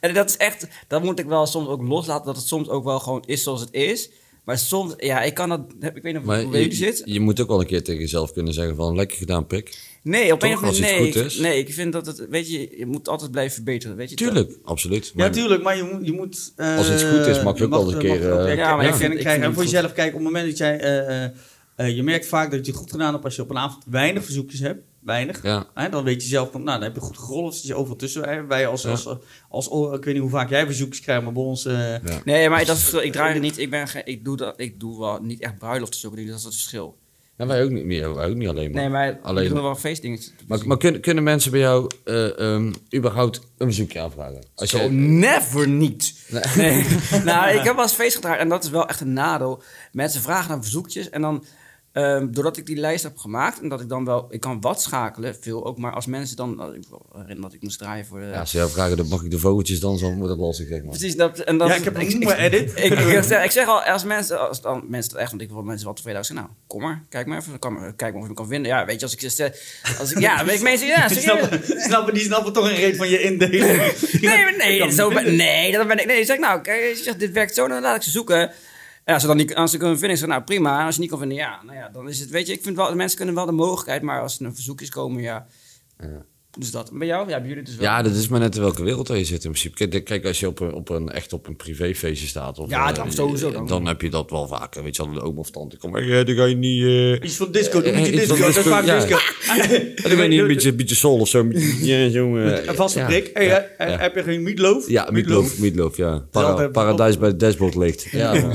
En 0.00 0.14
dat 0.14 0.28
is 0.28 0.36
echt, 0.36 0.66
dat 0.88 1.02
moet 1.02 1.18
ik 1.18 1.26
wel 1.26 1.46
soms 1.46 1.68
ook 1.68 1.82
loslaten, 1.82 2.26
dat 2.26 2.36
het 2.36 2.46
soms 2.46 2.68
ook 2.68 2.84
wel 2.84 2.98
gewoon 3.00 3.22
is 3.26 3.42
zoals 3.42 3.60
het 3.60 3.72
is. 3.72 4.10
Maar 4.44 4.58
soms, 4.58 4.94
ja, 4.96 5.22
ik 5.22 5.34
kan 5.34 5.48
dat, 5.48 5.60
ik 5.94 6.02
weet 6.02 6.14
niet 6.14 6.24
Maar 6.24 6.42
hoe 6.42 6.58
je, 6.68 6.74
zit. 6.74 7.02
je 7.04 7.20
moet 7.20 7.40
ook 7.40 7.48
wel 7.48 7.60
een 7.60 7.66
keer 7.66 7.82
tegen 7.84 8.00
jezelf 8.00 8.32
kunnen 8.32 8.52
zeggen 8.54 8.76
van 8.76 8.94
lekker 8.96 9.16
gedaan, 9.16 9.46
pik. 9.46 9.78
Nee, 10.02 10.32
op 10.32 10.42
een 10.42 10.48
of 10.48 10.62
andere 10.62 10.66
als 10.66 10.78
iets 10.78 11.14
nee, 11.16 11.24
is? 11.24 11.38
nee, 11.38 11.58
ik 11.58 11.72
vind 11.72 11.92
dat 11.92 12.06
het, 12.06 12.26
weet 12.28 12.50
je, 12.50 12.78
je 12.78 12.86
moet 12.86 13.08
altijd 13.08 13.30
blijven 13.30 13.54
verbeteren, 13.54 13.96
weet 13.96 14.10
je. 14.10 14.16
Tuurlijk, 14.16 14.58
absoluut. 14.64 15.12
Ja, 15.16 15.30
tuurlijk, 15.30 15.62
maar 15.62 15.76
je 15.76 15.82
moet... 15.82 16.06
Je 16.06 16.12
moet 16.12 16.52
eh, 16.56 16.76
Als 16.76 16.90
iets 16.90 17.02
goed 17.04 17.26
is, 17.26 17.42
mag 17.42 17.58
je 17.58 17.64
ook 17.64 17.70
wel 17.70 17.92
een 17.92 17.98
keer, 17.98 18.10
eh, 18.22 18.28
erkenning 18.28 18.58
Ja, 18.58 18.76
maar 18.76 18.86
ik 18.86 18.94
vind- 18.94 19.12
ik 19.14 19.20
vind 19.28 19.42
En 19.42 19.52
voor 19.54 19.62
het 19.62 19.70
jezelf, 19.70 19.92
kijk, 19.92 20.08
op 20.08 20.14
het 20.14 20.22
moment 20.22 20.46
dat 20.48 20.58
jij... 20.58 20.80
eh, 21.76 21.96
je 21.96 22.02
merkt 22.02 22.26
vaak 22.26 22.50
dat 22.50 22.66
je 22.66 22.70
het 22.72 22.80
goed 22.80 22.90
gedaan 22.90 23.12
hebt 23.12 23.24
als 23.24 23.36
je 23.36 23.42
op 23.42 23.50
een 23.50 23.58
avond 23.58 23.84
weinig 23.86 24.24
verzoekjes 24.24 24.60
hebt. 24.60 24.82
Weinig. 25.04 25.42
Ja. 25.42 25.66
Hè, 25.74 25.88
dan 25.88 26.04
weet 26.04 26.22
je 26.22 26.28
zelf, 26.28 26.50
van, 26.50 26.62
nou, 26.62 26.76
dan 26.78 26.86
heb 26.88 26.94
je 26.94 27.00
goed 27.02 27.18
gerold. 27.18 27.54
Zit 27.54 27.66
je 27.66 27.74
overal 27.74 27.96
tussen. 27.96 28.28
Hè. 28.28 28.46
Wij 28.46 28.66
als, 28.66 28.82
Ja. 28.82 28.90
als, 28.90 29.06
als, 29.48 29.70
als- 29.70 29.94
ik 29.96 30.04
weet 30.04 30.14
niet 30.14 30.22
hoe 30.22 30.30
vaak 30.30 30.50
jij 30.50 30.66
verzoekjes 30.66 31.00
krijgt, 31.00 31.22
maar 31.24 31.32
bij 31.32 31.42
ons... 31.42 31.64
eh, 31.66 31.90
Ja. 31.90 32.20
Nee, 32.24 32.48
maar 32.48 32.64
dat 32.64 32.76
is, 32.76 32.92
ik 32.92 33.12
draai 33.12 33.34
er 33.34 33.40
niet, 33.40 33.58
ik 33.58 33.70
ben 33.70 33.88
geen, 33.88 34.02
ik 34.04 34.24
doe 34.24 34.36
dat, 34.36 34.54
ik 34.60 34.80
doe 34.80 34.98
wel 34.98 35.18
niet 35.22 35.40
echt 35.40 35.58
bruiloft 35.58 35.96
zulke 35.96 36.16
dingen, 36.16 36.30
dat 36.30 36.38
is 36.40 36.44
het 36.44 36.54
verschil. 36.54 37.00
Ja, 37.36 37.46
wij 37.46 37.64
ook 37.64 37.70
niet, 37.70 37.84
meer, 37.84 38.14
wij 38.14 38.28
ook 38.28 38.34
niet 38.36 38.48
alleen 38.48 38.70
maar. 38.70 38.80
Nee, 38.80 38.90
maar 38.90 39.18
Alleen- 39.22 39.44
ik 39.44 39.50
doe 39.50 39.60
wel 39.62 39.74
feestdingetjes. 39.74 40.32
Maar, 40.46 40.66
maar 40.66 40.76
kunnen, 40.76 41.00
kunnen 41.00 41.22
mensen 41.24 41.50
bij 41.50 41.60
jou 41.60 41.90
eh, 42.04 42.38
ehm, 42.38 42.72
überhaupt 42.94 43.36
een 43.58 43.66
verzoekje 43.66 44.00
aanvragen? 44.00 44.44
Als 44.54 44.70
Zo, 44.70 44.76
jij- 44.78 44.88
never 44.88 45.68
niet. 45.68 46.14
Nee. 46.28 46.42
Nee. 46.56 46.84
nou, 47.24 47.50
ik 47.56 47.62
heb 47.62 47.74
wel 47.74 47.82
eens 47.82 47.92
feest 47.92 48.14
gedraaid 48.14 48.40
en 48.40 48.48
dat 48.48 48.64
is 48.64 48.70
wel 48.70 48.88
echt 48.88 49.00
een 49.00 49.12
nadeel. 49.12 49.62
Mensen 49.92 50.20
vragen 50.22 50.50
naar 50.50 50.62
verzoekjes 50.62 51.10
en 51.10 51.20
dan, 51.20 51.44
ehm, 51.92 52.30
doordat 52.30 52.56
ik 52.56 52.66
die 52.66 52.76
lijst 52.76 53.02
heb 53.02 53.16
gemaakt 53.16 53.60
en 53.60 53.68
dat 53.68 53.80
ik 53.80 53.88
dan 53.88 54.04
wel, 54.04 54.26
ik 54.30 54.40
kan 54.40 54.60
wat 54.60 54.82
schakelen, 54.82 55.36
veel 55.40 55.66
ook, 55.66 55.78
maar 55.78 55.92
als 55.92 56.06
mensen 56.06 56.36
dan, 56.36 56.74
ik 56.74 56.84
wil 56.88 57.06
herinneren 57.12 57.42
dat 57.42 57.52
ik 57.52 57.62
moest 57.62 57.78
draaien 57.78 58.06
voor 58.06 58.20
de... 58.20 58.26
Ja, 58.26 58.40
als 58.40 58.50
ze 58.50 58.68
vragen, 58.68 58.96
dan 58.96 59.08
mag 59.08 59.22
ik 59.22 59.30
de 59.30 59.38
vogeltjes 59.38 59.80
dan, 59.80 59.98
dan 59.98 60.14
wordt 60.14 60.28
dat 60.28 60.38
lastig, 60.38 60.68
zeg 60.68 60.80
maar. 60.82 60.90
Precies, 60.90 61.16
dat, 61.16 61.38
en 61.38 61.58
dat, 61.58 61.68
ja, 61.68 61.74
ik 61.74 61.84
heb 61.84 61.94
een 61.96 62.18
nieuwe 62.18 62.36
edit. 62.36 62.72
ik, 62.76 62.92
ik, 62.92 63.22
zeg, 63.22 63.44
ik 63.44 63.50
zeg 63.50 63.66
al, 63.66 63.82
als 63.82 64.04
mensen, 64.04 64.48
als 64.48 64.60
dan 64.60 64.84
mensen 64.88 65.12
dat 65.12 65.20
echt, 65.20 65.30
want 65.30 65.42
ik 65.42 65.50
wil 65.50 65.62
mensen 65.62 65.86
wel 65.86 65.94
tevreden 65.94 66.24
zijn. 66.24 66.38
Nou, 66.38 66.50
kom 66.66 66.82
maar, 66.82 67.02
kijk 67.08 67.26
maar 67.26 67.38
even, 67.38 67.58
kan, 67.58 67.96
kijk 67.96 68.12
maar 68.12 68.20
of 68.20 68.22
je 68.22 68.28
me 68.28 68.34
kan 68.34 68.48
vinden. 68.48 68.70
Ja, 68.70 68.84
weet 68.84 69.00
je, 69.00 69.06
als 69.06 69.14
ik 69.14 69.30
zeg, 69.30 69.52
als 69.98 70.12
ik, 70.12 70.18
ja, 70.18 70.44
weet 70.44 70.56
ik 70.56 70.62
mensen, 70.62 70.86
ja, 70.86 71.08
Die 71.12 71.20
snappen, 71.20 71.60
snappen, 71.80 72.14
die 72.14 72.22
snappen 72.22 72.52
toch 72.52 72.68
een 72.68 72.76
reet 72.76 72.96
van 72.96 73.08
je 73.08 73.20
indeling. 73.20 73.60
Nee, 74.20 74.42
maar 74.42 74.54
nee, 74.66 74.78
Ik 74.82 74.92
zo 74.92 75.08
nee, 75.10 75.72
dat 75.72 75.86
ben 75.86 76.00
ik. 76.00 76.06
Nee, 76.06 76.24
zeg 76.24 76.38
nou, 76.38 76.60
kijk, 76.60 77.14
dit 77.18 77.32
werkt 77.32 77.54
zo, 77.54 77.68
dan 77.68 77.82
laat 77.82 77.96
ik 77.96 78.02
ze 78.02 78.10
zoeken. 78.10 78.50
En 79.04 79.12
als 79.12 79.22
ze 79.22 79.28
dan 79.28 79.36
niet, 79.36 79.54
als 79.54 79.70
ze 79.70 79.76
kunnen 79.76 79.98
vinden, 79.98 80.18
zeg 80.18 80.28
nou 80.28 80.42
prima. 80.42 80.84
Als 80.86 80.94
je 80.94 81.00
niet 81.00 81.10
kan 81.10 81.18
vinden, 81.18 81.36
ja, 81.36 81.62
nou 81.62 81.76
ja, 81.76 81.88
dan 81.88 82.08
is 82.08 82.20
het, 82.20 82.30
weet 82.30 82.46
je, 82.46 82.52
ik 82.52 82.62
vind 82.62 82.76
wel, 82.76 82.94
mensen 82.94 83.16
kunnen 83.16 83.34
wel 83.34 83.46
de 83.46 83.52
mogelijkheid, 83.52 84.02
maar 84.02 84.20
als 84.20 84.38
er 84.38 84.46
een 84.46 84.54
verzoekjes 84.54 84.88
komen, 84.88 85.22
ja. 85.22 85.46
Ja. 85.98 86.24
Dus 86.58 86.70
dat. 86.70 86.90
Bij 86.92 87.06
jou, 87.06 87.28
ja, 87.28 87.38
bij 87.40 87.48
jullie 87.48 87.62
dus 87.64 87.74
wel. 87.76 87.84
Ja, 87.84 88.02
dat 88.02 88.14
is 88.14 88.28
maar 88.28 88.40
net 88.40 88.54
in 88.54 88.60
welke 88.60 88.82
wereld 88.82 89.08
je 89.08 89.24
zit 89.24 89.44
in 89.44 89.50
principe. 89.50 89.88
Kijk, 89.88 90.04
kijk, 90.04 90.24
als 90.26 90.40
je 90.40 90.46
op 90.46 90.60
een, 90.60 90.72
op 90.72 90.88
een, 90.88 91.10
echt 91.10 91.32
op 91.32 91.46
een 91.46 91.56
privéfeestje 91.56 92.26
staat... 92.26 92.58
Of, 92.58 92.70
Ja, 92.70 92.88
eh, 92.88 92.94
dan 92.94 93.12
sowieso 93.12 93.50
dan. 93.52 93.66
Dan 93.66 93.86
heb 93.86 94.00
je 94.00 94.10
dat 94.10 94.30
wel 94.30 94.46
vaker. 94.46 94.82
Weet 94.82 94.96
je 94.96 95.10
de 95.10 95.20
oom 95.22 95.38
of 95.38 95.50
tante 95.50 95.76
komt... 95.76 95.98
Ja, 96.04 96.22
dan 96.24 96.34
ga 96.34 96.44
je 96.44 96.54
niet... 96.56 96.82
eh 96.84 97.24
Iets 97.28 97.36
van 97.36 97.52
disco, 97.52 97.78
een 97.78 97.84
Eh, 97.84 97.92
beetje 97.94 98.12
iets 98.12 98.20
disco. 98.20 98.36
Dat 98.36 98.48
is 98.48 98.54
disco, 98.54 98.70
vaak 98.70 98.84
ja. 98.84 98.94
disco. 98.98 99.18
dan 100.02 100.10
ga 100.16 100.22
je 100.22 100.28
niet 100.28 100.40
een 100.40 100.46
beetje, 100.46 100.74
beetje 100.74 100.94
soul 100.94 101.18
of 101.18 101.28
zo. 101.28 101.48
Ja, 101.82 102.10
zo 102.10 102.36
Een 102.36 102.74
vaste 102.74 102.98
ja. 102.98 103.06
prik. 103.06 103.30
Hey, 103.34 103.46
Ja, 103.46 103.66
ja. 103.78 103.98
Heb 103.98 104.14
je 104.14 104.22
geen 104.22 104.42
meatloaf? 104.42 104.88
Ja, 104.88 105.08
meatloaf, 105.10 105.58
meatloaf, 105.58 105.96
ja. 105.96 106.18
Para- 106.30 106.68
paradijs 106.68 107.18
bij 107.18 107.28
het 107.28 107.40
dashboard 107.40 107.74
ligt. 107.74 108.06
Ja. 108.22 108.50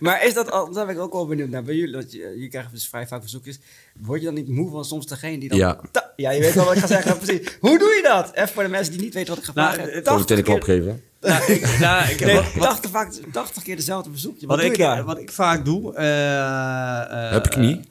Maar 0.00 0.26
is 0.26 0.34
dat 0.34 0.50
al, 0.50 0.72
daar 0.72 0.86
ben 0.86 0.94
ik 0.94 1.00
ook 1.00 1.12
wel 1.12 1.26
benieuwd 1.26 1.48
naar. 1.48 1.62
Bij 1.62 1.74
jullie, 1.74 1.92
dat 1.94 2.12
je, 2.12 2.36
je 2.38 2.48
krijgt 2.48 2.70
dus 2.72 2.88
vrij 2.88 3.06
vaak 3.06 3.20
verzoekjes. 3.20 3.58
Word 4.00 4.18
je 4.20 4.26
dan 4.26 4.34
niet 4.34 4.48
moe 4.48 4.70
van 4.70 4.84
soms 4.84 5.06
degene 5.06 5.38
die 5.38 5.48
dan... 5.48 5.58
Ja. 5.58 5.80
Ja, 6.16 6.30
je 6.30 6.40
weet 6.40 6.54
wel 6.54 6.64
wat 6.64 6.74
ik 6.74 6.80
ga 6.80 6.86
zeggen, 6.86 7.16
precies. 7.18 7.33
Hoe 7.60 7.78
doe 7.78 7.88
je 7.88 8.00
dat? 8.02 8.30
Even 8.34 8.48
voor 8.48 8.62
de 8.62 8.68
mensen 8.68 8.92
die 8.92 9.02
niet 9.02 9.14
weten 9.14 9.28
wat 9.34 9.38
ik 9.38 9.44
ga 9.44 9.52
Nou, 9.54 9.74
vragen. 9.74 9.92
het- 9.92 10.06
Gewoon 10.06 10.18
een 10.20 10.26
80 10.26 10.26
teleklap 10.36 10.60
keer, 10.64 10.74
geven. 10.74 11.02
Nou, 11.24 11.52
ik, 11.52 11.78
nou, 11.80 12.10
ik, 12.10 12.20
nee, 12.20 12.34
wat, 12.34 12.44
wat, 12.54 12.68
80, 12.68 12.90
vaak, 12.90 13.12
80 13.32 13.62
keer 13.62 13.76
dezelfde 13.76 14.10
verzoekje. 14.10 14.46
Wat, 14.46 14.60
ik, 14.62 14.76
je 14.76 14.82
daar? 14.82 15.04
wat 15.04 15.18
ik 15.18 15.30
vaak 15.32 15.64
doe... 15.64 15.94
eh, 15.94 17.00
eh, 17.26 17.30
Heb 17.32 17.46
ik 17.46 17.56
niet. 17.56 17.86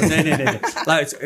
eh, 0.00 0.06
nee, 0.08 0.22
nee, 0.22 0.34
nee. 0.36 0.44
nee. 0.44 0.58
Luister, 0.84 1.22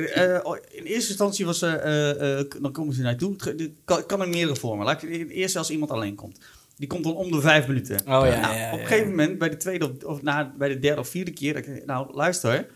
in 0.72 0.84
eerste 0.84 1.08
instantie 1.08 1.46
was... 1.46 1.62
eh, 1.62 1.72
eh, 1.74 2.38
eh, 2.40 2.46
dan 2.60 2.72
komen 2.72 2.94
ze 2.94 3.02
naartoe. 3.02 3.36
Dit 3.56 3.70
kan, 3.84 4.06
kan 4.06 4.22
in 4.22 4.30
meerdere 4.30 4.56
vormen. 4.58 4.86
Laat 4.86 5.02
ik 5.02 5.08
in 5.10 5.28
eerste 5.28 5.58
als 5.58 5.70
iemand 5.70 5.90
alleen 5.90 6.14
komt. 6.14 6.38
Die 6.76 6.88
komt 6.88 7.04
dan 7.04 7.14
om 7.14 7.30
de 7.30 7.40
vijf 7.40 7.66
minuten. 7.66 7.96
Oh 8.00 8.04
ja, 8.06 8.40
Nou, 8.40 8.54
ja, 8.56 8.66
op 8.66 8.72
een 8.72 8.78
ja. 8.80 8.86
gegeven 8.86 9.08
moment, 9.08 9.38
bij 9.38 9.48
de 9.50 9.56
tweede 9.56 9.84
of, 9.84 10.04
of 10.04 10.22
na, 10.22 10.52
bij 10.58 10.68
de 10.68 10.78
derde 10.78 11.00
of 11.00 11.08
vierde 11.08 11.30
keer, 11.32 11.54
dat 11.54 11.66
ik, 11.66 11.86
nou 11.86 12.14
luister, 12.14 12.66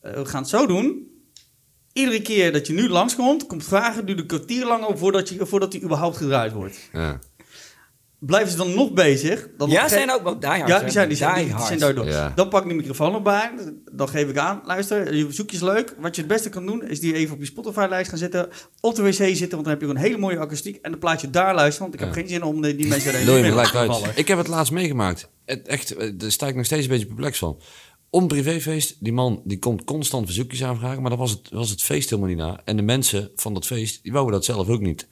we 0.00 0.24
gaan 0.24 0.40
het 0.40 0.50
zo 0.50 0.66
doen. 0.66 1.10
Iedere 1.96 2.22
keer 2.22 2.52
dat 2.52 2.66
je 2.66 2.72
nu 2.72 2.88
langskomt, 2.88 3.46
komt 3.46 3.64
vragen, 3.64 4.06
duurt 4.06 4.18
een 4.18 4.26
kwartier 4.26 4.66
langer 4.66 4.98
voordat, 4.98 5.28
je, 5.28 5.46
voordat 5.46 5.72
die 5.72 5.82
überhaupt 5.82 6.16
gedraaid 6.16 6.52
wordt. 6.52 6.76
Ja. 6.92 7.18
Blijven 8.18 8.50
ze 8.50 8.56
dan 8.56 8.74
nog 8.74 8.92
bezig? 8.92 9.48
Dan 9.56 9.70
Ja, 9.70 9.82
op 9.82 9.88
zijn 9.88 10.12
ook 10.12 10.22
wel 10.22 10.38
diehards. 10.38 10.70
Ja, 10.72 10.80
die 10.80 10.90
zijn, 10.90 11.08
die 11.08 11.16
zijn, 11.16 11.34
die, 11.46 11.54
die 11.56 11.64
zijn 11.64 11.78
daardoor. 11.78 12.06
Ja. 12.06 12.32
Dan 12.34 12.48
pak 12.48 12.62
ik 12.62 12.68
de 12.68 12.74
microfoon 12.74 13.14
erbij, 13.14 13.50
dan 13.92 14.08
geef 14.08 14.28
ik 14.28 14.36
aan, 14.38 14.60
luister, 14.64 15.14
je 15.14 15.24
verzoek 15.24 15.52
is 15.52 15.60
leuk. 15.60 15.94
Wat 15.98 16.14
je 16.14 16.20
het 16.22 16.30
beste 16.30 16.48
kan 16.48 16.66
doen, 16.66 16.82
is 16.88 17.00
die 17.00 17.14
even 17.14 17.34
op 17.34 17.40
je 17.40 17.46
Spotify-lijst 17.46 18.08
gaan 18.08 18.18
zetten, 18.18 18.48
op 18.80 18.94
de 18.94 19.02
wc 19.02 19.12
zitten, 19.12 19.48
want 19.50 19.64
dan 19.64 19.68
heb 19.68 19.80
je 19.80 19.86
een 19.86 19.96
hele 19.96 20.18
mooie 20.18 20.38
akoestiek. 20.38 20.78
En 20.82 20.90
dan 20.90 21.00
plaat 21.00 21.20
je 21.20 21.30
daar 21.30 21.54
luisteren, 21.54 21.90
want 21.90 21.94
ik 21.94 22.00
heb 22.00 22.08
Ja. 22.08 22.20
geen 22.20 22.28
zin 22.28 22.42
om 22.42 22.62
die 22.62 22.86
mensen 22.88 23.14
erin 23.14 23.54
te 23.54 23.70
vallen. 23.86 24.10
Ik 24.14 24.28
heb 24.28 24.38
het 24.38 24.48
laatst 24.48 24.72
meegemaakt. 24.72 25.28
Het, 25.44 25.68
echt, 25.68 25.96
eh, 25.96 26.10
daar 26.14 26.30
sta 26.30 26.46
ik 26.46 26.54
nog 26.54 26.64
steeds 26.64 26.84
een 26.84 26.90
beetje 26.90 27.06
perplex 27.06 27.38
van. 27.38 27.60
Om 28.16 28.26
privéfeest, 28.26 28.96
die 29.00 29.12
man 29.12 29.40
die 29.44 29.58
komt 29.58 29.84
constant 29.84 30.26
verzoekjes 30.26 30.64
aanvragen, 30.64 31.00
maar 31.00 31.10
dat 31.10 31.18
was 31.18 31.30
het, 31.30 31.48
was 31.50 31.70
het 31.70 31.82
feest 31.82 32.10
helemaal 32.10 32.30
niet 32.30 32.38
na. 32.38 32.60
En 32.64 32.76
de 32.76 32.82
mensen 32.82 33.30
van 33.34 33.54
dat 33.54 33.66
feest, 33.66 34.02
die 34.02 34.12
wouden 34.12 34.34
dat 34.34 34.44
zelf 34.44 34.68
ook 34.68 34.80
niet. 34.80 35.08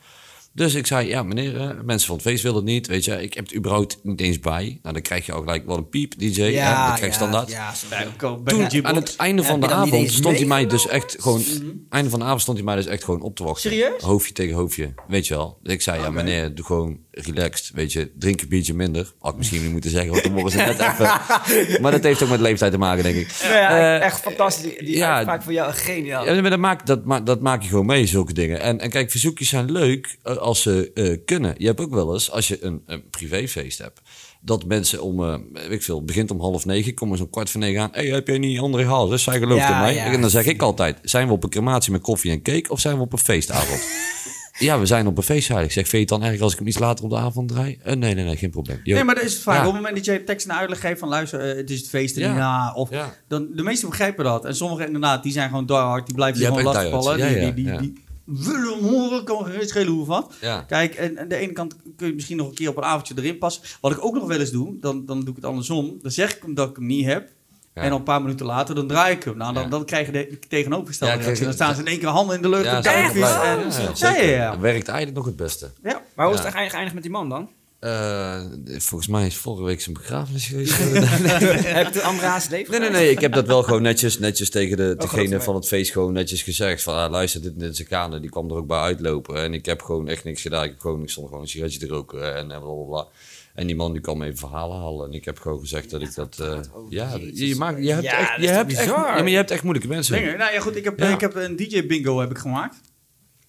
Dus 0.53 0.75
ik 0.75 0.87
zei, 0.87 1.09
ja 1.09 1.23
meneer, 1.23 1.61
eh, 1.61 1.71
mensen 1.85 2.07
van 2.07 2.17
het 2.17 2.25
feest 2.25 2.43
willen 2.43 2.57
het 2.57 2.67
niet. 2.67 2.87
Weet 2.87 3.05
je, 3.05 3.23
ik 3.23 3.35
heb 3.35 3.45
het 3.45 3.55
überhaupt 3.55 3.99
niet 4.03 4.21
eens 4.21 4.41
bij. 4.41 4.79
Nou, 4.83 4.95
dan 4.95 5.03
krijg 5.03 5.27
je 5.27 5.33
ook 5.33 5.43
gelijk 5.43 5.67
wel 5.67 5.77
een 5.77 5.89
piep, 5.89 6.19
DJ. 6.19 6.41
hè, 6.41 6.47
Ja, 6.47 6.87
dat 6.87 6.97
krijg 6.97 7.13
je 7.13 7.19
standaard. 7.19 7.51
Ja. 7.51 7.73
Ja, 7.91 8.35
Toen, 8.45 8.87
aan 8.87 8.95
het 8.95 9.17
einde 9.17 9.43
van 9.43 9.61
de 9.61 9.71
avond 9.71 10.11
stond 10.11 10.37
hij 10.37 10.47
mij 10.47 10.67
dus 10.67 10.87
echt 10.87 11.17
gewoon... 11.19 11.43
Einde 11.89 12.11
van 12.11 12.19
de 12.19 12.25
avond 12.25 12.41
stond 12.41 12.57
hij 12.57 12.67
mij 12.67 12.77
dus 12.77 12.87
echt 12.87 13.05
gewoon 13.05 13.21
op 13.21 13.37
te 13.37 13.45
wachten. 13.45 13.71
Serieus? 13.71 14.03
Hoofdje 14.03 14.33
tegen 14.33 14.55
hoofdje, 14.55 14.95
weet 15.09 15.27
je 15.27 15.35
wel. 15.35 15.59
Dus 15.63 15.73
ik 15.73 15.83
zei, 15.83 16.01
ja 16.01 16.11
meneer, 16.11 16.55
doe 16.55 16.65
gewoon 16.65 16.99
relaxed, 17.15 17.71
weet 17.75 17.93
je. 17.93 18.11
Drink 18.19 18.41
een 18.41 18.49
biertje 18.49 18.75
minder. 18.75 19.13
Had 19.19 19.33
ik 19.33 19.39
misschien 19.39 19.63
niet 19.63 19.73
moeten 19.73 19.91
zeggen, 19.91 20.11
want 20.11 20.23
dan 20.23 20.51
ze 20.51 20.57
net 20.57 20.79
even... 20.79 21.21
Maar 21.83 21.93
dat 21.93 22.03
heeft 22.03 22.23
ook 22.23 22.29
met 22.29 22.41
leeftijd 22.41 22.73
te 22.73 22.79
maken, 22.79 23.03
denk 23.03 23.17
ik. 23.17 23.35
Nou 23.43 23.55
ja, 23.55 23.97
Eh, 23.99 24.05
echt 24.05 24.21
fantastisch. 24.21 24.79
Die 24.79 24.97
ja. 24.97 25.15
uitspraak 25.15 25.43
van 25.43 25.53
jou, 25.53 25.73
geniaal. 25.73 26.25
Ja, 26.27 26.41
maar 26.41 26.51
dat, 26.51 26.59
maakt, 26.59 26.87
dat, 26.87 27.27
dat 27.27 27.41
maak 27.41 27.63
je 27.63 27.69
gewoon 27.69 27.87
mee, 27.87 28.07
zulke 28.07 28.33
dingen. 28.33 28.61
En, 28.61 28.81
en 28.81 28.91
kijk, 28.91 29.11
verzoekjes 29.11 29.49
zijn 29.49 29.73
leuk 29.73 30.17
eh, 30.23 30.37
als 30.37 30.63
ze 30.63 30.91
eh, 30.95 31.19
kunnen. 31.25 31.55
Je 31.59 31.67
hebt 31.67 31.81
ook 31.81 31.95
wel 31.95 32.13
eens, 32.13 32.31
als 32.31 32.49
je 32.49 32.65
een, 32.65 32.83
een 32.87 33.11
privéfeest 33.11 33.79
hebt... 33.79 34.01
dat 34.41 34.65
mensen 34.65 35.03
om, 35.03 35.25
eh, 35.25 35.35
weet 35.53 35.71
ik 35.71 35.83
veel, 35.83 36.05
begint 36.05 36.31
om 36.31 36.41
half 36.41 36.65
negen... 36.65 36.95
komen 36.95 37.17
ze 37.19 37.25
om 37.25 37.31
kwart 37.31 37.51
voor 37.51 37.61
negen 37.61 37.81
aan... 37.83 37.89
hey, 37.93 38.07
heb 38.07 38.27
jij 38.27 38.39
niet 38.39 38.59
andere 38.61 38.85
haal? 38.85 39.09
Dus 39.09 39.23
zij 39.23 39.39
gelooft 39.39 39.61
Ja, 39.61 39.75
in 39.75 39.81
mij. 39.81 39.95
ja. 39.95 40.05
En 40.05 40.21
dan 40.21 40.31
zeg 40.31 40.45
ik 40.47 40.63
altijd... 40.63 40.99
zijn 41.03 41.27
we 41.27 41.33
op 41.33 41.45
een 41.45 41.51
crematie 41.51 41.93
met 41.93 42.01
koffie 42.01 42.31
en 42.31 42.43
cake... 42.43 42.71
of 42.71 42.81
zijn 42.81 42.97
we 42.97 43.03
op 43.03 43.13
een 43.13 43.19
feestavond? 43.19 43.83
ja, 44.65 44.79
we 44.79 44.87
zijn 44.87 45.07
op 45.07 45.17
een 45.17 45.23
feestavond. 45.23 45.67
Ik 45.67 45.73
zeg, 45.73 45.89
vind 45.89 46.09
je 46.09 46.15
het 46.15 46.23
dan 46.23 46.31
erg 46.31 46.41
als 46.41 46.53
ik 46.53 46.59
hem 46.59 46.69
iets 46.69 46.79
later 46.79 47.05
op 47.05 47.11
de 47.11 47.17
avond 47.17 47.49
draai? 47.49 47.79
Eh, 47.83 47.97
nee, 47.97 48.15
nee, 48.15 48.25
nee, 48.25 48.37
geen 48.37 48.51
probleem. 48.51 48.81
Jo. 48.85 48.95
Nee, 48.95 49.05
maar 49.05 49.15
dat 49.15 49.25
is 49.25 49.33
het 49.33 49.43
vaak. 49.43 49.55
Ja. 49.55 49.61
Op 49.61 49.67
het 49.67 49.75
moment 49.83 49.97
dat 49.97 50.05
je 50.05 50.25
tekst 50.25 50.47
en 50.49 50.57
uitleg 50.57 50.81
geeft 50.81 50.99
van 50.99 51.09
luister, 51.09 51.41
eh, 51.41 51.57
het 51.57 51.71
is 51.71 51.79
het 51.79 51.89
feest 51.89 52.17
Ja. 52.17 52.73
Of, 52.75 52.91
Ja. 52.91 53.15
dan, 53.29 53.49
de 53.55 53.63
meesten 53.63 53.89
begrijpen 53.89 54.25
dat. 54.25 54.45
En 54.45 54.57
sommigen 54.57 54.87
inderdaad, 54.87 55.23
die 55.23 55.33
zijn 55.33 55.49
gewoon 55.49 55.71
hard, 55.71 56.07
die 56.07 56.15
blijven 56.15 56.41
Je 56.41 56.47
gewoon 56.47 56.63
lastigvallen. 56.63 57.17
Die, 57.17 57.25
Ja, 57.27 57.51
die, 57.51 57.55
die, 57.55 57.79
die 57.79 58.03
willen 58.25 58.83
horen, 58.83 59.25
kan 59.25 59.47
geen 59.47 59.69
schelen 59.69 59.93
hoe 59.93 60.07
wat. 60.07 60.35
Kijk, 60.67 60.95
en 60.95 61.19
aan 61.19 61.29
de 61.29 61.37
ene 61.37 61.53
kant 61.53 61.77
kun 61.97 62.07
je 62.07 62.15
misschien 62.15 62.37
nog 62.37 62.49
een 62.49 62.55
keer 62.55 62.69
op 62.69 62.77
een 62.77 62.83
avondje 62.83 63.15
erin 63.17 63.39
passen. 63.39 63.63
Wat 63.81 63.93
ik 63.93 64.05
ook 64.05 64.15
nog 64.15 64.27
wel 64.27 64.41
eens 64.41 64.51
doe, 64.51 64.77
dan, 64.81 65.07
dan 65.07 65.21
doe 65.21 65.29
ik 65.29 65.37
het 65.37 65.45
andersom. 65.45 65.99
Dan 66.03 66.11
zeg 66.11 66.37
ik 66.37 66.43
hem 66.43 66.55
dat 66.55 66.71
ik 66.71 66.77
hem 66.77 66.87
niet 66.87 67.05
heb. 67.05 67.29
Ja. 67.75 67.83
En 67.83 67.89
dan 67.89 67.99
een 67.99 68.05
paar 68.05 68.23
minuten 68.23 68.47
later, 68.47 68.75
dan 68.75 68.87
draai 68.87 69.15
ik 69.15 69.25
hem. 69.25 69.37
Nou, 69.37 69.55
dan, 69.55 69.63
Ja. 69.63 69.69
dan 69.69 69.85
krijg 69.85 70.07
je 70.07 70.13
de 70.13 70.39
tegenovergestelde 70.49 71.25
Ja, 71.35 71.45
Dan 71.45 71.53
staan 71.53 71.75
ze 71.75 71.81
in 71.81 71.87
één 71.87 71.99
keer 71.99 72.09
handen 72.09 72.37
in 72.37 72.43
de 72.43 72.49
lucht. 72.49 72.65
Ja, 72.65 72.79
op 72.79 72.85
Ja, 72.85 72.93
en- 73.11 73.19
ja, 73.19 73.43
ja, 73.45 73.59
ja, 73.61 73.95
zeker. 73.95 74.25
ja, 74.25 74.31
ja. 74.31 74.51
Dat 74.51 74.61
werkt 74.61 74.89
eigenlijk 74.89 75.17
nog 75.17 75.27
het 75.27 75.37
beste. 75.37 75.71
Ja. 75.83 76.03
Maar 76.15 76.27
hoe 76.27 76.35
is 76.35 76.41
Ja. 76.41 76.47
het 76.47 76.55
eigenlijk 76.55 76.71
geëindigd 76.71 76.95
met 76.95 77.03
die 77.03 77.13
man 77.13 77.29
dan? 77.29 77.49
Eh, 77.81 78.41
volgens 78.79 79.09
mij 79.11 79.27
is 79.27 79.37
vorige 79.37 79.63
week 79.65 79.81
zijn 79.81 79.95
begrafenis 79.95 80.47
geweest. 80.47 80.79
Heb 80.79 81.93
je 81.93 81.99
het 81.99 82.01
Amra's 82.03 82.49
leven 82.49 82.71
Nee, 82.71 82.81
nee, 82.81 82.91
nee. 82.91 83.11
Ik 83.11 83.21
heb 83.21 83.33
dat 83.33 83.47
wel 83.47 83.63
gewoon 83.63 83.83
netjes, 83.83 84.19
netjes 84.19 84.51
tegen 84.51 84.77
de, 84.77 84.95
dat 84.97 85.01
degene 85.11 85.41
van 85.41 85.55
het 85.55 85.67
feest 85.67 85.93
gewoon 85.93 86.13
netjes 86.13 86.43
gezegd. 86.43 86.83
Van, 86.83 86.95
ah, 86.95 87.11
luister, 87.11 87.43
dit, 87.43 87.59
dit 87.61 87.73
is 87.73 87.79
een. 87.79 88.21
Die 88.21 88.31
kwam 88.31 88.51
er 88.51 88.57
ook 88.57 88.67
bij 88.67 88.79
uitlopen. 88.79 89.43
En 89.43 89.55
ik 89.55 89.67
heb 89.67 89.83
gewoon 89.83 90.09
echt 90.09 90.25
niks 90.25 90.43
gedaan. 90.43 90.65
Ik, 90.65 90.71
heb 90.71 90.81
gewoon, 90.81 91.03
ik 91.03 91.11
stond 91.11 91.27
gewoon 91.27 91.43
een 91.43 91.49
sigaretje 91.49 91.79
te 91.79 91.87
roken 91.87 92.35
en 92.37 92.51
eh, 92.51 92.59
bla, 92.59 92.73
bla, 92.73 92.85
bla. 92.85 93.07
En 93.55 93.67
die 93.67 93.77
man 93.77 93.93
die 93.93 94.01
kwam 94.01 94.23
even 94.23 94.39
verhalen 94.39 94.77
halen. 94.79 95.07
En 95.07 95.13
ik 95.13 95.25
heb 95.25 95.39
gewoon 95.39 95.59
gezegd 95.61 95.91
dat 95.91 96.01
ik 96.03 96.15
dat... 96.15 96.39
eh, 96.39 96.61
ja, 96.89 97.19
je, 97.33 97.55
maakt, 97.57 97.85
je 97.85 97.91
hebt, 97.93 98.03
Ja, 98.05 98.19
echt, 98.19 98.29
dat 98.31 98.39
je, 98.41 98.45
is 98.45 98.51
hebt 98.51 98.73
echt, 98.73 98.85
ja, 98.85 98.97
maar 99.01 99.29
je 99.29 99.37
hebt 99.37 99.51
echt 99.51 99.63
moeilijke 99.63 99.89
mensen. 99.89 100.23
Nou 100.39 100.53
ja, 100.53 100.61
goed, 100.61 100.77
ik 100.77 100.85
heb, 100.85 100.99
Ja. 100.99 101.09
ik 101.09 101.21
heb 101.21 101.35
een 101.35 101.57
DJ-bingo 101.57 102.21
heb 102.21 102.31
ik 102.31 102.39
gemaakt. 102.39 102.81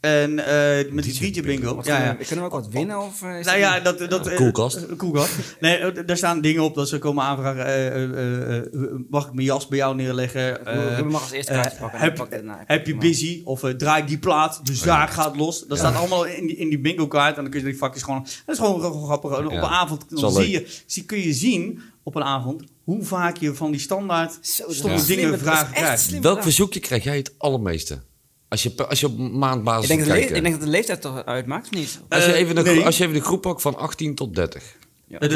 En 0.06 0.45
eh, 0.86 0.91
met 0.91 1.03
die 1.03 1.32
DJ 1.32 1.41
bingo. 1.41 1.76
Wat 1.76 1.86
Ja, 1.86 1.91
kunnen, 1.95 2.12
ja. 2.14 2.18
we- 2.20 2.26
kunnen 2.26 2.45
we 2.45 2.51
ook 2.51 2.64
wat 2.64 2.72
winnen? 2.74 2.99
Of, 3.01 3.22
eh, 3.22 3.28
Nou 3.30 3.43
dat- 3.43 3.58
ja, 3.58 3.80
dat... 3.80 4.10
dat 4.10 4.28
eh, 4.28 4.36
Koelkast. 4.36 4.95
koelkast. 4.95 5.32
Nee, 5.60 5.91
daar 6.06 6.18
staan 6.18 6.41
dingen 6.41 6.64
op 6.64 6.76
dat 6.76 6.89
ze 6.89 6.99
komen 6.99 7.24
aanvragen. 7.24 7.66
eh, 7.66 8.03
eh, 8.03 8.58
eh, 8.58 8.64
mag 9.10 9.26
ik 9.28 9.34
mijn 9.34 9.45
jas 9.47 9.68
bij 9.68 9.78
jou 9.78 9.95
neerleggen? 9.95 10.66
Eh, 10.66 10.95
Ruben 10.95 11.12
mag 11.12 11.22
als 11.22 11.32
eerste 11.32 11.51
kaartje 11.51 11.78
pakken. 11.80 11.99
en 11.99 12.06
heb, 12.06 12.16
pak 12.16 12.32
heb 12.68 12.88
je 12.88 12.95
busy? 12.97 13.41
Of 13.43 13.64
draai 13.78 14.06
die 14.06 14.18
plaat, 14.18 14.60
dus 14.66 14.82
daar 14.82 15.08
gaat 15.08 15.36
los. 15.36 15.66
Dat 15.68 15.78
staat 15.78 15.95
allemaal 15.95 16.26
in 16.26 16.47
die, 16.47 16.56
in 16.56 16.70
die 16.70 16.80
bingo 16.80 17.08
kaart. 17.08 17.36
En 17.38 17.41
dan 17.41 17.51
kun 17.51 17.60
je 17.60 17.66
die 17.66 17.78
vakjes 17.78 18.03
gewoon... 18.03 18.22
Dat 18.45 18.56
is 18.56 18.62
gewoon, 18.62 18.82
gewoon 18.82 19.03
grappig. 19.06 19.38
Op 19.38 19.51
een 19.51 19.60
avond 19.62 20.06
dan 20.10 20.32
zie 20.32 20.49
je, 20.49 20.68
zie, 20.86 21.03
kun 21.03 21.20
je 21.20 21.34
zien 21.34 21.82
op 22.03 22.16
een 22.16 22.24
avond 22.24 22.64
hoe 22.84 23.03
vaak 23.03 23.38
je 23.38 23.53
van 23.56 23.72
die 23.72 23.80
standaard 23.80 24.38
stomme 24.41 25.03
dingen 25.06 25.39
vragen 25.39 25.74
krijgt. 25.74 26.20
Welk 26.20 26.41
verzoekje 26.41 26.80
krijg 26.80 27.03
jij 27.03 27.18
het 27.18 27.34
allermeeste? 27.38 28.01
Als 28.48 28.64
je, 28.64 28.88
als 28.88 29.00
je 29.00 29.06
op 29.06 29.18
maandbasis 29.18 29.89
Ik 29.89 29.98
denk, 29.98 30.10
kijkt. 30.10 30.36
ik 30.36 30.41
denk 30.43 30.54
dat 30.56 30.64
de 30.64 30.70
leeftijd 30.70 31.02
toch 31.02 31.26
uitmaakt, 31.26 31.66
of 31.66 31.72
niet? 31.72 32.02
Als 32.10 32.26
je, 32.26 32.32
Eh, 32.32 32.39
even 32.39 32.56
de, 32.56 32.62
nee. 32.62 32.86
als 32.86 32.98
je 32.98 33.04
even 33.04 33.16
de 33.16 33.22
groep 33.24 33.41
pakt 33.41 33.62
van 33.62 33.76
18 33.78 34.16
tot 34.16 34.36
30. 34.36 34.64
Ja. 35.08 35.20
De, 35.20 35.28
de, 35.28 35.36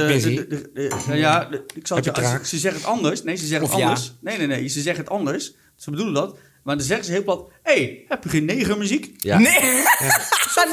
de- 0.73 1.63
ik 1.75 1.87
zal 1.87 1.97
je 2.03 2.13
als- 2.13 2.49
ze 2.49 2.57
zeggen 2.57 2.81
het 2.81 2.89
anders. 2.89 3.23
Nee, 3.23 3.35
ze 3.35 3.45
zeggen 3.45 3.67
het 3.69 3.77
ja. 3.77 3.83
anders. 3.83 4.13
Nee, 4.21 4.37
nee, 4.37 4.47
nee, 4.47 4.67
ze 4.67 4.81
zeggen 4.81 5.03
het 5.03 5.13
anders. 5.13 5.53
Ze 5.75 5.89
bedoelen 5.89 6.13
dat. 6.13 6.37
Maar 6.69 6.77
dan 6.77 6.87
zeggen 6.87 7.05
ze 7.05 7.11
heel 7.11 7.23
plat: 7.23 7.49
Hé, 7.63 7.73
hey, 7.73 8.05
heb 8.07 8.23
je 8.23 8.29
geen 8.29 8.45
negermuziek? 8.45 9.11
Ja. 9.17 9.37
Nee! 9.39 9.51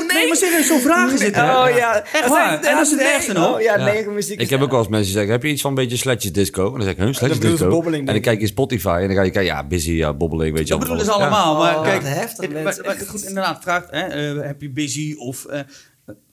Nee, 0.07 0.27
maar 0.29 0.37
serieus, 0.37 0.67
zo'n 0.67 0.81
vragen 0.81 1.19
zitten. 1.19 1.43
Oh 1.43 1.67
ja, 1.77 2.05
Echt 2.13 2.29
waar. 2.29 2.63
En 2.63 2.75
dat 2.77 2.85
is 2.87 2.91
het 2.91 3.01
ergste 3.01 3.33
nog. 3.33 3.55
Oh 3.55 3.61
ja, 3.61 3.77
Ja. 3.79 3.85
negen 3.85 4.15
muziek. 4.15 4.41
Ik 4.41 4.51
heb 4.51 4.61
ook 4.61 4.71
wel 4.71 4.79
eens 4.79 4.89
mensen 4.89 5.07
die 5.07 5.15
zeggen, 5.17 5.33
heb 5.33 5.43
je 5.43 5.49
iets 5.49 5.61
van 5.63 5.71
een 5.71 5.77
beetje 5.77 5.97
sledges 5.97 6.33
disco? 6.33 6.65
En 6.67 6.73
dan 6.73 6.83
zeg 6.83 6.91
ik, 6.91 6.99
huh, 6.99 7.07
bedoelen 7.13 7.41
ze 7.41 7.49
disco? 7.49 7.69
bobbeling, 7.69 8.07
en 8.07 8.13
dan 8.13 8.23
kijk 8.23 8.37
je 8.37 8.43
in 8.43 8.49
Spotify 8.49 8.99
en 9.01 9.07
dan 9.07 9.17
ga 9.17 9.23
je 9.23 9.31
kijken, 9.31 9.55
ja, 9.55 9.67
busy, 9.67 9.91
ja, 9.93 10.15
bobbeling, 10.15 10.55
weet 10.57 10.63
je 10.63 10.71
Dat 10.71 10.79
bedoelen 10.79 11.05
ze 11.05 11.11
Ja. 11.11 11.17
allemaal. 11.17 11.57
Maar 11.57 11.77
Oh, 11.77 11.83
kijk, 11.83 12.03
wat 12.03 12.13
heftig, 12.13 12.51
maar, 12.51 12.97
goed, 13.07 13.25
inderdaad, 13.25 13.63
vraagt, 13.63 13.91
hè, 13.91 14.01
eh, 14.01 14.47
heb 14.47 14.61
je 14.61 14.71
busy 14.71 15.15
of... 15.19 15.47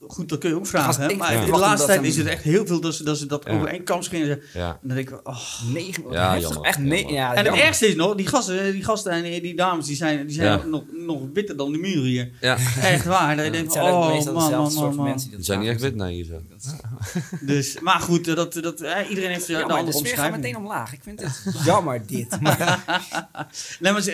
goed, 0.08 0.30
dat 0.30 0.40
kun 0.40 0.50
je 0.50 0.56
ook 0.56 0.68
vragen. 0.68 1.04
Hè? 1.04 1.10
ik 1.10 1.18
Maar 1.18 1.34
in 1.34 1.46
de 1.52 1.58
laatste 1.58 1.88
tijd 1.88 2.04
is 2.04 2.18
het 2.18 2.28
echt 2.28 2.44
heel 2.44 2.66
veel 2.66 2.82
dat 2.82 2.96
ze 2.96 3.04
dat, 3.04 3.18
ze 3.18 3.26
dat 3.26 3.44
Ja. 3.46 3.52
over 3.54 3.68
één 3.68 3.84
kam 3.84 4.02
scheren. 4.02 4.42
Ja. 4.54 4.70
En 4.70 4.88
dan 4.88 4.96
denk 4.96 5.10
ik, 5.10 5.28
oh. 5.28 5.62
Negen, 5.74 6.04
Ja, 6.12 6.40
jammer, 6.40 6.62
Echt 6.62 6.78
nee. 6.80 7.08
Ja, 7.12 7.34
En 7.34 7.46
het 7.46 7.56
ergste 7.56 7.88
is 7.88 7.96
nog, 7.96 8.16
die 8.16 8.28
gasten, 8.28 8.72
die 8.72 8.84
gasten 8.84 9.12
en 9.12 9.24
die, 9.24 9.42
die 9.42 9.56
dames, 9.56 9.86
die 9.86 9.96
zijn, 9.96 10.26
die 10.28 10.36
zijn 10.36 10.48
Ja. 10.60 10.66
nog, 10.66 10.84
nog 10.92 11.22
witter 11.34 11.58
dan 11.58 11.72
de 11.72 11.78
muren 11.78 12.04
hier. 12.04 12.32
Ja. 12.42 12.58
Echt 12.82 13.06
waar. 13.06 13.36
Denkt, 13.52 13.72
zijn 13.72 13.86
ook 13.86 14.04
oh 14.04 14.08
meestal 14.14 14.34
man, 14.34 14.52
man, 14.52 14.72
soort 14.72 14.96
man. 14.96 15.06
mensen 15.06 15.28
die 15.30 15.38
dat 15.38 15.46
zijn 15.46 15.60
niet 15.60 15.70
echt 15.70 15.82
wit, 15.82 15.96
nee, 15.96 16.14
hier 16.14 16.26
zo. 16.26 16.42
Dus, 17.42 17.80
maar 17.80 18.00
goed, 18.00 18.28
eh, 18.28 18.36
dat, 18.36 18.54
dat, 18.54 18.80
iedereen 19.10 19.30
heeft 19.32 19.50
eh, 19.50 19.50
Ja, 19.50 19.58
de 19.62 19.66
maar 19.66 19.68
de 19.68 19.74
andere 19.74 19.98
sfeer 19.98 20.18
gaat 20.18 20.32
meteen 20.32 20.56
omschrijving. 20.56 20.58
omlaag. 20.58 20.94
Ik 20.94 21.00
vind 21.04 21.20
het 21.22 21.56
jammer 21.66 22.06
dit. 22.08 22.42
Maar, 22.42 22.84
Nee, 23.80 23.92
maar 23.92 24.08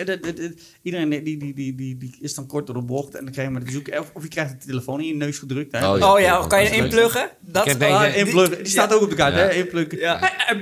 iedereen 0.82 1.10
die, 1.10 1.22
die, 1.22 1.54
die, 1.54 1.74
die, 1.74 1.96
die 1.96 2.16
is 2.20 2.34
dan 2.34 2.46
kort 2.46 2.66
door 2.66 2.74
de 2.74 2.82
bocht 2.82 3.14
en 3.14 3.24
dan 3.24 3.32
krijg 3.32 3.48
je 3.48 3.52
maar 3.54 3.64
te 3.64 3.70
zoeken. 3.72 4.00
Of, 4.00 4.10
of 4.14 4.22
je 4.22 4.28
krijgt 4.28 4.60
de 4.60 4.66
telefoon 4.66 5.00
in 5.00 5.06
je 5.06 5.14
neus 5.14 5.38
gedrukt. 5.50 5.72
Hè? 5.72 5.90
Oh, 5.92 5.98
ja. 5.98 6.12
oh 6.12 6.20
ja, 6.20 6.44
kan 6.48 6.62
je 6.62 6.70
inpluggen? 6.70 7.30
Dat 7.40 7.66
Ik 7.66 7.72
heb 7.78 7.82
oh, 7.90 8.00
deze- 8.00 8.10
Ah, 8.12 8.16
inpluggen. 8.26 8.56
Die 8.56 8.66
staat 8.72 8.94
ook 8.94 9.02
op 9.02 9.10
de 9.10 9.16
kaart, 9.16 9.34
Ja. 9.34 9.40
hè? 9.40 9.50
Inpluggen. 9.52 9.98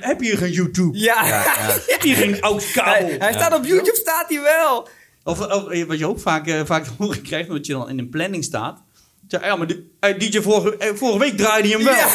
Heb, 0.00 0.20
je 0.22 0.36
geen 0.36 0.50
YouTube? 0.52 0.98
Ja, 0.98 1.26
Ja, 1.26 1.42
ja. 1.42 1.54
Heb 1.92 2.02
je 2.02 2.14
geen 2.14 2.40
oud 2.40 2.70
kabel? 2.72 2.92
hij, 2.92 3.16
hij 3.18 3.32
staat 3.32 3.54
op 3.54 3.64
YouTube, 3.64 3.96
staat 3.96 4.28
hij 4.28 4.40
wel. 4.40 4.88
Of, 5.24 5.40
of 5.40 5.68
eh, 5.68 5.84
wat 5.84 5.98
je 5.98 6.06
ook 6.08 6.20
vaak, 6.20 6.46
eh, 6.46 6.60
vaak 6.64 6.84
te 6.84 6.90
horen 6.98 7.22
krijgt, 7.22 7.48
omdat 7.48 7.66
je 7.66 7.72
dan 7.72 7.88
in 7.88 7.98
een 7.98 8.08
planning 8.10 8.44
staat. 8.44 8.82
Ja, 9.28 9.56
maar 9.56 9.66
die, 9.66 9.92
eh, 10.00 10.18
DJ 10.18 10.40
vorige, 10.40 10.92
vorige 10.96 11.18
week 11.18 11.36
draaide 11.36 11.68
hij 11.68 11.76
hem 11.76 11.86
wel. 11.86 11.94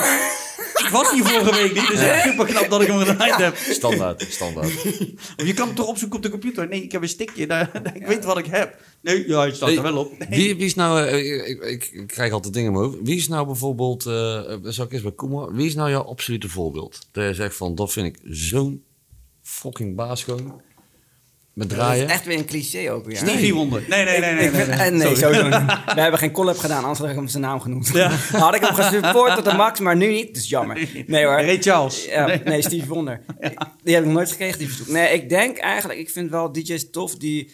Ik 0.86 0.89
was 0.91 1.11
hier 1.11 1.24
vorige 1.24 1.51
week 1.51 1.74
niet, 1.74 1.88
dus 1.88 1.99
echt 1.99 2.24
super 2.24 2.45
knap 2.45 2.70
dat 2.70 2.82
ik 2.82 2.88
hem 2.88 2.99
gedraaid 2.99 3.36
heb. 3.36 3.55
Standaard, 3.57 4.26
standaard. 4.30 4.86
Of 5.38 5.45
je 5.45 5.53
kan 5.53 5.68
hem 5.68 5.76
toch 5.76 5.88
opzoeken 5.88 6.18
op 6.18 6.24
de 6.24 6.30
computer. 6.30 6.68
Nee, 6.68 6.84
ik 6.84 6.91
heb 6.91 7.01
een 7.01 7.09
stickje, 7.09 7.47
daar, 7.53 7.82
ik 7.93 8.05
weet 8.05 8.24
wat 8.24 8.38
ik 8.38 8.45
heb. 8.45 8.82
Nee, 9.01 9.28
ja, 9.28 9.45
het 9.45 9.55
staat 9.55 9.70
er 9.70 9.82
wel 9.82 9.97
op. 9.97 10.18
Nee. 10.18 10.39
Wie, 10.39 10.55
wie 10.55 10.66
is 10.66 10.76
nou, 10.76 11.07
eh, 11.07 11.49
ik, 11.49 11.61
ik, 11.61 11.89
ik 11.91 12.07
krijg 12.07 12.32
altijd 12.32 12.53
dingen 12.53 12.72
in 12.72 12.78
mijn 12.78 12.86
hoofd. 12.86 12.97
Wie 13.03 13.16
is 13.16 13.28
nou 13.28 13.45
bijvoorbeeld, 13.45 14.05
eh 14.05 14.43
dat 14.61 14.74
zal 14.74 14.86
ik 14.86 14.91
eerst 14.91 15.03
bij 15.03 15.14
Koeman, 15.14 15.55
wie 15.55 15.66
is 15.66 15.76
nou 15.76 15.89
jouw 15.89 16.03
absolute 16.03 16.49
voorbeeld? 16.49 17.07
Dat 17.11 17.24
je 17.24 17.34
zegt 17.34 17.55
van, 17.55 17.76
dat 17.76 17.91
vind 17.91 18.07
ik 18.07 18.20
zo'n 18.24 18.84
fucking 19.41 19.95
baas 19.95 20.24
gewoon. 20.24 20.61
Met 21.54 21.70
Dat 21.70 21.78
draaien. 21.78 22.06
is 22.06 22.12
echt 22.12 22.26
weer 22.26 22.38
een 22.38 22.45
cliché 22.45 22.91
ook 22.91 23.06
weer. 23.06 23.18
Stevie 23.18 23.54
Wonder. 23.54 23.84
Nee, 23.88 24.04
nee, 24.06 24.20
nee, 24.20 24.34
nee. 24.34 24.45
Ik 24.45 24.51
nee, 24.54 24.66
nee. 24.66 24.76
eh, 24.78 24.91
nee, 24.91 25.16
sowieso 25.16 25.43
niet. 25.43 25.66
We 25.95 26.01
hebben 26.01 26.20
geen 26.20 26.32
collab 26.32 26.58
gedaan, 26.58 26.82
anders 26.82 26.99
had 26.99 27.10
ik 27.10 27.16
hem 27.16 27.28
zijn 27.28 27.43
naam 27.43 27.60
genoemd. 27.60 27.88
Ja. 27.88 28.10
Had 28.32 28.56
ik 28.56 28.62
hem 28.62 28.74
gesupport 28.74 29.36
tot 29.36 29.45
de 29.45 29.54
max, 29.54 29.80
maar 29.80 29.95
nu 29.95 30.08
niet. 30.08 30.34
Dus 30.34 30.49
jammer. 30.49 30.88
Nee 31.08 31.26
hoor. 31.26 31.36
Ray 31.41 31.62
Charles. 31.62 32.06
Ja, 32.06 32.26
Nee. 32.26 32.41
nee, 32.43 32.62
Steve 32.62 32.88
Wonder. 32.88 33.22
Die 33.84 33.93
heb 33.93 34.04
ik 34.04 34.06
nog 34.06 34.14
nooit 34.14 34.32
gekregen, 34.32 34.58
die 34.58 34.68
verzoek. 34.68 34.88
Nee, 34.88 35.14
ik 35.14 35.30
denk 35.30 35.58
eigenlijk, 35.58 35.99
ik 35.99 36.10
vind 36.10 36.30
wel 36.30 36.51
DJ's 36.51 36.89
tof 36.89 37.16
die 37.16 37.51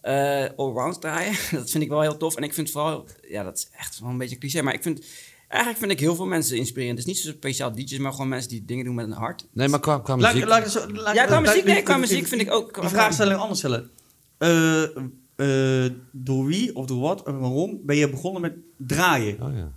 eh 0.00 0.44
allround 0.56 1.00
draaien. 1.00 1.32
Dat 1.50 1.70
vind 1.70 1.84
ik 1.84 1.88
wel 1.88 2.00
heel 2.00 2.16
tof. 2.16 2.36
En 2.36 2.42
ik 2.42 2.54
vind 2.54 2.70
vooral, 2.70 3.06
ja, 3.28 3.42
dat 3.42 3.56
is 3.56 3.68
echt 3.78 3.98
wel 4.00 4.10
een 4.10 4.18
beetje 4.18 4.38
cliché, 4.38 4.62
maar 4.62 4.74
ik 4.74 4.82
vind, 4.82 5.04
eigenlijk 5.52 5.78
vind 5.78 5.90
ik 5.92 6.00
heel 6.00 6.14
veel 6.14 6.26
mensen 6.26 6.56
inspirerend. 6.56 6.98
Het 6.98 7.06
is 7.08 7.12
niet 7.14 7.22
zo 7.24 7.30
speciaal 7.30 7.72
DJ's, 7.72 7.98
maar 7.98 8.12
gewoon 8.12 8.28
mensen 8.28 8.50
die 8.50 8.64
dingen 8.64 8.84
doen 8.84 8.94
met 8.94 9.06
een 9.06 9.12
hart. 9.12 9.46
Nee, 9.52 9.68
maar 9.68 9.80
qua, 9.80 10.16
muziek. 10.16 10.44
laat, 10.44 10.86
laat, 10.92 11.14
Ja, 11.14 11.24
qua 11.24 11.40
muziek, 11.40 11.64
nee, 11.64 11.82
qua 11.82 11.96
muziek 11.96 12.26
vind 12.26 12.40
ik 12.40 12.50
ook- 12.52 12.80
Die 12.80 12.88
vraagstelling 12.88 13.38
anders 13.40 13.58
stellen. 13.58 13.90
Eh, 14.38 14.82
eh, 15.36 15.92
door 16.12 16.46
wie 16.46 16.76
of 16.76 16.86
door 16.86 17.00
wat 17.00 17.26
en 17.26 17.38
waarom 17.38 17.80
ben 17.84 17.96
je 17.96 18.10
begonnen 18.10 18.40
met 18.40 18.54
draaien? 18.76 19.42
Oh 19.42 19.54
ja. 19.56 19.72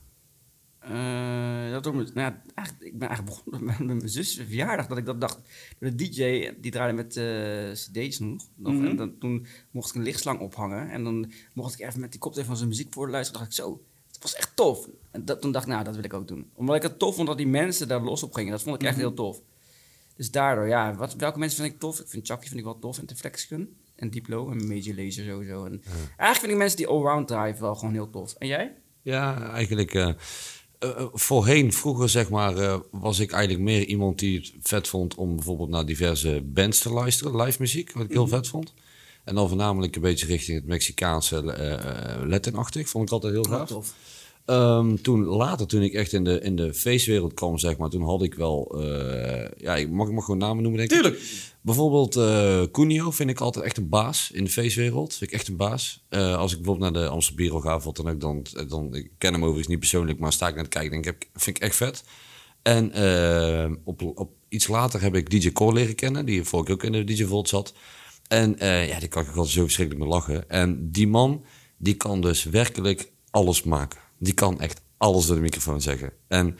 Eh, 0.79 1.71
dat 1.71 1.93
mijn- 1.93 2.09
nou 2.13 2.31
ja, 2.31 2.41
eigenlijk, 2.55 2.87
ik 2.93 2.99
ben 2.99 3.07
eigenlijk 3.07 3.37
begonnen 3.37 3.65
met, 3.65 3.79
met 3.87 3.97
mijn 3.97 4.09
zus 4.09 4.35
verjaardag. 4.35 4.87
Dat 4.87 4.97
ik 4.97 5.05
dat 5.05 5.21
dacht. 5.21 5.39
De 5.79 5.95
DJ 5.95 6.51
die 6.61 6.71
draaide 6.71 6.93
met 6.95 7.17
eh 7.17 7.71
cd's 7.71 8.19
nog. 8.19 8.43
Mhm. 8.55 8.85
En 8.85 8.95
dan, 8.95 9.17
toen 9.19 9.45
mocht 9.71 9.89
ik 9.89 9.95
een 9.95 10.01
lichtslang 10.03 10.39
ophangen. 10.39 10.89
En 10.89 11.03
dan 11.03 11.31
mocht 11.53 11.79
ik 11.79 11.87
even 11.87 11.99
met 11.99 12.11
die 12.11 12.19
koptelefoon 12.19 12.55
van 12.57 12.65
zijn 12.65 12.77
muziek 12.77 12.93
voor 12.93 13.09
luisteren. 13.09 13.39
dacht 13.41 13.51
ik 13.51 13.63
zo, 13.63 13.81
was 14.31 14.35
echt 14.35 14.51
tof. 14.55 14.87
En 15.11 15.25
dat, 15.25 15.41
toen 15.41 15.51
dacht 15.51 15.65
ik, 15.65 15.71
nou, 15.71 15.83
dat 15.83 15.95
wil 15.95 16.03
ik 16.03 16.13
ook 16.13 16.27
doen. 16.27 16.49
Omdat 16.53 16.75
ik 16.75 16.81
het 16.81 16.99
tof 16.99 17.15
vond 17.15 17.27
dat 17.27 17.37
die 17.37 17.47
mensen 17.47 17.87
daar 17.87 18.01
los 18.01 18.23
op 18.23 18.33
gingen. 18.33 18.51
Dat 18.51 18.61
vond 18.63 18.75
ik 18.75 18.81
echt 18.83 18.91
Mhm. 18.97 19.05
heel 19.05 19.13
tof. 19.13 19.41
Dus 20.15 20.31
daardoor, 20.31 20.67
ja, 20.67 20.95
wat, 20.95 21.15
welke 21.15 21.39
mensen 21.39 21.61
vind 21.61 21.73
ik 21.73 21.79
tof? 21.79 21.99
Ik 21.99 22.07
vind 22.07 22.27
Chucky 22.27 22.47
vind 22.47 22.59
ik 22.59 22.65
wel 22.65 22.79
tof 22.79 22.97
en 22.97 23.15
Flexicon. 23.15 23.75
En 23.95 24.09
Diplo 24.09 24.49
en 24.51 24.67
Major 24.67 24.95
Lazer 24.95 25.25
sowieso. 25.25 25.65
En 25.65 25.81
Eigenlijk 25.85 26.39
vind 26.39 26.51
ik 26.51 26.57
mensen 26.57 26.77
die 26.77 26.87
allround 26.87 27.27
draaien 27.27 27.59
wel 27.59 27.75
gewoon 27.75 27.93
heel 27.93 28.09
tof. 28.09 28.33
En 28.33 28.47
jij? 28.47 28.75
Ja, 29.01 29.49
eigenlijk. 29.51 29.93
eh, 29.93 30.07
eh, 30.07 30.15
eh, 30.89 31.05
voorheen, 31.13 31.73
vroeger 31.73 32.09
zeg 32.09 32.29
maar, 32.29 32.79
was 32.91 33.19
ik 33.19 33.31
eigenlijk 33.31 33.63
meer 33.63 33.85
iemand 33.85 34.19
die 34.19 34.37
het 34.37 34.53
vet 34.61 34.87
vond 34.87 35.15
om 35.15 35.35
bijvoorbeeld 35.35 35.69
naar 35.69 35.85
diverse 35.85 36.41
bands 36.45 36.79
te 36.79 36.89
luisteren, 36.89 37.41
live 37.41 37.57
muziek, 37.61 37.91
wat 37.91 38.03
ik 38.03 38.11
heel 38.11 38.27
vet 38.27 38.47
vond. 38.47 38.73
En 39.25 39.35
dan 39.35 39.47
voornamelijk 39.47 39.95
een 39.95 40.01
beetje 40.01 40.25
richting 40.25 40.57
het 40.57 40.67
Mexicaanse 40.67 41.43
Latin-achtig, 42.27 42.89
vond 42.89 43.07
ik 43.07 43.13
altijd 43.13 43.33
heel 43.33 43.43
gaaf. 43.43 43.67
tof. 43.67 43.93
Ehm, 44.45 44.95
toen 44.95 45.23
later, 45.23 45.67
toen 45.67 45.81
ik 45.81 45.93
echt 45.93 46.13
in 46.13 46.23
de, 46.23 46.39
in 46.39 46.55
de 46.55 46.73
feestwereld 46.73 47.33
kwam, 47.33 47.57
zeg 47.57 47.77
maar, 47.77 47.89
toen 47.89 48.03
had 48.03 48.23
ik 48.23 48.33
wel, 48.33 48.81
eh, 48.81 49.49
ja, 49.57 49.75
ik 49.75 49.89
mag, 49.89 50.07
ik 50.07 50.13
mag 50.13 50.25
gewoon 50.25 50.39
namen 50.39 50.63
noemen, 50.63 50.79
denk 50.79 50.91
ik. 50.91 50.97
Tuurlijk. 50.97 51.23
Bijvoorbeeld 51.61 52.15
eh 52.15 52.63
Cunio 52.71 53.11
vind 53.11 53.29
ik 53.29 53.39
altijd 53.39 53.65
echt 53.65 53.77
een 53.77 53.89
baas 53.89 54.31
in 54.31 54.43
de 54.43 54.49
feestwereld. 54.49 55.15
Vind 55.15 55.31
ik 55.31 55.37
echt 55.37 55.47
een 55.47 55.55
baas. 55.55 56.05
Als 56.09 56.51
ik 56.51 56.57
bijvoorbeeld 56.57 56.93
naar 56.93 57.03
de 57.03 57.09
Amsterdam 57.09 57.61
ga, 57.61 57.75
of 57.75 57.83
wat 57.83 57.95
dan 57.95 58.09
ook, 58.09 58.19
dan, 58.19 58.45
dan 58.67 58.95
ik 58.95 59.11
ken 59.17 59.31
hem 59.31 59.41
overigens 59.41 59.67
niet 59.67 59.79
persoonlijk, 59.79 60.19
maar 60.19 60.33
sta 60.33 60.47
ik 60.47 60.53
naar 60.53 60.63
het 60.63 60.73
kijken, 60.73 60.91
denk 60.91 61.05
ik, 61.05 61.29
vind 61.33 61.57
ik 61.57 61.63
echt 61.63 61.75
vet. 61.75 62.03
En 62.61 62.91
op, 63.83 64.01
op 64.01 64.31
iets 64.49 64.67
later 64.67 65.01
heb 65.01 65.15
ik 65.15 65.29
DJ 65.29 65.51
Core 65.51 65.73
leren 65.73 65.95
kennen, 65.95 66.25
die 66.25 66.43
vorige 66.43 66.67
keer 66.67 66.75
ook 66.75 66.93
in 66.93 67.05
de 67.05 67.13
DJ 67.13 67.25
Volt 67.25 67.49
zat. 67.49 67.73
En 68.27 68.59
eh, 68.59 68.87
ja, 68.87 68.99
die 68.99 69.07
kan 69.07 69.21
ik 69.21 69.27
altijd 69.27 69.47
zo 69.47 69.63
verschrikkelijk 69.63 70.05
mee 70.05 70.13
lachen. 70.13 70.49
En 70.49 70.91
die 70.91 71.07
man, 71.07 71.45
die 71.77 71.93
kan 71.93 72.21
dus 72.21 72.43
werkelijk 72.43 73.11
alles 73.31 73.63
maken. 73.63 73.99
Die 74.19 74.33
kan 74.33 74.59
echt 74.59 74.81
alles 74.97 75.25
door 75.25 75.35
de 75.35 75.41
microfoon 75.41 75.81
zeggen. 75.81 76.11
En 76.27 76.57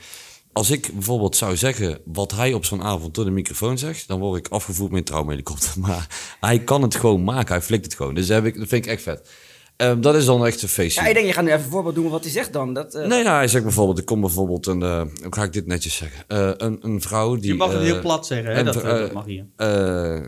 als 0.52 0.70
ik 0.70 0.92
bijvoorbeeld 0.92 1.36
zou 1.36 1.56
zeggen 1.56 2.00
wat 2.04 2.32
hij 2.32 2.52
op 2.52 2.64
zo'n 2.64 2.82
avond 2.82 3.14
door 3.14 3.24
de 3.24 3.30
microfoon 3.30 3.78
zegt, 3.78 4.08
dan 4.08 4.20
word 4.20 4.46
ik 4.46 4.52
afgevoerd 4.52 4.90
met 4.90 4.98
een 4.98 5.04
traumahelikopter. 5.04 5.80
Maar 5.80 6.36
hij 6.40 6.58
kan 6.58 6.82
het 6.82 6.94
gewoon 6.94 7.24
maken, 7.24 7.54
hij 7.54 7.62
flikt 7.62 7.84
het 7.84 7.94
gewoon. 7.94 8.14
Dus 8.14 8.28
heb 8.28 8.44
ik, 8.44 8.58
dat 8.58 8.68
vind 8.68 8.84
ik 8.84 8.90
echt 8.90 9.02
vet. 9.02 9.30
Ehm, 9.76 10.00
dat 10.00 10.14
is 10.14 10.24
dan 10.24 10.46
echt 10.46 10.62
een 10.62 10.68
feestje. 10.68 11.00
Ja, 11.02 11.08
ik 11.08 11.14
denk, 11.14 11.26
je 11.26 11.32
gaat 11.32 11.44
nu 11.44 11.50
even 11.52 11.64
een 11.64 11.70
voorbeeld 11.70 11.94
doen 11.94 12.08
wat 12.10 12.22
hij 12.22 12.32
zegt 12.32 12.52
dan. 12.52 12.74
Dat, 12.74 12.94
eh, 12.94 13.06
Nee, 13.06 13.22
nou, 13.22 13.36
hij 13.36 13.48
zegt 13.48 13.64
bijvoorbeeld, 13.64 13.98
er 13.98 14.04
komt 14.04 14.20
bijvoorbeeld 14.20 14.66
een, 14.66 14.82
eh, 14.82 15.00
hoe 15.00 15.34
ga 15.34 15.42
ik 15.42 15.52
dit 15.52 15.66
netjes 15.66 15.94
zeggen? 15.96 16.24
Eh, 16.28 16.50
een, 16.56 16.78
een 16.82 17.00
vrouw 17.00 17.34
die... 17.36 17.46
Je 17.46 17.54
mag 17.54 17.72
het 17.72 17.82
heel 17.82 18.00
plat 18.00 18.26
zeggen, 18.26 18.54
hè? 18.54 18.62
Dat, 18.64 18.74
dat 18.74 19.12
mag 19.12 19.24
hier. 19.24 19.46
eh, 19.56 19.66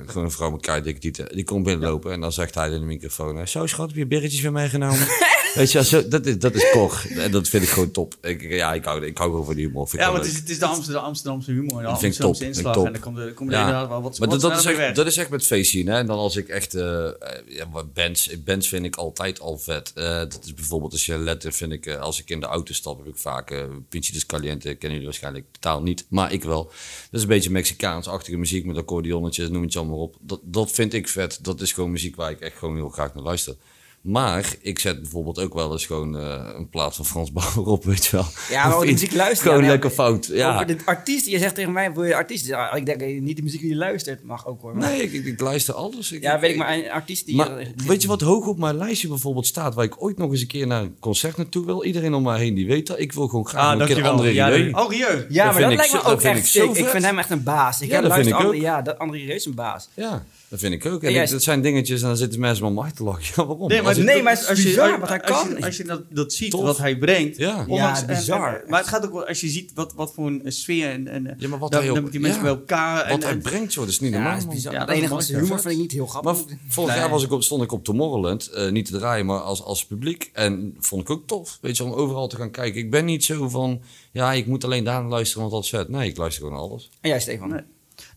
gewoon 0.07 0.25
een 0.25 0.31
vrouw 0.31 0.51
met 0.51 0.61
keidikke 0.61 1.01
tieten. 1.01 1.29
Die 1.35 1.45
komt 1.45 1.65
binnenlopen 1.65 2.13
en 2.13 2.21
dan 2.21 2.33
zegt 2.33 2.55
hij 2.55 2.71
in 2.71 2.81
de 2.81 2.87
microfoon... 2.87 3.49
Zo 3.49 3.67
schat, 3.67 3.87
heb 3.89 3.97
je 3.97 4.07
birretjes 4.07 4.41
weer 4.41 4.53
meegenomen? 4.53 5.07
Weet 5.59 5.73
je, 5.73 5.85
zo, 5.85 6.09
dat, 6.09 6.27
is, 6.27 6.39
dat 6.39 6.55
is. 6.55 6.65
En 7.09 7.31
dat 7.31 7.49
vind 7.49 7.63
ik 7.63 7.69
gewoon 7.69 7.91
top. 7.91 8.15
Ik, 8.21 8.43
ja, 8.43 8.75
ik 8.75 8.85
hou, 8.85 9.07
ik 9.07 9.19
hou 9.19 9.31
gewoon 9.31 9.45
van 9.45 9.55
die 9.55 9.67
humor. 9.67 9.89
Vind 9.89 10.03
Ja, 10.03 10.11
maar 10.11 10.21
het 10.21 10.29
is, 10.29 10.37
het 10.37 10.49
is 10.49 10.59
de 10.59 10.67
Amsterdam, 10.67 11.05
Amsterdamse 11.05 11.51
humor. 11.51 11.83
De 11.83 11.87
Dat 11.89 11.99
vind 11.99 12.15
ik 12.15 12.21
Amsterdamse 12.21 12.23
top, 12.23 12.37
vind 12.37 12.51
ik 12.51 12.57
inslag. 12.57 12.75
top. 12.75 12.87
En 12.87 12.93
dan 12.93 13.01
komt 13.01 13.19
er, 13.19 13.33
komt 13.33 13.53
er 13.53 13.59
inderdaad 13.59 13.89
wel 13.89 14.03
wat 14.03 14.19
maar 14.19 14.29
dat, 14.29 14.43
wat 14.43 14.51
dat, 14.51 14.61
is 14.61 14.79
echt, 14.79 14.97
dat 14.97 15.07
is 15.07 15.17
echt 15.17 15.31
met 15.31 15.47
feest 15.47 15.71
zien. 15.71 15.87
Hè? 15.87 15.99
En 15.99 16.07
dan 16.07 16.19
als 16.19 16.37
ik 16.37 16.49
echt... 16.49 16.75
eh, 16.75 17.09
ja, 17.47 17.67
bands, 17.95 18.43
bands 18.45 18.69
vind 18.69 18.85
ik 18.85 18.97
altijd 18.97 19.41
al 19.41 19.59
vet. 19.59 19.93
Eh, 19.95 20.19
dat 20.19 20.41
is 20.45 20.55
bijvoorbeeld 20.55 20.93
als 20.93 21.07
je 21.07 21.19
let, 21.19 21.47
vind 21.49 21.73
ik... 21.73 21.87
eh, 21.87 22.01
als 22.01 22.21
ik 22.21 22.31
in 22.31 22.41
de 22.41 22.47
auto 22.47 22.73
stap, 22.73 22.99
heb 22.99 23.07
ik 23.07 23.17
vaak... 23.17 23.51
Uh, 23.51 23.63
Pinchitos 23.89 24.27
Caliente, 24.27 24.69
kennen 24.69 24.91
jullie 24.91 25.05
waarschijnlijk 25.05 25.47
totaal 25.51 25.83
niet. 25.83 26.07
Maar 26.09 26.33
ik 26.33 26.45
wel. 26.45 26.65
Dat 26.65 26.73
is 27.11 27.23
een 27.23 27.29
beetje 27.29 27.51
Mexicaans-achtige 27.51 28.37
muziek 28.37 28.65
met 28.65 28.77
accordeonnetjes, 28.77 29.49
noem 29.49 29.63
het 29.63 29.73
je 29.73 29.79
allemaal 29.79 30.03
op. 30.03 30.17
Dat, 30.21 30.41
dat 30.43 30.71
vind 30.71 30.95
ik 30.95 31.09
vet. 31.09 31.39
Dat 31.43 31.61
is 31.61 31.73
gewoon 31.73 31.91
muziek 31.91 32.17
waar 32.17 32.31
ik 32.31 32.41
echt 32.41 32.59
gewoon 32.59 32.77
heel 32.77 32.89
graag 32.89 33.15
naar 33.15 33.25
luister. 33.25 33.57
Maar 34.01 34.55
ik 34.61 34.79
zet 34.79 35.01
bijvoorbeeld 35.03 35.39
ook 35.41 35.55
wel 35.55 35.73
eens 35.73 35.87
gewoon 35.87 36.19
eh, 36.19 36.51
een 36.57 36.69
plaat 36.69 36.97
van 36.97 37.05
Frans 37.07 37.33
Bauer 37.33 37.67
op, 37.67 37.85
weet 37.85 38.07
je 38.07 38.17
wel. 38.17 38.27
Ja, 38.51 38.69
maar 38.69 38.81
de 38.81 38.87
muziek 38.93 39.15
luisteren. 39.15 39.53
Gewoon 39.53 39.65
ja, 39.67 39.71
lekker 39.73 39.91
fout. 39.91 40.27
Ja. 40.27 40.55
Over 40.55 40.67
de 40.67 40.77
artiest, 40.85 41.27
je 41.27 41.39
zegt 41.39 41.55
tegen 41.55 41.73
mij, 41.73 41.93
wil 41.93 42.05
je 42.05 42.15
artiest? 42.15 42.47
Ja, 42.47 42.73
ik 42.75 42.87
denk 42.87 43.01
niet 43.21 43.37
de 43.37 43.43
muziek 43.43 43.61
die 43.61 43.69
je 43.71 43.77
luistert, 43.77 44.23
mag 44.25 44.47
ook 44.47 44.61
hoor. 44.63 44.77
Maar- 44.77 44.89
Nee, 44.91 45.03
ik, 45.03 45.13
ik, 45.13 45.25
ik 45.25 45.41
luister 45.41 45.75
alles. 45.75 46.13
Ik, 46.13 46.23
ja, 46.23 46.39
weet 46.39 46.51
ik, 46.51 46.57
maar 46.57 46.75
een 46.75 46.91
artiest 46.91 47.27
die... 47.27 47.37
Maar 47.37 47.57
eh, 47.57 47.67
weet 47.87 48.03
je 48.03 48.09
wat 48.09 48.21
hoog 48.21 48.47
op 48.47 48.59
mijn 48.59 48.77
lijstje 48.77 49.09
bijvoorbeeld 49.09 49.47
staat, 49.47 49.75
waar 49.75 49.85
ik 49.85 50.03
ooit 50.03 50.19
nog 50.19 50.31
eens 50.31 50.41
een 50.41 50.47
keer 50.47 50.67
naar 50.67 50.83
een 50.83 50.97
concert 51.01 51.37
naartoe 51.37 51.65
wil? 51.67 51.85
Iedereen 51.85 52.15
om 52.15 52.23
mij 52.23 52.39
heen 52.39 52.55
die 52.55 52.67
weet 52.67 52.87
dat. 52.87 52.99
Ik 52.99 53.13
wil 53.13 53.29
gewoon 53.29 53.47
graag 53.49 53.75
Ah, 53.75 53.81
een 53.81 53.87
keer 53.87 54.09
andere 54.09 54.33
Ja, 54.35 54.49
idee. 54.49 54.77
Oh, 54.77 54.91
Rieu. 54.91 55.27
Ja, 55.29 55.45
Dat 55.45 55.53
maar 55.53 55.63
dat 55.63 55.73
lijkt 55.77 55.93
me 55.93 55.99
zo- 55.99 56.09
ook 56.11 56.21
echt 56.23 56.55
ik 56.55 56.87
vind 56.87 57.05
hem 57.05 57.19
echt 57.19 57.31
een 57.31 57.43
baas. 57.43 57.81
Ik 57.81 57.89
Ja, 57.89 57.95
heb 57.95 58.03
dat 58.05 58.13
vind 58.15 58.29
luister 58.31 58.47
ik 58.49 58.55
André- 58.55 58.57
ook. 58.57 58.63
Ja, 58.77 58.83
dat 58.83 58.99
André 58.99 59.19
Reus 59.19 59.35
is 59.37 59.45
een 59.45 59.55
baas. 59.55 59.89
Ja, 59.95 60.25
dat 60.49 60.59
vind 60.59 60.73
ik 60.75 60.87
ook. 60.87 61.01
En 61.03 61.07
En 61.09 61.13
jij- 61.15 61.25
ik- 61.25 61.31
dat 61.31 61.43
zijn 61.43 61.61
dingetjes 61.63 62.01
en 62.03 62.07
dan 62.07 62.17
zitten 62.17 62.41
mensen 62.41 62.67
om 62.67 62.75
mij 62.75 62.91
te 62.91 63.03
lachen. 63.03 63.23
Ja, 63.37 63.47
waarom? 63.47 63.69
Nee, 63.69 63.79
maar, 63.83 63.89
Als 63.89 63.97
Nee, 64.05 64.23
maar 64.23 64.33
het 64.33 64.43
is 64.43 64.49
als 64.49 64.59
je, 64.59 64.65
bizar 64.65 64.91
als- 64.91 65.01
wat 65.01 65.09
hij 65.09 65.23
als 65.23 65.43
je- 65.43 65.55
kan. 65.55 65.63
Als 65.65 65.77
je 65.77 65.85
dat, 65.85 66.03
dat 66.11 66.33
ziet, 66.33 66.51
Tof. 66.51 66.63
wat 66.63 66.79
hij 66.79 66.99
brengt. 66.99 67.37
Ja. 67.37 67.65
ondanks- 67.69 68.01
Ja, 68.01 68.07
bizar. 68.07 68.55
en- 68.63 68.71
maar 68.71 68.79
het 68.81 68.89
gaat 68.89 69.05
ook 69.05 69.13
wel, 69.13 69.27
als 69.27 69.41
je 69.41 69.49
ziet 69.49 69.71
wat, 69.75 69.93
wat 69.95 70.13
voor 70.15 70.27
een 70.27 70.43
sfeer 70.53 70.91
en, 70.91 71.09
en 71.09 71.35
Ja, 71.39 71.49
maar 71.49 71.59
wat 71.59 71.71
dan, 71.71 71.81
hij 71.81 71.89
ook- 71.89 71.95
dan 71.95 72.05
met 72.05 72.13
die 72.13 72.21
mensen 72.21 72.43
ja. 72.45 72.49
bij 72.51 72.57
elkaar. 72.59 73.05
En, 73.05 73.11
Wat 73.11 73.23
hij 73.23 73.33
en- 73.33 73.43
brengt, 73.43 73.73
joh, 73.75 73.85
dat 73.85 73.93
is 73.93 74.01
niet 74.01 74.11
Ja, 74.11 74.17
normaal. 74.17 74.39
dat 74.39 74.49
is 74.49 74.55
bizar. 74.55 74.73
Ja, 74.73 74.79
het 74.79 74.87
dat 74.89 74.97
is 74.97 75.03
enige 75.03 75.15
was 75.17 75.29
humor 75.29 75.61
vind 75.61 75.75
ik 75.75 75.81
niet 75.81 75.93
heel 75.93 76.01
Maar 76.03 76.11
grappig. 76.11 76.57
vorig 76.69 76.91
Nee. 76.91 76.99
jaar 76.99 77.11
was 77.11 77.23
ik 77.25 77.33
op, 77.33 77.43
stond 77.43 77.63
ik 77.63 77.73
op 77.73 77.85
Tomorrowland, 77.85 78.47
eh, 78.47 78.71
niet 78.71 78.87
te 78.87 78.93
draaien, 78.99 79.27
maar 79.27 79.41
als, 79.41 79.63
als 79.63 79.87
publiek. 79.87 80.31
En 80.33 80.77
vond 80.79 81.03
ik 81.03 81.11
ook 81.11 81.27
tof, 81.27 81.59
weet 81.61 81.77
je, 81.77 81.85
om 81.85 81.93
overal 81.93 82.29
te 82.29 82.37
gaan 82.37 82.51
kijken. 82.51 82.81
Ik 82.81 82.91
ben 82.91 83.05
niet 83.05 83.25
zo 83.25 83.49
van, 83.49 83.81
ja, 84.13 84.33
ik 84.33 84.47
moet 84.47 84.65
alleen 84.65 84.85
daar 84.85 85.01
naar 85.01 85.11
luisteren, 85.11 85.41
want 85.41 85.55
dat 85.55 85.63
is 85.65 85.69
vet. 85.71 85.89
Nee, 85.89 86.09
ik 86.09 86.17
luister 86.17 86.43
gewoon 86.45 86.59
naar 86.59 86.69
alles. 86.69 86.91
En 87.01 87.09
jij, 87.11 87.21
Stefan? 87.21 87.61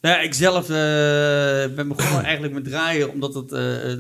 Nou, 0.02 0.24
ik 0.24 0.34
zelf 0.34 0.64
eh, 0.70 0.76
ben 1.76 1.88
begonnen 1.88 2.24
eigenlijk 2.24 2.54
met 2.54 2.64
draaien 2.64 3.12
omdat 3.12 3.34
het 3.34 3.52
eh 3.52 3.92
eh 3.92 4.00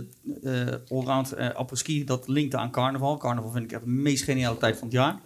allround 0.89 1.31
eh 1.33 1.49
apres-ski 1.53 2.03
dat 2.03 2.27
linkte 2.27 2.57
aan 2.57 2.71
carnaval. 2.71 3.17
Carnaval 3.17 3.51
vind 3.51 3.63
ik 3.63 3.71
echt 3.71 3.83
de 3.83 3.89
meest 3.89 4.23
geniale 4.23 4.57
tijd 4.57 4.77
van 4.77 4.83
het 4.87 4.95
jaar. 4.95 5.19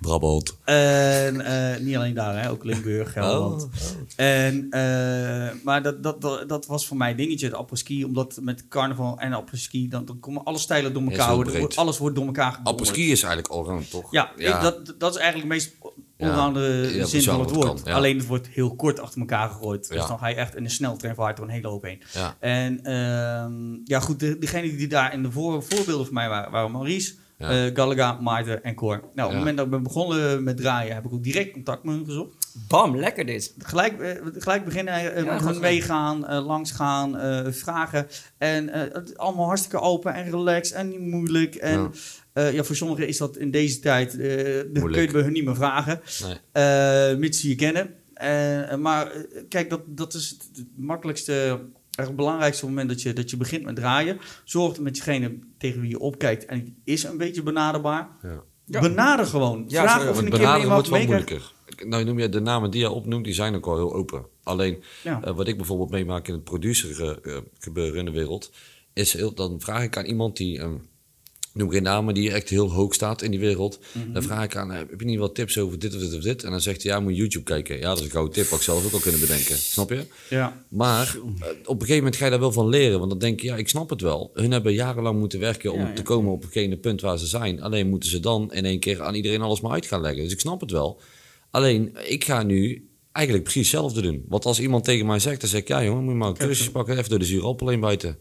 Brabant. 0.00 0.56
En 0.64 1.84
niet 1.84 1.96
alleen 1.96 2.14
daar, 2.14 2.42
hè, 2.42 2.50
ook 2.50 2.64
Limburg, 2.64 3.12
Gelderland. 3.12 3.62
Oh. 3.62 3.70
En, 4.16 4.68
maar 5.64 5.82
dat, 5.82 6.02
dat, 6.02 6.20
dat, 6.20 6.48
dat 6.48 6.66
was 6.66 6.86
voor 6.86 6.96
mij 6.96 7.14
dingetje, 7.14 7.46
het 7.46 7.54
apres-ski. 7.54 8.04
Omdat 8.04 8.38
met 8.42 8.68
carnaval 8.68 9.18
en 9.18 9.32
apres-ski, 9.32 9.88
dan, 9.88 10.04
dan 10.04 10.20
komen 10.20 10.44
alle 10.44 10.58
stijlen 10.58 10.92
door 10.92 11.02
elkaar. 11.02 11.26
alles 11.76 11.98
wordt 11.98 12.16
door 12.16 12.26
elkaar 12.26 12.50
gebonden. 12.50 12.72
Apres-ski 12.72 13.10
is 13.10 13.22
eigenlijk 13.22 13.52
allround, 13.54 13.90
toch? 13.90 14.12
Ja, 14.12 14.32
ik- 14.36 14.60
dat, 14.60 14.94
dat 14.98 15.14
is 15.14 15.20
eigenlijk 15.20 15.48
de 15.50 15.54
meest 15.54 15.76
allrounde 16.20 16.90
Ja, 16.94 17.04
zin 17.04 17.22
van 17.22 17.40
het 17.40 17.50
woord. 17.50 17.66
kan, 17.66 17.78
ja. 17.84 17.92
Alleen 17.94 18.16
het 18.16 18.26
wordt 18.26 18.48
heel 18.48 18.74
kort 18.76 19.00
achter 19.00 19.20
elkaar 19.20 19.48
gegooid. 19.48 19.88
Dus 19.88 20.06
dan 20.06 20.18
ga 20.18 20.26
je 20.28 20.34
echt 20.34 20.56
in 20.56 20.64
een 20.64 20.70
sneltreinvaart 20.70 21.36
door 21.36 21.46
een 21.46 21.52
hele 21.52 21.68
hoop 21.68 21.82
heen. 21.82 22.02
Ja. 22.12 22.36
En 22.40 22.84
ehm, 22.84 23.78
ja, 23.84 24.00
goed, 24.00 24.20
de, 24.20 24.38
degene 24.38 24.76
die 24.76 24.88
daar 24.88 25.12
in 25.12 25.22
de 25.22 25.30
voor, 25.30 25.62
voorbeelden 25.62 26.04
voor 26.06 26.14
mij 26.14 26.28
waren, 26.28 26.50
waren 26.50 26.70
Maurice, 26.70 27.14
Ja. 27.38 27.66
eh, 27.66 27.74
Gallagher, 27.74 28.22
Maarten 28.22 28.64
en 28.64 28.74
Cor. 28.74 28.90
Nou, 28.90 29.04
op 29.14 29.28
het 29.28 29.34
moment 29.38 29.56
dat 29.56 29.64
ik 29.66 29.70
ben 29.72 29.82
begonnen 29.82 30.42
met 30.42 30.56
draaien, 30.56 30.94
heb 30.94 31.04
ik 31.04 31.12
ook 31.12 31.22
direct 31.24 31.52
contact 31.52 31.84
met 31.84 31.94
hun 31.94 32.04
gezocht. 32.04 32.38
Bam, 32.68 32.96
lekker 32.96 33.26
dit. 33.26 33.54
Gelijk, 33.58 34.00
eh, 34.00 34.10
gelijk 34.38 34.64
beginnen, 34.64 34.94
hun 35.44 35.60
meegaan, 35.60 36.18
langsgaan, 36.42 37.18
eh, 37.18 37.52
vragen. 37.52 38.06
En 38.38 38.68
eh, 38.68 38.80
het 38.94 39.18
allemaal 39.18 39.46
hartstikke 39.46 39.80
open 39.80 40.14
en 40.14 40.30
relaxed 40.30 40.76
en 40.76 40.88
niet 40.88 41.00
moeilijk. 41.00 41.54
En 41.54 41.92
Ja. 42.34 42.46
ja, 42.46 42.64
voor 42.64 42.76
sommigen 42.76 43.08
is 43.08 43.16
dat 43.16 43.36
in 43.36 43.50
deze 43.50 43.80
tijd, 43.80 44.18
eh 44.18 44.60
dan 44.72 44.90
kun 44.92 45.02
je 45.02 45.10
bij 45.12 45.22
hun 45.22 45.32
niet 45.32 45.44
meer 45.44 45.54
vragen. 45.54 46.00
Nee. 46.24 46.36
Eh, 46.52 47.16
mits 47.18 47.40
ze 47.40 47.48
je 47.48 47.54
kennen. 47.54 47.94
Eh, 48.14 48.76
maar 48.76 49.10
eh, 49.10 49.22
kijk, 49.48 49.70
dat, 49.70 49.80
dat 49.86 50.14
is 50.14 50.28
het, 50.28 50.64
makkelijkste, 50.76 51.60
het 51.90 52.16
belangrijkste 52.16 52.66
moment 52.66 52.88
dat 52.88 53.02
je, 53.02 53.12
dat 53.12 53.30
je 53.30 53.36
begint 53.36 53.64
met 53.64 53.76
draaien. 53.76 54.18
Zorg 54.44 54.78
met 54.80 54.94
degene 54.94 55.38
tegen 55.58 55.80
wie 55.80 55.90
je 55.90 55.98
opkijkt 55.98 56.44
en 56.46 56.64
die 56.64 56.76
is 56.84 57.02
een 57.02 57.16
beetje 57.18 57.42
benaderbaar. 57.42 58.08
Ja. 58.22 58.42
Ja. 58.64 58.80
Benader 58.80 59.26
gewoon. 59.26 59.64
Ja, 59.68 59.82
Vraag 59.82 59.94
sorry, 59.94 60.08
of 60.10 60.18
een 60.18 60.30
keer 60.30 60.68
wordt 60.68 60.88
wel 60.88 61.04
moeilijker. 61.04 61.52
Nou 61.86 62.04
noem 62.04 62.18
je 62.18 62.28
de 62.28 62.40
namen 62.40 62.70
die 62.70 62.80
je 62.80 62.90
opnoemt, 62.90 63.24
die 63.24 63.34
zijn 63.34 63.54
ook 63.54 63.66
al 63.66 63.76
heel 63.76 63.94
open. 63.94 64.26
Alleen, 64.42 64.82
Ja. 65.02 65.22
eh, 65.22 65.36
wat 65.36 65.48
ik 65.48 65.56
bijvoorbeeld 65.56 65.90
meemaak 65.90 66.28
in 66.28 66.34
het 66.34 66.44
producer 66.44 67.02
eh, 67.02 67.36
eh, 67.36 67.42
gebeuren 67.58 67.98
in 67.98 68.04
de 68.04 68.10
wereld, 68.10 68.52
is 68.92 69.12
heel, 69.12 69.34
dan 69.34 69.60
vraag 69.60 69.82
ik 69.82 69.96
aan 69.96 70.04
iemand 70.04 70.36
die, 70.36 70.58
ehm, 70.58 70.74
noem 71.52 71.70
geen 71.70 71.82
namen, 71.82 72.14
die 72.14 72.32
echt 72.32 72.48
heel 72.48 72.70
hoog 72.70 72.94
staat 72.94 73.22
in 73.22 73.30
die 73.30 73.40
wereld. 73.40 73.78
Mhm. 73.92 74.12
Dan 74.12 74.22
vraag 74.22 74.44
ik 74.44 74.56
aan, 74.56 74.72
eh, 74.72 74.78
heb 74.78 75.00
je 75.00 75.06
niet 75.06 75.18
wat 75.18 75.34
tips 75.34 75.58
over 75.58 75.78
dit 75.78 75.94
of 75.94 76.00
dit 76.00 76.14
of 76.16 76.22
dit? 76.22 76.44
En 76.44 76.50
dan 76.50 76.60
zegt 76.60 76.82
hij, 76.82 76.92
ja, 76.92 77.00
moet 77.00 77.12
je 77.12 77.18
YouTube 77.18 77.44
kijken. 77.44 77.78
Ja, 77.78 77.88
dat 77.88 77.98
is 77.98 78.04
een 78.04 78.10
gouden 78.10 78.34
tip, 78.34 78.46
wat 78.46 78.58
ik 78.58 78.64
zelf 78.64 78.86
ook 78.86 78.92
al 78.92 78.98
kunnen 78.98 79.20
bedenken. 79.20 79.56
Snap 79.58 79.90
je? 79.90 80.06
Ja. 80.28 80.64
Maar 80.68 81.16
eh, 81.16 81.48
op 81.64 81.74
een 81.74 81.80
gegeven 81.80 81.96
moment 81.96 82.16
ga 82.16 82.24
je 82.24 82.30
daar 82.30 82.40
wel 82.40 82.52
van 82.52 82.68
leren. 82.68 82.98
Want 82.98 83.10
dan 83.10 83.18
denk 83.18 83.40
je, 83.40 83.46
ja, 83.46 83.56
ik 83.56 83.68
snap 83.68 83.90
het 83.90 84.00
wel. 84.00 84.30
Hun 84.34 84.50
hebben 84.50 84.72
jarenlang 84.72 85.18
moeten 85.18 85.40
werken 85.40 85.72
om 85.72 85.80
Ja, 85.80 85.86
ja. 85.86 85.94
te 85.94 86.02
komen 86.02 86.32
op 86.32 86.42
hetgene 86.42 86.76
punt 86.76 87.00
waar 87.00 87.18
ze 87.18 87.26
zijn. 87.26 87.62
Alleen 87.62 87.88
moeten 87.88 88.10
ze 88.10 88.20
dan 88.20 88.52
in 88.52 88.64
één 88.64 88.80
keer 88.80 89.02
aan 89.02 89.14
iedereen 89.14 89.40
alles 89.40 89.60
maar 89.60 89.72
uit 89.72 89.86
gaan 89.86 90.00
leggen. 90.00 90.22
Dus 90.22 90.32
ik 90.32 90.40
snap 90.40 90.60
het 90.60 90.70
wel. 90.70 91.00
Alleen, 91.50 91.96
ik 92.06 92.24
ga 92.24 92.42
nu 92.42 92.88
eigenlijk 93.12 93.44
precies 93.44 93.70
hetzelfde 93.70 94.00
doen. 94.00 94.24
Want 94.28 94.44
als 94.44 94.60
iemand 94.60 94.84
tegen 94.84 95.06
mij 95.06 95.18
zegt, 95.18 95.40
dan 95.40 95.50
zeg 95.50 95.60
ik, 95.60 95.68
ja 95.68 95.84
jongen, 95.84 96.02
moet 96.02 96.12
je 96.12 96.18
maar 96.18 96.28
een 96.28 96.36
cursus 96.36 96.70
pakken. 96.70 96.96
Even 96.98 97.10
door 97.10 97.18
de 97.18 97.24
zure 97.24 97.46
appel 97.46 97.68
heen 97.68 97.80
buiten. 97.80 98.18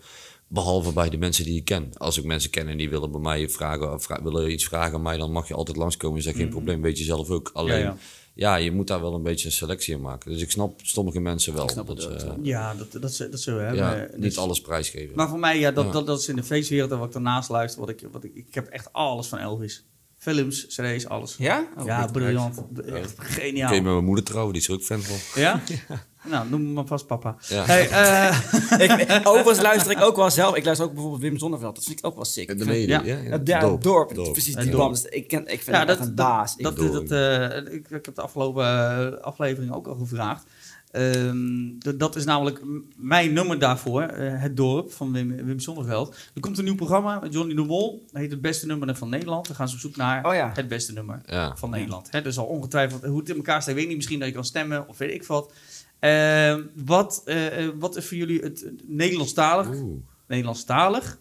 Behalve 0.51 0.93
bij 0.93 1.09
de 1.09 1.17
mensen 1.17 1.43
die 1.45 1.57
ik 1.57 1.65
ken. 1.65 1.89
Als 1.97 2.17
ik 2.17 2.23
mensen 2.23 2.49
ken 2.49 2.67
en 2.67 2.77
die 2.77 2.89
willen 2.89 3.11
bij 3.11 3.21
mij 3.21 3.49
vragen, 3.49 3.93
of 3.93 4.03
vra- 4.03 4.23
willen 4.23 4.51
iets 4.51 4.65
vragen 4.65 4.93
aan 4.93 5.01
mij, 5.01 5.17
dan 5.17 5.31
mag 5.31 5.47
je 5.47 5.53
altijd 5.53 5.77
langskomen. 5.77 6.17
Je 6.17 6.23
zegt 6.23 6.37
geen 6.37 6.49
probleem, 6.49 6.81
weet 6.81 6.97
je 6.97 7.03
zelf 7.03 7.29
ook. 7.29 7.49
Alleen, 7.53 7.79
ja. 7.79 7.97
ja, 8.33 8.55
je 8.55 8.71
moet 8.71 8.87
daar 8.87 9.01
wel 9.01 9.13
een 9.13 9.23
beetje 9.23 9.45
een 9.45 9.51
selectie 9.51 9.95
in 9.95 10.01
maken. 10.01 10.31
Dus 10.31 10.41
ik 10.41 10.51
snap 10.51 10.79
sommige 10.83 11.19
mensen 11.19 11.53
wel. 11.53 11.67
Dat, 11.85 12.05
eh, 12.05 12.31
ja. 12.41 12.75
Dat, 12.75 12.91
dat, 12.91 13.01
dat 13.01 13.39
zullen 13.39 13.59
we 13.59 13.65
hebben. 13.65 13.85
ja, 13.85 14.07
niet 14.13 14.21
dus- 14.21 14.37
alles 14.37 14.61
prijsgeven. 14.61 15.15
Maar 15.15 15.29
voor 15.29 15.39
mij, 15.39 15.59
ja, 15.59 15.71
dat, 15.71 15.85
Ja. 15.85 15.91
Dat, 15.91 16.05
dat 16.07 16.19
is 16.19 16.27
in 16.27 16.35
de 16.35 16.43
feestwereld 16.43 16.91
en 16.91 16.97
wat 16.97 17.07
ik 17.07 17.13
daarnaast 17.13 17.49
luister. 17.49 17.79
Wat 17.79 17.89
ik, 17.89 18.07
wat 18.11 18.23
ik, 18.23 18.35
ik 18.35 18.53
heb 18.53 18.67
echt 18.67 18.93
alles 18.93 19.27
van 19.27 19.39
Elvis. 19.39 19.83
Films, 20.19 20.65
cd's, 20.67 21.05
alles. 21.05 21.35
Ja? 21.37 21.67
Oh, 21.77 21.85
ja, 21.85 22.01
goed. 22.01 22.11
briljant. 22.11 22.63
Echt 22.85 23.13
geniaal. 23.17 23.73
je 23.73 23.81
met 23.81 23.91
mijn 23.91 24.05
moeder 24.05 24.23
trouwen, 24.23 24.53
die 24.53 24.61
is 24.61 24.67
er 24.67 24.73
ook 24.73 24.81
fan 24.81 25.01
van. 25.01 25.41
Ja? 25.41 25.61
Nou, 26.23 26.49
noem 26.49 26.63
me 26.63 26.69
maar 26.73 26.85
vast 26.85 27.07
papa. 27.07 27.35
Ja. 27.47 27.65
Hey, 27.65 27.89
eh, 27.89 28.39
ik, 28.99 29.27
overigens 29.27 29.61
luister 29.61 29.91
ik 29.91 30.01
ook 30.01 30.15
wel 30.15 30.29
zelf. 30.29 30.55
Ik 30.55 30.65
luister 30.65 30.85
ook 30.87 30.93
bijvoorbeeld 30.93 31.21
Wim 31.21 31.37
Zonneveld. 31.37 31.75
Dat 31.75 31.83
vind 31.83 31.99
ik 31.99 32.05
ook 32.05 32.15
wel 32.15 32.25
sick. 32.25 32.57
De 32.59 32.65
mede, 32.65 33.01
ja. 33.03 33.17
ja. 33.17 33.37
dorp, 33.37 33.81
Dorp. 33.81 34.13
precies 34.31 34.55
die 34.55 34.65
dorp. 34.69 34.77
band. 34.77 35.01
Dus 35.01 35.11
Ik, 35.11 35.27
ken, 35.27 35.47
ik 35.47 35.61
vind 35.61 35.75
ja, 35.75 35.85
dat, 35.85 35.99
een 35.99 36.05
dat, 36.05 36.15
baas. 36.15 36.55
Ik- 36.55 36.63
dat, 36.63 36.77
dat, 36.77 37.11
eh, 37.11 37.73
ik, 37.73 37.89
ik 37.89 38.05
heb 38.05 38.15
de 38.15 38.21
afgelopen 38.21 38.65
eh, 38.65 39.21
aflevering 39.21 39.73
ook 39.73 39.87
al 39.87 39.95
gevraagd. 39.95 40.43
Ehm, 40.91 41.71
dat- 41.97 42.15
is 42.15 42.25
namelijk 42.25 42.61
mijn 42.97 43.33
nummer 43.33 43.59
daarvoor, 43.59 44.01
eh, 44.01 44.41
Het 44.41 44.57
Dorp 44.57 44.91
van 44.91 45.11
Wim, 45.11 45.45
Wim 45.45 45.59
Sonneveld. 45.59 46.15
Er 46.33 46.41
komt 46.41 46.57
een 46.57 46.63
nieuw 46.63 46.75
programma 46.75 47.19
met 47.19 47.33
Johnny 47.33 47.55
de 47.55 47.61
Mol. 47.63 48.03
Dat 48.11 48.21
heet 48.21 48.31
Het 48.31 48.41
Beste 48.41 48.65
Nummer 48.65 48.95
van 48.95 49.09
Nederland. 49.09 49.47
Dan 49.47 49.55
gaan 49.55 49.69
ze 49.69 49.75
op 49.75 49.81
zoek 49.81 49.95
naar 49.95 50.25
Oh 50.25 50.33
ja. 50.33 50.51
het 50.53 50.67
beste 50.67 50.93
nummer 50.93 51.21
Ja. 51.25 51.55
van 51.55 51.69
Nederland. 51.69 52.11
Hè, 52.11 52.21
dus 52.21 52.37
al 52.37 52.45
ongetwijfeld 52.45 53.03
hoe 53.03 53.19
het 53.19 53.29
in 53.29 53.35
elkaar 53.35 53.61
staat, 53.61 53.75
weet 53.75 53.87
niet. 53.87 53.95
Misschien 53.95 54.19
dat 54.19 54.27
je 54.27 54.33
kan 54.33 54.45
stemmen 54.45 54.87
of 54.87 54.97
weet 54.97 55.13
ik 55.13 55.23
wat. 55.23 55.53
Ehm, 55.99 56.61
wat, 56.85 57.21
eh, 57.25 57.65
eh, 57.65 57.73
wat 57.79 57.95
is 57.95 58.05
voor 58.07 58.17
jullie 58.17 58.39
het, 58.41 58.71
Nederlandstalig, 58.87 59.67
Oeh. 59.67 60.01
Nederlandstalig 60.27 61.19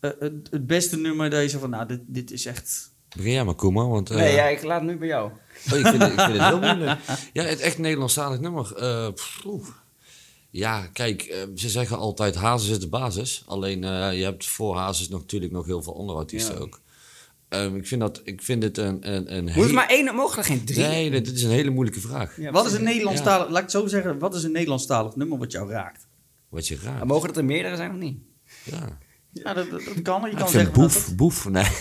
eh, 0.00 0.10
het, 0.18 0.48
het 0.50 0.66
beste 0.66 0.96
nummer 0.98 1.30
dat 1.30 1.42
je 1.42 1.48
zegt 1.48 1.60
van, 1.60 1.70
nou, 1.70 1.86
dit, 1.86 2.00
dit 2.06 2.30
is 2.30 2.46
echt... 2.46 2.92
Begin 3.14 3.32
jij 3.32 3.44
maar, 3.44 3.54
Koeman, 3.54 3.88
want... 3.90 4.10
eh, 4.10 4.16
Nee, 4.16 4.34
ja, 4.34 4.44
ik 4.46 4.62
laat 4.62 4.80
het 4.80 4.90
nu 4.90 4.96
bij 4.96 5.08
jou. 5.08 5.30
oh, 5.72 5.78
ik, 5.78 5.86
vind 5.86 6.02
het, 6.02 6.12
ik 6.12 6.20
vind 6.20 6.32
het 6.38 6.42
heel 6.48 6.58
moeilijk. 6.74 7.00
Ja, 7.32 7.42
het 7.42 7.60
echt 7.60 7.78
Nederlandstalig 7.78 8.40
nummer. 8.40 8.76
eh, 8.76 9.08
pff, 9.12 9.42
ja, 10.50 10.86
kijk, 10.92 11.22
eh, 11.22 11.38
ze 11.54 11.68
zeggen 11.68 11.98
altijd 11.98 12.34
Hazes 12.34 12.70
is 12.70 12.78
de 12.80 12.88
basis. 12.88 13.42
Alleen, 13.46 13.84
eh, 13.84 14.18
je 14.18 14.24
hebt 14.24 14.46
voor 14.46 14.76
Hazes 14.76 15.08
nog, 15.08 15.20
natuurlijk 15.20 15.52
nog 15.52 15.66
heel 15.66 15.82
veel 15.82 15.98
andere 15.98 16.18
artiesten 16.18 16.54
Ja. 16.54 16.60
ook. 16.60 16.80
Ehm, 17.48 17.76
ik, 17.76 17.86
vind 17.86 18.00
dat, 18.00 18.20
ik 18.24 18.42
vind 18.42 18.62
het 18.62 18.78
een... 18.78 19.12
een, 19.14 19.36
een 19.36 19.44
Moet 19.44 19.52
heel- 19.52 19.62
het 19.62 19.72
maar 19.72 19.88
één, 19.88 20.14
mogen 20.14 20.38
er 20.38 20.44
geen 20.44 20.64
drie? 20.64 20.78
Nee, 20.86 21.10
dit 21.10 21.30
is 21.30 21.42
een 21.42 21.50
hele 21.50 21.70
moeilijke 21.70 22.00
vraag. 22.00 22.36
Ja, 22.36 22.50
wat 22.50 22.66
is 22.66 22.72
een. 22.72 22.82
Nederlandstalig, 22.82 23.46
laat 23.48 23.56
ik 23.56 23.62
het 23.62 23.70
zo 23.70 23.86
zeggen, 23.86 24.18
wat 24.18 24.34
is 24.34 24.42
een 24.42 24.52
Nederlandstalig 24.52 25.16
nummer 25.16 25.38
wat 25.38 25.52
jou 25.52 25.70
raakt? 25.70 26.06
Wat 26.48 26.66
je 26.68 26.78
Maar 26.84 26.92
raakt. 26.92 27.04
Mogen 27.04 27.28
het 27.28 27.36
er 27.36 27.44
meerdere 27.44 27.76
zijn 27.76 27.90
of 27.90 27.96
niet? 27.96 28.18
Ja. 28.64 28.98
Ja, 29.34 29.54
dat, 29.54 29.70
dat, 29.70 29.82
kan. 30.02 30.20
Je 30.22 30.30
Ik 30.30 30.36
kan 30.36 30.48
vind 30.48 30.50
zeggen 30.50 30.72
boef, 30.72 31.04
dat 31.06 31.16
boef, 31.16 31.48
nee. 31.48 31.64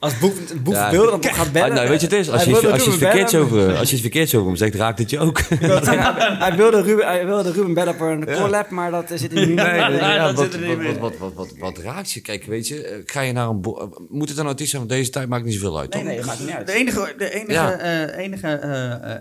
Als 0.00 0.18
Boef, 0.18 0.62
boef 0.62 0.74
Ja, 0.74 0.90
wil, 0.90 1.10
dan 1.10 1.24
gaat 1.24 1.52
bellen. 1.52 1.68
Ah, 1.70 1.74
nou, 1.76 1.88
weet 1.88 2.00
je 2.00 2.06
het 2.06 2.14
is? 2.16 2.30
Als 2.30 2.44
Hij 2.44 2.54
je, 2.60 2.70
als 2.72 2.84
je 2.84 2.90
het 2.90 2.98
verkeerd 2.98 3.34
over, 3.34 3.76
als 3.76 3.88
je 3.88 3.92
het 3.94 4.00
verkeerd 4.00 4.34
over 4.34 4.46
hem 4.46 4.56
zegt, 4.56 4.74
raakt 4.74 4.98
het 4.98 5.10
je 5.10 5.18
ook. 5.18 5.38
Ik 5.48 5.58
hij, 5.58 6.56
wilde 6.56 6.82
Ruben, 6.82 7.06
hij 7.06 7.26
wilde 7.26 7.52
Ruben 7.52 7.74
bellen 7.74 7.94
voor 7.94 8.10
een 8.10 8.24
collab, 8.24 8.70
maar 8.70 8.90
dat 8.90 9.10
zit 9.14 9.32
er 9.32 9.34
nu 9.34 9.46
niet 9.46 9.58
er 9.58 10.76
meer. 10.76 10.98
wat, 10.98 11.16
wat, 11.16 11.32
wat, 11.34 11.52
wat, 11.58 11.78
raakt 11.78 12.12
je? 12.12 12.20
Kijk, 12.20 12.44
weet 12.44 12.68
je, 12.68 12.82
eh, 12.82 12.98
ga 13.04 13.20
je 13.20 13.32
naar 13.32 13.48
een... 13.48 13.62
eh, 13.62 13.82
Moet 14.08 14.28
het 14.28 14.38
een 14.38 14.46
artiest 14.46 14.70
zijn 14.70 14.82
van 14.82 14.90
deze 14.96 15.10
tijd? 15.10 15.28
Maakt 15.28 15.44
niet 15.44 15.54
zoveel 15.54 15.78
uit, 15.78 15.92
Nee, 15.92 16.00
toch? 16.02 16.08
Nee, 16.10 16.18
dat 16.18 16.26
maakt 16.26 16.40
niet 16.40 16.50
uit. 16.50 16.66
De 16.66 16.72
enige, 16.72 17.14
de 17.18 17.30
enige, 17.30 17.52
Ja. 17.52 17.72
eh, 17.72 18.24
enige 18.24 18.48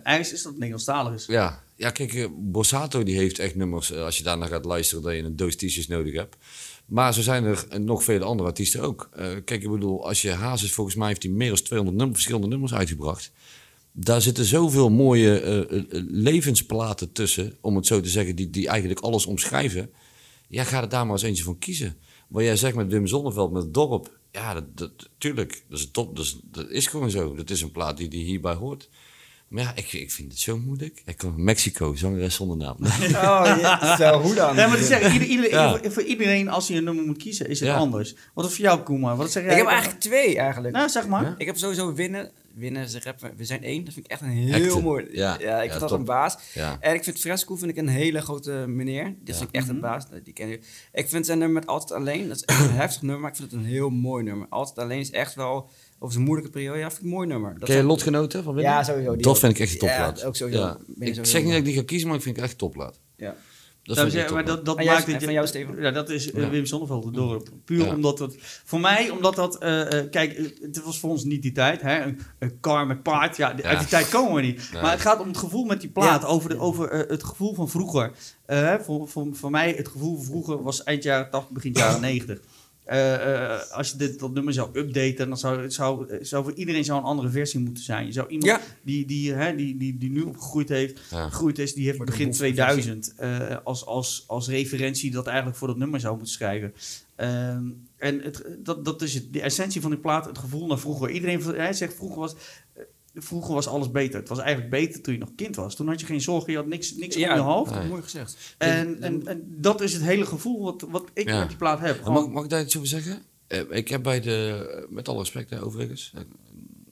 eis 0.03 0.33
is 0.33 0.37
dat 0.41 0.51
het 0.51 0.53
Nederlandstalig 0.53 1.13
is. 1.13 1.25
Ja, 1.25 1.59
ja 1.77 1.89
kijk, 1.89 2.13
eh, 2.13 2.25
Borsato 2.37 3.03
die 3.03 3.17
heeft 3.17 3.39
echt 3.39 3.55
nummers, 3.55 3.91
eh, 3.91 4.03
als 4.03 4.17
je 4.17 4.23
daarnaar 4.23 4.47
gaat 4.47 4.65
luisteren, 4.65 5.03
dat 5.03 5.13
je 5.13 5.23
een 5.23 5.35
doos 5.35 5.55
t-shirts 5.55 5.87
nodig 5.87 6.13
hebt. 6.13 6.35
Maar 6.85 7.13
zo 7.13 7.21
zijn 7.21 7.43
er 7.43 7.65
eh, 7.69 7.79
nog 7.79 8.03
vele 8.03 8.23
andere 8.23 8.49
artiesten 8.49 8.81
ook. 8.81 9.09
Kijk, 9.45 9.63
ik 9.63 9.69
bedoel, 9.69 10.07
als 10.07 10.21
je 10.21 10.31
Hazes, 10.31 10.71
volgens 10.71 10.95
mij 10.95 11.07
heeft 11.07 11.23
hij 11.23 11.31
meer 11.31 11.47
dan 11.47 11.61
200 11.61 11.97
nummer, 11.97 12.15
verschillende 12.15 12.47
nummers 12.47 12.73
uitgebracht. 12.73 13.31
Daar 13.91 14.21
zitten 14.21 14.45
zoveel 14.45 14.89
mooie 14.89 15.67
levensplaten 16.09 17.11
tussen, 17.11 17.57
om 17.61 17.75
het 17.75 17.85
zo 17.85 18.01
te 18.01 18.09
zeggen, 18.09 18.35
die, 18.35 18.49
die 18.49 18.67
eigenlijk 18.67 18.99
alles 18.99 19.25
omschrijven. 19.25 19.89
Ja, 20.47 20.63
ga 20.63 20.81
er 20.81 20.89
daar 20.89 21.05
maar 21.05 21.13
eens 21.13 21.23
eentje 21.23 21.43
van 21.43 21.59
kiezen. 21.59 21.97
Wat 22.27 22.43
jij 22.43 22.55
zegt 22.55 22.75
met 22.75 22.91
Wim 22.91 23.07
Zonneveld, 23.07 23.51
met 23.51 23.63
het 23.63 23.73
dorp. 23.73 24.19
Ja, 24.31 24.53
dat, 24.53 24.77
dat, 24.77 25.09
tuurlijk, 25.17 25.63
dat 25.69 25.79
is 25.79 25.91
top. 25.91 26.15
Dat 26.15 26.25
is, 26.25 26.39
dat 26.43 26.69
is 26.69 26.87
gewoon 26.87 27.11
zo. 27.11 27.35
Dat 27.35 27.49
is 27.49 27.61
een 27.61 27.71
plaat 27.71 27.97
die, 27.97 28.07
die 28.07 28.25
hierbij 28.25 28.53
hoort. 28.53 28.89
Maar 29.47 29.63
ja, 29.63 29.71
ik, 29.75 29.93
ik 29.93 30.11
vind 30.11 30.31
het 30.31 30.41
zo 30.41 30.57
moeilijk. 30.57 31.01
Ik 31.05 31.17
kom 31.17 31.43
Mexico, 31.43 31.95
zangeres 31.95 32.35
zonder 32.35 32.57
naam. 32.57 32.75
Oh, 32.81 33.57
ja, 33.61 33.97
zo, 33.97 34.21
hoe 34.21 34.33
dan? 34.35 34.55
Nee, 34.55 34.67
maar 34.67 34.79
ieder, 35.13 35.23
ieder- 35.27 35.49
Ja. 35.49 35.77
voor, 35.77 35.91
voor 35.91 36.03
iedereen, 36.03 36.49
als 36.49 36.67
hij 36.67 36.77
een 36.77 36.83
nummer 36.83 37.05
moet 37.05 37.17
kiezen, 37.17 37.49
is 37.49 37.59
het 37.59 37.69
Ja. 37.69 37.75
anders. 37.75 38.15
Wat 38.33 38.45
is 38.45 38.51
voor 38.55 38.65
jou, 38.65 38.79
Koema? 38.79 39.15
Wat 39.15 39.31
zeg 39.31 39.43
jij? 39.43 39.51
Ik 39.51 39.57
heb 39.57 39.67
eigenlijk 39.67 39.99
twee 39.99 40.37
eigenlijk. 40.37 40.73
Nou, 40.75 40.89
zeg 40.89 41.07
maar. 41.07 41.35
Ik 41.37 41.45
heb 41.45 41.57
sowieso 41.57 41.93
winnen. 41.93 42.31
Winnen, 42.53 42.89
ze 42.89 42.99
rappen. 43.03 43.31
We 43.37 43.45
zijn 43.45 43.63
één. 43.63 43.83
Dat 43.85 43.93
vind 43.93 44.05
ik 44.05 44.11
echt 44.11 44.21
een 44.21 44.29
heel 44.29 44.81
mooi. 44.81 45.05
ja. 45.11 45.33
ik 45.35 45.41
Ja, 45.41 45.59
vind 45.59 45.79
dat 45.79 45.89
top. 45.89 45.99
een 45.99 46.05
baas. 46.05 46.37
Ja. 46.53 46.77
En 46.79 46.93
ik 46.93 47.03
vind 47.03 47.19
Fresco 47.19 47.55
vind 47.55 47.71
ik 47.71 47.77
een 47.77 47.87
hele 47.87 48.21
grote 48.21 48.51
meneer. 48.51 49.03
Ja. 49.23 49.33
vind 49.35 49.49
ik 49.49 49.55
echt 49.55 49.67
een 49.67 49.73
Mhm. 49.75 49.83
baas. 49.83 50.03
Die 50.23 50.33
ken 50.33 50.47
je. 50.47 50.59
Ik 50.93 51.09
vind 51.09 51.25
zijn 51.25 51.37
nummer 51.37 51.59
met 51.59 51.67
Altijd 51.69 51.99
Alleen. 51.99 52.27
Dat 52.27 52.37
is 52.37 52.43
echt 52.43 52.59
een 52.59 52.71
heftig 52.83 53.01
nummer, 53.01 53.19
maar 53.19 53.29
ik 53.29 53.35
vind 53.35 53.51
het 53.51 53.59
een 53.59 53.65
heel 53.65 53.89
mooi 53.89 54.23
nummer. 54.23 54.47
Altijd 54.49 54.77
Alleen 54.77 54.99
is 54.99 55.11
echt 55.11 55.35
wel 55.35 55.69
over 55.99 56.13
zijn 56.13 56.25
moeilijke 56.25 56.51
periode. 56.51 56.77
Ja, 56.79 56.87
vind 56.87 56.97
ik 56.99 57.03
een 57.05 57.09
mooi 57.13 57.27
nummer. 57.27 57.49
Dat 57.49 57.59
Ken 57.59 57.67
je 57.67 57.73
zijn- 57.73 57.85
Lotgenoten 57.85 58.43
van 58.43 58.53
Wim? 58.53 58.63
Ja, 58.63 58.83
sowieso. 58.83 59.13
die 59.13 59.21
Dat 59.21 59.33
ook. 59.33 59.39
vind 59.39 59.51
ik 59.53 59.59
echt 59.59 59.81
een 59.81 59.87
Ja, 59.87 59.95
topplaat. 59.95 60.23
ook 60.23 60.35
sowieso. 60.35 60.61
Ja. 60.61 60.77
Ik 60.87 60.95
sowieso 61.07 61.23
zeg 61.23 61.41
niet 61.41 61.49
dat 61.49 61.59
ik 61.59 61.65
die 61.65 61.75
ga 61.75 61.83
kiezen, 61.83 62.07
maar 62.07 62.17
ik 62.17 62.23
vind 62.23 62.35
het 62.35 62.45
echt 62.45 62.57
topplaat. 62.57 62.99
Ja. 63.15 63.35
Dat 63.83 63.95
Nou, 63.95 64.09
zeg, 64.09 64.31
maar 64.33 64.45
dat, 64.45 64.65
dat 64.65 64.83
maakt 64.83 65.05
het... 65.07 65.23
van 65.23 65.33
jou, 65.33 65.47
Steven? 65.47 65.81
Ja, 65.81 65.91
dat 65.91 66.09
is 66.09 66.25
Ja. 66.25 66.49
Wim 66.49 66.65
Sonneveld 66.65 67.05
het 67.05 67.13
dorp. 67.13 67.49
Puur 67.65 67.85
Ja. 67.85 67.93
omdat 67.95 68.19
het... 68.19 68.35
Voor 68.65 68.79
mij, 68.79 69.09
omdat 69.09 69.35
dat... 69.35 69.57
eh, 69.57 69.99
eh, 69.99 70.09
kijk, 70.11 70.53
het 70.61 70.83
was 70.83 70.99
voor 70.99 71.09
ons 71.09 71.23
niet 71.23 71.41
die 71.41 71.51
tijd. 71.51 71.81
Hè? 71.81 72.01
Een, 72.03 72.19
een 72.39 72.59
car 72.59 72.87
met 72.87 73.03
paard. 73.03 73.37
Ja, 73.37 73.53
Ja. 73.57 73.63
uit 73.63 73.79
die 73.79 73.87
tijd 73.87 74.09
komen 74.09 74.33
we 74.35 74.41
niet. 74.41 74.69
Nee. 74.73 74.81
Maar 74.81 74.91
het 74.91 75.01
gaat 75.01 75.19
om 75.19 75.27
het 75.27 75.37
gevoel 75.37 75.63
met 75.65 75.81
die 75.81 75.89
plaat. 75.89 76.21
Ja. 76.21 76.27
Over, 76.27 76.49
de, 76.49 76.57
over 76.59 76.89
het 76.91 77.23
gevoel 77.23 77.53
van 77.53 77.69
vroeger. 77.69 78.11
Eh, 78.45 78.57
hè, 78.59 78.79
voor, 78.83 79.07
voor, 79.07 79.27
voor 79.31 79.51
mij, 79.51 79.73
het 79.77 79.87
gevoel 79.87 80.15
van 80.15 80.25
vroeger 80.25 80.63
was 80.63 80.83
eind 80.83 81.03
jaren 81.03 81.29
80, 81.29 81.51
begin 81.53 81.71
jaren 81.73 82.01
90. 82.01 82.39
Eh, 82.87 83.53
eh, 83.53 83.71
als 83.71 83.91
je 83.91 83.97
dit, 83.97 84.19
dat 84.19 84.33
nummer 84.33 84.53
zou 84.53 84.69
updaten, 84.79 85.27
dan 85.29 85.37
zou, 85.37 85.71
zou, 85.71 86.17
zou 86.25 86.43
voor 86.43 86.53
iedereen 86.53 86.83
zou 86.83 86.99
een 86.99 87.05
andere 87.05 87.29
versie 87.29 87.59
moeten 87.59 87.83
zijn. 87.83 88.05
Je 88.05 88.11
zou 88.11 88.27
iemand 88.27 88.51
Ja. 88.51 88.61
die, 88.81 89.05
die, 89.05 89.33
hè, 89.33 89.55
die, 89.55 89.77
die, 89.77 89.97
die 89.97 90.09
nu 90.09 90.21
opgegroeid 90.21 90.69
heeft, 90.69 90.99
Ja. 91.09 91.29
gegroeid 91.29 91.59
is, 91.59 91.73
die 91.73 91.85
heeft 91.85 91.97
begin 92.05 92.27
boef- 92.27 92.35
2000 92.37 93.13
eh, 93.17 93.55
als, 93.63 93.85
als, 93.85 94.23
als 94.27 94.47
referentie 94.49 95.11
dat 95.11 95.27
eigenlijk 95.27 95.57
voor 95.57 95.67
dat 95.67 95.77
nummer 95.77 95.99
zou 95.99 96.15
moeten 96.15 96.33
schrijven. 96.33 96.73
Ehm, 97.15 97.63
en 97.97 98.21
het, 98.21 98.45
dat, 98.59 98.85
dat 98.85 99.01
is 99.01 99.13
het, 99.13 99.33
de 99.33 99.41
essentie 99.41 99.81
van 99.81 99.91
die 99.91 99.99
plaat, 99.99 100.25
het 100.25 100.37
gevoel 100.37 100.67
naar 100.67 100.79
vroeger. 100.79 101.09
Iedereen 101.09 101.41
hij 101.41 101.73
zegt 101.73 101.93
vroeger 101.95 102.19
was, 102.19 102.35
vroeger 103.19 103.53
was 103.53 103.67
alles 103.67 103.91
beter. 103.91 104.19
Het 104.19 104.29
was 104.29 104.39
eigenlijk 104.39 104.69
beter 104.69 105.01
toen 105.01 105.13
je 105.13 105.19
nog 105.19 105.35
kind 105.35 105.55
was. 105.55 105.75
Toen 105.75 105.87
had 105.87 105.99
je 105.99 106.05
geen 106.05 106.21
zorgen, 106.21 106.51
je 106.51 106.57
had 106.57 106.67
niks, 106.67 106.95
niks 106.95 107.15
Ja, 107.15 107.29
om 107.29 107.35
je 107.35 107.41
hoofd. 107.41 107.73
Nee. 107.75 107.87
mooi 107.87 108.01
gezegd. 108.01 108.55
En, 108.57 109.01
en, 109.01 109.27
en 109.27 109.43
dat 109.47 109.81
is 109.81 109.93
het 109.93 110.03
hele 110.03 110.25
gevoel 110.25 110.63
wat, 110.63 110.85
wat 110.89 111.03
ik 111.13 111.27
Ja. 111.27 111.39
met 111.39 111.47
die 111.47 111.57
plaat 111.57 111.79
heb. 111.79 112.05
Mag, 112.05 112.29
mag 112.29 112.43
ik 112.43 112.49
daar 112.49 112.61
iets 112.61 112.75
over 112.75 112.87
zeggen? 112.89 113.21
Eh, 113.47 113.61
ik 113.69 113.87
heb 113.87 114.03
bij 114.03 114.19
de, 114.21 114.87
met 114.89 115.07
alle 115.07 115.19
respect 115.19 115.49
hè, 115.49 115.63
overigens, 115.63 116.13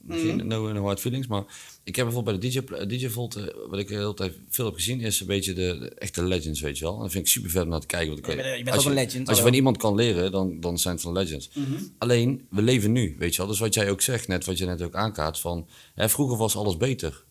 eh, 0.10 0.18
geen 0.20 0.36
Mhm. 0.36 0.48
no, 0.48 0.72
no 0.72 0.84
hard 0.84 1.00
feelings, 1.00 1.28
maar 1.28 1.44
ik 1.84 1.96
heb 1.96 2.06
bijvoorbeeld 2.06 2.40
bij 2.40 2.50
de 2.50 2.56
DJ, 2.60 2.62
pla- 2.66 2.86
DJ 2.86 3.08
Volt, 3.10 3.36
eh, 3.36 3.44
wat 3.70 3.80
ik 3.80 3.88
de 3.88 3.94
hele 3.96 4.14
tijd 4.14 4.34
veel 4.50 4.66
heb 4.66 4.74
gezien, 4.74 5.02
is 5.02 5.20
een 5.20 5.28
beetje 5.28 5.54
de, 5.54 5.78
de 5.80 5.90
echte 5.90 6.24
legends, 6.24 6.62
weet 6.62 6.78
je 6.78 6.84
wel. 6.84 6.96
En 6.96 7.02
dat 7.02 7.12
vind 7.12 7.26
ik 7.26 7.32
super 7.32 7.50
vet 7.50 7.64
om 7.64 7.70
naar 7.70 7.80
te 7.80 7.88
kijken. 7.88 8.08
Want 8.08 8.20
ik 8.20 8.26
Je 8.30 8.36
bent- 8.36 8.58
je 8.58 8.64
bent 8.64 8.76
als 8.76 8.78
ook 8.78 8.84
je, 8.94 9.00
een 9.00 9.06
legend, 9.06 9.28
Als 9.28 9.38
je 9.38 9.44
van 9.44 9.54
iemand 9.54 9.78
kan 9.78 9.96
leren, 9.96 10.32
dan, 10.32 10.60
dan 10.60 10.78
zijn 10.80 10.94
het 10.94 11.04
van 11.04 11.14
legends. 11.14 11.50
Mhm. 11.54 11.74
Alleen, 11.98 12.48
we 12.50 12.62
leven 12.62 12.92
nu, 12.92 13.16
weet 13.20 13.32
je 13.36 13.38
wel. 13.38 13.48
Dus 13.48 13.60
wat 13.60 13.74
jij 13.74 13.90
ook 13.90 14.02
zegt, 14.02 14.28
net 14.28 14.46
wat 14.46 14.58
je 14.58 14.66
net 14.66 14.82
ook 14.82 14.96
aankaart, 14.96 15.40
van 15.40 15.68
hè, 15.96 16.10
vroeger 16.10 16.38
was 16.38 16.56
alles 16.56 16.78
beter. 16.78 17.24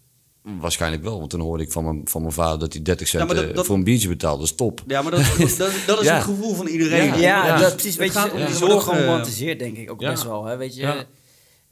Waarschijnlijk 0.60 1.02
wel, 1.02 1.18
want 1.18 1.30
toen 1.30 1.40
hoorde 1.40 1.62
ik 1.64 1.72
van 1.72 1.84
mijn, 1.84 2.00
van 2.04 2.20
mijn 2.20 2.32
vader 2.32 2.58
dat 2.58 2.72
hij 2.72 2.82
30 2.82 3.08
cent 3.08 3.22
Ja, 3.22 3.26
maar 3.28 3.36
dat- 3.42 3.50
eh, 3.50 3.56
dat- 3.56 3.66
voor 3.66 3.76
een 3.76 3.84
biertje 3.84 4.08
betaalde. 4.08 4.38
Dat 4.38 4.48
is 4.48 4.54
top. 4.54 4.82
Ja, 4.86 5.02
maar 5.02 5.10
dat, 5.10 5.20
dat, 5.58 5.72
dat 5.86 6.00
is 6.00 6.06
Ja. 6.06 6.14
het 6.14 6.24
gevoel 6.24 6.54
van 6.54 6.66
iedereen. 6.66 7.06
Ja. 7.06 7.14
Ja, 7.16 7.46
Ja. 7.46 7.58
dat 7.58 7.72
precies. 7.72 7.90
Het 7.90 7.98
Weet 8.00 8.12
je, 8.12 8.18
gaat 8.18 8.32
om 8.32 8.44
die 8.46 8.54
zorg 8.54 8.88
eh, 8.88 8.94
geromantiseerd, 8.94 9.58
denk 9.58 9.76
ik 9.76 9.90
ook 9.90 10.00
ja. 10.00 10.10
best 10.10 10.22
wel. 10.24 10.44
Hè? 10.44 10.56
Weet 10.56 10.74
je, 10.74 10.80
Ja. 10.80 11.04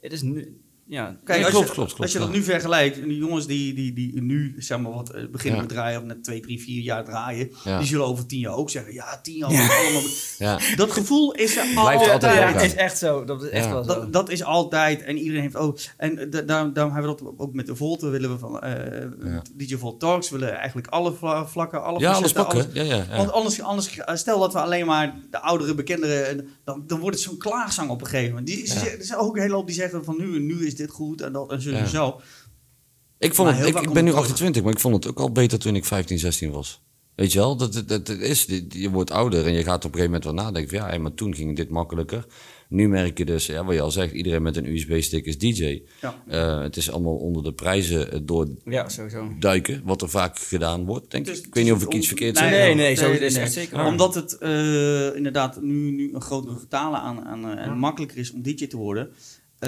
het 0.01 0.11
is 0.11 0.21
nu... 0.21 0.61
Ja, 0.87 1.17
Kijk, 1.23 1.39
Ja, 1.39 1.43
als, 1.45 1.53
klopt, 1.53 1.67
je, 1.67 1.73
klopt, 1.73 1.87
klopt, 1.93 2.01
als 2.01 2.11
je 2.11 2.19
dat 2.19 2.27
ja. 2.27 2.33
nu 2.33 2.43
vergelijkt, 2.43 3.03
die 3.03 3.17
jongens 3.17 3.47
die, 3.47 3.73
die, 3.73 3.93
die 3.93 4.21
nu 4.21 4.55
zeg 4.57 4.79
maar, 4.79 4.91
wat, 4.91 5.09
eh, 5.09 5.27
beginnen 5.31 5.59
Ja. 5.59 5.65
met 5.65 5.75
draaien, 5.75 5.99
of 6.01 6.05
net 6.05 6.23
twee, 6.23 6.39
drie, 6.39 6.61
vier 6.61 6.81
jaar 6.81 7.05
draaien, 7.05 7.51
Ja. 7.63 7.77
die 7.77 7.87
zullen 7.87 8.05
over 8.05 8.25
tien 8.25 8.39
jaar 8.39 8.55
ook 8.55 8.69
zeggen: 8.69 8.93
Ja, 8.93 9.19
tien 9.21 9.35
jaar. 9.37 9.51
Ja. 9.51 9.57
was 9.67 9.77
allemaal... 9.77 10.01
Ja. 10.37 10.59
Dat 10.75 10.91
gevoel 10.91 11.33
is 11.33 11.57
er 11.57 11.63
Blijft 11.73 11.77
altijd. 11.87 12.09
altijd 12.11 12.33
ja, 12.35 12.41
doorgaan. 12.45 12.63
is 12.65 12.75
echt 12.75 12.97
zo. 12.97 13.23
Dat 13.25 13.43
is 13.43 13.49
echt 13.49 13.65
Ja. 13.65 13.71
wel 13.73 13.83
zo. 13.83 13.93
Dat, 13.93 14.13
dat 14.13 14.29
is 14.29 14.43
altijd. 14.43 15.01
En 15.03 15.17
iedereen 15.17 15.41
heeft 15.41 15.55
ook. 15.55 15.79
En 15.97 16.29
da- 16.29 16.41
daarom, 16.41 16.73
daarom 16.73 16.93
hebben 16.93 17.11
we 17.15 17.23
dat 17.23 17.33
ook 17.37 17.53
met 17.53 17.65
de 17.65 17.75
Volte. 17.75 18.09
Willen 18.09 18.31
we 18.31 18.37
van 18.37 18.59
eh 18.61 19.01
Ja. 19.23 19.41
DJ 19.55 19.75
Volt 19.77 19.99
Talks. 19.99 20.29
willen 20.29 20.55
eigenlijk 20.55 20.87
alle 20.87 21.13
vla- 21.13 21.47
vlakken, 21.47 21.83
alle 21.83 21.99
Ja, 21.99 22.11
alles 22.11 22.31
pakken. 22.31 22.69
Ja, 22.73 22.83
ja, 22.83 22.95
ja. 22.95 23.17
Want 23.17 23.31
anders, 23.31 23.61
anders, 23.61 23.99
stel 24.13 24.39
dat 24.39 24.53
we 24.53 24.59
alleen 24.59 24.85
maar 24.85 25.15
de 25.31 25.39
oudere 25.41 25.75
bekenderen, 25.75 26.27
en 26.27 26.47
dan, 26.63 26.83
dan 26.87 26.99
wordt 26.99 27.15
het 27.15 27.25
zo'n 27.25 27.37
klaagzang 27.37 27.89
op 27.89 28.01
een 28.01 28.07
gegeven 28.07 28.29
moment. 28.29 28.47
Die, 28.47 28.67
zeggen- 28.67 28.99
er 28.99 29.05
zijn 29.05 29.19
ook 29.19 29.35
een 29.35 29.41
hele 29.41 29.53
hoop 29.55 29.65
die 29.67 29.75
zeggen 29.75 30.03
van 30.03 30.15
nu, 30.17 30.39
nu 30.39 30.65
is 30.65 30.72
dit 30.75 30.89
goed 30.89 31.21
en 31.21 31.31
dat 31.33 31.51
en 31.51 31.61
zo 31.61 31.69
Ja. 31.69 31.77
en 31.77 31.87
zo. 31.87 32.21
Ik, 33.19 33.33
vond 33.33 33.49
het, 33.57 33.67
ik, 33.67 33.73
ben 33.73 33.83
nu 33.83 33.89
het 33.93 33.93
terug. 34.03 34.17
28, 34.19 34.63
maar 34.63 34.71
ik 34.71 34.79
vond 34.79 34.95
het 34.95 35.07
ook 35.07 35.19
al 35.19 35.31
beter 35.31 35.59
toen 35.59 35.75
ik 35.75 35.85
15, 35.85 36.19
16 36.19 36.51
was. 36.51 36.81
Weet 37.15 37.31
je 37.33 37.39
wel, 37.39 37.55
dat, 37.57 37.73
dat, 37.73 37.87
dat 37.87 38.09
is, 38.09 38.45
je 38.69 38.89
wordt 38.89 39.11
ouder 39.11 39.45
en 39.45 39.53
je 39.53 39.63
gaat 39.63 39.85
op 39.85 39.93
een 39.93 39.99
gegeven 39.99 40.05
moment 40.05 40.23
wel 40.23 40.33
nadenken 40.33 40.69
van 40.77 40.87
ja, 40.87 40.93
hé, 40.93 40.99
maar 40.99 41.13
toen 41.13 41.35
ging 41.35 41.55
dit 41.55 41.69
makkelijker. 41.69 42.25
Nu 42.69 42.87
merk 42.89 43.17
je 43.17 43.25
dus, 43.25 43.45
ja, 43.45 43.65
wat 43.65 43.75
je 43.75 43.81
al 43.81 43.91
zegt, 43.91 44.13
iedereen 44.13 44.41
met 44.41 44.57
een 44.57 44.65
USB-stick 44.65 45.25
is 45.25 45.37
DJ. 45.37 45.81
Ja. 46.01 46.23
Eh, 46.27 46.61
het 46.61 46.77
is 46.77 46.91
allemaal 46.91 47.15
onder 47.15 47.43
de 47.43 47.53
prijzen 47.53 48.11
eh, 48.11 48.45
Ja, 48.65 48.89
sowieso. 48.89 49.27
doorduiken, 49.27 49.81
wat 49.85 50.01
er 50.01 50.09
vaak 50.09 50.39
gedaan 50.39 50.85
wordt, 50.85 51.11
denk 51.11 51.25
Het 51.25 51.35
ik. 51.35 51.41
is- 51.41 51.47
Ik 51.47 51.53
weet 51.55 51.63
niet 51.63 51.73
of 51.73 51.79
het 51.79 51.87
ik 51.87 51.93
is 51.93 51.99
iets 51.99 52.07
verkeerd 52.07 52.39
nee, 52.39 52.49
zeg. 52.49 52.59
Nee, 52.65 52.75
nee, 52.75 52.95
zo 52.95 53.11
is 53.11 53.33
het 53.33 53.43
echt 53.43 53.53
zeker 53.53 53.77
waar. 53.77 53.87
Omdat 53.87 54.15
het 54.15 54.37
eh, 54.37 55.15
inderdaad 55.15 55.61
nu, 55.61 55.91
nu 55.91 56.13
een 56.13 56.21
grotere 56.21 56.55
getalen 56.55 56.99
aan, 56.99 57.23
aan 57.25 57.57
en 57.57 57.77
makkelijker 57.77 58.17
is 58.17 58.31
om 58.31 58.41
DJ 58.41 58.67
te 58.67 58.77
worden. 58.77 59.09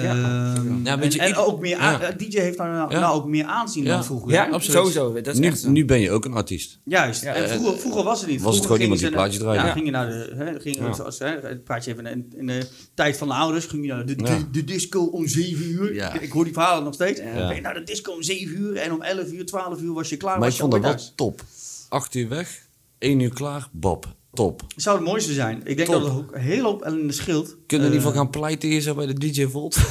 Ja. 0.02 0.10
Ehm, 0.54 0.84
Ja, 0.86 1.00
en, 1.00 1.10
en 1.10 1.34
ook 1.36 1.60
meer 1.60 1.76
aan- 1.76 2.00
ja. 2.00 2.08
eh, 2.08 2.16
DJ 2.18 2.38
heeft 2.38 2.58
daar 2.58 2.70
nou, 2.72 2.90
Ja. 2.90 3.00
nou 3.00 3.14
ook 3.16 3.26
meer 3.26 3.44
aanzien 3.44 3.84
Ja. 3.84 3.94
dan 3.94 4.04
vroeger. 4.04 4.30
Ja, 4.32 4.48
absoluut. 4.48 4.76
sowieso. 4.76 5.12
Dat 5.12 5.26
is 5.34 5.38
nu, 5.40 5.46
echt 5.46 5.58
zo. 5.60 5.70
nu 5.70 5.84
ben 5.84 6.00
je 6.00 6.10
ook 6.10 6.24
een 6.24 6.32
artiest. 6.32 6.78
Juist. 6.84 7.22
Ja. 7.22 7.32
en 7.34 7.48
vroeger, 7.48 7.78
vroeger 7.78 8.02
was 8.04 8.20
het 8.20 8.30
niet. 8.30 8.42
Was 8.42 8.54
het 8.56 8.64
gewoon 8.66 8.80
iemand 8.80 9.00
die 9.00 9.10
plaatje 9.10 9.38
draaide. 9.38 9.64
Ja, 9.64 9.72
ging 9.72 9.84
je 9.84 9.90
naar 9.90 10.06
de... 10.06 10.32
Hè, 10.36 10.60
ging, 10.60 10.76
Ja. 10.76 10.92
zoals, 10.92 11.18
hè, 11.18 11.26
het 11.40 11.64
praatje 11.64 11.90
even 11.92 12.06
in, 12.06 12.32
in 12.36 12.46
de 12.46 12.68
tijd 12.94 13.16
van 13.16 13.28
de 13.28 13.34
ouders. 13.34 13.66
Ging 13.66 13.86
je 13.86 13.92
naar 13.92 14.06
de, 14.06 14.14
Ja. 14.16 14.24
de, 14.38 14.50
de 14.50 14.64
disco 14.64 15.00
om 15.04 15.26
7 15.28 15.70
uur. 15.70 15.94
Ja. 15.94 16.20
Ik 16.20 16.30
hoor 16.32 16.44
die 16.44 16.52
verhalen 16.52 16.84
nog 16.84 16.94
steeds. 16.94 17.20
Ging 17.20 17.54
je 17.54 17.60
naar 17.60 17.74
de 17.74 17.82
disco 17.82 18.12
om 18.12 18.22
7 18.22 18.56
uur. 18.60 18.76
En 18.76 18.92
om 18.92 19.02
11 19.02 19.32
uur, 19.32 19.46
12 19.46 19.80
uur 19.80 19.92
was 19.92 20.08
je 20.08 20.16
klaar. 20.16 20.30
Maar 20.38 20.40
was 20.40 20.48
ik 20.48 20.54
je 20.64 20.68
vond 20.70 20.82
dat 20.82 20.82
wel 20.94 21.00
top. 21.14 21.40
8 21.88 22.14
uur 22.14 22.28
weg, 22.28 22.60
1 22.98 23.20
uur 23.20 23.32
klaar, 23.32 23.68
Bob. 23.72 24.14
Top. 24.36 24.60
Het 24.74 24.82
zou 24.82 24.96
het 24.96 25.06
mooiste 25.06 25.32
zijn. 25.32 25.60
Ik 25.64 25.76
denk 25.76 25.88
Top. 25.88 26.00
dat 26.00 26.08
het 26.10 26.18
ook 26.18 26.34
een 26.34 26.40
hele 26.40 26.62
hoop 26.62 26.82
ellende 26.82 27.12
scheelt. 27.12 27.46
Kunnen 27.46 27.56
we 27.66 27.74
in 27.76 27.82
ieder 27.82 27.92
Eh, 27.92 28.06
geval 28.06 28.12
gaan 28.12 28.30
pleiten 28.30 28.68
hier 28.68 28.80
zo 28.80 28.94
bij 28.94 29.06
de 29.06 29.14
DJ 29.14 29.46
Volt? 29.46 29.76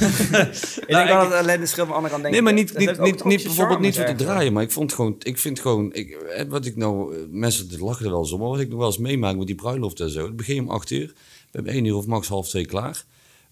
denk 0.86 0.88
Nou, 0.88 1.06
wel 1.06 1.28
dat 1.28 1.38
alleen 1.38 1.60
de 1.60 1.66
schil 1.66 1.84
van 1.86 1.92
de 1.92 1.94
andere 1.94 2.10
kant 2.12 2.22
denkt. 2.22 2.30
Nee, 2.30 2.42
maar 2.42 2.52
niet, 2.52 2.68
dat 2.68 2.78
niet, 2.78 3.00
niet, 3.00 3.24
niet 3.24 3.42
bijvoorbeeld 3.42 3.80
niet 3.80 3.96
voor 3.96 4.04
te 4.04 4.14
draaien, 4.14 4.52
maar 4.52 4.62
ik 4.62 4.70
vond 4.70 4.92
gewoon, 4.92 5.16
ik 5.18 5.38
vind 5.38 5.60
gewoon, 5.60 5.92
ik, 5.92 6.10
eh, 6.10 6.44
wat 6.48 6.66
ik 6.66 6.76
nou, 6.76 7.14
eh, 7.14 7.20
mensen 7.30 7.68
lachen 7.78 8.04
er 8.04 8.10
wel 8.10 8.28
om, 8.32 8.38
maar 8.40 8.48
wat 8.48 8.60
ik 8.60 8.68
nog 8.68 8.78
wel 8.78 8.86
eens 8.86 8.98
meemaak 8.98 9.36
met 9.36 9.46
die 9.46 9.56
bruiloft 9.56 10.00
en 10.00 10.10
zo. 10.10 10.24
Het 10.26 10.36
begin 10.36 10.60
om 10.60 10.70
8 10.70 10.90
uur, 10.90 11.06
we 11.06 11.14
hebben 11.52 11.72
1 11.74 11.84
uur 11.84 11.94
of 11.96 12.06
max 12.06 12.28
half 12.28 12.48
2 12.48 12.66
klaar. 12.66 13.04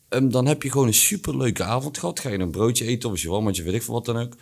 Ehm, 0.09 0.29
dan 0.29 0.47
heb 0.47 0.63
je 0.63 0.71
gewoon 0.71 0.87
een 0.87 0.95
superleuke 0.95 1.63
avond 1.65 1.99
gehad. 1.99 2.21
Ga 2.21 2.29
je 2.31 2.39
een 2.39 2.51
broodje 2.51 2.85
eten 2.87 3.09
of 3.09 3.15
een 3.15 3.21
shawarmaatje, 3.21 3.63
weet 3.63 3.75
ik 3.75 3.83
veel 3.83 3.95
wat 3.95 4.05
dan 4.05 4.17
ook. 4.17 4.33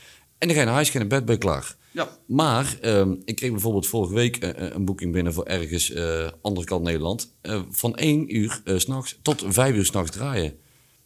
En 0.43 0.49
dan 0.49 0.57
ga 0.57 0.61
je 0.61 0.67
naar 0.67 0.75
huis, 0.75 0.91
ga 0.91 0.99
je 0.99 1.05
naar 1.05 1.19
bed, 1.19 1.25
ben 1.25 1.35
je 1.35 1.41
klaar. 1.41 1.77
Ja. 1.91 2.09
Maar 2.27 2.77
ehm, 2.81 3.13
ik 3.25 3.37
kreeg 3.37 3.51
bijvoorbeeld 3.51 3.87
vorige 3.87 4.15
week 4.15 4.37
eh, 4.37 4.49
eh, 4.67 4.75
een 4.75 4.85
boeking 4.85 5.13
binnen 5.13 5.33
voor 5.33 5.45
ergens 5.45 5.91
eh, 5.93 6.27
andere 6.43 6.67
kant 6.67 6.83
Nederland. 6.85 7.35
eh, 7.43 7.61
van 7.71 7.95
1 7.97 8.37
uur 8.37 8.61
s 8.65 8.83
s'nachts 8.83 9.19
tot 9.23 9.45
5 9.49 9.75
uur 9.75 9.85
s'nachts 9.85 10.11
draaien. 10.11 10.55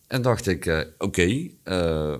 En 0.06 0.22
dacht 0.22 0.46
ik, 0.46 0.66
eh, 0.66 0.78
oké, 0.98 1.48
eh, 1.62 2.14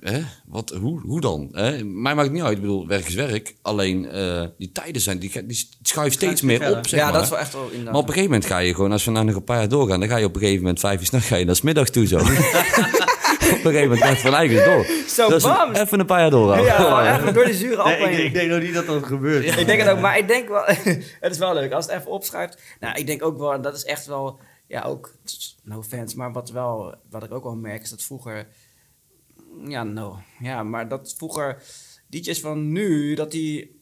hè, 0.00 0.20
wat, 0.46 0.70
hoe, 0.80 1.00
hoe 1.00 1.20
dan? 1.20 1.48
Hè? 1.52 1.84
Mij 1.84 2.14
maakt 2.14 2.22
het 2.28 2.32
niet 2.32 2.42
uit, 2.42 2.54
ik 2.56 2.60
bedoel, 2.60 2.86
werk 2.86 3.06
is 3.08 3.14
werk. 3.14 3.54
Alleen 3.62 4.08
eh, 4.10 4.42
die 4.58 4.72
tijden 4.72 5.02
zijn, 5.02 5.18
die, 5.18 5.46
die 5.46 5.68
schuiven 5.82 6.14
steeds 6.14 6.40
meer 6.42 6.58
verder. 6.58 6.76
op, 6.78 6.86
zeg 6.86 6.98
Ja, 7.00 7.04
maar. 7.04 7.14
dat 7.14 7.22
is 7.22 7.28
wel 7.30 7.38
echt 7.38 7.52
wel 7.52 7.64
inderdaad. 7.64 7.92
Maar 7.92 8.02
op 8.02 8.08
een 8.08 8.12
gegeven 8.14 8.30
moment 8.30 8.50
ga 8.50 8.58
je 8.58 8.74
gewoon, 8.74 8.92
als 8.92 9.04
we 9.04 9.10
nou 9.10 9.24
nog 9.24 9.34
een 9.34 9.44
paar 9.44 9.58
jaar 9.58 9.68
doorgaan, 9.68 10.00
dan 10.00 10.08
ga 10.08 10.16
je 10.16 10.24
op 10.24 10.34
een 10.34 10.40
gegeven 10.40 10.60
moment 10.60 10.80
vijf 10.80 11.00
uur 11.00 11.06
s'nachts 11.06 11.28
ga 11.28 11.36
je 11.36 11.44
naar 11.44 11.56
's 11.56 11.60
middag 11.60 11.88
toe 11.90 12.06
zo. 12.06 12.18
een 13.66 13.72
gegeven 13.72 13.98
moment 13.98 14.22
het 14.22 14.54
van 14.54 14.64
door. 14.74 14.86
Zo, 15.16 15.28
Dus 15.28 15.42
bam! 15.42 15.72
even 15.72 16.00
een 16.00 16.06
paar 16.06 16.20
jaar 16.20 16.30
doorgaan. 16.30 16.64
Ja, 16.64 17.16
even 17.18 17.34
door 17.34 17.44
de 17.44 17.54
zure 17.54 17.84
Nee, 17.84 17.92
appel 17.92 18.06
ik, 18.08 18.16
heen. 18.16 18.24
ik 18.26 18.32
denk 18.32 18.50
nog 18.50 18.60
niet 18.60 18.74
dat 18.74 18.86
dat 18.86 19.06
gebeurt. 19.06 19.58
Ik 19.58 19.66
denk 19.66 19.80
het 19.80 19.88
ook, 19.88 20.00
maar 20.00 20.18
ik 20.18 20.28
denk 20.28 20.48
wel, 20.48 20.64
het 21.20 21.32
is 21.32 21.38
wel 21.38 21.54
leuk 21.54 21.72
als 21.72 21.86
het 21.86 21.94
even 21.94 22.10
opschrijft. 22.10 22.62
Nou, 22.80 22.98
ik 22.98 23.06
denk 23.06 23.24
ook 23.24 23.38
wel, 23.38 23.60
dat 23.60 23.76
is 23.76 23.84
echt 23.84 24.06
wel, 24.06 24.38
ja, 24.66 24.82
ook, 24.82 25.14
no 25.62 25.82
fans, 25.82 26.14
maar 26.14 26.32
wat 26.32 26.50
wel, 26.50 26.94
wat 27.10 27.24
ik 27.24 27.32
ook 27.32 27.42
wel 27.44 27.56
merk 27.56 27.82
is 27.82 27.90
dat 27.90 28.02
vroeger, 28.02 28.46
ja, 29.64 29.82
no, 29.82 30.18
ja, 30.38 30.62
maar 30.62 30.88
dat 30.88 31.14
vroeger 31.16 31.62
DJ's 32.08 32.40
van 32.40 32.72
nu, 32.72 33.14
dat 33.14 33.30
die, 33.30 33.80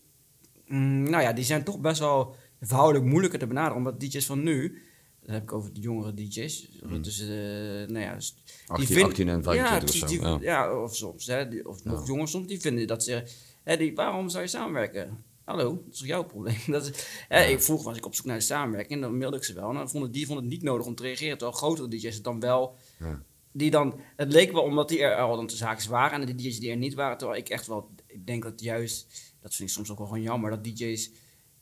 mm, 0.66 1.10
nou 1.10 1.22
ja, 1.22 1.32
die 1.32 1.44
zijn 1.44 1.64
toch 1.64 1.78
best 1.78 1.98
wel 1.98 2.36
verhoudelijk 2.60 3.04
moeilijker 3.06 3.38
te 3.38 3.46
benaderen, 3.46 3.76
omdat 3.76 4.00
DJ's 4.00 4.26
van 4.26 4.42
nu, 4.42 4.82
dan 5.24 5.34
heb 5.34 5.42
ik 5.42 5.52
over 5.52 5.72
de 5.72 5.80
jongere 5.80 6.14
DJ's, 6.14 6.68
dus, 7.00 7.20
eh, 7.20 7.26
nou 7.28 7.98
ja, 7.98 8.14
dus 8.14 8.34
18, 8.66 8.86
vind- 8.86 9.06
18 9.06 9.28
en 9.28 9.42
25 9.42 9.70
ja, 9.70 9.84
of 9.84 9.90
die- 10.10 10.18
zo. 10.18 10.38
die- 10.38 10.46
ja. 10.46 10.52
ja, 10.66 10.82
of 10.82 10.96
soms, 10.96 11.26
hè, 11.26 11.48
die- 11.48 11.68
of 11.68 11.84
nog 11.84 12.06
jonger 12.06 12.28
soms, 12.28 12.46
die 12.46 12.60
vinden 12.60 12.86
dat 12.86 13.04
ze, 13.04 13.22
hè, 13.62 13.76
die, 13.76 13.94
waarom 13.94 14.28
zou 14.28 14.42
je 14.42 14.48
samenwerken? 14.48 15.24
Hallo, 15.44 15.82
dat 15.86 15.94
is 15.94 16.00
jouw 16.00 16.24
probleem? 16.24 16.56
Dat 16.76 16.88
is, 16.88 17.06
hè, 17.28 17.44
ik, 17.44 17.62
vroeger 17.62 17.86
was 17.86 17.96
ik 17.96 18.06
op 18.06 18.14
zoek 18.14 18.24
naar 18.26 18.38
de 18.38 18.42
samenwerking 18.44 18.92
en 18.92 19.00
dan 19.00 19.18
mailde 19.18 19.36
ik 19.36 19.44
ze 19.44 19.52
wel. 19.54 19.68
En 19.68 19.74
dan 19.74 19.90
vonden, 19.90 20.10
die 20.12 20.26
vonden 20.26 20.44
het 20.44 20.52
niet 20.52 20.62
nodig 20.62 20.86
om 20.86 20.94
te 20.94 21.02
reageren. 21.02 21.38
Terwijl 21.38 21.58
grotere 21.58 21.88
DJ's 21.88 22.14
het 22.14 22.24
dan 22.24 22.40
wel... 22.40 22.76
Ja. 22.98 23.22
Die 23.52 23.70
dan, 23.70 24.00
het 24.16 24.32
leek 24.32 24.52
wel 24.52 24.62
omdat 24.62 24.88
die 24.88 24.98
er 25.02 25.16
al 25.16 25.36
dan 25.36 25.46
te 25.46 25.56
zaken 25.56 25.90
waren 25.90 26.20
en 26.20 26.26
de 26.26 26.34
DJ's 26.34 26.58
die 26.60 26.70
er 26.70 26.76
niet 26.76 26.94
waren. 26.94 27.18
Terwijl 27.18 27.40
ik 27.40 27.48
echt 27.48 27.66
wel, 27.66 27.90
ik 28.06 28.26
denk 28.26 28.42
dat 28.42 28.60
juist, 28.60 29.06
dat 29.40 29.54
vind 29.54 29.68
ik 29.68 29.74
soms 29.74 29.90
ook 29.90 29.98
wel 29.98 30.06
gewoon 30.06 30.22
jammer, 30.22 30.50
dat 30.50 30.64
DJ's, 30.64 31.10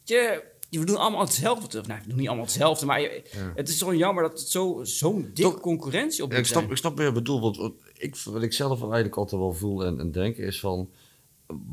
je, 0.04 0.44
we 0.80 0.86
doen 0.86 0.96
allemaal 0.96 1.20
hetzelfde. 1.20 1.82
Nou, 1.86 2.00
we 2.02 2.08
doen 2.08 2.18
niet 2.18 2.26
allemaal 2.26 2.44
hetzelfde, 2.44 2.86
maar 2.86 3.00
je- 3.00 3.22
Ja. 3.32 3.52
het 3.54 3.68
is 3.68 3.78
gewoon 3.78 3.96
jammer 3.96 4.22
dat 4.22 4.38
het 4.40 4.48
zo- 4.48 4.80
zo'n 4.84 5.20
dikke 5.22 5.42
Toch- 5.50 5.60
concurrentie 5.60 6.24
op 6.24 6.32
Ja, 6.32 6.38
ik, 6.38 6.44
snap, 6.46 6.58
zijn. 6.60 6.70
ik 6.72 6.76
snap 6.78 6.96
wat 6.96 7.06
je 7.06 7.12
bedoelt. 7.12 7.40
Want 7.42 7.56
wat 7.56 7.72
ik, 7.96 8.16
wat 8.16 8.42
ik 8.42 8.52
zelf 8.52 8.80
eigenlijk 8.82 9.16
altijd 9.16 9.40
wel 9.40 9.52
voel 9.52 9.84
en, 9.84 10.00
en 10.00 10.10
denk 10.10 10.36
is 10.36 10.60
van... 10.60 10.88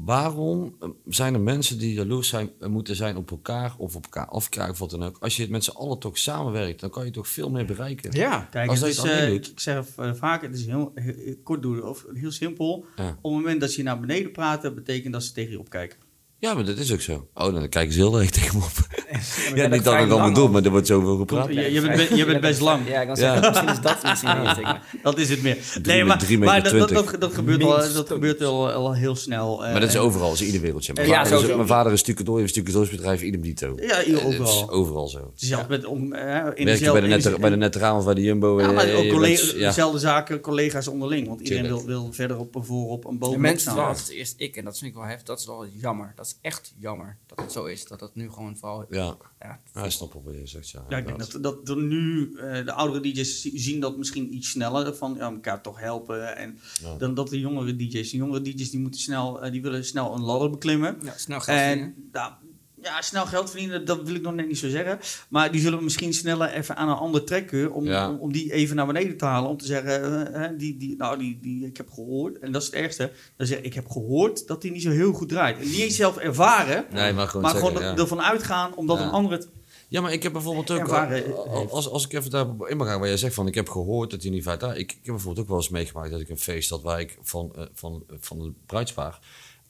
Waarom 0.04 0.76
eh, 0.80 0.89
zijn 1.08 1.34
er 1.34 1.39
mensen 1.41 1.78
die 1.78 1.93
jaloers 1.93 2.28
zijn, 2.28 2.50
eh, 2.60 2.70
moeten 2.70 2.95
zijn 2.95 3.18
op 3.18 3.32
elkaar 3.32 3.76
of 3.78 3.95
op 3.95 4.04
elkaar 4.04 4.26
afkrijgen 4.28 4.74
of 4.74 4.80
wat 4.80 4.89
dan 4.89 5.04
ook? 5.04 5.18
Als 5.20 5.36
je 5.38 5.50
met 5.50 5.64
z'n 5.64 5.72
allen 5.78 6.00
toch 6.00 6.18
samenwerkt, 6.18 6.80
dan 6.80 6.89
kan 6.89 7.06
je 7.06 7.12
toch 7.12 7.28
veel 7.28 7.50
meer 7.50 7.66
bereiken. 7.66 8.12
Ja, 8.12 8.47
Kijk, 8.52 8.70
Als 8.70 8.80
het 8.80 8.89
is, 8.89 8.97
het 8.97 9.06
eh, 9.12 9.28
doet. 9.28 9.47
ik 9.52 9.60
zeg 9.60 9.86
eh, 9.97 10.14
vaak, 10.14 10.41
het 10.41 10.56
is 10.56 10.66
heel, 10.66 10.91
heel- 10.95 11.36
kort 11.43 11.62
doen 11.62 11.84
of 11.84 12.06
heel 12.14 12.32
simpel. 12.32 12.86
Ja. 12.95 13.08
Op 13.10 13.32
het 13.32 13.41
moment 13.41 13.62
dat 13.62 13.74
je 13.76 13.84
naar 13.84 14.00
beneden 14.00 14.32
praat, 14.32 14.76
betekent 14.76 15.14
dat 15.14 15.24
ze 15.24 15.32
tegen 15.32 15.52
je 15.52 15.60
opkijken. 15.60 15.97
Ja, 16.40 16.54
maar 16.54 16.66
dat 16.66 16.78
is 16.78 16.94
ook 16.94 17.02
zo. 17.02 17.28
Oh, 17.34 17.54
dan 17.54 17.70
kijken 17.70 17.94
ze 17.94 18.00
heel 18.00 18.20
erg 18.20 18.30
tegen 18.40 18.58
me 18.58 18.64
op. 18.64 18.72
maar 18.76 19.56
Ja, 19.56 19.62
dat 19.62 19.72
niet 19.72 19.84
dat 19.84 19.94
ik 19.94 20.00
dan 20.00 20.18
lang 20.18 20.28
bedoel, 20.30 20.46
al. 20.46 20.52
maar 20.52 20.64
er 20.64 20.70
wordt 20.72 20.88
zoveel 20.88 21.18
gepraat. 21.18 21.48
Je- 21.54 21.72
je 21.72 21.82
bent 21.82 22.10
be- 22.10 22.16
je 22.16 22.26
bent 22.26 22.42
best 22.42 22.60
lang. 22.60 22.88
Ja, 22.88 23.02
ik 23.02 23.08
kan 23.08 23.16
Ja. 23.16 23.22
zeggen, 23.22 23.50
misschien 23.50 23.70
is 23.70 23.82
dat 23.82 24.04
misschien 24.04 24.38
niet. 24.38 24.62
maar- 24.62 24.84
Dat 25.04 25.18
is 25.18 25.30
het 25.30 25.42
meer. 25.42 25.56
Drie 25.56 25.82
Nee, 25.86 26.04
maar, 26.06 26.18
maar 26.40 26.64
dat, 26.64 26.74
dat, 26.74 26.88
twintig. 26.88 27.12
dat, 27.12 27.22
dat 27.22 27.34
gebeurt, 27.34 27.64
al, 27.64 27.94
dat 27.94 28.08
gebeurt 28.08 28.44
al, 28.44 28.72
al 28.72 28.94
heel 28.96 29.16
snel. 29.16 29.66
eh, 29.66 29.72
Maar 29.72 29.80
dat 29.80 29.90
is 29.90 29.98
overal, 29.98 30.30
dat 30.30 30.40
is 30.40 30.46
ieder 30.46 30.62
wereldje. 30.62 30.94
Mijn, 30.94 31.08
Ja, 31.08 31.26
vader, 31.26 31.50
is, 31.50 31.56
mijn 31.56 31.68
vader 31.68 31.92
is 31.92 32.00
stucadoor, 32.00 32.40
heeft 32.40 32.56
een 32.56 32.62
stucadoorsbedrijf, 32.64 33.22
idem 33.22 33.42
dito. 33.42 33.74
Ja, 33.76 33.88
Eh, 33.88 33.98
Het 33.98 34.08
is 34.08 34.24
overal. 34.24 34.70
overal 34.72 35.08
zo. 35.08 35.32
Zelfs 35.36 35.68
met 35.68 35.86
om, 35.86 36.14
eh, 36.14 36.22
in 36.36 36.36
Werk 36.44 36.58
je 36.58 36.66
dezelfde- 36.66 36.92
bij 36.92 37.10
de, 37.10 37.16
in 37.16 37.24
net, 37.32 37.40
bij 37.42 37.50
de 37.50 37.56
Netraam 37.56 37.98
of 37.98 38.06
bij 38.06 38.14
de 38.14 38.22
Jumbo? 38.22 38.62
Ja, 38.62 38.68
eh, 38.68 38.76
maar 38.76 38.94
ook 38.94 39.26
dezelfde 39.26 40.00
zaken, 40.00 40.40
collega's 40.40 40.88
onderling. 40.88 41.28
Want 41.28 41.42
iedereen 41.42 41.86
wil, 41.86 42.08
verder 42.12 42.38
op, 42.38 42.56
voorop 42.60 43.06
een 43.06 43.18
boom 43.18 43.32
De 43.32 43.38
mensen 43.38 43.72
altijd 43.86 44.10
eerst 44.10 44.34
ik 44.38 44.56
en 44.56 44.64
dat 44.66 44.78
vind 44.78 44.92
ik 44.92 44.98
wel 44.98 45.06
heftig. 45.08 45.26
Dat 45.26 45.40
is 45.40 45.46
wel 45.46 45.66
jammer. 45.82 46.14
Dat 46.30 46.38
is 46.42 46.50
echt 46.52 46.74
jammer 46.78 47.18
dat 47.28 47.40
het 47.40 47.52
zo 47.52 47.66
is. 47.66 47.86
Dat 47.86 48.00
het 48.00 48.16
nu 48.16 48.30
gewoon 48.32 48.58
vooral... 48.58 48.86
Ja, 48.90 49.18
Ja, 49.40 49.60
ja, 49.74 49.90
snap 49.90 50.14
wat 50.14 50.34
je 50.34 50.48
zegt. 50.48 50.70
Ja, 50.70 50.86
Ja, 50.90 50.98
ik 50.98 51.06
denk 51.06 51.32
dat, 51.32 51.44
dat 51.44 51.70
er 51.70 51.78
nu 51.78 52.34
eh, 52.38 52.66
de 52.66 52.72
oudere 52.74 53.02
DJ's 53.14 53.42
zi- 53.42 53.58
zien 53.58 53.80
dat 53.80 53.98
misschien 53.98 54.36
iets 54.36 54.50
sneller 54.50 54.96
van 54.96 55.14
ja, 55.18 55.32
elkaar 55.32 55.62
toch 55.62 55.80
helpen. 55.80 56.36
En 56.36 56.60
Ja. 56.82 56.96
dan 56.98 57.14
dat 57.14 57.30
de 57.30 57.40
jongere 57.40 57.76
DJ's. 57.76 58.12
De 58.12 58.18
jongere 58.18 58.42
DJ's 58.42 58.70
die 58.70 58.80
moeten 58.80 59.00
snel, 59.02 59.42
eh, 59.44 59.52
die 59.52 59.62
willen 59.62 59.86
snel 59.86 60.14
een 60.14 60.22
ladder 60.22 60.50
beklimmen. 60.50 60.98
ja 61.04 61.14
snel 61.18 61.42
verdienen. 61.42 61.80
En 61.96 62.10
nou, 62.12 62.34
ja, 62.82 63.02
snel 63.02 63.26
geld 63.26 63.50
verdienen, 63.50 63.86
dat 63.86 64.02
wil 64.02 64.16
ik 64.16 64.22
nog 64.22 64.34
net 64.34 64.48
niet 64.48 64.58
zo 64.58 64.70
zeggen. 64.70 65.00
Maar 65.30 65.52
die 65.52 65.62
zullen 65.62 65.84
misschien 65.84 66.14
sneller 66.14 66.50
even 66.50 66.76
aan 66.76 66.90
een 66.90 66.96
ander 66.96 67.24
trekken 67.24 67.72
om, 67.74 67.86
Ja. 67.86 68.10
om, 68.10 68.18
om 68.20 68.32
die 68.32 68.54
even 68.54 68.76
naar 68.76 68.86
beneden 68.88 69.18
te 69.18 69.26
halen. 69.26 69.50
Om 69.50 69.58
te 69.58 69.66
zeggen, 69.66 70.34
eh, 70.34 70.42
hè, 70.42 70.56
die, 70.56 70.78
die, 70.78 70.96
nou, 70.98 71.18
die, 71.20 71.40
die, 71.42 71.66
ik 71.66 71.78
heb 71.78 71.90
gehoord, 71.92 72.40
en 72.40 72.52
dat 72.52 72.62
is 72.62 72.68
het 72.68 72.76
ergste. 72.78 73.12
Dan 73.38 73.48
zeg 73.48 73.58
ik, 73.58 73.66
ik 73.66 73.74
heb 73.74 73.90
gehoord 73.90 74.48
dat 74.48 74.62
die 74.62 74.72
niet 74.72 74.82
zo 74.82 74.90
heel 74.90 75.14
goed 75.14 75.30
draait. 75.30 75.58
En 75.60 75.66
niet 75.66 75.80
eens 75.80 75.96
zelf 75.96 76.18
ervaren, 76.18 76.86
Nee, 76.92 77.14
maar 77.14 77.28
gewoon 77.28 77.42
maar 77.42 77.52
zeggen, 77.52 77.70
gewoon 77.76 77.96
ja. 77.96 77.98
ervan 77.98 78.22
uitgaan, 78.22 78.76
omdat 78.76 78.98
Ja. 78.98 79.04
een 79.04 79.10
ander 79.12 79.32
het... 79.32 79.50
Ja, 79.88 80.02
maar 80.02 80.14
ik 80.14 80.24
heb 80.24 80.32
bijvoorbeeld 80.34 80.72
ook... 80.72 80.88
Eh, 80.88 81.72
als, 81.72 81.90
als 81.90 82.06
ik 82.06 82.14
even 82.14 82.30
daarop 82.32 82.68
in 82.68 82.78
mag 82.78 82.88
gaan, 82.88 83.00
waar 83.00 83.08
jij 83.08 83.18
zegt 83.18 83.34
van... 83.34 83.48
Ik 83.48 83.56
heb 83.56 83.70
gehoord 83.70 84.12
dat 84.12 84.22
hij 84.22 84.32
niet 84.32 84.44
vaart... 84.44 84.62
Ik, 84.64 84.78
ik 84.78 84.90
heb 84.92 85.00
bijvoorbeeld 85.04 85.40
ook 85.40 85.48
wel 85.48 85.58
eens 85.58 85.70
meegemaakt 85.70 86.12
dat 86.12 86.20
ik 86.20 86.30
een 86.30 86.38
feest 86.38 86.70
had... 86.70 86.82
waar 86.82 87.00
ik 87.00 87.18
van, 87.22 87.52
eh, 87.56 87.64
van, 87.74 88.04
van 88.20 88.40
het 88.40 88.66
bruidspaar 88.66 89.20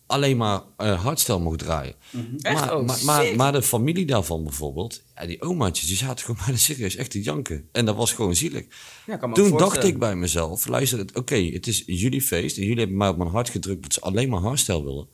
alleen 0.09 0.37
maar 0.37 0.61
eh 0.77 1.03
hardstyle 1.03 1.39
mocht 1.39 1.59
draaien. 1.59 1.93
Echt? 2.41 2.59
Maar, 2.59 2.75
Oh, 2.77 2.85
maar, 2.85 2.99
maar, 3.03 3.23
sick. 3.25 3.35
maar 3.35 3.51
de 3.51 3.61
familie 3.61 4.05
daarvan 4.05 4.43
bijvoorbeeld... 4.43 5.01
Ja, 5.15 5.25
die 5.25 5.41
omaatjes, 5.41 5.87
die 5.87 5.97
zaten 5.97 6.25
gewoon 6.25 6.41
bijna 6.45 6.57
serieus 6.57 6.95
echt 6.95 7.11
te 7.11 7.21
janken. 7.21 7.67
En 7.71 7.85
dat 7.85 7.95
was 7.95 8.13
gewoon 8.13 8.35
zielig. 8.35 8.65
Ja, 9.05 9.17
Toen 9.33 9.57
dacht 9.57 9.83
ik 9.83 9.99
bij 9.99 10.15
mezelf, 10.15 10.67
luister, 10.67 10.99
het- 10.99 11.15
oké, 11.17 11.35
het 11.35 11.67
is 11.67 11.83
jullie 11.85 12.21
feest 12.21 12.57
en 12.57 12.63
jullie 12.63 12.79
hebben 12.79 12.97
mij 12.97 13.09
op 13.09 13.17
mijn 13.17 13.29
hart 13.29 13.49
gedrukt 13.49 13.83
dat 13.83 13.93
ze 13.93 14.01
alleen 14.01 14.29
maar 14.29 14.41
hardstyle 14.41 14.83
willen. 14.83 15.07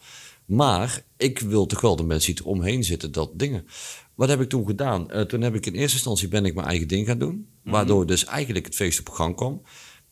Maar 0.45 1.03
ik 1.17 1.39
wil 1.39 1.65
toch 1.65 1.81
wel 1.81 1.95
de 1.95 2.03
mensen 2.03 2.35
die 2.35 2.43
eromheen 2.43 2.83
zitten, 2.83 3.11
dat 3.11 3.31
dingen. 3.39 3.65
Wat 4.15 4.29
heb 4.29 4.41
ik 4.41 4.49
toen 4.49 4.65
gedaan? 4.65 5.11
Eh, 5.11 5.21
toen 5.21 5.41
heb 5.41 5.55
ik 5.55 5.65
in 5.65 5.73
eerste 5.73 5.95
instantie 5.95 6.27
ben 6.27 6.45
ik 6.45 6.53
mijn 6.55 6.67
eigen 6.67 6.87
ding 6.87 7.07
gaan 7.07 7.19
doen, 7.19 7.47
waardoor 7.63 8.05
dus 8.05 8.25
eigenlijk 8.25 8.65
het 8.65 8.75
feest 8.75 8.99
op 8.99 9.09
gang 9.09 9.35
kwam. 9.35 9.61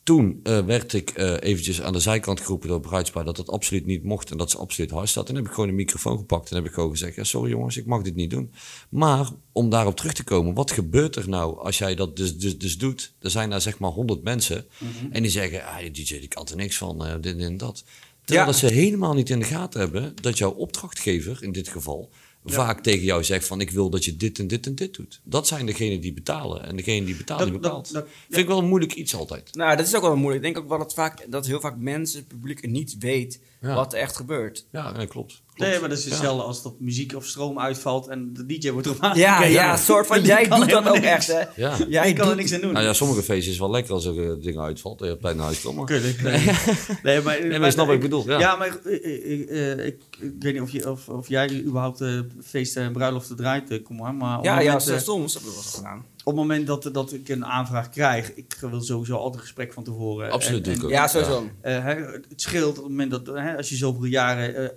Toen 0.04 0.40
eh, 0.44 0.66
werd 0.66 0.94
ik 0.94 1.10
eh, 1.10 1.34
eventjes 1.40 1.82
aan 1.82 1.94
de 1.94 2.00
zijkant 2.00 2.40
geroepen 2.40 2.68
door 2.68 2.80
bruidspaar 2.80 3.26
dat 3.26 3.36
dat 3.36 3.50
absoluut 3.50 3.86
niet 3.86 4.04
mocht 4.04 4.32
en 4.32 4.38
dat 4.38 4.52
ze 4.52 4.58
absoluut 4.58 4.92
hard 4.92 5.10
staat. 5.10 5.26
Toen 5.26 5.36
heb 5.36 5.46
ik 5.46 5.52
gewoon 5.52 5.70
een 5.70 5.76
microfoon 5.76 6.18
gepakt 6.18 6.50
en 6.50 6.56
heb 6.56 6.66
ik 6.66 6.74
gewoon 6.74 6.90
gezegd, 6.90 7.16
ja, 7.16 7.24
sorry 7.24 7.50
jongens, 7.50 7.78
ik 7.78 7.86
mag 7.86 8.02
dit 8.02 8.16
niet 8.16 8.30
doen. 8.30 8.52
Maar 8.90 9.30
om 9.52 9.70
daarop 9.70 9.96
terug 9.96 10.14
te 10.14 10.24
komen, 10.24 10.54
wat 10.54 10.72
gebeurt 10.72 11.16
er 11.16 11.30
nou 11.30 11.60
als 11.60 11.78
jij 11.78 11.96
dat 11.96 12.18
dus, 12.18 12.38
dus, 12.38 12.58
dus 12.58 12.78
doet? 12.78 13.14
Er 13.20 13.30
zijn 13.30 13.50
daar 13.50 13.62
zeg 13.62 13.80
maar 13.80 13.92
honderd 13.92 14.24
mensen 14.24 14.66
en 15.12 15.22
die 15.22 15.32
zeggen, 15.32 15.66
ah, 15.66 15.78
DJ 15.78 16.20
die 16.20 16.28
kan 16.28 16.48
er 16.48 16.56
niks 16.56 16.78
van, 16.78 17.06
eh, 17.06 17.14
dit 17.22 17.38
en 17.38 17.58
dat. 17.58 17.84
Terwijl 18.26 18.48
Ja. 18.48 18.52
dat 18.52 18.70
ze 18.70 18.76
helemaal 18.76 19.14
niet 19.14 19.30
in 19.30 19.40
de 19.40 19.46
gaten 19.46 19.80
hebben 19.80 20.14
dat 20.22 20.38
jouw 20.38 20.52
opdrachtgever 20.52 21.44
in 21.44 21.52
dit 21.52 21.68
geval 21.68 22.10
vaak 22.46 22.84
tegen 22.84 23.04
jou 23.04 23.24
zegt 23.24 23.48
van 23.48 23.62
ik 23.62 23.72
wil 23.72 23.90
dat 23.90 24.06
je 24.06 24.18
dit 24.18 24.40
en 24.40 24.48
dit 24.48 24.66
en 24.66 24.76
dit 24.76 24.96
doet. 24.96 25.22
Dat 25.24 25.48
zijn 25.48 25.66
degenen 25.66 26.02
die 26.02 26.14
betalen 26.14 26.64
en 26.64 26.76
degene 26.76 27.06
die 27.06 27.16
betaalt 27.16 27.40
Dat- 27.40 27.48
die 27.50 27.60
dat- 27.60 27.70
bepaalt. 27.72 27.94
dat- 27.94 28.08
Vind 28.28 28.42
ik 28.42 28.48
wel 28.48 28.58
een 28.60 28.68
moeilijk 28.68 28.94
iets 28.94 29.16
altijd. 29.16 29.56
Nou, 29.56 29.78
dat 29.78 29.88
is 29.88 29.96
ook 29.96 30.02
wel 30.02 30.16
moeilijk. 30.16 30.46
Ik 30.46 30.54
denk 30.54 30.64
ook 30.64 30.70
wel 30.70 30.80
dat, 30.80 30.94
vaak, 30.94 31.26
dat 31.32 31.46
heel 31.48 31.60
vaak 31.60 31.78
mensen, 31.78 32.20
het 32.20 32.28
publiek, 32.28 32.68
niet 32.68 32.96
weet 33.00 33.40
Ja. 33.62 33.76
wat 33.76 33.94
er 33.94 34.00
echt 34.00 34.16
gebeurt. 34.16 34.66
Ja, 34.72 34.92
nee, 34.92 35.08
klopt. 35.08 35.42
Nee, 35.56 35.80
maar 35.80 35.90
dat 35.90 35.98
is 35.98 36.04
Ja. 36.04 36.10
hetzelfde 36.10 36.44
als 36.44 36.64
dat 36.64 36.80
muziek 36.80 37.16
of 37.16 37.26
stroom 37.26 37.60
uitvalt 37.60 38.08
en 38.08 38.34
de 38.34 38.46
DJ 38.46 38.72
wordt 38.72 38.88
erop 38.88 39.02
Ja, 39.02 39.08
aangekeken. 39.08 39.52
ja, 39.52 39.72
een 39.72 39.78
soort 39.78 40.08
van, 40.08 40.22
jij 40.34 40.48
kan 40.48 40.60
doet 40.60 40.70
dat 40.70 40.88
ook 40.88 40.94
niks. 40.94 41.06
echt, 41.06 41.28
hè? 41.28 41.40
Ja. 41.56 41.76
Jij 41.88 42.10
ik 42.10 42.16
kan 42.16 42.30
er 42.30 42.36
niks 42.36 42.54
aan 42.54 42.62
doen. 42.62 42.74
Nou 42.74 42.86
ja, 42.86 42.94
sommige 42.94 43.22
feestjes 43.24 43.54
is 43.54 43.60
wel 43.60 43.72
lekker 43.72 43.94
als 43.94 44.06
er 44.06 44.30
eh, 44.32 44.42
dingen 44.44 44.62
uitvalt. 44.62 45.00
Je 45.00 45.06
hebt 45.06 45.22
tijd 45.22 45.36
naar 45.36 45.46
huis 45.46 45.62
komen. 45.62 45.86
Kut, 45.86 46.22
nee. 46.24 46.32
nee, 47.04 47.22
maar, 47.22 47.40
Nee, 47.42 47.50
maar 47.60 47.66
je 47.68 47.72
snapt 47.72 47.88
wat 47.88 47.96
ik 47.96 48.02
bedoel. 48.02 48.30
Ja. 48.30 48.40
Ja, 48.40 48.56
maar 48.56 48.68
ik, 48.68 48.84
ik, 49.02 49.50
eh, 49.50 49.86
ik, 49.86 50.02
ik 50.20 50.34
weet 50.40 50.54
niet 50.54 50.62
of, 50.62 50.70
je, 50.72 50.92
of, 50.92 51.10
of 51.10 51.28
jij 51.30 51.62
überhaupt 51.64 52.02
eh, 52.02 52.20
feesten 52.44 52.84
en 52.84 52.92
bruiloften 52.94 53.36
draait, 53.36 53.70
eh, 53.72 53.84
kom 53.84 53.96
maar. 53.96 54.14
maar 54.16 54.38
op, 54.38 54.44
Ja, 54.44 54.54
het 54.56 54.64
ja, 54.64 54.72
moment, 54.72 54.90
eh, 54.90 54.98
soms 54.98 55.34
hebben 55.34 55.52
we 55.52 55.58
dat 55.58 55.66
gedaan. 55.76 55.98
op 55.98 56.26
het 56.26 56.36
moment 56.36 56.68
dat, 56.68 56.90
dat 56.94 57.14
ik 57.14 57.30
een 57.30 57.46
aanvraag 57.46 57.90
krijg, 57.90 58.34
ik 58.34 58.58
wil 58.62 58.82
sowieso 58.82 59.16
altijd 59.16 59.34
een 59.36 59.40
gesprek 59.42 59.74
van 59.74 59.84
tevoren. 59.84 60.32
Absoluut 60.32 60.68
En- 60.68 60.74
ik 60.74 60.84
en. 60.84 60.90
Ja, 60.90 61.08
sowieso. 61.08 61.50
eh, 61.62 61.84
hè, 61.84 61.96
het 61.96 62.24
scheelt 62.36 62.78
op 62.78 62.84
het 62.84 62.92
moment 62.92 63.12
dat 63.12 63.28
hè, 63.28 63.58
als 63.58 63.70
je 63.70 63.76
zoveel 63.76 64.04
jaren 64.06 64.56
eh, 64.56 64.70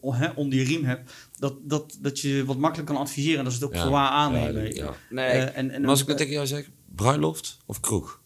o- 0.00 0.12
hè, 0.14 0.28
onder 0.34 0.58
je 0.58 0.64
riem 0.64 0.84
hebt, 0.84 1.12
dat, 1.38 1.54
dat, 1.62 1.98
dat 2.00 2.20
je 2.20 2.44
wat 2.44 2.56
makkelijk 2.56 2.88
kan 2.88 2.98
adviseren 2.98 3.38
en 3.38 3.44
dat 3.44 3.52
ze 3.52 3.58
het 3.58 3.68
ook 3.68 3.74
Ja. 3.74 3.82
voor 3.82 3.90
waar 3.90 4.04
Ja, 4.04 4.10
aannemen. 4.10 4.74
ja. 4.74 4.94
Nee, 5.10 5.26
Eh, 5.26 5.56
en, 5.58 5.70
en, 5.70 5.80
Maar 5.80 5.90
als 5.90 5.98
ik 6.00 6.04
eh, 6.04 6.10
het 6.10 6.18
tegen 6.18 6.32
jou 6.32 6.46
zeg, 6.46 6.70
bruiloft 6.94 7.56
of 7.66 7.80
kroeg? 7.80 8.20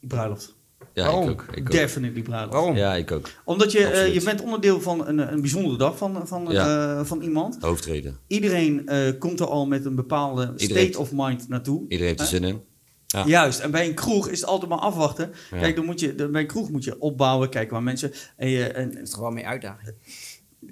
bruiloft. 0.00 0.54
Ja, 0.94 1.02
Waarom? 1.04 1.22
ik 1.28 1.30
ook. 1.42 1.56
Ik 1.56 1.58
ook. 1.66 1.70
Definitely 1.70 2.22
bruiloft. 2.22 2.52
waarom? 2.52 2.76
Ja, 2.76 2.94
ik 2.94 3.12
ook. 3.12 3.30
Omdat 3.44 3.72
je, 3.72 3.86
eh, 3.86 4.14
je 4.14 4.22
bent 4.22 4.42
onderdeel 4.42 4.80
van 4.80 5.06
een, 5.06 5.32
een 5.32 5.40
bijzondere 5.40 5.76
dag 5.76 5.96
van, 5.98 6.26
van, 6.28 6.46
Ja. 6.50 6.96
eh, 6.98 7.04
van 7.04 7.20
iemand. 7.22 7.56
Hoofdreden. 7.60 8.18
Iedereen 8.26 8.88
eh, 8.88 9.18
komt 9.18 9.40
er 9.40 9.46
al 9.46 9.66
met 9.66 9.84
een 9.84 9.94
bepaalde 9.94 10.54
Iedereen- 10.56 10.82
state 10.84 10.98
of 10.98 11.10
mind 11.12 11.48
naartoe. 11.48 11.82
Iedereen 11.82 12.06
heeft 12.06 12.20
er 12.20 12.26
zin 12.26 12.44
in. 12.44 12.62
Ja. 13.06 13.26
Juist, 13.26 13.60
en 13.60 13.70
bij 13.70 13.86
een 13.88 13.94
kroeg 13.94 14.28
is 14.28 14.40
het 14.40 14.48
altijd 14.48 14.70
maar 14.70 14.78
afwachten. 14.78 15.32
Ja. 15.50 15.58
Kijk, 15.58 15.76
dan 15.76 15.84
moet 15.84 16.00
je, 16.00 16.14
dan 16.14 16.32
bij 16.32 16.40
een 16.40 16.46
kroeg 16.46 16.70
moet 16.70 16.84
je 16.84 16.98
opbouwen, 17.00 17.48
kijken 17.48 17.72
waar 17.72 17.82
mensen... 17.82 18.12
En 18.36 18.48
je, 18.48 18.64
en, 18.66 18.96
Het 18.96 19.08
is 19.08 19.16
wel 19.16 19.30
meer 19.30 19.44
uitdaging. 19.44 19.94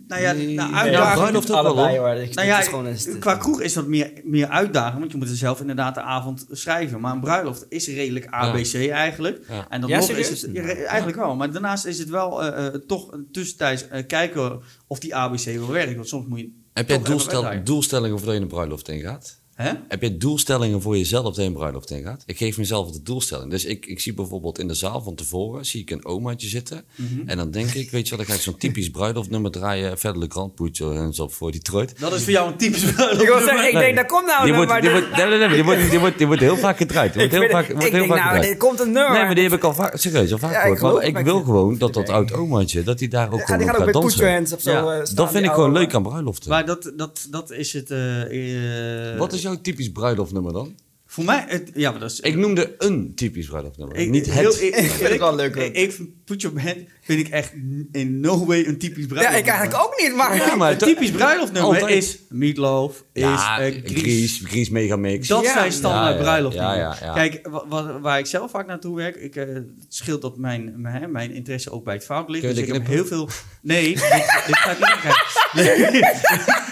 Nou 0.09 0.22
ja, 0.22 0.32
nou, 0.32 0.51
ja, 0.53 0.78
uitdaging... 0.80 1.14
bruiloft 1.20 1.51
ook 1.53 1.62
wel, 1.62 1.66
Allebei, 1.66 1.99
hoor. 1.99 2.09
hoor. 2.09 2.16
Ik- 2.16 2.34
nou 2.34 2.47
ja, 2.47 2.61
is 2.61 2.66
gewoon 2.68 2.86
een- 2.86 3.18
qua 3.18 3.36
kroeg 3.36 3.61
is 3.61 3.72
dat 3.72 3.86
meer, 3.86 4.12
meer 4.24 4.47
uitdaging, 4.49 4.99
want 4.99 5.12
je 5.12 5.18
moet 5.18 5.28
er 5.28 5.36
zelf 5.36 5.61
inderdaad 5.61 5.95
de 5.95 6.01
avond 6.01 6.47
schrijven. 6.51 7.01
Maar 7.01 7.12
een 7.12 7.20
bruiloft 7.20 7.66
is 7.68 7.86
redelijk 7.88 8.26
ABC 8.30 8.74
eigenlijk. 8.90 9.40
Ja. 9.49 9.66
En 9.68 9.80
dan 9.80 9.90
Ja, 9.90 9.97
nog 9.97 10.05
serieus? 10.05 10.30
is 10.30 10.43
het 10.43 10.51
ja, 10.53 10.62
eigenlijk 10.62 11.18
wel. 11.18 11.36
Maar 11.36 11.53
daarnaast 11.53 11.84
is 11.86 11.99
het 11.99 12.09
wel 12.09 12.43
eh, 12.45 12.66
eh, 12.66 12.74
toch 12.74 13.12
een 13.12 13.28
tussentijds 13.32 13.88
eh, 13.88 14.07
kijken 14.07 14.61
of 14.86 14.99
die 14.99 15.14
ABC 15.16 15.45
wel 15.45 15.70
werkt. 15.70 15.95
Want 15.95 16.09
soms 16.09 16.26
moet 16.26 16.38
je 16.38 16.51
Heb 16.72 16.88
jij 16.88 17.03
doelstel, 17.03 17.64
doelstellingen 17.64 18.16
voordat 18.18 18.36
je 18.36 18.40
een 18.43 18.49
bruiloft 18.49 18.88
ingaat? 18.88 19.40
Heb 19.89 20.03
je 20.03 20.17
doelstellingen 20.17 20.83
voor 20.83 20.97
jezelf 20.97 21.25
dat 21.25 21.37
je 21.37 21.43
een 21.43 21.53
bruiloft 21.53 21.91
ingaat? 21.91 22.23
Ik 22.27 22.37
geef 22.37 22.59
mezelf 22.59 22.91
de 22.91 23.03
doelstelling. 23.03 23.51
Dus 23.51 23.65
ik, 23.65 23.87
ik 23.87 24.01
zie 24.01 24.15
bijvoorbeeld 24.15 24.59
in 24.59 24.69
de 24.69 24.75
zaal 24.75 25.03
van 25.03 25.15
tevoren 25.15 25.67
zie 25.67 25.81
ik 25.81 25.91
een 25.91 26.05
omaatje 26.05 26.49
zitten. 26.49 26.85
Mhm. 26.95 27.29
En 27.29 27.37
dan 27.37 27.51
denk 27.51 27.71
ik, 27.71 27.91
weet 27.91 28.09
je 28.09 28.17
wat, 28.17 28.19
dan 28.19 28.29
ga 28.29 28.35
ik 28.35 28.41
zo'n 28.45 28.57
typisch 28.57 28.91
bruiloftnummer 28.91 29.51
draaien. 29.51 29.99
Verder 29.99 30.21
de 30.21 30.27
Grand 30.31 30.55
Poetje 30.55 30.93
en 30.95 31.13
zo 31.15 31.29
voor 31.29 31.53
Detroit. 31.53 31.95
Dat 32.01 32.13
is 32.15 32.23
voor 32.23 32.33
jou 32.33 32.51
een 32.51 32.57
typisch 32.57 32.85
bruiloft. 32.93 33.21
Ik, 33.23 33.29
wil 33.29 33.39
zeggen, 33.39 33.67
ik 33.67 33.73
Nee. 33.73 33.83
denk, 33.83 33.95
daar 33.97 34.07
komt 34.07 34.27
nou 34.27 34.43
Die 34.45 34.51
een 34.51 34.57
wordt, 34.57 34.73
nummer. 34.73 34.91
die 35.01 35.01
wordt, 35.09 35.17
nee, 35.17 35.39
nee, 35.39 35.49
nee, 35.49 35.55
die 35.57 35.65
wordt, 35.65 35.91
die 35.91 35.99
wordt, 36.01 36.19
die 36.19 36.27
wordt 36.27 36.43
heel 36.43 36.57
vaak 36.57 36.77
gedraaid. 36.77 37.13
Die 37.13 37.21
wordt 37.29 37.37
heel 37.43 37.51
vaak, 37.51 37.67
wordt 37.67 37.85
ik 37.85 37.91
heel 37.93 38.01
denk, 38.01 38.12
vaak 38.12 38.19
nou, 38.23 38.31
gedraaid. 38.35 38.53
er 38.53 38.57
komt 38.66 38.81
een 38.81 38.93
nummer. 38.93 39.12
Nee, 39.12 39.24
maar 39.24 39.35
die 39.35 39.45
heb 39.45 39.53
ik 39.53 39.65
al 39.65 39.74
vaak, 39.74 39.97
serieus, 39.97 40.32
al 40.32 40.39
vaak 40.39 40.53
Ja, 40.53 40.62
ik 40.62 40.78
gehoord. 40.78 41.12
Maar 41.12 41.20
ik 41.20 41.27
wil 41.27 41.43
gewoon 41.43 41.78
dat 41.78 41.95
dat 41.95 42.09
oud 42.09 42.32
omaatje, 42.32 42.82
dat 42.82 42.99
hij 42.99 43.09
daar 43.09 43.32
ook 43.32 43.39
Ja, 43.39 43.45
gewoon 43.45 43.66
gaat 43.66 43.77
gaat 43.77 43.93
dansen. 43.93 44.32
Hands 44.32 44.53
of 44.53 44.61
zo. 44.61 44.70
Ja, 44.70 45.01
eh, 45.01 45.15
Dat 45.15 45.31
vind 45.31 45.45
ik 45.45 45.51
gewoon 45.51 45.73
leuk 45.73 45.95
aan 45.95 46.03
bruiloften. 46.03 46.51
Maar 46.51 46.66
dat, 46.66 46.93
dat, 46.97 47.27
dat 47.31 47.51
is 47.51 47.73
het... 47.73 47.91
eh, 47.91 49.12
eh, 49.12 49.19
Wat 49.19 49.32
is 49.32 49.43
jouw 49.43 49.52
typisch 49.61 49.93
bruiloftnummer 49.93 50.53
dan? 50.53 50.74
Voor 51.07 51.24
mij, 51.24 51.45
het, 51.49 51.70
ja, 51.74 51.91
maar 51.91 52.01
dat 52.01 52.11
is... 52.11 52.20
Ik 52.20 52.37
noemde 52.37 52.74
een 52.79 53.12
typisch 53.15 53.47
bruiloftnummer. 53.47 53.97
ik- 53.97 54.11
niet 54.11 54.31
heel- 54.31 54.45
het. 54.53 54.62
ik, 54.62 54.74
ik, 54.77 54.91
vind 54.91 55.09
het 55.09 55.19
wel 55.19 55.35
leuk. 55.35 55.55
Ik, 55.57 55.74
ik 55.77 55.93
vind 55.93 56.09
Put 56.24 56.41
Your 56.43 56.62
Hand 56.62 56.77
vind 57.03 57.20
ik 57.27 57.29
echt 57.29 57.53
in 57.93 58.20
no 58.20 58.47
way 58.47 58.66
een 58.66 58.79
typisch 58.79 59.03
Ja, 59.03 59.09
bruiloft. 59.09 59.39
ik 59.39 59.47
eigenlijk 59.47 59.85
ook 59.85 60.01
niet, 60.01 60.15
maar... 60.16 60.37
Ja, 60.37 60.55
maar 60.55 60.73
Een 60.73 60.79
typisch 60.79 61.11
bruiloftnummer 61.11 61.81
Altijd. 61.81 61.97
is 62.03 62.19
Meatloaf, 62.29 63.05
is 63.12 63.23
ja. 63.23 63.57
Grease, 63.85 64.47
Grease 64.47 64.73
Megamix. 64.73 65.29
Dat 65.29 65.43
Ja. 65.45 65.53
zijn 65.53 65.73
standaard 65.73 66.11
Ja, 66.12 66.16
ja, 66.16 66.23
bruiloftnummers. 66.23 66.77
ja, 66.79 66.97
ja, 67.01 67.07
ja. 67.07 67.12
Kijk, 67.12 67.49
wa- 67.49 67.65
wa- 67.69 68.01
waar 68.01 68.19
ik 68.19 68.27
zelf 68.27 68.51
vaak 68.51 68.66
naartoe 68.66 68.97
werk, 68.97 69.16
ik, 69.16 69.37
eh, 69.37 69.47
het 69.55 69.65
scheelt 69.89 70.23
dat 70.23 70.37
mijn, 70.37 70.73
mijn, 70.77 71.03
hè, 71.03 71.09
mijn 71.09 71.31
interesse 71.31 71.70
ook 71.70 71.85
bij 71.85 71.95
het 71.95 72.05
fout 72.05 72.29
ligt. 72.31 72.45
Dus 72.45 72.57
ik 72.59 72.73
heb 72.73 72.87
heel 72.87 73.05
veel... 73.07 73.29
Nee, 73.62 73.85
dit, 73.95 74.43
dit 74.47 74.57
gaat 74.57 74.79
niet. 74.79 76.70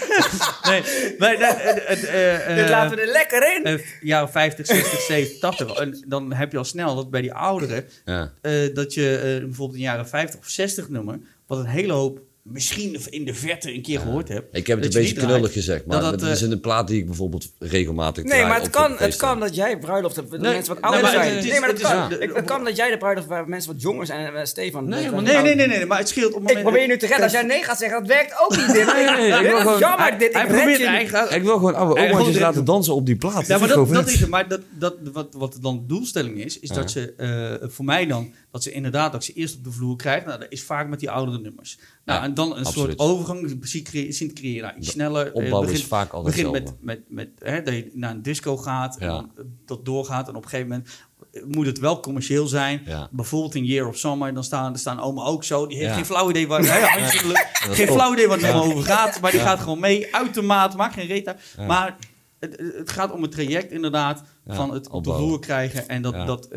Nee, 0.63 0.81
nee, 0.81 1.15
maar, 1.17 1.33
eh, 1.33 1.47
het, 1.87 2.05
eh, 2.05 2.49
eh, 2.49 2.55
Dit 2.55 2.69
laten 2.69 2.95
we 2.97 3.01
er 3.03 3.11
lekker 3.11 3.55
in. 3.55 3.81
jaren 4.01 4.29
50, 4.31 4.65
60, 4.65 4.99
70, 4.99 5.39
80. 5.39 5.73
En 5.79 6.03
dan 6.07 6.33
heb 6.33 6.51
je 6.51 6.57
al 6.57 6.63
snel 6.63 6.95
dat 6.95 7.09
bij 7.09 7.21
die 7.21 7.33
ouderen, 7.33 7.85
Ja. 8.05 8.31
eh, 8.41 8.73
dat 8.73 8.93
je 8.93 9.37
bijvoorbeeld 9.45 9.77
een 9.77 9.83
jaren 9.85 10.07
50 10.07 10.39
of 10.39 10.47
60 10.47 10.89
nummer, 10.89 11.19
wat 11.47 11.57
een 11.59 11.65
hele 11.65 11.93
hoop 11.93 12.19
misschien 12.51 12.97
in 13.09 13.25
de 13.25 13.33
verte 13.33 13.73
een 13.73 13.81
keer 13.81 13.99
gehoord 13.99 14.27
hebt. 14.27 14.57
Ik 14.57 14.67
heb 14.67 14.77
het 14.81 14.85
een 14.85 14.91
je 14.93 14.97
beetje 15.07 15.13
draait. 15.15 15.31
knullig 15.33 15.53
gezegd, 15.53 15.85
maar 15.85 15.99
Dat 16.01 16.11
dat, 16.11 16.19
dat, 16.19 16.29
is 16.29 16.41
eh, 16.43 16.49
een 16.49 16.59
plaat 16.59 16.87
die 16.87 16.97
ik 16.99 17.05
bijvoorbeeld 17.05 17.47
regelmatig 17.59 18.23
Nee, 18.23 18.43
maar 18.45 18.55
het 18.55 18.65
op 18.65 18.71
kan, 18.71 18.95
het 18.97 19.15
kan 19.15 19.39
dat 19.39 19.55
jij 19.55 19.77
bruiloft 19.77 20.15
hebt 20.15 20.31
Nee, 20.31 20.39
mensen 20.53 20.73
wat 20.73 20.83
ouder 20.83 21.09
zijn. 21.09 21.35
het 21.35 21.43
is- 21.45 21.51
nee, 21.51 21.59
maar 21.59 21.69
het 21.69 21.81
kan. 21.81 22.09
de- 22.09 22.17
Ik- 22.17 22.33
het 22.35 22.45
kan 22.45 22.63
dat 22.63 22.75
jij 22.75 22.91
de 22.91 22.97
bruiloft 22.97 23.27
waar 23.27 23.47
mensen 23.49 23.71
wat 23.73 23.81
jonger 23.81 24.05
zijn 24.05 24.25
en 24.27 24.35
eh, 24.35 24.45
Stefan. 24.45 24.87
Nee, 24.87 25.09
maar 25.11 25.21
Nee, 25.21 25.41
nee, 25.41 25.55
nee, 25.55 25.67
nee, 25.67 25.85
maar 25.85 25.97
het 25.97 26.07
scheelt 26.09 26.25
op 26.27 26.31
het 26.33 26.39
moment... 26.41 26.57
Ik 26.57 26.63
probeer 26.63 26.81
je 26.81 26.87
nu 26.87 26.97
te 26.97 27.05
redden. 27.05 27.23
Als 27.23 27.31
jij 27.33 27.43
nee 27.43 27.63
gaat 27.63 27.77
zeggen, 27.77 27.99
dat 27.99 28.07
werkt 28.07 28.33
ook 28.43 28.55
niet. 28.57 28.73
Dit. 28.73 28.85
Nee, 28.93 29.05
nee, 29.29 29.39
ik 29.39 29.47
wil 29.49 29.57
gewoon- 29.59 29.79
jammer, 29.79 30.17
dit. 30.17 30.35
Ik 30.35 30.47
probeert 30.47 30.77
je. 30.77 31.35
Ik 31.35 31.43
wil 31.43 31.53
gewoon 31.57 31.75
oude 31.75 32.01
oma's 32.01 32.37
laten 32.37 32.65
dansen 32.65 32.93
op 32.95 33.05
die 33.05 33.15
plaat. 33.15 33.47
Ja, 33.47 33.57
maar 33.57 33.67
dat, 33.67 34.07
is 34.09 34.19
het. 34.19 34.29
Maar 34.29 34.47
dat, 34.47 34.61
dat, 34.69 34.95
wat, 35.13 35.27
wat 35.37 35.57
dan 35.61 35.77
de 35.77 35.85
doelstelling 35.85 36.43
is, 36.43 36.59
is 36.59 36.69
dat 36.69 36.91
ze 36.91 37.13
eh, 37.61 37.67
voor 37.69 37.85
mij 37.85 38.05
dan, 38.05 38.33
dat 38.51 38.63
ze 38.63 38.71
inderdaad, 38.71 39.11
dat 39.11 39.23
ze 39.23 39.33
eerst 39.33 39.55
op 39.57 39.63
de 39.63 39.71
vloer 39.71 39.95
krijgen. 39.95 40.27
Nou, 40.27 40.39
dat 40.39 40.51
is 40.51 40.63
vaak 40.63 40.87
met 40.87 40.99
die 40.99 41.09
oudere 41.11 41.39
nummers. 41.39 41.77
Nou, 42.05 42.23
en 42.23 42.33
dan 42.49 42.57
een 42.57 42.65
absoluut. 42.65 42.99
soort 42.99 43.09
overgang 43.09 43.57
zien 43.61 43.83
creëren, 43.83 44.13
zien 44.13 44.27
te 44.27 44.33
creëren. 44.33 44.67
Nou, 44.67 44.77
iets 44.79 44.89
sneller. 44.91 45.27
eh, 45.27 45.35
Opbouw 45.43 45.59
begint- 45.61 45.77
is 45.79 45.85
vaak 45.85 46.11
altijd 46.13 46.35
begint 46.35 46.51
met, 46.53 46.73
met, 46.81 47.01
met 47.07 47.29
hè, 47.39 47.61
dat 47.63 47.73
je 47.73 47.89
naar 47.93 48.11
een 48.11 48.21
disco 48.21 48.57
gaat, 48.57 48.97
en 48.97 49.07
Ja. 49.07 49.13
dan, 49.13 49.31
eh, 49.37 49.43
dat 49.65 49.85
doorgaat. 49.85 50.27
En 50.27 50.35
op 50.35 50.43
een 50.43 50.49
gegeven 50.49 50.69
moment 50.71 50.89
eh, 51.31 51.43
moet 51.47 51.65
het 51.65 51.79
wel 51.79 51.99
commercieel 51.99 52.47
zijn. 52.47 52.81
Ja. 52.85 53.07
Bijvoorbeeld 53.11 53.55
in 53.55 53.65
Year 53.65 53.87
of 53.87 53.97
Summer, 53.97 54.33
dan 54.33 54.43
staan, 54.43 54.63
dan 54.63 54.77
staan 54.79 54.99
oma 54.99 55.23
ook 55.23 55.43
zo. 55.43 55.67
Die 55.67 55.77
heeft 55.77 55.89
Ja. 55.89 55.95
geen 55.95 56.05
flauw 56.05 56.29
idee 56.29 56.47
waar, 56.47 56.61
de. 56.67 57.45
Dat 57.67 57.75
geen 57.75 57.87
flauw 57.87 58.13
idee 58.13 58.27
het 58.37 58.43
allemaal 58.43 58.63
over 58.71 58.83
gaat. 58.83 59.21
Maar 59.21 59.31
die 59.31 59.39
gaat 59.39 59.59
gewoon 59.59 59.79
mee, 59.79 60.15
uitermate, 60.15 60.77
maakt 60.77 60.93
geen 60.93 61.07
reet 61.07 61.27
uit. 61.27 61.39
Ja. 61.57 61.65
Maar 61.65 61.97
het, 62.39 62.57
het 62.77 62.91
gaat 62.91 63.11
om 63.11 63.21
het 63.21 63.31
traject 63.31 63.71
inderdaad 63.71 64.23
Ja, 64.45 64.55
van 64.55 64.73
het 64.73 64.89
op 64.89 65.03
de 65.03 65.13
vloer 65.13 65.39
krijgen 65.39 65.87
en 65.87 66.01
dat, 66.01 66.13
Ja. 66.13 66.25
dat 66.25 66.47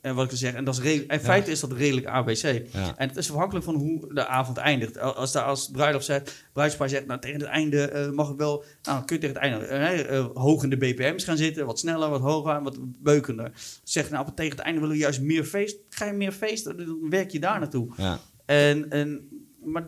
en 0.00 0.14
wat 0.14 0.32
ik 0.32 0.38
zeg, 0.38 0.54
en 0.54 0.64
dat 0.64 0.78
is 0.78 1.04
in 1.06 1.20
feite 1.20 1.50
is 1.50 1.60
dat 1.60 1.72
redelijk 1.72 2.06
ABC. 2.06 2.42
En 2.72 3.08
het 3.08 3.16
is 3.16 3.30
afhankelijk 3.30 3.64
van 3.64 3.74
hoe 3.74 4.14
de 4.14 4.26
avond 4.26 4.56
eindigt. 4.56 4.98
Als 4.98 5.32
daar 5.32 5.44
als 5.44 5.70
bruiloft 5.70 6.04
zegt, 6.04 6.44
bruidspaar 6.52 6.88
zegt, 6.88 7.06
nou 7.06 7.20
tegen 7.20 7.40
het 7.40 7.48
einde 7.48 7.88
eh, 7.88 8.10
mag 8.10 8.30
ik 8.30 8.36
wel, 8.36 8.64
nou 8.82 8.96
dan 8.96 9.04
kun 9.04 9.16
je 9.16 9.22
tegen 9.22 9.40
het 9.40 9.44
einde 9.44 9.66
eh, 9.66 10.16
eh, 10.16 10.26
hoog 10.34 10.62
in 10.62 10.70
de 10.70 10.76
BPM's 10.76 11.24
gaan 11.24 11.36
zitten, 11.36 11.66
wat 11.66 11.78
sneller, 11.78 12.10
wat 12.10 12.20
hoger, 12.20 12.62
wat 12.62 12.76
beukender. 12.80 13.52
Zeg 13.82 14.10
nou 14.10 14.26
tegen 14.34 14.56
het 14.56 14.60
einde 14.60 14.80
willen 14.80 14.94
we 14.94 15.02
juist 15.02 15.20
meer 15.20 15.44
feest, 15.44 15.76
ga 15.88 16.04
je 16.04 16.12
meer 16.12 16.32
feesten, 16.32 16.76
dan 16.76 17.10
werk 17.10 17.30
je 17.30 17.40
daar 17.40 17.58
naartoe. 17.58 17.92
Ja. 17.96 18.18
En, 18.44 18.90
en, 18.90 19.28
maar 19.64 19.86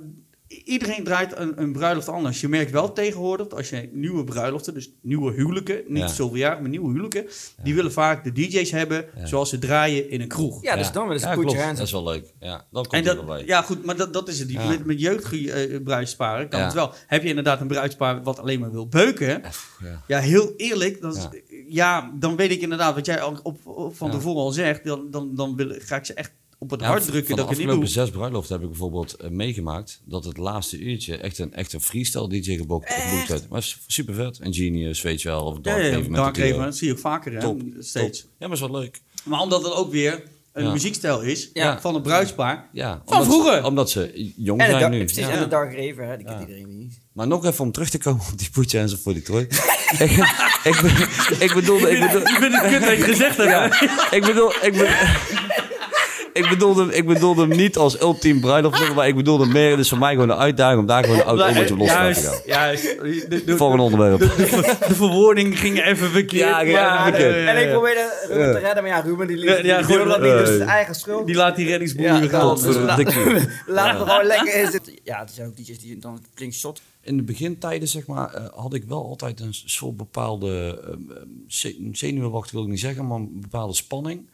iedereen 0.49 1.05
draait 1.05 1.37
een, 1.37 1.61
een 1.63 1.73
bruiloft 1.73 2.09
anders. 2.09 2.41
Je 2.41 2.49
merkt 2.49 2.71
wel 2.71 2.93
tegenwoordig, 2.93 3.47
dat 3.47 3.59
als 3.59 3.69
je 3.71 3.89
nieuwe 3.93 4.25
bruiloften, 4.25 4.75
dus 4.75 4.91
nieuwe 5.03 5.33
huwelijken, 5.33 5.83
niet 5.87 6.03
Ja. 6.03 6.09
zoveel 6.09 6.37
jaar, 6.37 6.61
maar 6.61 6.71
nieuwe 6.71 6.87
huwelijken, 6.89 7.27
die 7.63 7.75
willen 7.75 7.93
vaak 7.93 8.25
de 8.25 8.33
DJ's 8.33 8.71
hebben 8.71 9.07
Ja. 9.17 9.27
zoals 9.27 9.49
ze 9.49 9.59
draaien 9.59 10.11
in 10.11 10.21
een 10.21 10.29
kroeg. 10.29 10.63
Ja, 10.63 10.77
dus 10.77 10.93
dan 10.93 11.05
weer 11.05 11.13
eens 11.13 11.23
your 11.23 11.59
hands 11.63 11.79
Dat 11.79 11.87
is 11.87 11.93
wel 11.93 12.05
leuk. 12.05 12.33
Ja, 12.41 12.67
dat 12.71 12.85
En 12.85 12.91
komt 12.91 13.05
dat, 13.05 13.19
erbij. 13.19 13.43
ja, 13.47 13.63
goed, 13.63 13.85
maar 13.85 13.97
dat, 13.97 14.13
dat 14.13 14.29
is 14.29 14.39
het. 14.39 14.53
Met, 14.69 14.85
met 14.85 15.01
jeugdbruidsparen 15.01 16.49
kan 16.49 16.59
Ja. 16.59 16.65
het 16.65 16.75
wel. 16.75 16.93
Heb 17.07 17.23
je 17.23 17.29
inderdaad 17.29 17.61
een 17.61 17.67
bruidspaar 17.67 18.23
wat 18.23 18.39
alleen 18.39 18.61
maar 18.61 18.73
wil 18.73 18.89
beuken? 18.89 19.43
Ja. 19.83 20.03
Ja, 20.07 20.19
heel 20.19 20.53
eerlijk. 20.57 21.01
Dat 21.01 21.17
is, 21.17 21.23
Ja. 21.23 21.31
ja. 21.69 22.11
dan 22.15 22.37
weet 22.37 22.51
ik 22.51 22.61
inderdaad 22.61 22.95
wat 22.95 23.07
jij 23.07 23.21
al 23.21 23.39
op, 23.43 23.67
op- 23.67 23.97
van 23.97 24.07
Ja. 24.09 24.15
tevoren 24.15 24.43
al 24.43 24.51
zegt. 24.51 24.85
Dan, 24.85 25.11
dan, 25.11 25.35
dan 25.35 25.57
wil, 25.57 25.75
ga 25.79 25.97
ik 25.97 26.05
ze 26.05 26.15
echt 26.15 26.33
op 26.65 26.71
het 26.71 26.81
Ja, 26.81 26.87
hart 26.87 27.05
drukken 27.07 27.37
de 27.37 27.43
dat 27.43 27.45
ik 27.45 27.51
het 27.51 27.59
niet 27.59 27.69
afgelopen 27.69 27.95
doe. 27.95 28.05
zes 28.05 28.11
bruiloften 28.11 28.53
heb 28.55 28.63
ik 28.63 28.69
bijvoorbeeld 28.71 29.15
eh, 29.15 29.31
meegemaakt 29.31 30.01
dat 30.05 30.25
het 30.25 30.37
laatste 30.37 30.79
uurtje 30.79 31.17
echt 31.17 31.39
een, 31.39 31.53
echt 31.55 31.73
een 31.73 31.81
freestyle 31.81 32.29
DJ 32.29 32.57
geboekt 32.57 32.89
werd. 33.29 33.49
Maar 33.49 33.59
is 33.59 33.79
super 33.87 34.15
vet. 34.15 34.39
En 34.39 34.55
Genius, 34.55 35.03
weet 35.03 35.23
je 35.23 35.29
wel. 35.29 35.41
Of 35.45 35.55
Ja, 35.55 35.61
Dark 35.63 35.83
ja, 35.93 35.99
met 35.99 36.15
Dark 36.15 36.35
de. 36.35 36.49
Raven, 36.49 36.65
dat 36.65 36.77
zie 36.77 36.87
je 36.87 36.93
ook 36.93 36.99
vaker 36.99 37.33
hè, 37.33 37.41
Top, 37.41 37.61
steeds. 37.79 38.21
Top. 38.21 38.31
Ja, 38.39 38.47
maar 38.47 38.57
is 38.57 38.61
wel 38.63 38.71
leuk. 38.71 39.01
Maar 39.25 39.41
omdat 39.41 39.63
het 39.65 39.73
ook 39.73 39.91
weer 39.91 40.23
een 40.53 40.65
Ja. 40.65 40.73
muziekstijl 40.73 41.21
is 41.21 41.51
Ja. 41.53 41.81
van 41.81 41.95
het 41.95 42.03
bruidspaar. 42.03 42.69
Ja, 42.73 43.03
Van 43.07 43.19
omdat, 43.19 43.33
vroeger. 43.35 43.65
Omdat 43.65 43.91
ze 43.91 44.33
jong 44.37 44.61
En 44.61 44.67
de, 44.67 44.71
zijn 44.71 44.81
dark, 44.83 44.93
nu. 44.93 45.05
precies, 45.05 45.25
Ja. 45.27 45.31
en 45.31 45.39
de 45.43 45.49
Dark 45.49 45.75
Raver, 45.77 46.05
hè, 46.07 46.17
die 46.17 46.27
kent 46.27 46.39
Ja. 46.39 46.47
iedereen 46.47 46.79
niet. 46.79 46.99
Maar 47.13 47.27
nog 47.27 47.45
even 47.45 47.65
om 47.65 47.73
terug 47.73 47.91
te 47.91 47.99
komen 47.99 48.25
op 48.33 48.39
die 48.39 48.51
Putje 48.51 48.79
en 48.79 48.99
voor 48.99 49.15
Detroit. 49.15 49.53
ik, 49.99 50.11
ik, 50.65 50.77
ik 51.41 51.55
bedoelde... 51.55 51.91
Ik 51.91 52.01
bedoelde 52.01 52.31
Ik 52.31 52.37
vind 52.41 52.53
het 52.61 52.71
kut 52.71 52.81
dat 52.81 52.91
je 52.91 52.97
het 52.97 53.05
gezegd 53.05 53.37
hebt. 53.37 53.51
ja, 53.51 54.11
ik 54.11 54.25
bedoel... 54.25 54.51
Ik 54.51 54.73
bedoel 54.73 54.87
ik 56.35 56.49
bedoelde, 56.49 56.95
ik 56.95 57.07
bedoelde 57.07 57.41
hem 57.47 57.57
niet 57.57 57.77
als 57.77 58.01
ultiem 58.01 58.41
bruiloft, 58.41 58.95
maar 58.95 59.09
ik 59.09 59.15
bedoelde 59.15 59.47
meer, 59.47 59.71
het 59.71 59.79
is 59.79 59.89
voor 59.89 59.99
mij 59.99 60.13
gewoon 60.13 60.31
een 60.31 60.37
uitdaging 60.37 60.81
om 60.81 60.87
daar 60.87 61.05
gewoon 61.05 61.19
een 61.19 61.25
oud 61.25 61.41
op 61.41 61.47
los 61.47 61.67
te 61.67 61.75
laten 61.77 61.85
Juist, 61.87 62.27
gaan. 62.27 62.41
juist. 62.47 62.83
De, 63.31 63.43
de, 63.45 63.57
Voor 63.57 63.73
een 63.73 63.79
onderwerp. 63.79 64.19
de, 64.19 64.27
de, 64.37 64.77
de 64.89 64.95
verwoording 64.95 65.59
ging 65.59 65.85
even 65.85 66.11
verkeerd. 66.11 66.49
Ja, 66.49 66.59
ging 66.59 66.73
maar, 66.73 66.93
even 67.01 67.03
verkeerd. 67.13 67.35
eh, 67.35 67.49
En 67.49 67.63
ik 67.67 67.71
probeerde 67.73 68.27
Ruben 68.29 68.53
te 68.53 68.59
redden, 68.59 68.83
maar 68.83 68.93
ja, 68.93 69.01
Ruben 69.01 69.27
die, 69.27 69.37
liet, 69.37 69.59
Ja, 69.63 69.85
wilde 69.87 70.09
dat 70.09 70.21
niet, 70.21 70.31
eh, 70.31 70.39
dus 70.39 70.49
het 70.49 70.61
is 70.61 70.67
eigen 70.67 70.95
schuld. 70.95 71.27
Die 71.27 71.35
laat 71.37 71.57
die 71.57 71.67
reddingsboer 71.67 72.05
Ja, 72.07 72.17
gaan. 72.19 72.29
daarom. 72.29 72.55
Dus 72.63 72.75
Tot, 72.75 72.83
la- 72.85 72.97
dik 72.97 73.15
uur. 73.15 73.63
Laten 73.67 74.05
we 74.05 74.11
gewoon 74.11 74.27
lekker 74.27 74.55
in 74.63 74.71
zitten. 74.71 74.93
Ja, 75.03 75.21
er 75.21 75.29
zijn 75.33 75.47
ook 75.47 75.57
DJ's 75.57 75.79
die 75.79 75.99
dan 75.99 76.21
flink 76.35 76.53
shot. 76.53 76.81
In 77.03 77.17
de 77.17 77.23
begintijden, 77.23 77.89
zeg 77.89 78.07
maar, 78.07 78.35
eh, 78.35 78.45
had 78.55 78.75
ik 78.75 78.85
wel 78.85 79.05
altijd 79.05 79.41
een 79.41 79.55
soort 79.65 79.97
bepaalde 79.97 80.79
zenuwenwacht 81.93 82.51
wil 82.51 82.63
ik 82.63 82.69
niet 82.69 82.81
zeggen, 82.81 83.07
maar 83.07 83.17
een 83.19 83.41
bepaalde 83.41 83.75
spanning. 83.75 84.27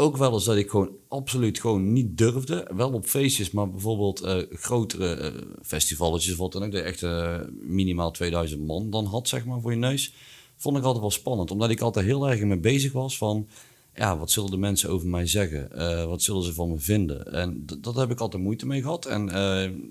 Ook 0.00 0.16
wel 0.16 0.32
eens 0.32 0.44
dat 0.44 0.56
ik 0.56 0.70
gewoon 0.70 0.90
absoluut 1.08 1.60
gewoon 1.60 1.92
niet 1.92 2.18
durfde. 2.18 2.70
Wel 2.76 2.92
op 2.92 3.06
feestjes, 3.06 3.50
maar 3.50 3.70
bijvoorbeeld 3.70 4.20
eh, 4.20 4.36
grotere 4.50 5.14
eh, 5.14 5.42
festivalletjes, 5.62 6.36
wat 6.36 6.52
dan 6.52 6.64
ook, 6.64 6.72
dat 6.72 6.82
echt 6.84 7.02
eh, 7.02 7.38
minimaal 7.60 8.10
2000 8.10 8.66
man 8.66 8.90
dan 8.90 9.04
had, 9.06 9.28
zeg 9.28 9.44
maar, 9.44 9.60
voor 9.60 9.70
je 9.70 9.76
neus. 9.76 10.14
Vond 10.56 10.76
ik 10.76 10.82
altijd 10.82 11.00
wel 11.00 11.10
spannend, 11.10 11.50
omdat 11.50 11.70
ik 11.70 11.80
altijd 11.80 12.06
heel 12.06 12.30
erg 12.30 12.40
mee 12.40 12.58
bezig 12.58 12.92
was 12.92 13.16
van, 13.18 13.48
ja, 13.94 14.18
wat 14.18 14.30
zullen 14.30 14.50
de 14.50 14.56
mensen 14.56 14.90
over 14.90 15.08
mij 15.08 15.26
zeggen? 15.26 15.68
Wat 16.08 16.22
zullen 16.22 16.42
ze 16.42 16.54
van 16.54 16.70
me 16.70 16.78
vinden? 16.78 17.32
En 17.32 17.66
dat 17.80 17.96
heb 17.96 18.10
ik 18.10 18.20
altijd 18.20 18.42
moeite 18.42 18.66
mee 18.66 18.82
gehad. 18.82 19.06
En 19.06 19.28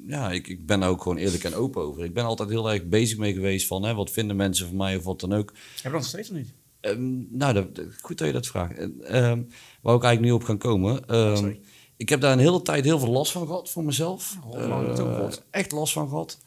ja, 0.08 0.32
ik, 0.32 0.48
ik 0.48 0.66
ben 0.66 0.80
daar 0.80 0.90
ook 0.90 1.02
gewoon 1.02 1.18
eerlijk 1.18 1.44
en 1.44 1.56
open 1.56 1.82
over. 1.82 2.04
Ik 2.04 2.14
ben 2.14 2.26
altijd 2.26 2.50
heel 2.50 2.72
erg 2.72 2.86
bezig 2.86 3.18
mee 3.18 3.34
geweest 3.34 3.68
van, 3.68 3.84
hè, 3.84 3.94
wat 3.94 4.12
vinden 4.12 4.36
mensen 4.36 4.68
van 4.68 4.78
mij 4.78 4.98
of 4.98 5.04
wat 5.04 5.20
dan 5.20 5.34
ook. 5.34 5.54
Heb 5.76 5.92
je 5.92 5.98
nog 5.98 6.06
steeds 6.08 6.30
of 6.30 6.36
niet? 6.36 6.54
Ehm, 6.80 7.38
nou, 7.38 7.54
dat, 7.54 7.76
dat- 7.76 7.86
goed 8.02 8.18
dat 8.18 8.28
je 8.28 8.34
dat 8.34 8.48
vraagt. 8.48 8.78
En, 9.02 9.50
wou 9.82 9.98
ik 9.98 10.04
eigenlijk 10.04 10.34
nu 10.34 10.40
op 10.40 10.44
gaan 10.48 10.58
komen. 10.58 11.08
Ehm, 11.08 11.52
ik 11.98 12.10
heb 12.10 12.22
daar 12.22 12.32
een 12.32 12.40
hele 12.40 12.62
tijd 12.62 12.86
heel 12.86 13.00
veel 13.00 13.10
last 13.12 13.32
van 13.32 13.46
gehad 13.48 13.70
voor 13.70 13.84
mezelf. 13.84 14.36
Oh, 14.50 14.60
Eh, 14.62 15.28
echt 15.52 15.72
last 15.72 15.94
van 15.94 16.10
gehad. 16.10 16.38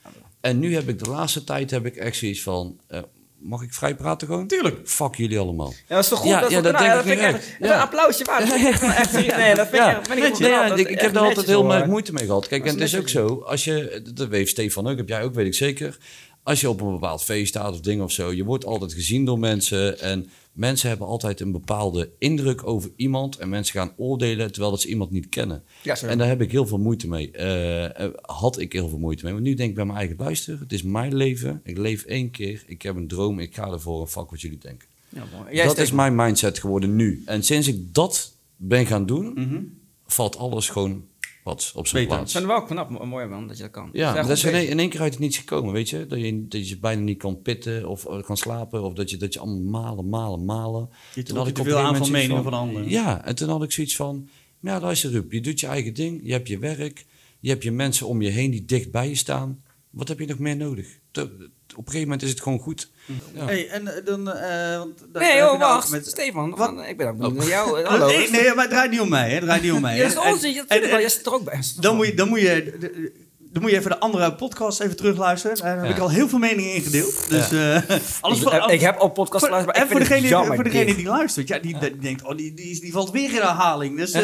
En 0.40 0.58
nu 0.58 0.74
heb 0.74 0.88
ik 0.88 0.98
de 1.04 1.10
laatste 1.10 1.44
tijd 1.44 1.70
heb 1.70 1.86
ik 1.86 1.96
echt 1.96 2.16
zoiets 2.16 2.42
van... 2.42 2.78
eh, 2.88 3.00
mag 3.38 3.62
ik 3.62 3.72
vrij 3.74 3.94
praten 3.94 4.26
gewoon? 4.26 4.46
Tuurlijk. 4.46 4.88
Fuck 4.88 5.14
jullie 5.14 5.38
allemaal. 5.38 5.68
Ja, 5.88 5.94
dat 5.94 5.98
is 6.04 6.08
toch 6.08 6.18
goed? 6.18 6.28
Ja, 6.28 6.40
dat, 6.40 6.50
ja, 6.50 6.60
nou, 6.60 6.76
denk 6.76 6.92
dat 6.92 7.04
ik 7.06 7.18
vind 7.18 7.20
echt, 7.20 7.56
een 7.60 7.70
applausje 7.72 8.24
waard. 8.24 8.52
Echt. 8.52 9.12
Nee, 9.36 9.54
dat 9.54 9.68
vind 9.68 9.82
ik 9.82 10.18
echt- 10.24 10.38
ja, 10.38 10.74
ik, 10.74 11.00
heb 11.00 11.12
daar 11.12 11.22
altijd 11.22 11.46
heel 11.46 11.72
erg 11.74 11.86
moeite 11.86 12.12
mee 12.12 12.24
gehad. 12.26 12.48
Kijk, 12.48 12.64
en 12.64 12.70
het 12.70 12.80
is 12.80 12.96
ook 12.98 13.08
zo, 13.08 13.42
als 13.46 13.64
je, 13.64 14.02
dat 14.14 14.28
weet 14.28 14.48
Stefan 14.48 14.86
ook, 14.88 14.96
heb 14.96 15.08
jij 15.08 15.22
ook, 15.22 15.34
weet 15.34 15.46
ik 15.46 15.54
zeker. 15.54 15.98
Als 16.42 16.60
je 16.60 16.68
op 16.68 16.80
een 16.80 16.92
bepaald 16.92 17.22
feest 17.22 17.48
staat 17.48 17.72
of 17.72 17.80
ding 17.80 18.02
of 18.02 18.12
zo, 18.12 18.32
je 18.32 18.44
wordt 18.44 18.64
altijd 18.64 18.92
gezien 18.92 19.24
door 19.24 19.38
mensen. 19.38 20.00
En 20.00 20.30
mensen 20.52 20.88
hebben 20.88 21.06
altijd 21.06 21.40
een 21.40 21.52
bepaalde 21.52 22.10
indruk 22.18 22.66
over 22.66 22.90
iemand. 22.96 23.36
En 23.36 23.48
mensen 23.48 23.74
gaan 23.80 23.92
oordelen 23.96 24.50
terwijl 24.50 24.70
dat 24.72 24.80
ze 24.80 24.88
iemand 24.88 25.10
niet 25.10 25.28
kennen. 25.28 25.62
Ja. 25.82 26.00
En 26.00 26.18
daar 26.18 26.28
heb 26.28 26.40
ik 26.40 26.50
heel 26.50 26.66
veel 26.66 26.78
moeite 26.78 27.08
mee. 27.08 27.30
Eh, 27.30 28.04
eh, 28.04 28.12
had 28.20 28.58
ik 28.58 28.72
heel 28.72 28.88
veel 28.88 28.98
moeite 28.98 29.24
mee. 29.24 29.32
Want 29.32 29.44
nu 29.44 29.54
denk 29.54 29.68
ik 29.68 29.74
bij 29.74 29.84
mijn 29.84 29.98
eigen 29.98 30.16
luister, 30.18 30.58
het 30.60 30.72
is 30.72 30.82
mijn 30.82 31.14
leven. 31.14 31.60
Ik 31.64 31.78
leef 31.78 32.04
één 32.04 32.30
keer. 32.30 32.62
Ik 32.66 32.82
heb 32.82 32.96
een 32.96 33.08
droom. 33.08 33.38
Ik 33.38 33.54
ga 33.54 33.70
ervoor 33.70 34.00
en 34.00 34.08
fuck 34.08 34.30
wat 34.30 34.40
jullie 34.40 34.58
denken. 34.58 34.88
Ja. 35.08 35.22
Jij 35.50 35.64
dat 35.64 35.78
is 35.78 35.92
mijn 35.92 36.14
mindset 36.14 36.58
geworden 36.58 36.96
nu. 36.96 37.22
En 37.26 37.42
sinds 37.42 37.68
ik 37.68 37.94
dat 37.94 38.32
ben 38.56 38.86
gaan 38.86 39.06
doen, 39.06 39.32
Mhm. 39.34 39.62
valt 40.06 40.36
alles 40.36 40.68
gewoon 40.68 41.04
wat 41.42 41.72
op 41.74 41.86
zijn 41.86 42.02
Beter. 42.02 42.18
Ik 42.18 42.22
plaats. 42.22 42.32
vind 42.32 42.44
het 42.44 42.52
wel 42.52 42.62
knap, 42.66 42.90
mo- 42.90 43.06
mooi 43.06 43.26
man, 43.26 43.46
dat 43.46 43.56
je 43.56 43.62
dat 43.62 43.72
kan. 43.72 43.90
Ja, 43.92 44.12
Dat 44.12 44.22
is 44.22 44.28
dat 44.28 44.36
is 44.36 44.44
echt 44.44 44.62
in 44.64 44.68
in 44.70 44.78
één 44.78 44.88
keer 44.88 45.00
uit 45.00 45.12
het 45.12 45.20
niets 45.22 45.38
gekomen, 45.38 45.72
weet 45.72 45.90
je? 45.90 46.06
Dat 46.06 46.20
je, 46.20 46.48
dat 46.48 46.68
je 46.68 46.78
bijna 46.78 47.00
niet 47.02 47.18
kan 47.18 47.42
pitten 47.42 47.88
of 47.88 48.06
eh, 48.06 48.22
kan 48.22 48.36
slapen. 48.36 48.82
Of 48.82 48.92
dat 48.94 49.10
je, 49.10 49.16
dat 49.16 49.32
je 49.32 49.38
allemaal 49.40 49.82
malen, 49.82 50.08
malen, 50.08 50.44
malen. 50.44 50.88
Je 51.14 51.22
Toen 51.22 51.36
had 51.36 51.46
ik 51.48 51.54
te 51.54 51.62
veel 51.62 51.78
aan 51.78 51.96
van 51.96 52.10
meningen 52.10 52.42
van 52.42 52.52
anderen. 52.52 52.88
Ja, 52.88 53.24
en 53.24 53.34
toen 53.34 53.48
had 53.48 53.62
ik 53.62 53.72
zoiets 53.72 53.96
van... 53.96 54.28
Ja, 54.60 54.80
luister 54.80 55.10
Rup, 55.10 55.32
je 55.32 55.40
doet 55.40 55.60
je 55.60 55.66
eigen 55.66 55.94
ding. 55.94 56.20
Je 56.24 56.32
hebt 56.32 56.48
je 56.48 56.58
werk. 56.58 57.06
Je 57.40 57.48
hebt 57.48 57.62
je 57.62 57.70
mensen 57.70 58.06
om 58.06 58.22
je 58.22 58.28
heen 58.30 58.50
die 58.50 58.64
dicht 58.64 58.90
bij 58.90 59.08
je 59.08 59.14
staan. 59.14 59.62
Wat 59.90 60.08
heb 60.08 60.18
je 60.18 60.26
nog 60.26 60.38
meer 60.38 60.56
nodig? 60.56 60.86
Dat, 61.10 61.30
op 61.72 61.78
een 61.78 61.84
gegeven 61.92 62.02
moment 62.08 62.22
is 62.22 62.30
het 62.30 62.40
gewoon 62.42 62.58
goed. 62.58 62.90
Ja. 63.34 63.44
Hey, 63.44 63.68
en 63.68 63.96
eh, 63.96 64.04
dan... 64.04 64.32
eh, 64.32 64.78
want 64.78 64.98
daar 65.12 65.22
Nee, 65.22 65.36
joh, 65.36 65.58
nou 65.58 65.74
wacht. 65.74 65.90
met- 65.90 66.06
Stefan, 66.06 66.56
van, 66.56 66.84
ik 66.84 66.96
ben 66.96 67.08
ook 67.08 67.16
benieuwd 67.16 67.36
naar 67.36 67.46
jou. 67.48 67.82
Hallo. 67.84 68.06
Nee, 68.06 68.30
nee, 68.30 68.54
maar 68.54 68.64
het 68.64 68.70
draait 68.70 68.90
niet 68.90 69.00
om 69.00 69.08
mij. 69.08 69.28
hè. 69.28 69.34
Het 69.34 69.42
draait 69.44 69.62
niet 69.62 69.72
om 69.72 69.80
mij. 69.90 69.96
Ja, 69.96 70.02
dat 70.08 70.42
is 70.42 70.44
En- 70.44 70.66
en- 70.68 70.82
en- 71.02 71.10
zit 71.10 71.26
er 71.26 71.32
ook 71.34 71.44
bij. 71.44 71.62
Dan 71.80 71.96
moet 71.96 72.06
je, 72.06 72.14
dan 72.14 72.28
moet 72.28 72.40
je, 72.40 73.12
dan 73.52 73.62
moet 73.62 73.70
je 73.70 73.76
even 73.78 73.90
de 73.90 73.98
andere 73.98 74.34
podcast 74.34 74.80
even 74.80 74.96
terugluisteren. 74.96 75.56
Daar 75.56 75.76
heb 75.76 75.84
Ja. 75.84 75.90
ik 75.94 75.98
al 75.98 76.10
heel 76.10 76.28
veel 76.28 76.38
meningen 76.38 76.74
in 76.74 76.82
gedeeld. 76.82 77.28
Dus 77.28 77.52
eh, 77.52 77.76
alles 78.20 78.36
Ik, 78.38 78.42
voor, 78.42 78.54
ik, 78.54 78.64
ik 78.66 78.80
heb 78.80 78.96
al 78.96 79.08
podcast 79.08 79.44
geluisterd, 79.44 79.76
maar 79.76 79.84
en 79.86 79.90
voor 79.90 80.00
degene, 80.00 80.28
jammer. 80.28 80.54
voor 80.54 80.64
degene 80.64 80.94
die 80.94 81.06
luistert, 81.06 81.48
ja, 81.48 81.58
die, 81.58 81.78
die 81.78 81.96
denkt, 81.98 82.24
oh, 82.24 82.36
die, 82.36 82.54
die, 82.54 82.70
is- 82.70 82.80
die 82.80 82.92
valt 82.92 83.10
weer 83.10 83.24
in 83.34 83.40
herhaling. 83.40 83.96
Dus, 83.98 84.12
eh, 84.12 84.22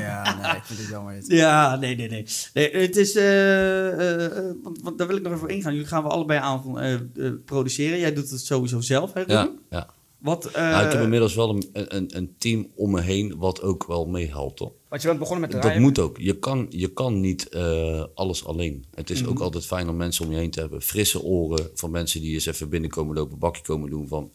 Ja, 0.00 0.36
nee, 0.42 0.56
ik 0.60 0.62
vind 0.64 0.78
het 0.78 0.88
jammer. 0.88 1.14
dit. 1.14 1.24
ja, 1.26 1.76
nee, 1.76 1.96
nee, 1.96 2.08
nee. 2.08 2.26
nee 2.54 2.70
het 2.76 2.96
is, 2.96 3.14
eh, 3.16 3.88
eh, 3.88 4.24
eh, 4.24 4.44
want, 4.62 4.78
want 4.82 4.98
daar 4.98 5.06
wil 5.06 5.16
ik 5.16 5.22
nog 5.22 5.32
even 5.32 5.44
op 5.44 5.50
ingaan. 5.50 5.72
Jullie 5.72 5.88
gaan 5.88 6.02
we 6.02 6.08
allebei 6.08 6.40
aan 6.40 6.78
eh, 6.80 6.92
eh, 6.94 7.00
produceren. 7.44 7.98
Jij 7.98 8.12
doet 8.12 8.30
het 8.30 8.40
sowieso 8.40 8.80
zelf, 8.80 9.12
hè, 9.12 9.20
Ruben? 9.20 9.34
Ja, 9.36 9.48
ja. 9.78 9.86
Wat, 10.18 10.44
eh, 10.46 10.70
Nou, 10.70 10.86
ik 10.86 10.92
heb 10.92 11.02
inmiddels 11.02 11.34
wel 11.34 11.48
een, 11.50 11.64
een, 11.72 12.16
een 12.16 12.34
team 12.38 12.66
om 12.74 12.90
me 12.90 13.00
heen 13.00 13.36
wat 13.36 13.62
ook 13.62 13.86
wel 13.86 14.06
meehelpt. 14.06 14.58
Hoor. 14.58 14.72
Want 14.88 15.02
je 15.02 15.08
bent 15.08 15.20
begonnen 15.20 15.42
met 15.44 15.52
Dat 15.52 15.62
draaien. 15.62 15.82
moet 15.82 15.98
ook. 15.98 16.18
Je 16.18 16.38
kan, 16.38 16.66
je 16.70 16.92
kan 16.92 17.20
niet 17.20 17.48
eh, 17.48 18.04
alles 18.14 18.44
alleen. 18.44 18.84
Het 18.94 19.10
is 19.10 19.20
Mhm. 19.20 19.30
ook 19.30 19.40
altijd 19.40 19.66
fijn 19.66 19.88
om 19.88 19.96
mensen 19.96 20.24
om 20.24 20.30
je 20.30 20.36
heen 20.38 20.50
te 20.50 20.60
hebben. 20.60 20.82
Frisse 20.82 21.22
oren 21.22 21.70
van 21.74 21.90
mensen 21.90 22.20
die 22.20 22.34
eens 22.34 22.46
even 22.46 22.68
binnenkomen 22.68 23.14
lopen, 23.14 23.32
een 23.32 23.38
bakje 23.38 23.62
komen 23.62 23.90
doen. 23.90 24.08
Van, 24.08 24.30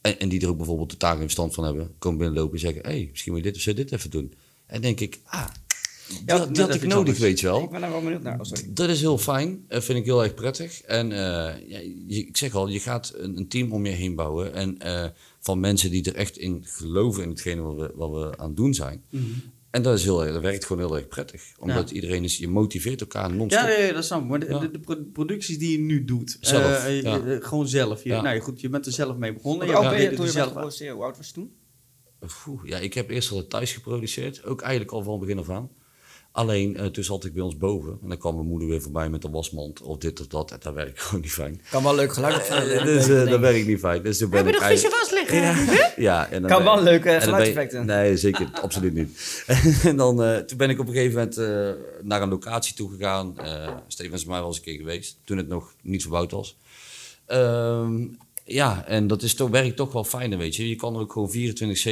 en, 0.00 0.18
en 0.18 0.28
die 0.28 0.40
er 0.40 0.48
ook 0.48 0.56
bijvoorbeeld 0.56 0.90
de 0.90 0.96
taak 0.96 1.14
in 1.14 1.20
verstand 1.22 1.54
van 1.54 1.64
hebben. 1.64 1.94
Komen 1.98 2.18
binnenlopen 2.18 2.54
en 2.54 2.60
zeggen, 2.60 2.82
hé, 2.82 2.90
hey, 2.90 3.08
misschien 3.10 3.32
moet 3.32 3.40
je 3.44 3.48
dit 3.48 3.56
of 3.56 3.62
zo 3.62 3.72
dit 3.74 3.92
even 3.92 4.10
doen. 4.10 4.34
En 4.66 4.80
denk 4.80 5.00
ik, 5.00 5.20
ah, 5.24 5.46
dat, 6.24 6.38
dat 6.38 6.46
dat 6.56 6.68
is 6.68 6.74
had 6.74 6.74
ik 6.74 6.80
nodig, 6.82 6.96
anders. 6.96 7.18
weet 7.18 7.40
je 7.40 7.46
wel. 7.46 7.62
Ik 7.62 7.70
ben 7.70 7.80
daar 7.80 7.90
wel 7.90 8.02
benieuwd 8.02 8.22
naar. 8.22 8.38
Oh, 8.40 8.44
sorry. 8.44 8.70
Dat 8.72 8.88
is 8.88 9.00
heel 9.00 9.18
fijn. 9.18 9.64
Dat 9.68 9.84
vind 9.84 9.98
ik 9.98 10.04
heel 10.04 10.22
erg 10.22 10.34
prettig. 10.34 10.80
En 10.82 11.12
eh, 11.12 11.18
ja, 11.68 11.78
je- 12.06 12.26
ik 12.26 12.36
zeg 12.36 12.54
al, 12.54 12.68
je 12.68 12.80
gaat 12.80 13.12
een, 13.16 13.36
een 13.36 13.48
team 13.48 13.72
om 13.72 13.86
je 13.86 13.92
heen 13.92 14.14
bouwen. 14.14 14.54
En 14.54 14.78
eh, 14.78 15.04
van 15.40 15.60
mensen 15.60 15.90
die 15.90 16.04
er 16.04 16.14
echt 16.14 16.36
in 16.38 16.64
geloven 16.66 17.22
in 17.22 17.28
hetgene 17.28 17.60
wat 17.62 17.76
we, 17.76 17.92
wat 17.94 18.10
we 18.10 18.36
aan 18.38 18.46
het 18.46 18.56
doen 18.56 18.74
zijn. 18.74 19.04
Mhm. 19.10 19.24
En 19.70 19.82
dat, 19.82 19.98
is 19.98 20.04
heel, 20.04 20.16
dat 20.16 20.42
werkt 20.42 20.64
gewoon 20.64 20.86
heel 20.86 20.96
erg 20.96 21.08
prettig. 21.08 21.42
Omdat 21.58 21.90
iedereen 21.90 22.24
is, 22.24 22.36
je 22.38 22.48
motiveert 22.48 23.00
elkaar 23.00 23.34
non-stop. 23.34 23.62
Ja, 23.68 23.76
nee, 23.76 23.92
dat 23.92 24.04
snap 24.04 24.22
ik. 24.22 24.28
Maar 24.28 24.40
de, 24.40 24.46
Ja. 24.46 24.58
de, 24.58 24.70
de 24.70 24.78
pro- 24.80 25.04
producties 25.12 25.58
die 25.58 25.70
je 25.72 25.78
nu 25.78 26.04
doet, 26.04 26.36
Zelf, 26.40 26.84
eh, 26.84 27.02
ja. 27.02 27.14
je- 27.16 27.34
eh, 27.40 27.46
gewoon 27.48 27.68
zelf. 27.68 28.02
Je, 28.02 28.08
Ja. 28.08 28.22
Nou 28.22 28.34
ja, 28.34 28.40
goed, 28.42 28.60
je 28.60 28.68
bent 28.68 28.86
er 28.86 28.92
zelf 28.92 29.16
mee 29.16 29.32
begonnen. 29.32 29.66
Hoe 29.66 29.76
oud 29.76 29.84
Ja, 29.84 29.90
ben 29.90 30.00
je 30.00 30.08
toen 30.08 30.16
het 30.16 30.26
je 30.26 30.32
zelf. 30.32 30.46
geproduceerd? 30.46 30.94
Hoe 30.94 31.04
oud 31.04 31.16
was 31.16 31.26
je 31.26 31.32
toen? 31.32 31.52
Ja, 32.64 32.78
ik 32.78 32.94
heb 32.94 33.10
eerst 33.10 33.30
al 33.32 33.46
thuis 33.46 33.72
geproduceerd. 33.72 34.44
Ook 34.44 34.60
eigenlijk 34.60 34.92
al 34.92 35.02
van 35.02 35.18
begin 35.20 35.38
af 35.38 35.50
aan. 35.50 35.70
Alleen, 36.36 36.76
eh 36.76 36.86
toen 36.86 37.04
zat 37.04 37.24
ik 37.24 37.32
bij 37.34 37.42
ons 37.42 37.56
boven. 37.56 37.98
En 38.02 38.08
dan 38.08 38.18
kwam 38.18 38.34
mijn 38.34 38.46
moeder 38.46 38.68
weer 38.68 38.82
voorbij 38.82 39.08
met 39.08 39.24
een 39.24 39.30
wasmand. 39.30 39.82
Of 39.82 39.98
dit 39.98 40.20
of 40.20 40.26
dat. 40.26 40.50
En 40.50 40.58
dat 40.62 40.74
werkt 40.74 41.00
gewoon 41.02 41.20
niet 41.20 41.32
fijn. 41.32 41.60
Kan 41.70 41.82
wel 41.82 41.94
leuk 41.94 42.12
geluid 42.12 42.34
op 42.36 42.40
Eh, 42.56 42.84
dus 42.84 43.08
eh, 43.08 43.30
dat 43.30 43.40
werkt 43.40 43.66
niet 43.66 43.78
fijn. 43.78 44.02
Dus 44.02 44.18
toen 44.18 44.30
ben 44.30 44.38
Heb 44.38 44.46
je 44.48 44.54
ik 44.54 44.60
nog 44.60 44.68
vieze 44.68 44.88
was 44.88 45.10
liggen? 45.10 45.36
Ja, 45.74 45.92
ja 45.96 46.28
en 46.30 46.42
dan 46.42 46.50
Kan 46.50 46.64
wel 46.64 46.92
je- 46.92 47.00
geluidseffecten. 47.00 47.86
Nee, 47.86 48.16
zeker. 48.16 48.48
absoluut 48.62 48.94
niet. 48.94 49.44
en 49.84 49.96
dan, 49.96 50.22
eh, 50.22 50.36
toen 50.38 50.58
ben 50.58 50.70
ik 50.70 50.80
op 50.80 50.86
een 50.86 50.92
gegeven 50.92 51.14
moment 51.18 51.36
eh, 51.36 51.70
naar 52.02 52.22
een 52.22 52.28
locatie 52.28 52.74
toe 52.74 52.90
gegaan. 52.90 53.38
Eh 53.38 53.68
Steven 53.88 54.12
is 54.12 54.20
bij 54.22 54.30
mij 54.30 54.38
wel 54.38 54.48
eens 54.48 54.56
een 54.56 54.62
keer 54.64 54.76
geweest. 54.78 55.16
Toen 55.24 55.36
het 55.36 55.48
nog 55.48 55.74
niet 55.82 56.02
verbouwd 56.02 56.30
was. 56.30 56.56
Ehm, 57.26 58.02
ja, 58.44 58.86
en 58.86 59.06
dat 59.06 59.22
is 59.22 59.34
toch, 59.34 59.50
werkt 59.50 59.76
toch 59.76 59.92
wel 59.92 60.04
fijner, 60.04 60.38
weet 60.38 60.56
je. 60.56 60.68
Je 60.68 60.76
kan 60.76 60.94
er 60.94 61.00
ook 61.00 61.12
gewoon 61.12 61.32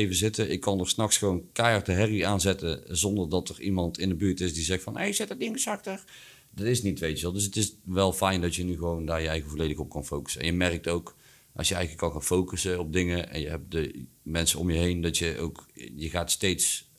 24-7 0.07 0.09
zitten. 0.09 0.51
Ik 0.51 0.61
kan 0.61 0.81
er 0.81 0.89
s'nachts 0.89 1.17
gewoon 1.17 1.45
keihard 1.53 1.87
de 1.87 1.93
herrie 1.93 2.27
aanzetten... 2.27 2.83
zonder 2.87 3.29
dat 3.29 3.49
er 3.49 3.61
iemand 3.61 3.99
in 3.99 4.09
de 4.09 4.15
buurt 4.15 4.41
is 4.41 4.55
die 4.55 4.65
zegt 4.65 4.83
van... 4.83 4.95
hé, 4.95 5.03
hey, 5.03 5.13
zet 5.13 5.29
dat 5.29 5.39
ding 5.39 5.61
zachter. 5.61 6.05
Dat 6.51 6.67
is 6.67 6.83
niet, 6.83 6.99
weet 6.99 7.17
je 7.17 7.23
wel. 7.23 7.33
Dus 7.33 7.45
het 7.45 7.57
is 7.57 7.75
wel 7.85 8.13
fijn 8.13 8.41
dat 8.41 8.55
je 8.55 8.65
nu 8.65 8.75
gewoon 8.75 9.07
daar 9.07 9.23
je 9.23 9.29
eigen 9.29 9.51
volledig 9.51 9.79
op 9.79 9.91
kan 9.91 10.05
focussen. 10.05 10.41
En 10.41 10.47
je 10.47 10.53
merkt 10.53 10.89
ook, 10.89 11.17
als 11.55 11.69
je 11.69 11.75
eigenlijk 11.75 12.05
kan 12.05 12.13
gaan 12.13 12.27
focussen 12.27 12.79
op 12.79 12.93
dingen... 12.93 13.31
en 13.31 13.41
je 13.41 13.49
hebt 13.49 13.71
de 13.71 14.05
mensen 14.23 14.59
om 14.59 14.71
je 14.71 14.79
heen, 14.79 15.01
dat 15.01 15.19
je 15.19 15.39
ook... 15.39 15.67
je 15.97 16.11
gaat 16.11 16.31
steeds 16.31 16.91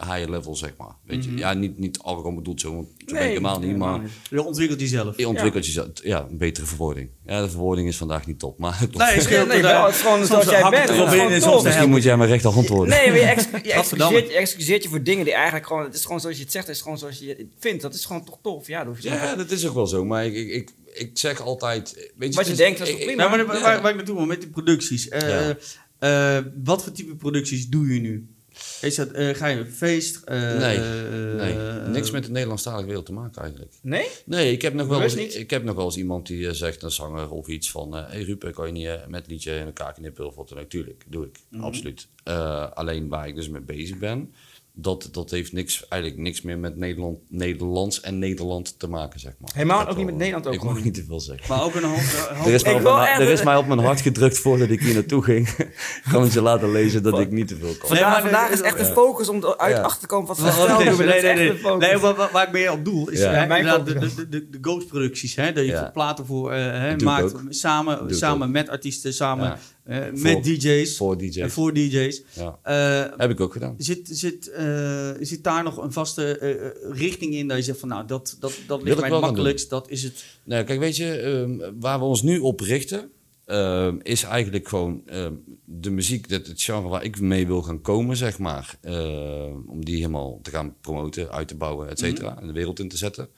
higher 0.00 0.30
level, 0.30 0.56
zeg 0.56 0.72
maar. 0.78 0.94
Weet 1.04 1.24
je? 1.24 1.36
Ja, 1.36 1.52
niet, 1.52 1.78
niet 1.78 1.98
arrogant 1.98 2.34
bedoeld 2.36 2.60
zo, 2.60 2.74
want 2.74 2.86
zo 3.06 3.14
ben 3.14 3.22
ik 3.22 3.28
helemaal 3.28 3.60
niet, 3.60 3.76
maar... 3.76 4.00
Je 4.30 4.42
ontwikkelt 4.42 4.80
jezelf. 4.80 5.16
Je 5.16 5.28
ontwikkelt 5.28 5.66
jezelf, 5.66 5.88
ja, 6.02 6.26
een 6.30 6.38
betere 6.38 6.66
verwoording. 6.66 7.08
Ja, 7.26 7.40
de 7.42 7.48
verwoording 7.50 7.88
is 7.88 7.96
vandaag 7.96 8.26
niet 8.26 8.38
top, 8.38 8.58
maar. 8.58 8.78
Nee, 8.80 9.20
Ja, 9.28 9.44
nee, 9.44 9.56
het, 9.56 9.60
wel, 9.60 9.84
het 9.86 9.94
is 9.94 10.00
gewoon 10.00 10.26
zoals 10.26 10.44
jij 10.44 10.70
bent. 10.70 10.88
het 10.88 11.30
is 11.30 11.42
soms 11.42 11.62
Misschien 11.62 11.90
moet 11.90 12.02
jij 12.02 12.16
mijn 12.16 12.30
rechter 12.30 12.50
antwoorden. 12.52 12.88
Nee, 12.96 13.08
maar 13.08 13.18
je, 13.18 13.24
ex- 13.24 13.44
je, 13.62 13.72
excuseert, 13.72 14.28
je 14.28 14.36
excuseert 14.36 14.82
je 14.82 14.88
voor 14.88 15.02
dingen 15.02 15.24
die 15.24 15.34
eigenlijk 15.34 15.66
gewoon... 15.66 15.84
Het 15.84 15.94
is 15.94 16.02
gewoon 16.04 16.20
zoals 16.20 16.36
je 16.36 16.42
het 16.42 16.52
zegt, 16.52 16.66
het 16.66 16.76
is 16.76 16.82
gewoon 16.82 16.98
zoals 16.98 17.18
je 17.18 17.28
het 17.28 17.46
vindt. 17.58 17.82
Dat 17.82 17.94
is 17.94 18.04
gewoon 18.04 18.24
toch 18.24 18.38
tof. 18.42 18.66
Ja, 18.66 18.84
dat 18.84 19.02
Ja, 19.02 19.34
dat 19.36 19.50
is 19.50 19.66
ook 19.68 19.74
wel 19.74 19.86
zo, 19.86 20.04
maar 20.04 20.26
ik, 20.26 20.34
ik, 20.34 20.48
ik, 20.50 20.70
ik 20.94 21.10
zeg 21.18 21.40
altijd... 21.40 22.10
Weet 22.16 22.30
je, 22.30 22.36
Wat 22.38 22.46
je 22.48 22.54
denkt, 22.54 22.78
dat 22.78 22.88
is 22.88 22.94
ik- 22.94 23.04
prima? 23.04 23.24
Nou, 23.26 23.36
maar 23.36 23.46
waar, 23.46 23.60
waar, 23.62 23.80
waar 23.82 23.90
ik 23.90 23.96
naartoe 23.96 24.16
wil 24.16 24.26
met 24.26 24.40
die 24.40 24.50
producties. 24.50 25.08
eh, 25.08 25.28
Ja. 25.28 25.56
eh, 26.38 26.44
wat 26.64 26.82
voor 26.82 26.92
type 26.92 27.14
producties 27.16 27.66
doe 27.68 27.94
je 27.94 28.00
nu? 28.00 28.28
Is 28.80 28.94
dat, 28.94 29.10
eh, 29.10 29.34
ga 29.34 29.46
je 29.46 29.58
een 29.58 29.70
feest? 29.72 30.16
eh, 30.24 30.58
Nee, 30.58 30.76
eh, 30.76 31.34
Nee, 31.34 31.52
eh, 31.52 31.86
niks 31.88 32.10
met 32.10 32.24
de 32.24 32.30
Nederlandstalige 32.30 32.86
wereld 32.86 33.06
te 33.06 33.12
maken 33.12 33.42
eigenlijk. 33.42 33.72
Nee? 33.82 34.06
Nee, 34.24 34.52
ik 34.52 34.62
heb 34.62 34.74
nog 34.74 34.86
wel 34.86 35.02
eens, 35.02 35.14
ik 35.14 35.50
heb 35.50 35.64
nog 35.64 35.76
wel 35.76 35.84
eens 35.84 35.96
iemand 35.96 36.26
die 36.26 36.52
zegt, 36.54 36.82
een 36.82 36.90
zanger 36.90 37.30
of 37.30 37.46
iets 37.48 37.70
van... 37.70 37.94
Hé 37.94 38.00
hey 38.00 38.22
Ruud, 38.22 38.50
kan 38.52 38.66
je 38.66 38.72
niet 38.72 39.08
met 39.08 39.26
liedje 39.26 39.54
in 39.54 39.66
elkaar 39.66 39.92
knippen 39.92 40.26
of 40.26 40.34
wat 40.34 40.48
dan 40.48 40.58
ook? 40.58 40.68
Tuurlijk, 40.68 41.04
doe 41.06 41.24
ik. 41.26 41.38
Mhm. 41.48 41.62
Absoluut. 41.62 42.06
Alleen 42.74 43.08
waar 43.08 43.28
ik 43.28 43.34
dus 43.34 43.48
mee 43.48 43.60
bezig 43.60 43.98
ben... 43.98 44.32
Dat, 44.80 45.08
dat 45.12 45.30
heeft 45.30 45.52
niks, 45.52 45.88
eigenlijk 45.88 46.22
niks 46.22 46.42
meer 46.42 46.58
met 46.58 46.76
Nederland, 46.76 47.18
Nederlands 47.28 48.00
en 48.00 48.18
Nederland 48.18 48.78
te 48.78 48.88
maken, 48.88 49.20
zeg 49.20 49.32
maar. 49.40 49.50
Helemaal 49.54 49.88
ook 49.88 49.96
niet 49.96 50.06
met 50.06 50.16
Nederland 50.16 50.46
ook 50.46 50.52
Ik 50.54 50.62
mag 50.62 50.84
niet 50.84 50.94
te 50.94 51.04
veel 51.04 51.20
zeggen. 51.20 51.44
Maar 51.48 51.62
ook 51.64 51.74
een 51.74 51.82
hand. 51.94 52.00
Er 52.46 52.52
is, 52.52 52.62
mij 52.64 52.74
op 52.74 52.82
mijn, 52.82 53.06
echt- 53.08 53.20
er 53.20 53.28
is 53.28 53.42
mij 53.42 53.56
op 53.56 53.66
mijn 53.66 53.78
hart 53.78 54.00
gedrukt 54.00 54.38
voordat 54.38 54.68
ik 54.68 54.80
hier 54.80 54.94
naartoe 54.94 55.22
ging. 55.22 55.48
kan 56.12 56.24
je 56.24 56.30
ze 56.30 56.42
laten 56.42 56.70
lezen 56.72 57.02
dat 57.02 57.18
ik 57.18 57.30
niet 57.30 57.48
te 57.48 57.56
veel 57.56 57.74
kan. 57.78 57.92
Nee, 57.92 58.02
maar- 58.02 58.20
vandaag 58.20 58.50
is 58.50 58.60
echt 58.60 58.78
een 58.80 58.86
focus 58.86 59.28
om 59.28 59.44
uit 59.56 59.76
Ja. 59.76 59.82
achter 59.82 60.00
te 60.00 60.06
komen 60.06 60.26
wat 60.28 60.38
we 60.38 60.42
vertellen. 60.52 60.96
nee, 60.96 61.06
nee, 61.22 61.22
nee, 61.34 61.52
nee. 61.62 61.76
Nee, 61.76 61.96
waar, 61.98 62.14
waar- 62.32 62.46
ik 62.46 62.52
meer 62.52 62.72
op 62.72 62.84
doel 62.84 63.08
is 63.08 63.20
Ja. 63.20 63.46
de, 63.46 63.82
de, 63.98 64.28
de, 64.28 64.48
de 64.50 64.58
Ghost-producties. 64.60 65.34
Hè, 65.36 65.52
dat 65.52 65.64
je 65.66 65.90
platen 65.92 66.26
voor, 66.26 66.52
eh, 66.52 66.58
hè, 66.62 66.96
maakt 66.96 67.34
samen, 67.48 68.14
samen 68.14 68.50
met 68.50 68.68
artiesten, 68.68 69.14
samen 69.14 69.58
Voor- 69.88 70.22
met 70.22 70.44
DJ's 70.44 70.96
Voor 70.96 71.18
DJ's. 71.18 71.36
en 71.36 71.50
voor 71.50 71.74
DJ's. 71.74 72.22
Ja. 72.32 72.58
Eh, 72.62 73.18
Heb 73.18 73.30
ik 73.30 73.40
ook 73.40 73.52
gedaan. 73.52 73.74
Zit, 73.78 74.08
zit, 74.10 74.50
eh, 74.50 75.10
zit 75.20 75.44
daar 75.44 75.62
nog 75.62 75.76
een 75.76 75.92
vaste 75.92 76.38
eh, 76.38 76.92
richting 76.92 77.34
in 77.34 77.48
dat 77.48 77.56
je 77.56 77.62
zegt 77.62 77.78
van 77.78 77.88
nou, 77.88 78.06
dat, 78.06 78.36
dat, 78.40 78.52
dat 78.66 78.82
ligt 78.82 79.00
mij 79.00 79.10
het 79.10 79.20
makkelijkst, 79.20 79.70
dat 79.70 79.90
is 79.90 80.02
het. 80.02 80.24
Nou, 80.44 80.64
kijk, 80.64 80.78
weet 80.78 80.96
je, 80.96 81.12
ehm, 81.12 81.72
waar 81.80 81.98
we 81.98 82.04
ons 82.04 82.22
nu 82.22 82.38
op 82.38 82.60
richten, 82.60 83.10
is 84.02 84.22
eigenlijk 84.22 84.68
gewoon 84.68 85.02
ehm, 85.06 85.32
de 85.64 85.90
muziek, 85.90 86.30
het, 86.30 86.46
het 86.46 86.62
genre 86.62 86.88
waar 86.88 87.04
ik 87.04 87.20
mee 87.20 87.46
wil 87.46 87.62
gaan 87.62 87.80
komen, 87.80 88.16
zeg 88.16 88.38
maar. 88.38 88.78
Om 89.66 89.84
die 89.84 89.96
helemaal 89.96 90.38
te 90.42 90.50
gaan 90.50 90.74
promoten, 90.80 91.30
uit 91.30 91.48
te 91.48 91.54
bouwen, 91.56 91.88
et 91.88 91.98
cetera, 91.98 92.40
en 92.40 92.46
de 92.46 92.52
wereld 92.52 92.80
in 92.80 92.88
te 92.88 92.96
zetten. 92.96 93.28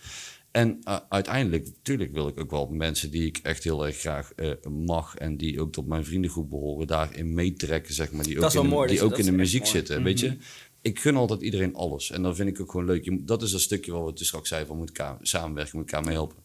En 0.51 0.78
eh, 0.82 0.97
uiteindelijk, 1.09 1.64
natuurlijk 1.64 2.12
wil 2.12 2.28
ik 2.28 2.40
ook 2.40 2.51
wel 2.51 2.66
mensen 2.68 3.10
die 3.10 3.27
ik 3.27 3.39
echt 3.43 3.64
heel 3.64 3.86
erg 3.86 3.97
graag 3.97 4.32
eh, 4.32 4.51
mag 4.70 5.16
en 5.16 5.36
die 5.36 5.60
ook 5.60 5.72
tot 5.72 5.86
mijn 5.86 6.05
vriendengroep 6.05 6.51
behoren, 6.51 6.86
daarin 6.86 7.35
meetrekken, 7.35 7.94
zeg 7.94 8.12
maar. 8.12 8.24
Die 8.24 8.35
Dat 8.35 8.44
ook 8.56 8.62
in, 8.62 8.68
de- 8.68 8.74
mooi, 8.74 8.86
die 8.86 8.97
dus 8.97 9.05
ook 9.05 9.10
dat 9.10 9.18
in 9.18 9.24
de 9.24 9.32
muziek 9.32 9.60
mooi. 9.60 9.72
zitten, 9.72 10.02
weet 10.02 10.20
je. 10.20 10.36
Ik 10.82 10.98
gun 10.98 11.16
altijd 11.16 11.40
iedereen 11.40 11.74
alles. 11.74 12.10
En 12.10 12.22
dan 12.22 12.36
vind 12.36 12.48
ik 12.48 12.60
ook 12.60 12.70
gewoon 12.70 12.86
leuk. 12.86 13.05
Je 13.05 13.24
dat 13.24 13.43
is 13.43 13.51
dat 13.51 13.60
stukje 13.60 13.93
wat 13.93 14.05
we 14.10 14.12
dus 14.18 14.27
straks 14.27 14.48
zeiden, 14.48 14.68
van 14.68 14.78
moet 14.78 14.89
elkaar 14.98 15.16
samenwerken, 15.22 15.78
moet 15.78 15.90
elkaar 15.90 16.05
mee 16.06 16.14
helpen. 16.14 16.36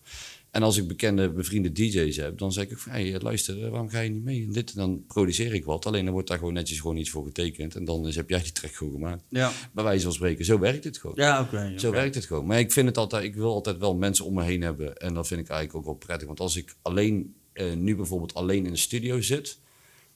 En 0.56 0.64
als 0.64 0.77
ik 0.77 0.88
bekende, 0.88 1.30
bevriende 1.30 1.72
DJ's 1.72 2.15
heb, 2.18 2.38
dan 2.38 2.52
zeg 2.52 2.68
ik 2.69 2.77
van, 2.77 2.91
hey, 2.91 3.19
luister, 3.19 3.64
eh, 3.64 3.69
waarom 3.69 3.90
ga 3.90 3.99
je 3.99 4.10
niet 4.10 4.23
mee 4.23 4.41
in 4.41 4.52
dit? 4.52 4.69
En 4.72 4.76
dan 4.77 5.03
produceer 5.07 5.53
ik 5.53 5.65
wat. 5.65 5.86
Alleen 5.86 6.03
dan 6.03 6.14
wordt 6.14 6.27
daar 6.27 6.38
gewoon 6.38 6.53
netjes 6.53 6.80
gewoon 6.80 6.98
iets 6.98 7.10
voor 7.10 7.26
getekend. 7.26 7.76
En 7.76 7.86
dan 7.86 8.07
is, 8.07 8.15
heb 8.15 8.30
jij 8.30 8.41
die 8.41 8.52
track 8.52 8.72
gewoon 8.72 8.94
gemaakt. 8.94 9.23
Ja, 9.30 9.52
Bij 9.73 9.84
wijze 9.84 10.03
van 10.03 10.14
spreken, 10.14 10.45
zo 10.45 10.60
werkt 10.60 10.84
het 10.84 10.98
gewoon. 10.98 11.15
ja 11.19 11.41
oké. 11.41 11.73
Zo 11.77 11.91
werkt 11.91 12.15
het 12.15 12.26
gewoon. 12.26 12.45
Maar 12.45 12.60
ik 12.60 12.72
vind 12.72 12.88
het 12.88 12.98
altijd, 12.98 13.23
ik 13.23 13.36
wil 13.36 13.53
altijd 13.53 13.77
wel 13.77 13.95
mensen 13.95 14.26
om 14.26 14.34
me 14.34 14.44
heen 14.44 14.61
hebben. 14.61 14.98
En 14.98 15.14
dat 15.14 15.27
vind 15.27 15.40
ik 15.41 15.48
eigenlijk 15.48 15.77
ook 15.80 15.86
wel 15.86 15.95
prettig. 16.07 16.27
Want 16.27 16.40
als 16.40 16.56
ik 16.56 16.76
alleen, 16.82 17.36
eh, 17.53 17.73
nu 17.73 17.95
bijvoorbeeld 17.95 18.34
alleen 18.34 18.65
in 18.65 18.72
de 18.72 18.77
studio 18.77 19.22
zit, 19.22 19.60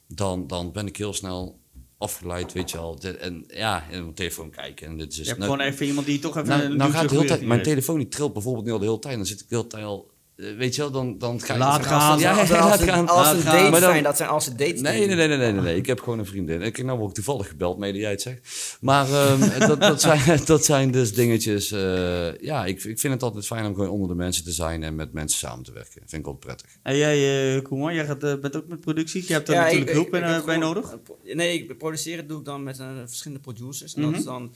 dan, 0.06 0.46
dan 0.46 0.72
ben 0.72 0.86
ik 0.86 0.96
heel 0.96 1.12
snel 1.14 1.58
afgeleid, 1.98 2.52
weet 2.52 2.70
je. 2.70 2.96
De- 2.98 3.16
En 3.16 3.44
ja, 3.48 3.86
en 3.90 4.02
mijn 4.02 4.14
telefoon 4.14 4.50
kijken. 4.50 4.86
En 4.86 4.96
dit 4.96 5.10
is 5.12 5.16
Je 5.18 5.24
hebt 5.24 5.38
nou- 5.38 5.50
gewoon 5.50 5.66
even 5.66 5.86
iemand 5.86 6.06
die 6.06 6.18
toch 6.18 6.36
even 6.36 6.48
nou, 6.48 6.62
een 6.62 6.76
nou 6.76 6.90
gaat 6.90 7.08
de 7.08 7.14
hele 7.14 7.26
tijd, 7.26 7.42
mijn 7.42 7.62
telefoon 7.62 7.98
die 7.98 8.08
trilt 8.08 8.32
bijvoorbeeld 8.32 8.64
nu 8.66 8.72
al 8.72 8.78
de 8.78 8.84
hele 8.84 8.98
tijd. 8.98 9.16
Dan 9.16 9.26
zit 9.26 9.40
ik 9.40 9.48
de 9.48 9.54
hele 9.56 9.66
tijd 9.68 9.84
al, 9.84 10.10
weet 10.58 10.74
je 10.74 10.80
wel, 10.80 10.90
dan, 10.90 11.18
dan 11.18 11.40
ga 11.40 11.52
ik... 11.54 11.58
Laat 11.58 11.86
gaan. 11.86 12.18
Ja, 12.18 12.30
Als, 12.40 12.48
ja, 12.48 12.58
als, 12.58 12.68
laat 12.70 12.78
het- 12.80 12.88
gaan. 12.88 13.08
als 13.08 13.30
een 13.32 13.40
gaan. 13.40 13.52
dates 13.54 13.70
Maar 13.70 13.80
dan- 13.80 13.90
zijn, 13.90 14.02
dat 14.02 14.16
zijn 14.16 14.28
als 14.28 14.44
ze 14.44 14.54
dates 14.54 14.80
Nee, 14.80 15.06
nee, 15.06 15.16
nee, 15.16 15.28
nee, 15.28 15.36
nee, 15.38 15.52
nee, 15.52 15.60
nee. 15.62 15.76
Ik 15.76 15.86
heb 15.86 16.00
gewoon 16.00 16.18
een 16.18 16.26
vriendin. 16.26 16.62
Ik 16.62 16.84
nou 16.84 16.98
word 16.98 17.08
ik 17.10 17.14
toevallig 17.14 17.48
gebeld, 17.48 17.78
mede 17.78 17.98
jij 17.98 18.10
het 18.10 18.22
zegt. 18.22 18.76
Maar 18.80 19.08
ehm, 19.12 19.58
dat, 19.68 19.80
dat, 19.80 20.00
zijn, 20.00 20.40
dat 20.44 20.64
zijn 20.64 20.90
dus 20.90 21.14
dingetjes. 21.14 21.70
eh, 21.72 22.36
ja, 22.38 22.64
ik, 22.64 22.84
ik 22.84 22.98
vind 22.98 23.12
het 23.12 23.22
altijd 23.22 23.46
fijn 23.46 23.66
om 23.66 23.74
gewoon 23.74 23.90
onder 23.90 24.08
de 24.08 24.14
mensen 24.14 24.44
te 24.44 24.52
zijn 24.52 24.82
en 24.82 24.94
met 24.94 25.12
mensen 25.12 25.38
samen 25.38 25.64
te 25.64 25.72
werken. 25.72 25.92
Vind 26.06 26.12
ik 26.12 26.26
altijd 26.26 26.44
prettig. 26.46 26.78
En 26.82 26.96
jij, 26.96 27.54
eh 27.56 27.62
Koeman, 27.62 27.94
jij 27.94 28.06
gaat, 28.06 28.22
eh, 28.22 28.34
bent 28.40 28.56
ook 28.56 28.68
met 28.68 28.80
producties. 28.80 29.26
Je 29.26 29.32
hebt 29.32 29.48
Ja, 29.48 29.54
natuurlijk 29.62 29.88
ik- 29.88 29.94
hulp 29.94 30.04
ik- 30.04 30.10
bij, 30.10 30.20
ik 30.20 30.26
eh, 30.26 30.32
heb 30.34 30.44
bij 30.44 30.54
gewoon- 30.54 30.74
nodig. 30.74 30.92
eh, 31.24 31.34
Nee, 31.34 31.54
ik 31.62 31.78
produceren 31.78 32.26
doe 32.26 32.38
ik 32.38 32.44
dan 32.44 32.62
met 32.62 32.78
eh, 32.78 32.86
verschillende 33.06 33.42
producers. 33.42 33.94
En 33.94 34.00
Mhm. 34.00 34.10
dat 34.10 34.18
is 34.20 34.26
dan... 34.26 34.52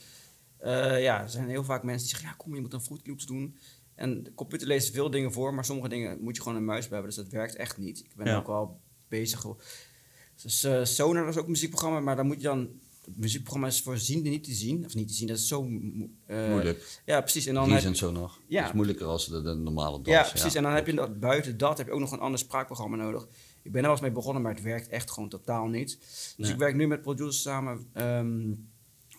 eh, 0.59 1.01
ja, 1.01 1.21
er 1.21 1.29
zijn 1.29 1.49
heel 1.49 1.63
vaak 1.63 1.83
mensen 1.83 2.01
die 2.07 2.09
zeggen... 2.09 2.29
Ja, 2.29 2.35
kom, 2.37 2.55
je 2.55 2.61
moet 2.61 2.73
een 2.73 2.81
Fruit 2.81 3.07
Loops 3.07 3.25
doen. 3.25 3.55
En 3.95 4.23
de 4.23 4.33
computer 4.33 4.67
leest 4.67 4.93
veel 4.93 5.09
dingen 5.09 5.31
voor, 5.31 5.53
maar 5.53 5.65
sommige 5.65 5.89
dingen 5.89 6.17
moet 6.21 6.35
je 6.35 6.41
gewoon 6.41 6.57
een 6.57 6.65
muis 6.65 6.87
bij 6.87 6.97
hebben. 6.97 7.15
Dus 7.15 7.23
dat 7.23 7.31
werkt 7.33 7.55
echt 7.55 7.77
niet. 7.77 7.99
Ik 7.99 8.15
ben 8.15 8.25
Ja. 8.27 8.37
ook 8.37 8.47
wel 8.47 8.79
bezig. 9.07 9.45
Dus 10.41 10.63
eh, 10.63 10.83
Sonar 10.83 11.27
is 11.27 11.37
ook 11.37 11.45
een 11.45 11.51
muziekprogramma, 11.51 11.99
maar 11.99 12.15
dan 12.15 12.25
moet 12.27 12.35
je 12.41 12.47
dan... 12.47 12.69
Het 13.05 13.17
muziekprogramma 13.17 13.67
is 13.67 13.81
voor 13.81 13.97
zienden 13.97 14.31
niet 14.31 14.43
te 14.43 14.53
zien. 14.53 14.85
Of 14.85 14.93
niet 14.95 15.07
te 15.07 15.13
zien, 15.13 15.27
dat 15.27 15.37
is 15.37 15.47
zo... 15.47 15.69
eh, 16.25 16.49
Moeilijk. 16.49 17.01
Ja, 17.05 17.21
precies. 17.21 17.45
En 17.45 17.53
dan 17.53 17.71
heb, 17.71 17.83
en 17.83 17.95
zo 17.95 18.11
nog. 18.11 18.39
Ja. 18.47 18.59
Dat 18.59 18.69
is 18.69 18.75
moeilijker 18.75 19.05
als 19.05 19.27
de, 19.27 19.41
de 19.41 19.53
normale 19.53 20.01
dans. 20.01 20.07
ja, 20.07 20.23
precies. 20.29 20.55
En 20.55 20.63
dan 20.63 20.71
heb 20.73 20.85
je 20.87 20.93
dat, 20.93 21.19
buiten 21.19 21.57
dat 21.57 21.77
heb 21.77 21.87
je 21.87 21.93
ook 21.93 21.99
nog 21.99 22.11
een 22.11 22.19
ander 22.19 22.39
spraakprogramma 22.39 22.95
nodig. 22.95 23.27
Ik 23.61 23.71
ben 23.71 23.75
er 23.75 23.81
wel 23.81 23.91
eens 23.91 24.01
mee 24.01 24.11
begonnen, 24.11 24.41
maar 24.41 24.53
het 24.53 24.63
werkt 24.63 24.87
echt 24.87 25.11
gewoon 25.11 25.29
totaal 25.29 25.67
niet. 25.67 25.97
Dus 25.99 26.33
Nee. 26.37 26.51
ik 26.51 26.57
werk 26.57 26.75
nu 26.75 26.87
met 26.87 27.01
producers 27.01 27.41
samen. 27.41 27.89
ehm, 27.93 28.53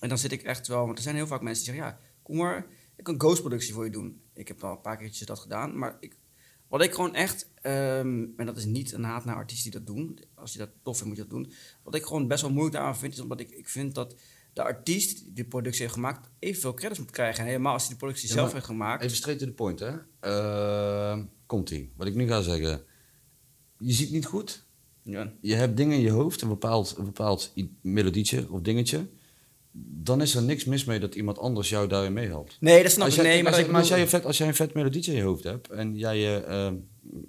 en 0.00 0.08
dan 0.08 0.18
zit 0.18 0.32
ik 0.32 0.42
echt 0.42 0.66
wel... 0.66 0.84
Want 0.84 0.96
er 0.96 1.02
zijn 1.04 1.16
heel 1.16 1.26
vaak 1.26 1.42
mensen 1.42 1.64
die 1.64 1.74
zeggen... 1.74 1.92
Ja, 1.92 1.98
kom 2.22 2.36
maar, 2.36 2.66
ik 2.96 3.04
kan 3.04 3.20
ghostproductie 3.20 3.74
voor 3.74 3.84
je 3.84 3.90
doen. 3.90 4.20
Ik 4.36 4.48
heb 4.48 4.64
al 4.64 4.70
een 4.70 4.80
paar 4.80 4.96
keertjes 4.96 5.26
dat 5.26 5.38
gedaan. 5.38 5.78
Maar 5.78 5.96
ik, 6.00 6.16
wat 6.68 6.82
ik 6.82 6.94
gewoon 6.94 7.14
echt... 7.14 7.50
ehm, 7.62 8.24
en 8.36 8.46
dat 8.46 8.56
is 8.56 8.64
niet 8.64 8.92
een 8.92 9.04
haat 9.04 9.24
naar 9.24 9.36
artiesten 9.36 9.70
die 9.70 9.80
dat 9.80 9.94
doen. 9.96 10.18
Als 10.34 10.52
je 10.52 10.58
dat 10.58 10.70
tof 10.82 10.98
vindt, 10.98 11.08
moet 11.08 11.16
je 11.16 11.22
dat 11.22 11.30
doen. 11.42 11.52
Wat 11.82 11.94
ik 11.94 12.04
gewoon 12.04 12.28
best 12.28 12.42
wel 12.42 12.52
moeilijk 12.52 12.76
aan 12.76 12.96
vind... 12.96 13.12
is 13.12 13.20
omdat 13.20 13.40
ik, 13.40 13.50
ik 13.50 13.68
vind 13.68 13.94
dat 13.94 14.16
de 14.52 14.62
artiest 14.62 15.24
die 15.24 15.32
de 15.32 15.44
productie 15.44 15.82
heeft 15.82 15.94
gemaakt... 15.94 16.30
evenveel 16.38 16.74
credits 16.74 16.98
moet 17.00 17.10
krijgen. 17.10 17.40
En 17.40 17.46
helemaal 17.46 17.72
als 17.72 17.82
hij 17.82 17.92
de 17.92 17.98
productie 17.98 18.28
Ja, 18.28 18.34
zelf 18.34 18.52
heeft 18.52 18.64
gemaakt... 18.64 19.02
Even 19.02 19.16
straight 19.16 19.42
to 19.42 19.48
the 19.48 19.54
point, 19.54 19.80
hè. 19.80 19.94
Eh, 20.20 21.18
Komt-ie. 21.46 21.92
Wat 21.96 22.06
ik 22.06 22.14
nu 22.14 22.26
ga 22.26 22.40
zeggen. 22.40 22.82
Je 23.78 23.92
ziet 23.92 24.10
niet 24.10 24.26
goed. 24.26 24.66
ja. 25.02 25.32
Je 25.40 25.54
hebt 25.54 25.76
dingen 25.76 25.96
in 25.96 26.02
je 26.02 26.10
hoofd, 26.10 26.40
een 26.42 26.48
bepaald, 26.48 26.94
een 26.98 27.04
bepaald 27.04 27.54
melodietje 27.80 28.50
of 28.50 28.60
dingetje. 28.60 29.08
Dan 29.78 30.20
is 30.22 30.34
er 30.34 30.42
niks 30.42 30.64
mis 30.64 30.84
mee 30.84 31.00
dat 31.00 31.14
iemand 31.14 31.38
anders 31.38 31.68
jou 31.68 31.88
daarin 31.88 32.12
meehelpt. 32.12 32.56
Nee, 32.60 32.82
dat 32.82 32.92
snap 32.92 33.04
Als 33.06 33.16
ik. 33.16 33.22
jij, 33.22 33.32
Nee, 33.32 33.42
maar, 33.42 33.46
als, 33.46 33.56
jij- 33.56 33.64
ik 33.64 33.70
maar 33.72 33.80
als, 33.80 33.88
jij 33.88 33.98
bedoel- 33.98 34.12
een 34.14 34.18
vet, 34.20 34.28
als 34.28 34.38
jij 34.38 34.46
een 34.48 34.54
vet 34.54 34.74
melodietje 34.74 35.10
in 35.10 35.16
je 35.16 35.22
hoofd 35.24 35.44
hebt 35.44 35.68
en 35.70 35.96
jij 35.96 36.18
je, 36.18 36.44
ehm, 36.48 36.74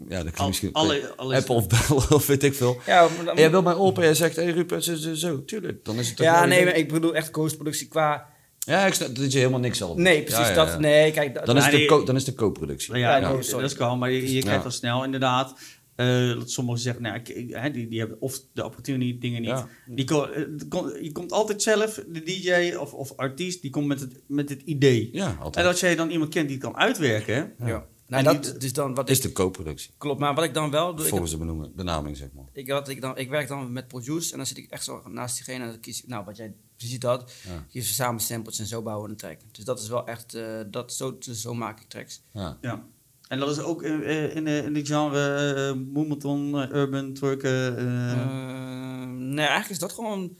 ja, 0.10 0.24
dat 0.24 0.34
klinkt 0.34 0.40
Al- 0.40 0.48
misschien 0.48 0.74
alle- 0.74 1.14
alle- 1.16 1.36
Apple 1.36 1.56
of 1.56 1.68
Bell 1.68 1.98
of 2.18 2.28
weet 2.28 2.44
ik 2.44 2.54
veel. 2.54 2.78
Ja, 2.86 3.02
maar 3.02 3.26
dan- 3.26 3.36
En 3.36 3.42
jij 3.42 3.52
wil 3.52 3.62
mij 3.62 3.74
op 3.74 3.98
en 3.98 4.04
jij 4.04 4.14
zegt, 4.16 4.36
hé 4.36 4.44
hey, 4.44 4.52
Rupert, 4.52 4.84
zo, 4.84 4.96
zo, 4.96 5.14
zo, 5.14 5.46
tuurlijk. 5.46 5.86
Dan 5.86 6.00
is 6.00 6.08
het 6.08 6.16
toch 6.18 6.26
ja, 6.26 6.46
nee, 6.46 6.64
maar 6.66 6.76
ik 6.76 6.92
bedoel 6.92 7.16
echt 7.16 7.30
ghostproductie 7.32 7.88
qua... 7.88 8.26
Ja, 8.60 8.86
ik 8.86 8.94
snap 8.94 9.16
dat 9.16 9.32
je 9.32 9.38
helemaal 9.38 9.60
niks 9.60 9.78
zal. 9.78 9.96
Nee, 9.98 10.22
precies 10.24 10.40
Ja, 10.40 10.50
ja, 10.50 10.56
dat. 10.56 10.68
ja. 10.68 10.78
Nee, 10.80 11.12
kijk, 11.12 11.34
dat, 11.34 11.46
Dan 11.46 11.58
is, 11.58 11.64
de 11.70 12.02
dan 12.06 12.16
is 12.16 12.26
het 12.26 12.38
de 12.38 12.42
co-productie. 12.44 12.96
Ja, 12.96 13.18
Ja, 13.18 13.32
dat- 13.34 13.46
sorry. 13.46 13.62
dat 13.62 13.74
kan, 13.74 14.00
maar 14.00 14.12
je, 14.12 14.34
je 14.34 14.40
krijgt 14.42 14.60
Ja. 14.60 14.66
al 14.66 14.72
snel 14.72 15.04
inderdaad. 15.04 15.60
Eh, 15.98 16.34
dat 16.34 16.50
sommigen 16.52 16.82
zeggen, 16.82 17.04
nou, 17.04 17.16
ik, 17.24 17.74
die, 17.74 17.88
die 17.88 18.00
hebben 18.00 18.22
of 18.22 18.42
de 18.54 18.62
apparatuur 18.62 18.98
niet, 18.98 19.22
dingen 19.22 19.42
niet. 19.42 19.50
Ja. 19.50 19.68
Die 19.86 20.06
ko- 20.06 20.24
eh, 20.26 20.44
kon- 20.70 21.04
je 21.04 21.12
komt 21.12 21.32
altijd 21.32 21.62
zelf, 21.62 22.04
de 22.08 22.24
DJ 22.24 22.76
of, 22.76 22.94
of 22.94 23.14
artiest, 23.16 23.62
die 23.62 23.72
komt 23.72 23.88
met 23.88 24.00
het, 24.00 24.22
met 24.28 24.50
het 24.50 24.62
idee. 24.62 25.10
Ja, 25.12 25.38
altijd. 25.40 25.66
En 25.66 25.72
als 25.72 25.80
jij 25.80 25.96
dan 25.96 26.10
iemand 26.10 26.30
kent 26.30 26.48
die 26.48 26.58
het 26.58 26.66
kan 26.66 26.76
uitwerken, 26.78 27.54
ja. 27.60 27.86
Nou, 28.08 28.26
En 28.28 28.34
dat 28.34 28.44
die- 28.44 28.58
dus 28.58 28.74
dan 28.74 28.94
wat 28.94 29.10
is 29.10 29.18
ik, 29.18 29.24
de 29.24 29.32
co-productie. 29.32 29.92
klopt. 29.98 30.20
Maar 30.20 30.36
wat 30.36 30.44
ik 30.44 30.54
dan 30.54 30.72
wel 30.72 30.96
doe, 30.96 31.04
ik, 31.06 31.10
Volgens 31.10 31.32
de 31.32 31.38
benoemen, 31.38 31.76
benaming, 31.76 32.18
zeg 32.18 32.30
maar. 32.34 32.46
ik, 32.54 32.68
wat 32.68 32.90
ik, 32.90 33.02
dan, 33.02 33.18
ik 33.18 33.30
werk 33.30 33.48
dan 33.48 33.72
met 33.72 33.88
produce 33.88 34.32
en 34.32 34.38
dan 34.38 34.46
zit 34.48 34.58
ik 34.58 34.70
echt 34.70 34.84
zo 34.84 35.02
naast 35.10 35.36
diegene 35.36 35.64
en 35.64 35.70
dan 35.70 35.80
kies 35.80 36.02
ik, 36.04 36.08
nou, 36.08 36.26
wat 36.26 36.38
jij 36.38 36.54
precies 36.78 36.98
had, 37.04 37.34
Ja. 37.48 37.66
kies 37.70 37.88
we 37.88 37.94
samen 37.94 38.22
samples 38.22 38.60
en 38.60 38.66
zo 38.66 38.82
bouwen 38.82 39.06
we 39.06 39.12
een 39.12 39.18
track. 39.18 39.38
Dus 39.52 39.64
dat 39.66 39.80
is 39.82 39.88
wel 39.88 40.08
echt, 40.08 40.34
eh, 40.34 40.60
dat, 40.72 40.94
zo, 40.94 41.18
zo 41.20 41.54
maak 41.54 41.80
ik 41.82 41.88
tracks. 41.88 42.22
Ja. 42.34 42.58
Ja. 42.62 42.86
En 43.28 43.40
dat 43.40 43.50
is 43.52 43.60
ook 43.60 43.84
in, 43.84 44.04
eh, 44.04 44.36
in, 44.36 44.44
de, 44.46 44.62
in 44.66 44.74
de 44.74 44.86
genre 44.86 45.54
uh, 45.76 45.82
Moemeton, 45.94 46.62
eh, 46.62 46.70
Urban, 46.82 47.14
Twerken. 47.14 47.78
eh, 47.78 48.12
Eh, 48.12 49.08
nee, 49.10 49.38
eigenlijk 49.46 49.70
is 49.70 49.80
dat 49.80 49.92
gewoon, 49.92 50.38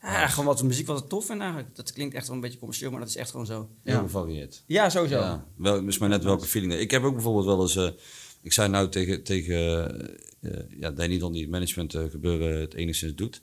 ja, 0.00 0.26
gewoon 0.26 0.44
wat 0.46 0.62
muziek 0.62 0.86
wat 0.86 1.02
ik 1.02 1.08
tof 1.08 1.26
vind 1.26 1.40
eigenlijk. 1.40 1.76
Dat 1.76 1.92
klinkt 1.92 2.14
echt 2.14 2.26
wel 2.26 2.36
een 2.36 2.42
beetje 2.42 2.58
commercieel, 2.58 2.90
maar 2.90 3.00
dat 3.00 3.08
is 3.08 3.16
echt 3.16 3.30
gewoon 3.30 3.46
zo. 3.46 3.68
Heel 3.82 3.94
Ja. 3.94 4.00
gevarieerd. 4.00 4.62
Ja, 4.66 4.90
sowieso. 4.90 5.18
Ja, 5.18 5.46
wel, 5.56 5.86
is 5.86 5.98
maar 5.98 6.08
net 6.08 6.24
welke 6.24 6.46
feeling. 6.46 6.72
Ik 6.72 6.90
heb 6.90 7.02
ook 7.02 7.14
bijvoorbeeld 7.14 7.44
wel 7.46 7.60
eens. 7.60 7.76
eh, 7.76 7.88
ik 8.42 8.52
zei 8.52 8.68
nou 8.68 8.88
tegen, 8.88 9.22
tegen 9.22 9.56
eh, 10.40 10.52
eh, 10.52 10.64
ja, 10.80 10.90
Danny 10.90 11.18
dan 11.18 11.32
die 11.32 11.42
het 11.42 11.50
management 11.50 11.94
eh, 11.94 12.02
gebeuren 12.10 12.60
het 12.60 12.74
enigszins 12.74 13.14
doet. 13.14 13.40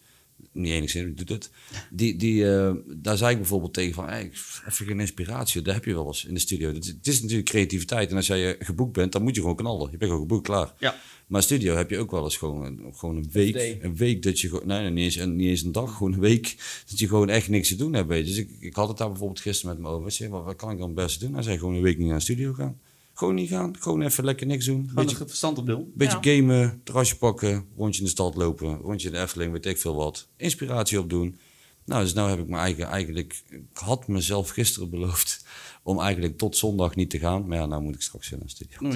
Niet 0.51 0.71
enigszins, 0.73 1.15
doet 1.15 1.29
het. 1.29 1.49
Die, 1.91 2.15
die, 2.15 2.51
eh, 2.55 2.73
daar 2.87 3.17
zei 3.17 3.31
ik 3.31 3.37
bijvoorbeeld 3.37 3.73
tegen 3.73 3.93
van, 3.93 4.07
hey, 4.07 4.31
even 4.67 4.85
geen 4.85 4.99
inspiratie. 4.99 5.61
Dat 5.61 5.73
heb 5.73 5.85
je 5.85 5.93
wel 5.93 6.07
eens 6.07 6.25
in 6.25 6.33
de 6.33 6.39
studio. 6.39 6.73
Het 6.73 6.83
is, 6.83 6.87
het 6.91 7.07
is 7.07 7.21
natuurlijk 7.21 7.49
creativiteit. 7.49 8.09
En 8.09 8.15
als 8.15 8.27
jij 8.27 8.57
eh, 8.57 8.65
geboekt 8.65 8.93
bent, 8.93 9.11
dan 9.11 9.23
moet 9.23 9.35
je 9.35 9.41
gewoon 9.41 9.55
knallen. 9.55 9.91
Je 9.91 9.97
bent 9.97 10.11
gewoon 10.11 10.27
geboekt, 10.27 10.47
klaar. 10.47 10.73
Ja. 10.79 10.95
Maar 11.27 11.43
studio 11.43 11.75
heb 11.75 11.89
je 11.89 11.97
ook 11.97 12.11
wel 12.11 12.23
eens 12.23 12.37
gewoon, 12.37 12.65
een- 12.65 12.93
gewoon 12.95 13.15
een 13.15 13.29
week. 13.31 13.53
day. 13.53 13.77
Een 13.81 13.95
week 13.95 14.23
dat 14.23 14.39
je 14.39 14.49
gewoon, 14.49 14.67
nee, 14.67 14.89
niet 14.89 15.03
eens, 15.03 15.15
een- 15.15 15.35
niet 15.35 15.47
eens 15.49 15.61
een 15.63 15.71
dag, 15.71 15.97
gewoon 15.97 16.13
een 16.13 16.19
week. 16.19 16.55
Dat 16.89 16.99
je 16.99 17.07
gewoon 17.07 17.29
echt 17.29 17.49
niks 17.49 17.67
te 17.67 17.75
doen 17.75 17.93
hebt. 17.93 18.07
Weet 18.07 18.27
je. 18.27 18.33
Dus 18.33 18.37
ik, 18.37 18.49
ik 18.59 18.75
had 18.75 18.87
het 18.87 18.97
daar 18.97 19.09
bijvoorbeeld 19.09 19.39
gisteren 19.39 19.75
met 19.75 19.83
me 19.85 19.91
over. 19.91 20.07
Ik 20.07 20.13
zei, 20.13 20.29
wat, 20.29 20.43
wat 20.43 20.55
kan 20.55 20.71
ik 20.71 20.77
dan 20.77 20.85
het 20.87 20.95
beste 20.95 21.25
doen? 21.25 21.33
Hij 21.33 21.43
zei 21.43 21.57
gewoon 21.57 21.75
een 21.75 21.81
week 21.81 21.97
niet 21.97 22.07
naar 22.07 22.17
de 22.17 22.23
studio 22.23 22.53
gaan. 22.53 22.79
Gewoon 23.13 23.35
niet 23.35 23.49
gaan. 23.49 23.75
Gewoon 23.79 24.01
even 24.01 24.23
lekker 24.23 24.47
niks 24.47 24.65
doen. 24.65 24.87
gewoon 24.87 25.05
Beetje, 25.05 25.19
een 25.21 25.27
verstand 25.27 25.57
op 25.57 25.65
doen. 25.65 25.91
beetje 25.95 26.17
Ja. 26.21 26.35
gamen, 26.35 26.81
terrasje 26.83 27.17
pakken, 27.17 27.65
rondje 27.77 27.99
in 27.99 28.05
de 28.05 28.11
stad 28.11 28.35
lopen, 28.35 28.77
rondje 28.77 29.07
in 29.07 29.13
de 29.13 29.19
Efteling, 29.19 29.51
weet 29.51 29.65
ik 29.65 29.77
veel 29.77 29.95
wat. 29.95 30.27
Inspiratie 30.37 30.99
opdoen. 30.99 31.37
Nou, 31.85 32.03
dus 32.03 32.13
nou 32.13 32.29
heb 32.29 32.39
ik 32.39 32.47
me 32.47 32.57
eigen, 32.57 32.85
eigenlijk, 32.85 33.43
ik 33.49 33.61
had 33.73 34.07
mezelf 34.07 34.49
gisteren 34.49 34.89
beloofd 34.89 35.42
om 35.83 35.99
eigenlijk 35.99 36.37
tot 36.37 36.57
zondag 36.57 36.95
niet 36.95 37.09
te 37.09 37.19
gaan. 37.19 37.47
Maar 37.47 37.57
ja, 37.57 37.65
nou 37.65 37.81
moet 37.81 37.95
ik 37.95 38.01
straks 38.01 38.31
in 38.31 38.39
een 38.43 38.49
studio. 38.49 38.77
Noem 38.79 38.91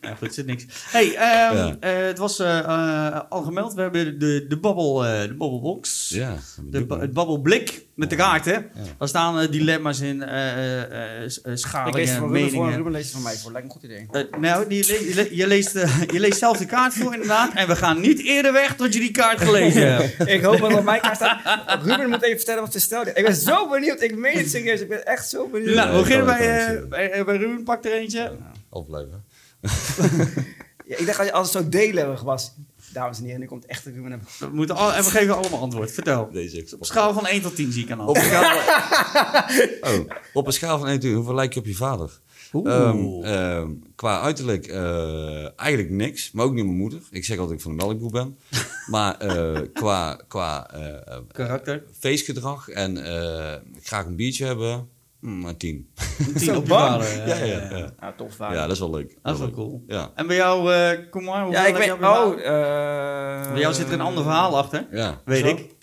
ja, 0.00 0.14
goed, 0.14 0.34
zit 0.34 0.46
niks. 0.46 0.64
hey, 0.90 1.04
ehm, 1.14 1.56
Ja. 1.56 1.76
eh, 1.80 2.06
het 2.06 2.18
was 2.18 2.38
eh, 2.38 2.58
eh, 2.58 3.20
al 3.28 3.42
gemeld. 3.42 3.74
We 3.74 3.80
hebben 3.80 4.18
de, 4.18 4.46
de, 4.48 4.58
babbel, 4.58 5.04
eh, 5.06 5.20
de 5.28 5.34
babbelbox. 5.34 6.08
Ja, 6.08 6.36
De, 6.64 6.84
ba- 6.86 6.98
het 7.00 7.12
babbelblik 7.12 7.84
met 7.94 8.10
de 8.10 8.16
kaarten. 8.16 8.52
Ja. 8.52 8.80
Daar 8.98 9.08
staan 9.08 9.46
dilemma's 9.50 10.00
in, 10.00 10.22
eh, 10.22 10.52
eh, 10.52 11.22
eh, 11.22 11.28
s- 11.28 11.40
eh, 11.40 11.42
Ik 11.42 11.44
lees 11.44 11.60
schalingen, 11.60 12.50
voor. 12.50 12.70
Ruben 12.72 12.92
leest 12.92 13.04
het 13.04 13.12
van 13.12 13.22
mij 13.22 13.36
voor. 13.36 13.52
Lijkt 13.52 13.66
me 13.68 13.74
een 13.74 13.80
goed 13.80 13.90
idee. 14.20 14.40
Nou, 14.40 14.68
die, 14.68 14.86
je, 14.86 15.12
le- 15.14 15.28
je, 15.30 15.46
leest, 15.46 15.72
je 16.12 16.20
leest 16.20 16.38
zelf 16.38 16.56
de 16.58 16.66
kaart 16.66 16.94
voor 16.94 17.12
inderdaad. 17.12 17.52
En 17.54 17.66
we 17.68 17.76
gaan 17.76 18.00
niet 18.00 18.20
eerder 18.24 18.52
weg 18.52 18.76
tot 18.76 18.94
je 18.94 19.00
die 19.00 19.10
kaart 19.10 19.40
gelezen 19.40 19.86
hebt. 19.92 20.28
ik 20.28 20.42
hoop 20.42 20.58
dat 20.58 20.74
op 20.74 20.84
mijn 20.84 21.00
kaart 21.00 21.16
staat. 21.16 21.40
Ruben 21.82 22.08
moet 22.10 22.22
even 22.22 22.36
vertellen 22.36 22.62
wat 22.62 22.72
ze 22.72 22.80
stelde. 22.80 23.12
Ik 23.14 23.24
ben 23.24 23.34
zo 23.34 23.68
benieuwd. 23.68 24.02
Ik 24.02 24.16
meen 24.16 24.36
het 24.36 24.50
serieus. 24.50 24.80
Ik 24.80 24.88
ben 24.88 25.06
echt 25.06 25.28
zo 25.28 25.48
benieuwd. 25.48 25.74
Nou, 25.74 25.95
we 26.04 26.08
Ja, 26.12 26.24
beginnen 26.24 26.26
bij, 26.26 26.66
eh, 26.66 26.78
zien. 26.80 26.88
bij, 26.88 27.24
bij 27.24 27.36
Ruben. 27.36 27.64
Pak 27.64 27.84
er 27.84 27.92
eentje. 27.92 28.32
Afblijven. 28.70 29.24
Ja, 30.88 30.96
ik 30.96 31.06
dacht 31.06 31.18
dat 31.18 31.26
je 31.26 31.32
altijd 31.32 31.64
zo 31.64 31.68
delen 31.70 32.24
was. 32.24 32.54
Dames 32.92 33.18
en 33.18 33.24
heren, 33.24 33.40
nu 33.40 33.46
komt 33.46 33.66
echt 33.66 33.84
Ruben. 33.84 34.08
naar- 34.10 34.20
We 34.38 34.48
moeten 34.52 34.76
al, 34.76 34.92
en 34.92 35.04
we 35.04 35.10
geven 35.10 35.36
allemaal 35.36 35.60
antwoord. 35.60 35.90
Vertel. 35.92 36.30
Deze 36.32 36.66
Op 36.78 36.84
schaal 36.84 37.12
van 37.12 37.26
1 37.26 37.42
tot 37.42 37.56
10 37.56 37.72
zie 37.72 37.84
ik 37.84 37.90
aan 37.90 38.06
Op 38.06 38.16
een 38.16 38.22
oh, 39.90 40.06
op 40.32 40.46
een 40.46 40.52
schaal 40.52 40.78
van 40.78 40.86
1 40.88 40.94
tot 40.96 41.02
10, 41.08 41.14
hoeveel 41.14 41.34
lijk 41.34 41.52
je 41.54 41.60
op 41.60 41.66
je 41.66 41.74
vader? 41.74 42.10
Oeh. 42.52 42.72
Ehm, 42.74 43.22
ehm, 43.24 43.70
qua 43.94 44.20
uiterlijk 44.20 44.66
eh, 44.66 45.60
eigenlijk 45.60 45.90
niks, 45.90 46.30
maar 46.32 46.44
ook 46.44 46.52
niet 46.54 46.64
mijn 46.64 46.76
moeder. 46.76 47.00
Ik 47.10 47.24
zeg 47.24 47.38
altijd 47.38 47.58
dat 47.62 47.66
ik 47.66 47.76
van 47.76 47.76
de 47.76 47.84
melkboer 47.84 48.10
ben. 48.10 48.38
maar 48.94 49.18
eh, 49.18 49.60
qua, 49.72 50.20
qua 50.28 50.70
eh, 50.70 51.16
Karakter. 51.32 51.82
feestgedrag 51.98 52.68
en 52.68 53.04
eh, 53.04 53.54
graag 53.82 54.04
een 54.06 54.16
biertje 54.16 54.44
hebben, 54.46 54.88
mm, 55.20 55.56
10. 55.56 55.90
10 56.16 56.38
Zo 56.44 56.56
op 56.56 56.66
vader. 56.68 57.26
ja, 57.28 57.36
ja, 57.36 57.76
ja. 57.76 57.90
Nou, 58.00 58.12
tof 58.16 58.34
vaak. 58.34 58.52
ja, 58.52 58.62
dat 58.62 58.70
is 58.72 58.78
wel 58.78 58.90
leuk. 58.90 59.18
Dat 59.22 59.34
is 59.34 59.40
wel 59.40 59.50
cool. 59.50 59.84
Ja. 59.86 60.10
En 60.14 60.26
bij 60.26 60.36
jou, 60.36 60.72
eh 60.72 61.10
kom 61.10 61.24
maar. 61.24 61.50
Ja, 61.50 61.66
ik 61.66 61.76
heb 61.76 61.98
weet... 61.98 62.08
Oh, 62.08 62.32
eh... 62.38 63.50
Bij 63.52 63.60
jou 63.60 63.74
zit 63.74 63.86
er 63.86 63.92
een 63.92 64.00
ander 64.00 64.22
verhaal 64.22 64.58
achter. 64.58 64.86
Ja. 64.90 65.20
Weet 65.24 65.40
Zo. 65.44 65.46
ik. 65.48 65.74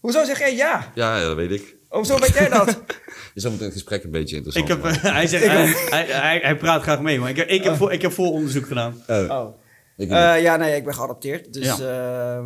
Hoezo 0.00 0.24
zeg 0.24 0.38
jij 0.38 0.56
ja? 0.56 0.90
Ja, 0.94 1.16
ja, 1.16 1.24
dat 1.24 1.36
weet 1.36 1.50
ik. 1.50 1.76
Oh, 1.88 2.04
zo 2.04 2.18
weet 2.18 2.32
jij 2.34 2.48
dat? 2.48 2.82
Is 3.34 3.42
dan 3.42 3.52
het 3.58 3.72
gesprek 3.72 4.04
een 4.04 4.10
beetje 4.10 4.36
interessant. 4.36 4.68
Ik 4.68 4.74
heb, 4.74 4.82
maar- 5.02 5.14
hij, 5.14 5.26
zegt, 5.26 5.46
hij, 5.46 5.66
hij, 5.66 6.06
hij, 6.06 6.38
hij 6.42 6.56
praat 6.56 6.82
graag 6.82 7.00
mee, 7.00 7.18
maar 7.18 7.30
ik, 7.30 7.36
heb- 7.36 7.48
ik, 7.48 7.64
heb, 7.64 7.76
voor, 7.76 7.92
ik 7.92 8.02
heb 8.02 8.12
vooronderzoek 8.12 8.66
gedaan. 8.66 9.02
Oh, 9.06 9.30
Oh. 9.30 9.56
ik 9.96 10.10
Eh, 10.10 10.42
ja, 10.42 10.56
nee, 10.56 10.76
ik 10.76 10.84
ben 10.84 10.94
geadopteerd. 10.94 11.52
Dus 11.52 11.76
Ja. 11.78 12.36
eh, 12.38 12.44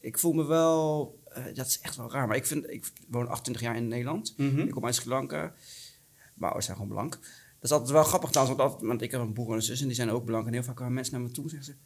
ik 0.00 0.18
voel 0.18 0.32
me 0.32 0.44
wel... 0.46 1.14
eh, 1.32 1.42
dat 1.54 1.66
is 1.66 1.78
echt 1.82 1.96
wel 1.96 2.10
raar. 2.12 2.26
Maar 2.26 2.36
ik, 2.36 2.46
vind, 2.46 2.70
ik 2.70 2.84
woon 3.08 3.28
28 3.28 3.62
jaar 3.62 3.76
in 3.76 3.88
Nederland. 3.88 4.34
Mhm. 4.36 4.60
Ik 4.60 4.70
kom 4.70 4.84
uit 4.84 4.94
Sri 4.94 5.08
Lanka. 5.08 5.52
Mijn 6.40 6.52
ouders 6.52 6.64
zijn 6.64 6.76
gewoon 6.76 6.92
blank. 6.92 7.10
Dat 7.12 7.70
is 7.70 7.70
altijd 7.72 7.90
wel 7.90 8.02
grappig 8.02 8.30
trouwens, 8.30 8.56
want, 8.58 8.70
altijd- 8.70 8.88
want 8.88 9.02
ik 9.02 9.10
heb 9.10 9.20
een 9.20 9.32
broer 9.32 9.48
en 9.48 9.54
een 9.54 9.62
zus 9.62 9.80
en 9.80 9.86
die 9.86 9.96
zijn 9.96 10.10
ook 10.10 10.24
blank. 10.24 10.46
En 10.46 10.52
heel 10.52 10.62
vaak 10.62 10.76
komen 10.76 10.92
mensen 10.94 11.14
naar 11.14 11.22
me 11.22 11.30
toe 11.30 11.44
en 11.44 11.50
zeggen 11.50 11.68
ze... 11.72 11.78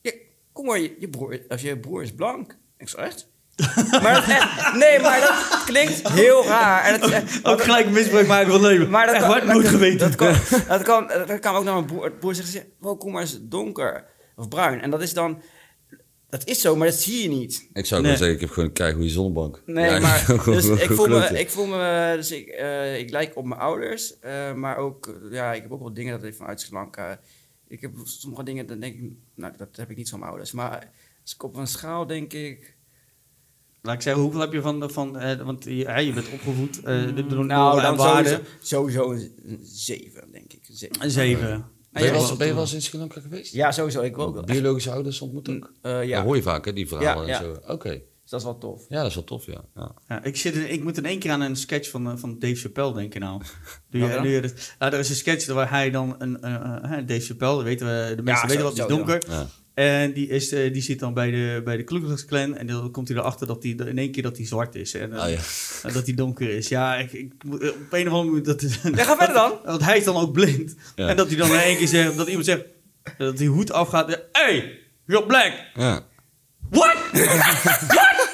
Ja, 0.00 0.12
kom 0.52 0.66
maar, 0.66 0.78
je, 0.78 0.96
je, 0.98 1.08
broer, 1.08 1.40
of 1.48 1.60
je 1.60 1.78
broer 1.78 2.02
is 2.02 2.14
blank. 2.14 2.58
Ik 2.78 2.88
zeg, 2.88 3.00
echt? 3.00 3.28
maar 4.02 4.28
echt- 4.28 4.74
nee, 4.74 5.00
maar 5.00 5.20
dat 5.20 5.64
klinkt 5.64 6.08
heel 6.08 6.44
raar. 6.44 6.84
En 6.84 7.00
het, 7.00 7.10
echt- 7.10 7.44
Ook 7.50 7.62
gelijk 7.62 7.90
misbruik 7.90 8.26
maken 8.26 8.50
van 8.52 8.62
het 8.62 8.70
leven. 8.72 8.90
maar 8.90 9.06
dat 9.06 9.14
Echt 9.14 9.24
kan, 9.26 9.46
dat, 9.46 9.66
geweten. 9.68 9.98
Dat 9.98 10.14
kan, 10.14 10.34
dat 10.78 10.82
kan, 10.82 11.06
dat 11.26 11.38
kan 11.40 11.54
ook 11.54 11.64
naar 11.64 11.74
mijn 11.74 11.86
broer. 11.86 12.12
broer 12.12 12.34
zeggen 12.34 12.52
ze, 12.52 12.66
wow, 12.78 12.98
kom 13.00 13.12
maar 13.12 13.20
eens 13.22 13.38
donker 13.42 14.06
of 14.36 14.48
bruin. 14.48 14.80
En 14.80 14.90
dat 14.90 15.02
is 15.02 15.12
dan, 15.12 15.42
dat 16.28 16.46
is 16.46 16.60
zo, 16.60 16.76
maar 16.76 16.86
dat 16.86 16.96
zie 16.96 17.22
je 17.22 17.28
niet. 17.28 17.68
Ik 17.72 17.86
zou 17.86 18.02
Nee. 18.02 18.10
gewoon 18.10 18.16
zeggen, 18.16 18.34
ik 18.34 18.40
heb 18.40 18.50
gewoon 18.50 18.68
een 18.68 18.74
keigoede 18.74 19.08
zonnebank. 19.08 19.62
Nee, 19.66 19.90
Ja, 19.90 19.98
maar 20.00 20.26
dus 20.44 20.64
ik 20.68 20.90
voel 20.90 21.08
me, 21.08 21.38
ik 21.38 21.50
voel 21.50 21.66
me, 21.66 22.12
dus 22.16 22.30
ik, 22.30 22.48
eh, 22.48 22.98
ik 22.98 23.10
lijk 23.10 23.36
op 23.36 23.44
mijn 23.44 23.60
ouders, 23.60 24.18
eh, 24.18 24.54
maar 24.54 24.76
ook, 24.76 25.06
eh, 25.06 25.32
ja, 25.32 25.52
ik 25.54 25.62
heb 25.62 25.72
ook 25.72 25.80
wel 25.80 25.94
dingen 25.94 26.20
dat 26.20 26.28
ik 26.28 26.34
vanuit 26.34 26.60
Sri 26.60 26.72
Lanka. 26.74 27.20
Ik 27.68 27.80
heb 27.80 27.92
sommige 28.04 28.42
dingen, 28.42 28.66
dan 28.66 28.80
denk 28.80 28.94
ik, 28.94 29.10
nou, 29.34 29.52
dat 29.56 29.76
heb 29.76 29.90
ik 29.90 29.96
niet 29.96 30.08
van 30.08 30.18
mijn 30.18 30.30
ouders. 30.30 30.52
Maar 30.52 30.92
als 31.22 31.34
ik 31.34 31.42
op 31.42 31.56
een 31.56 31.66
schaal 31.66 32.06
denk 32.06 32.32
ik, 32.32 32.74
Laat 33.82 33.94
ik 33.94 34.00
zeggen, 34.02 34.22
hoeveel 34.22 34.40
heb 34.40 34.52
je 34.52 34.60
van, 34.60 34.90
van 34.90 35.18
eh, 35.18 35.42
want 35.42 35.64
je, 35.64 35.84
hè, 35.84 35.98
je 35.98 36.12
bent 36.12 36.32
opgevoed 36.32 36.76
eh 36.82 36.84
de, 37.14 37.26
de 37.26 37.34
nou, 37.36 37.80
dan 37.80 37.96
waarden. 37.96 38.42
sowieso, 38.60 38.98
sowieso 38.98 39.12
een 39.44 39.60
zeven, 39.62 40.32
denk 40.32 40.52
ik. 40.52 40.68
Een 40.68 40.76
zeven. 40.76 41.02
Een 41.02 41.10
zeven. 41.10 41.64
Ben 42.00 42.04
je, 42.12 42.18
wel, 42.18 42.28
dat- 42.28 42.38
ben 42.38 42.46
je 42.46 42.52
wel 42.52 42.62
eens 42.62 42.72
in 42.74 42.82
Sri 42.82 42.98
Lanka 42.98 43.20
geweest? 43.20 43.52
Ja, 43.52 43.72
sowieso. 43.72 44.00
Ik 44.02 44.18
ook 44.18 44.34
wel. 44.34 44.44
Biologische 44.44 44.90
ouders 44.90 45.20
ontmoet 45.20 45.48
ook? 45.48 45.72
Eh, 45.82 46.04
ja, 46.04 46.16
Dat 46.16 46.24
hoor 46.24 46.36
je 46.36 46.42
vaak, 46.42 46.64
hè, 46.64 46.72
die 46.72 46.88
verhalen 46.88 47.26
Ja, 47.26 47.38
en 47.38 47.44
zo. 47.64 47.72
Oké. 47.72 47.88
dus 47.90 48.30
dat 48.30 48.40
is 48.40 48.46
wel 48.46 48.58
tof. 48.58 48.84
Ja, 48.88 48.98
dat 49.00 49.06
is 49.08 49.14
wel 49.14 49.24
tof, 49.24 49.46
ja. 49.46 49.64
ja. 49.74 49.94
Ja, 50.08 50.24
ik, 50.24 50.36
zit 50.36 50.54
in- 50.54 50.72
ik 50.72 50.82
moet 50.82 50.96
in 50.96 51.04
één 51.04 51.18
keer 51.18 51.30
aan 51.30 51.40
een 51.40 51.56
sketch 51.56 51.90
van, 51.90 52.06
eh, 52.10 52.16
van 52.16 52.38
Dave 52.38 52.54
Chappelle 52.54 52.94
denken 52.94 53.20
nou. 53.20 53.38
Doe 53.42 53.46
je, 53.90 53.98
Welke 53.98 54.14
dan? 54.14 54.22
doe 54.22 54.32
je 54.32 54.40
dat- 54.40 54.74
nou, 54.78 54.92
er 54.92 54.98
is 54.98 55.08
een 55.08 55.14
sketch 55.16 55.46
waar 55.46 55.70
hij 55.70 55.90
dan, 55.90 56.14
een, 56.18 56.40
eh, 56.42 56.52
Dave 57.06 57.20
Chappelle, 57.20 57.62
weten 57.62 57.86
we, 57.86 58.14
de 58.16 58.22
mensen 58.22 58.42
Ja, 58.48 58.54
weten 58.54 58.64
wat, 58.64 58.74
die 58.74 58.82
is 58.82 58.88
donker. 58.88 59.22
En 59.76 60.12
die, 60.12 60.28
is, 60.28 60.52
eh, 60.52 60.72
die 60.72 60.82
zit 60.82 60.98
dan 60.98 61.14
bij 61.14 61.30
de, 61.30 61.60
bij 61.64 61.76
de 61.76 61.82
Ku 61.84 62.00
Klux 62.00 62.24
Klan 62.24 62.56
en 62.56 62.66
dan 62.66 62.90
komt 62.90 63.08
hij 63.08 63.16
erachter 63.16 63.46
dat 63.46 63.62
hij 63.62 63.72
in 63.72 63.98
één 63.98 64.10
keer 64.12 64.22
dat 64.22 64.36
hij 64.36 64.46
zwart 64.46 64.74
is. 64.74 64.94
En, 64.94 65.12
eh, 65.12 65.32
ja. 65.32 65.38
en 65.82 65.92
dat 65.92 66.06
hij 66.06 66.14
donker 66.14 66.48
is. 66.50 66.68
Ja, 66.68 66.96
ik, 66.96 67.12
ik, 67.12 67.32
moet- 67.44 67.70
op 67.70 67.76
een 67.92 68.06
of 68.06 68.12
andere 68.12 68.24
manier... 68.24 68.42
Dat, 68.42 68.62
Ja, 68.96 69.04
ga 69.04 69.16
verder 69.16 69.34
dan. 69.34 69.52
Want 69.64 69.84
hij 69.84 69.98
is 69.98 70.04
dan 70.04 70.16
ook 70.16 70.32
blind. 70.32 70.74
Ja. 70.96 71.08
En 71.08 71.16
dat 71.16 71.28
hij 71.28 71.36
dan 71.36 71.50
in 71.50 71.58
één 71.58 71.76
keer 71.76 71.86
zegt, 71.88 72.16
dat 72.16 72.26
iemand 72.26 72.44
zegt, 72.46 72.62
dat 73.18 73.36
die 73.36 73.48
hoed 73.48 73.72
afgaat. 73.72 74.08
Hé, 74.08 74.16
hey, 74.32 74.78
you're 75.06 75.26
black. 75.26 75.52
Ja. 75.74 76.04
What? 76.70 76.96
What? 77.12 78.14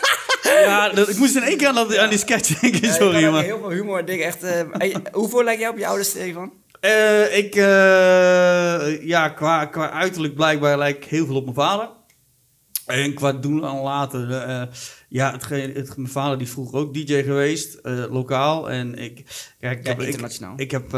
Ja, 0.42 0.88
dat, 0.88 1.08
ik 1.08 1.16
moest 1.16 1.36
in 1.36 1.42
één 1.42 1.56
keer 1.56 1.68
aan, 1.68 1.74
dat, 1.74 1.96
aan 1.96 2.08
die 2.08 2.18
sketch 2.18 2.60
denken, 2.60 2.92
sorry 2.92 3.24
man. 3.24 3.42
heel 3.42 3.58
veel 3.58 3.70
humor 3.70 4.04
dingen 4.04 4.26
echt... 4.26 4.42
eh, 4.42 4.60
eh, 4.60 4.94
hoeveel 5.12 5.44
lijk 5.44 5.58
jij 5.58 5.68
op 5.68 5.78
je 5.78 5.86
ouders, 5.86 6.08
Stefan? 6.08 6.52
Eh, 6.82 7.36
ik, 7.36 7.54
eh, 7.54 9.06
ja, 9.06 9.28
qua, 9.28 9.66
qua 9.66 9.90
uiterlijk 9.90 10.34
blijkbaar 10.34 10.78
lijk 10.78 10.96
ik 10.96 11.04
heel 11.04 11.26
veel 11.26 11.34
op 11.34 11.44
mijn 11.44 11.56
vader. 11.56 11.88
En 12.86 13.14
qua 13.14 13.32
doen 13.32 13.64
en 13.64 13.76
laten, 13.76 14.46
eh, 14.48 14.74
ja, 15.08 15.32
hetgeen, 15.32 15.74
het, 15.74 15.96
mijn 15.96 16.08
vader 16.08 16.38
die 16.38 16.48
vroeger 16.48 16.78
ook 16.78 16.94
DJ 16.94 17.22
geweest, 17.22 17.78
lokaal. 18.10 18.70
En 18.70 18.98
ik, 18.98 19.14
kijk, 19.58 19.78
ik 19.78 19.86
Ja, 19.86 19.92
heb, 19.92 20.02
internationaal. 20.02 20.54
Ik, 20.56 20.70
heb, 20.70 20.90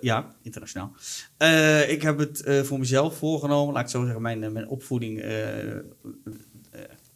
ja, 0.00 0.34
internationaal. 0.42 0.92
Ik 1.88 2.02
heb 2.02 2.18
het 2.18 2.42
voor 2.62 2.78
mezelf 2.78 3.16
voorgenomen, 3.16 3.74
laat 3.74 3.82
ik 3.82 3.90
zo 3.90 4.02
zeggen, 4.04 4.22
mijn, 4.22 4.52
mijn 4.52 4.68
opvoeding, 4.68 5.22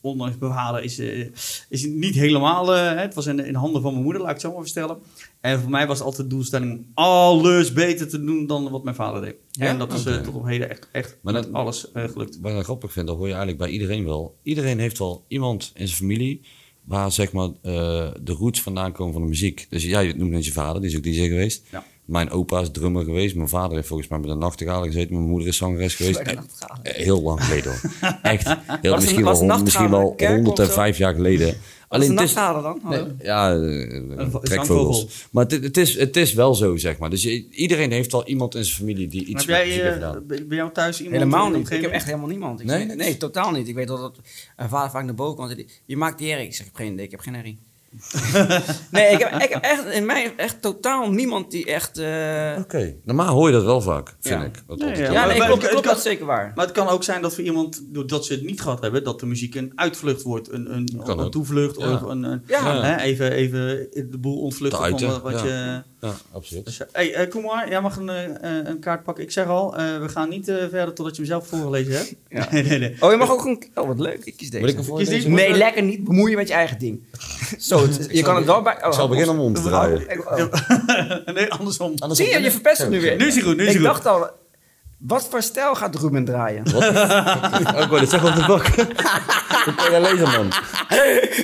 ondanks 0.02 0.38
mijn 0.38 0.52
vader, 0.52 0.82
is, 0.82 0.98
eh, 0.98 1.26
is 1.68 1.84
niet 1.84 2.14
helemaal, 2.14 2.68
het 2.68 3.14
was 3.14 3.26
in, 3.26 3.38
in 3.38 3.54
handen 3.54 3.82
van 3.82 3.92
mijn 3.92 4.04
moeder, 4.04 4.22
laat 4.22 4.30
ik 4.30 4.36
het 4.36 4.44
zo 4.44 4.52
maar 4.52 4.64
vertellen. 4.64 4.98
En 5.43 5.60
voor 5.60 5.70
mij 5.70 5.86
was 5.86 5.98
het 5.98 6.06
altijd 6.06 6.28
de 6.28 6.35
doelstelling 6.35 6.73
om 6.73 6.86
alles 6.94 7.73
beter 7.73 8.09
te 8.09 8.24
doen 8.24 8.47
dan 8.47 8.70
wat 8.70 8.85
mijn 8.85 8.97
vader 8.97 9.20
deed. 9.23 9.35
Ja? 9.51 9.66
En 9.66 9.78
dat 9.78 9.93
is 9.93 10.05
eh, 10.05 10.14
Oké. 10.14 10.23
tot 10.23 10.35
op 10.35 10.44
heden 10.47 10.70
echt, 10.70 10.89
echt 10.93 11.16
Maar 11.23 11.32
met 11.32 11.43
dat- 11.43 11.52
alles 11.52 11.93
eh, 11.93 12.05
gelukt. 12.05 12.39
Wat 12.40 12.52
ik 12.52 12.62
grappig 12.64 12.93
vind, 12.93 13.06
dat 13.06 13.16
hoor 13.16 13.27
je 13.27 13.32
eigenlijk 13.32 13.62
bij 13.62 13.70
iedereen 13.73 14.05
wel. 14.05 14.39
Iedereen 14.43 14.78
heeft 14.78 14.98
wel 14.98 15.24
iemand 15.28 15.70
in 15.74 15.86
zijn 15.86 15.98
familie 15.98 16.40
waar 16.85 17.12
zeg 17.12 17.32
maar 17.32 17.48
eh, 17.62 18.10
de 18.23 18.32
roots 18.32 18.62
vandaan 18.62 18.93
komen 18.93 19.12
van 19.12 19.23
de 19.23 19.28
muziek. 19.28 19.66
Dus 19.70 19.85
jij 19.85 20.12
noemt 20.16 20.31
net 20.31 20.44
je 20.47 20.52
vader, 20.52 20.81
die 20.81 20.90
is 20.90 20.97
ook 20.97 21.02
DJ 21.02 21.20
geweest. 21.28 21.62
Ja. 21.70 21.85
Mijn 22.05 22.31
opa 22.31 22.60
is 22.60 22.70
drummer 22.70 23.05
geweest. 23.05 23.35
Mijn 23.35 23.48
vader 23.48 23.74
heeft 23.77 23.89
volgens 23.89 24.09
mij 24.09 24.19
met 24.19 24.31
een 24.31 24.39
nachtegaal 24.39 24.82
gezeten. 24.82 25.14
Mijn 25.16 25.28
moeder 25.28 25.48
is 25.48 25.56
zangeres 25.56 25.94
geweest. 25.94 26.23
Heel 26.82 27.23
lang 27.23 27.44
geleden 27.44 27.70
hoor. 27.73 28.19
Echt. 28.23 28.47
Heel, 28.81 28.90
Was 28.93 29.01
misschien, 29.01 29.19
een- 29.19 29.24
was 29.24 29.40
wel, 29.40 29.59
misschien 29.62 29.90
wel 29.90 30.01
nachtegaal 30.01 30.10
een 30.10 30.16
kerk 30.16 30.39
of 30.40 30.44
105 30.47 30.98
jaar 30.98 31.14
geleden. 31.14 31.56
Alleen 31.93 32.05
Alleen 32.09 32.10
een 32.10 32.23
het 32.23 32.28
is, 32.28 32.35
nachthalen 32.35 32.62
dan? 32.62 32.90
Nee, 32.90 33.27
ja, 33.27 33.52
eh, 33.52 33.59
Een 34.19 34.31
vo- 34.31 34.39
trekvogels. 34.40 35.27
Maar 35.31 35.44
het, 35.44 35.62
het, 35.62 35.77
is, 35.77 35.98
het 35.98 36.16
is 36.16 36.32
wel 36.32 36.55
zo, 36.55 36.77
zeg 36.77 36.98
maar. 36.98 37.10
Dus 37.10 37.23
je- 37.23 37.48
iedereen 37.51 37.90
heeft 37.90 38.12
wel 38.12 38.27
iemand 38.27 38.55
in 38.55 38.64
zijn 38.64 38.77
familie 38.77 39.06
die 39.09 39.20
iets 39.24 39.47
Heb 39.47 39.47
met 39.47 39.56
jij, 39.56 39.66
muziek 39.66 39.82
heeft 39.82 39.97
eh, 39.97 40.09
gedaan. 40.09 40.27
ben 40.27 40.56
jou 40.56 40.73
thuis 40.73 40.98
iemand? 41.01 41.16
Helemaal 41.23 41.51
niet. 41.51 41.70
Ik 41.70 41.81
heb 41.82 41.90
echt 41.90 42.05
helemaal 42.05 42.28
niemand. 42.28 42.60
Ik 42.60 42.66
Nee? 42.66 42.85
nee? 42.86 42.97
nee, 42.97 43.16
totaal 43.16 43.51
niet. 43.51 43.69
Ik 43.69 43.74
weet 43.74 43.89
dat 43.89 43.98
dat 43.98 44.19
een 44.56 44.69
vader 44.69 44.90
vaak 44.90 45.05
naar 45.05 45.14
boven 45.14 45.36
komt. 45.36 45.64
Je 45.86 45.97
maakt 45.97 46.19
die 46.19 46.31
herrie. 46.31 46.47
Ik 46.47 46.55
zeg, 46.55 46.66
ik 46.66 46.73
heb 46.77 46.82
geen 46.85 46.93
idee. 46.93 47.05
Ik 47.05 47.10
heb 47.10 47.20
geen 47.20 47.35
herrie. 47.35 47.59
Nee, 48.90 49.10
ik 49.12 49.19
heb, 49.19 49.43
ik 49.43 49.48
heb 49.48 49.62
echt 49.64 49.85
in 49.86 50.06
mij 50.06 50.32
echt 50.36 50.62
totaal 50.62 51.10
niemand 51.10 51.51
die 51.51 51.66
echt... 51.66 51.98
eh, 51.98 52.56
Oké, 52.59 52.94
normaal 53.05 53.35
hoor 53.35 53.47
je 53.48 53.52
dat 53.55 53.64
wel 53.64 53.81
vaak, 53.81 54.16
vind 54.20 54.40
Ja. 54.40 54.47
ik. 54.47 54.52
Nee, 54.55 54.62
altijd 54.66 54.98
ja, 54.98 55.27
nee, 55.27 55.39
maar- 55.39 55.47
klopt, 55.47 55.62
het 55.62 55.70
klopt, 55.70 55.86
kan- 55.86 55.94
dat 55.94 55.97
is 56.05 56.10
zeker 56.10 56.27
waar. 56.27 56.52
Maar 56.55 56.64
het 56.64 56.74
kan 56.74 56.89
ook 56.89 57.05
zijn 57.05 57.23
dat 57.23 57.35
voor 57.35 57.44
iemand, 57.44 57.82
doordat 57.86 58.24
ze 58.27 58.32
het 58.32 58.44
niet 58.44 58.60
gehad 58.60 58.81
hebben, 58.81 59.05
dat 59.05 59.20
de 59.20 59.27
muziek 59.27 59.55
een 59.55 59.73
uitvlucht 59.74 60.23
wordt. 60.23 60.52
Een, 60.52 60.74
een, 60.74 60.89
een 61.05 61.31
toevlucht 61.31 61.78
Ja. 61.81 61.93
of 61.93 62.02
een, 62.02 62.23
een- 62.23 62.43
Ja. 62.47 62.74
Ja. 62.74 62.82
Hè, 62.82 62.97
even, 63.02 63.32
even 63.32 63.89
de 64.10 64.19
boel 64.19 64.40
ontvluchten 64.40 64.97
Te 64.97 65.06
van 65.06 65.10
wat, 65.23 65.23
wat 65.23 65.40
ja. 65.40 65.47
je... 65.47 65.82
Ja, 66.04 66.14
absoluut. 66.32 66.64
Dus, 66.64 66.80
hey, 66.92 67.26
kom 67.28 67.42
maar, 67.42 67.68
jij 67.68 67.80
mag 67.80 67.96
een, 67.96 68.08
eh, 68.08 68.24
eh, 68.24 68.66
een 68.66 68.78
kaart 68.78 69.02
pakken. 69.02 69.24
Ik 69.24 69.30
zeg 69.30 69.46
al, 69.46 69.74
we 69.76 70.08
gaan 70.08 70.28
niet 70.28 70.44
verder 70.44 70.92
totdat 70.92 71.16
je 71.16 71.22
hem 71.22 71.30
zelf 71.30 71.46
voorgelezen 71.46 71.92
hebt. 71.92 72.14
Ja. 72.28 72.48
Nee, 72.52 72.62
nee, 72.62 72.78
nee. 72.78 72.96
Oh, 73.00 73.10
je 73.10 73.16
mag 73.16 73.30
ook 73.30 73.44
een... 73.44 73.62
Oh, 73.74 73.86
wat 73.86 73.98
leuk. 74.00 74.24
Ik 74.24 74.36
kies 74.36 74.50
deze. 74.50 74.66
Ik 74.66 74.76
Kies 74.96 75.08
deze? 75.08 75.28
Nee, 75.28 75.52
lekker 75.56 75.82
niet 75.82 76.04
bemoeien 76.04 76.36
met 76.36 76.48
je 76.48 76.54
eigen 76.54 76.78
ding. 76.78 77.02
Zo, 77.58 77.82
het- 77.82 78.08
je 78.10 78.22
kan 78.22 78.36
het 78.36 78.44
wel 78.44 78.62
bij... 78.62 78.80
Oh, 78.82 78.86
Ik 78.88 78.92
zal 78.92 79.08
beginnen 79.08 79.34
om 79.34 79.40
om 79.40 79.54
te 79.54 79.62
draaien. 79.62 80.10
Ik- 80.10 80.30
oh. 80.30 80.46
nee, 81.34 81.52
andersom. 81.52 81.94
Zie 82.10 82.28
je, 82.28 82.40
je 82.40 82.50
verpest 82.50 82.78
het 82.80 82.90
nu 82.90 83.00
weer. 83.00 83.16
Nu 83.16 83.26
is 83.26 83.34
hij 83.34 83.42
goed, 83.42 83.56
nu 83.56 83.62
is 83.62 83.68
hij 83.74 83.80
Ik 83.80 83.86
goed. 83.86 84.02
dacht 84.02 84.06
al, 84.06 84.30
wat 85.06 85.28
voor 85.30 85.42
stijl 85.42 85.74
gaat 85.74 85.94
Ruben 85.94 86.24
draaien? 86.24 86.62
Ook 87.80 87.90
wel, 87.90 88.00
dit 88.00 88.10
zeg 88.10 88.24
op 88.24 88.34
de 88.34 88.44
bak. 88.46 88.66
Hoe 89.64 89.74
kan 89.74 89.90
jij 89.90 90.00
lezen, 90.00 90.30
man? 90.30 90.52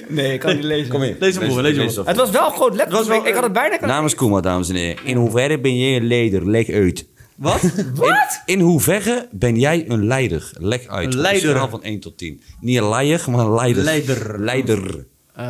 Nee, 0.09 0.33
ik 0.33 0.41
kan 0.41 0.55
niet 0.55 0.65
lezen. 0.65 0.89
Kom 0.89 1.03
hier. 1.03 1.17
Lees 1.19 1.37
hem 1.37 1.51
voor, 1.51 1.63
lees 1.63 1.77
hem 1.77 1.91
voor. 1.91 2.07
Het 2.07 2.17
was 2.17 2.31
wel 2.31 2.51
groot 2.51 2.81
Het 2.81 2.91
was 2.91 3.07
letterlijk. 3.07 3.09
wel, 3.09 3.27
ik 3.27 3.35
had 3.35 3.43
het 3.43 3.53
bijna 3.53 3.77
kunnen... 3.77 3.89
Namens 3.89 4.15
Koeman, 4.15 4.43
dames 4.43 4.69
en 4.69 4.75
heren. 4.75 5.05
In 5.05 5.17
hoeverre 5.17 5.61
ben 5.61 5.79
jij 5.79 5.97
een 5.97 6.07
leider? 6.07 6.51
Leg 6.51 6.69
uit. 6.69 7.07
Wat? 7.37 7.61
Wat? 7.95 8.43
In 8.47 8.61
hoeverre 8.61 9.29
ben 9.31 9.59
jij 9.59 9.85
een 9.89 10.07
leider? 10.07 10.51
Leg 10.59 10.87
uit. 10.87 11.15
Een 11.15 11.21
leider. 11.21 11.69
van 11.69 11.83
1 11.83 12.01
tot 12.01 12.19
10. 12.19 12.43
Niet 12.61 12.77
een 12.77 12.89
leier, 12.89 13.25
maar 13.31 13.41
een 13.41 13.55
leider. 13.55 13.85
Leider. 13.85 14.41
Leider. 14.41 15.07
Eh, 15.35 15.47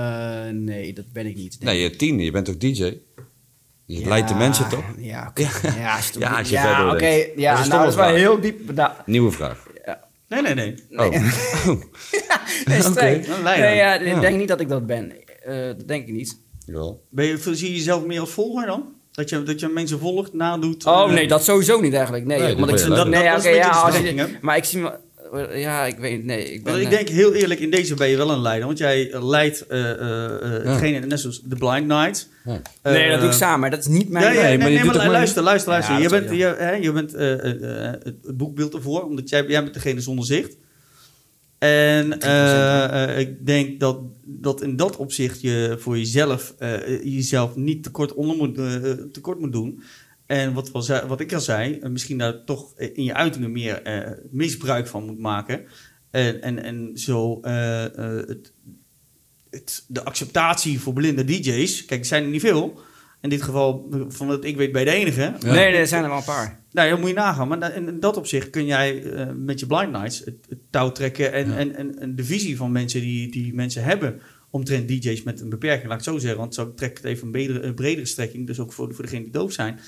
nee, 0.53 0.93
dat 0.93 1.05
ben 1.13 1.27
ik 1.27 1.37
niet. 1.37 1.57
Nee, 1.61 1.85
ik. 1.85 1.91
je 1.91 1.97
10. 1.97 2.19
Je 2.19 2.31
bent 2.31 2.45
toch 2.45 2.57
DJ? 2.57 2.99
Je 3.91 4.01
Ja, 4.01 4.09
leidt 4.09 4.29
de 4.29 4.35
mensen 4.35 4.69
toch? 4.69 4.85
Ja, 4.99 5.27
oké. 5.31 5.41
Ja, 5.79 5.97
als 5.97 6.07
je, 6.07 6.13
het- 6.13 6.23
Ja, 6.23 6.39
als 6.39 6.49
je 6.49 6.55
ja, 6.61 6.63
verder 6.77 6.95
oké. 6.95 7.07
Ja, 7.37 7.53
Dat 7.55 7.61
is 7.65 7.69
nou, 7.69 7.81
dat 7.83 7.89
is 7.91 7.95
wel 7.95 8.05
toch 8.05 8.15
wel 8.15 8.15
heel 8.15 8.41
diep. 8.41 8.73
Nou, 8.75 8.91
Nieuwe 9.07 9.31
vraag. 9.31 9.67
Nee, 10.29 10.43
nee, 10.43 10.55
nee. 10.55 10.75
Oh. 10.91 11.09
nee, 11.11 11.21
leider. 13.43 13.67
Nee, 13.67 13.77
ja, 13.77 13.95
ik 13.95 14.21
denk 14.21 14.37
niet 14.37 14.49
dat 14.49 14.61
ik 14.61 14.69
dat 14.69 14.87
ben. 14.87 15.13
Eh, 15.43 15.55
dat 15.67 15.89
denk 15.89 16.07
ik 16.09 16.15
niet. 16.15 16.41
Jawel. 16.67 17.05
Ben 17.11 17.27
je, 17.27 17.39
zie 17.55 17.69
je 17.71 17.75
jezelf 17.77 18.05
meer 18.05 18.21
als 18.21 18.31
volger 18.31 18.67
dan? 18.67 18.85
Dat 19.13 19.29
je, 19.29 19.43
dat 19.43 19.61
je 19.61 19.69
mensen 19.69 19.99
volgt, 19.99 20.33
nadoet? 20.33 20.87
Oh 20.87 21.03
eh, 21.09 21.15
nee, 21.15 21.29
dat 21.29 21.45
sowieso 21.45 21.81
niet 21.81 21.95
eigenlijk. 21.95 22.25
Nee, 22.25 22.39
Nee, 22.39 22.57
want 22.57 22.71
ik 22.71 22.77
dat, 22.89 23.09
nee, 23.09 23.23
Dat- 23.23 23.33
dat 23.33 23.39
is 23.39 23.45
een 23.51 23.55
ja, 23.55 23.69
als 23.69 23.99
je- 23.99 24.37
maar 24.41 24.57
ik 24.57 24.65
zie 24.65 24.81
me, 24.81 24.99
ja, 25.55 25.85
ik 25.85 25.99
weet, 25.99 26.25
nee, 26.25 26.53
ik 26.53 26.65
ben. 26.65 26.73
Want 26.73 26.85
ik 26.85 26.91
eh, 26.91 26.97
denk 26.97 27.09
heel 27.09 27.35
eerlijk, 27.35 27.61
in 27.61 27.71
deze 27.71 27.95
ben 27.95 28.09
je 28.09 28.17
wel 28.17 28.31
een 28.31 28.41
leider. 28.41 28.67
Want 28.67 28.79
jij 28.79 29.23
leidt 29.23 29.67
eh 29.67 29.91
eh 29.91 30.25
eh, 30.25 30.65
Ja. 30.65 30.71
hetgene, 30.71 31.07
net 31.07 31.21
zoals 31.21 31.43
The 31.49 31.57
Blind 31.57 31.87
Night. 31.87 32.29
Ja. 32.45 32.61
nee, 32.83 33.11
dat 33.11 33.21
doe 33.21 33.29
ik 33.29 33.35
samen, 33.35 33.61
maar 33.61 33.71
dat 33.71 33.79
is 33.79 33.87
niet 33.87 34.09
mijn. 34.09 34.25
Ja, 34.25 34.31
ja, 34.31 34.41
Nee, 34.41 34.57
nee, 34.57 34.85
maar 34.85 34.97
nee, 34.97 35.09
luister, 35.09 35.43
luister, 35.43 35.71
luister. 35.71 35.95
Ja, 35.95 36.01
je 36.01 36.09
bent, 36.09 36.31
je, 36.31 36.55
hè, 36.59 36.73
je 36.73 36.93
bent 36.93 37.13
het 37.13 38.37
boekbeeld 38.37 38.75
ervoor, 38.75 39.05
omdat 39.05 39.29
jij, 39.29 39.45
jij 39.47 39.63
bent 39.63 39.75
degene 39.75 40.01
zonder 40.01 40.25
zicht. 40.25 40.57
En 41.59 42.13
ik 43.19 43.47
denk 43.47 43.81
dat, 43.81 44.01
dat 44.25 44.63
in 44.63 44.77
dat 44.77 44.97
opzicht 44.97 45.41
je 45.41 45.77
voor 45.79 45.99
jezelf 45.99 46.55
eh, 46.59 47.05
jezelf 47.05 47.57
niet 47.57 47.83
tekort, 47.83 48.15
onder 48.15 48.37
moet, 48.37 48.55
tekort 49.13 49.41
moet 49.41 49.53
doen. 49.53 49.83
En 50.29 50.53
wat, 50.53 50.71
wel 50.71 50.83
zei- 50.83 51.07
wat 51.07 51.21
ik 51.21 51.33
al 51.33 51.41
zei, 51.41 51.79
eh, 51.79 51.91
misschien 51.91 52.19
daar 52.19 52.45
toch 52.45 52.79
in 52.79 53.05
je 53.05 53.15
uitingen 53.15 53.53
meer 53.53 53.83
eh, 53.83 54.11
misbruik 54.31 54.87
van 54.87 55.05
moet 55.07 55.19
maken. 55.19 55.65
En, 56.11 56.43
en, 56.43 56.63
en 56.63 56.91
zo 56.95 57.41
eh, 57.41 57.85
eh, 57.85 58.27
het, 58.29 58.53
het, 59.51 59.85
de 59.89 60.05
acceptatie 60.05 60.81
voor 60.81 60.93
blinde 60.93 61.25
DJ's, 61.25 61.85
kijk, 61.85 62.01
er 62.01 62.07
zijn 62.07 62.23
er 62.25 62.31
niet 62.31 62.41
veel. 62.41 62.81
In 63.21 63.29
dit 63.29 63.43
geval, 63.43 63.89
van 64.09 64.27
wat 64.27 64.45
ik 64.45 64.57
weet, 64.57 64.73
bij 64.73 64.85
de 64.85 64.91
enige. 64.91 65.21
Ja. 65.21 65.37
Nee, 65.41 65.53
nee, 65.71 65.73
er 65.81 65.87
zijn 65.87 66.03
er 66.03 66.09
wel 66.09 66.19
een 66.19 66.25
paar. 66.25 66.61
Nou, 66.73 66.91
dat 66.91 66.99
moet 66.99 67.09
je 67.09 67.15
nagaan. 67.15 67.49
Maar 67.49 67.75
in 67.77 68.01
dat 68.01 68.17
opzicht 68.17 68.51
kun 68.51 68.67
jij 68.67 69.03
eh, 69.03 69.27
met 69.37 69.61
je 69.61 69.67
blind 69.67 69.93
nights 69.93 70.19
het, 70.25 70.47
het 70.49 70.59
touw 70.71 70.93
trekken. 70.93 71.33
En, 71.33 71.49
Ja. 71.49 71.57
en, 71.57 71.75
en, 71.77 71.99
en 71.99 72.17
de 72.17 72.25
visie 72.25 72.57
van 72.57 72.73
mensen 72.73 73.01
die, 73.01 73.31
die 73.31 73.55
mensen 73.55 73.83
hebben 73.85 74.21
omtrent 74.51 74.89
DJ's 74.89 75.23
met 75.23 75.41
een 75.41 75.49
beperking, 75.49 75.89
laat 75.89 75.99
ik 76.01 76.05
het 76.05 76.15
zo 76.15 76.21
zeggen. 76.21 76.39
Want 76.41 76.55
zo 76.55 76.75
trek 76.75 76.91
ik 76.91 76.97
het 76.97 77.07
even 77.07 77.25
een 77.27 77.33
bredere, 77.33 77.61
een 77.63 77.75
bredere 77.75 78.07
strekking. 78.07 78.47
Dus 78.47 78.61
ook 78.61 78.73
voor, 78.73 78.95
voor 78.95 79.05
degenen 79.05 79.25
die 79.25 79.33
doof 79.33 79.53
zijn. 79.53 79.79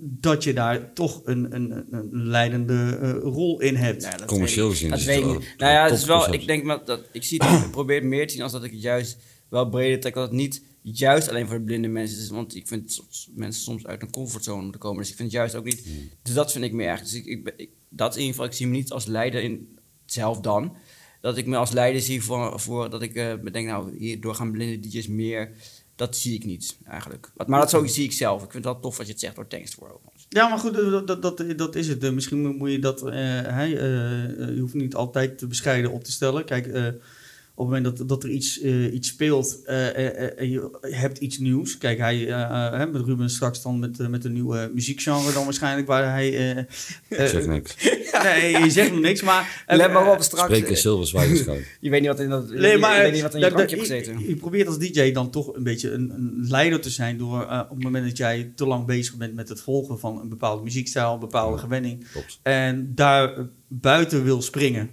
Dat 0.00 0.44
je 0.44 0.52
daar 0.52 0.92
toch 0.92 1.20
een, 1.24 1.54
een, 1.54 1.86
een 1.90 2.08
leidende 2.10 2.98
eh, 3.00 3.10
rol 3.10 3.60
in 3.60 3.76
hebt. 3.76 4.02
Ja, 4.02 4.16
dat 4.16 4.26
Commercieel 4.26 4.70
gezien 4.70 4.90
Dat 4.90 4.98
is 4.98 5.04
weet 5.04 5.14
het 5.14 5.24
ik 5.24 5.30
wel 5.30 5.40
niet. 5.40 5.54
Nou 5.56 5.72
ja, 5.72 5.84
het 5.84 5.98
is 5.98 6.04
wel, 6.04 6.32
ik 6.32 6.46
denk 6.46 6.64
maar 6.64 6.84
dat 6.84 7.00
ik 7.12 7.24
zie 7.24 7.42
het, 7.44 7.64
ik 7.64 7.70
probeer 7.70 7.96
het 7.96 8.04
meer 8.04 8.26
te 8.26 8.32
zien 8.32 8.42
als 8.42 8.52
dat 8.52 8.64
ik 8.64 8.70
het 8.70 8.82
juist 8.82 9.18
wel 9.48 9.68
breder 9.68 10.00
trek. 10.00 10.14
Dat 10.14 10.22
het 10.22 10.32
niet 10.32 10.62
juist 10.82 11.28
alleen 11.28 11.46
voor 11.46 11.56
de 11.58 11.64
blinde 11.64 11.88
mensen 11.88 12.18
is. 12.18 12.28
Want 12.28 12.54
ik 12.54 12.66
vind 12.66 12.92
soms, 12.92 13.30
mensen 13.34 13.62
soms 13.62 13.86
uit 13.86 14.02
een 14.02 14.10
comfortzone 14.10 14.62
moeten 14.62 14.80
komen. 14.80 14.98
Dus 14.98 15.10
ik 15.10 15.16
vind 15.16 15.28
het 15.28 15.38
juist 15.38 15.54
ook 15.54 15.64
niet. 15.64 15.84
Hmm. 15.84 16.10
Dus 16.22 16.34
dat 16.34 16.52
vind 16.52 16.64
ik 16.64 16.72
meer 16.72 16.88
echt. 16.88 17.02
Dus 17.02 17.14
ik, 17.14 17.52
ik, 17.56 17.68
dat 17.88 18.14
in 18.14 18.20
ieder 18.20 18.34
geval, 18.34 18.50
ik 18.50 18.56
zie 18.56 18.66
me 18.66 18.76
niet 18.76 18.90
als 18.90 19.06
leider 19.06 19.42
in 19.42 19.78
zelf 20.06 20.40
dan. 20.40 20.76
Dat 21.20 21.36
ik 21.36 21.46
me 21.46 21.56
als 21.56 21.70
leider 21.70 22.00
zie 22.00 22.22
voor, 22.22 22.60
voor 22.60 22.90
dat 22.90 23.02
ik 23.02 23.14
eh, 23.14 23.34
bedenk, 23.42 23.66
nou, 23.66 23.98
hierdoor 23.98 24.34
gaan 24.34 24.52
blinde 24.52 24.88
DJ's 24.88 25.06
meer. 25.06 25.50
Dat 25.98 26.16
zie 26.16 26.34
ik 26.34 26.44
niet 26.44 26.76
eigenlijk. 26.88 27.30
Maar, 27.46 27.60
dat 27.60 27.70
zo 27.70 27.86
zie 27.86 28.04
ik 28.04 28.12
zelf. 28.12 28.42
Ik 28.42 28.50
vind 28.50 28.64
het 28.64 28.72
wel 28.72 28.82
tof 28.82 28.98
als 28.98 29.06
je 29.06 29.12
het 29.12 29.22
zegt 29.22 29.34
door 29.34 29.46
thanks 29.46 29.74
voor 29.74 29.92
overigens. 29.92 30.26
Ja, 30.28 30.48
maar 30.48 30.58
goed, 30.58 30.74
dat, 30.74 31.06
dat, 31.06 31.22
dat, 31.22 31.58
dat 31.58 31.74
is 31.74 31.88
het. 31.88 32.04
Eh, 32.04 32.10
Misschien 32.10 32.56
moet 32.56 32.70
je 32.70 32.78
dat... 32.78 33.06
eh, 33.06 33.62
eh, 33.62 33.70
je 34.54 34.60
hoeft 34.60 34.74
niet 34.74 34.94
altijd 34.94 35.38
te 35.38 35.46
bescheiden 35.46 35.90
op 35.90 36.04
te 36.04 36.12
stellen. 36.12 36.44
Kijk, 36.44 36.94
op 37.58 37.70
het 37.70 37.76
moment 37.76 37.98
dat, 37.98 38.08
dat 38.08 38.22
er 38.22 38.30
iets, 38.30 38.60
eh, 38.60 38.92
iets 38.94 39.08
speelt 39.08 39.62
eh, 39.64 39.88
eh, 39.88 40.06
eh, 40.24 40.30
en 40.40 40.50
je 40.50 40.78
hebt 40.80 41.18
iets 41.18 41.38
nieuws. 41.38 41.78
Kijk, 41.78 41.98
hij 41.98 42.16
hè, 42.18 42.86
met 42.86 43.02
Ruben 43.04 43.30
straks 43.30 43.62
dan 43.62 43.78
met, 43.78 44.08
met 44.08 44.24
een 44.24 44.32
nieuwe 44.32 44.70
muziekgenre 44.74 45.32
dan 45.32 45.44
waarschijnlijk 45.44 45.86
waar 45.86 46.10
hij... 46.10 46.28
eh, 46.56 46.58
Ik 47.08 47.18
eh, 47.18 47.26
zeg 47.26 47.46
niks. 47.46 47.74
nee, 48.24 48.58
je 48.58 48.70
zegt 48.70 48.90
nog 48.90 49.00
niks, 49.00 49.22
maar... 49.22 49.64
Let 49.66 49.92
maar 49.92 50.12
op 50.12 50.22
straks. 50.22 50.54
Spreken 50.54 50.76
zilver 50.76 51.06
zwijgen 51.06 51.36
schoon. 51.36 51.58
Je 51.80 51.90
weet 51.90 52.00
niet 52.00 52.08
wat 52.10 52.20
in 52.20 52.28
dat. 52.28 52.48
je 52.50 52.56
Nee, 52.56 52.78
maar 52.78 52.96
je 52.96 53.02
weet 53.02 53.12
niet 53.12 53.22
wat 53.22 53.34
in 53.34 53.40
je 53.40 53.46
drankje 53.50 53.76
hebt 53.76 53.88
gezeten. 53.88 54.18
je, 54.18 54.28
je 54.28 54.36
probeert 54.36 54.66
als 54.66 54.78
DJ 54.78 55.12
dan 55.12 55.30
toch 55.30 55.54
een 55.56 55.62
beetje 55.62 55.90
een, 55.90 56.10
een 56.10 56.46
leider 56.48 56.80
te 56.80 56.90
zijn 56.90 57.18
door 57.18 57.42
op 57.42 57.74
het 57.74 57.82
moment 57.82 58.06
dat 58.06 58.16
jij 58.16 58.52
te 58.54 58.66
lang 58.66 58.86
bezig 58.86 59.16
bent 59.16 59.34
met 59.34 59.48
het 59.48 59.60
volgen 59.60 59.98
van 59.98 60.20
een 60.20 60.28
bepaalde 60.28 60.62
muziekstijl, 60.62 61.12
een 61.12 61.18
bepaalde 61.20 61.54
Ja. 61.56 61.62
gewenning 61.62 62.06
Klopt. 62.12 62.38
en 62.42 62.92
daar 62.94 63.46
buiten 63.68 64.24
wil 64.24 64.42
springen. 64.42 64.90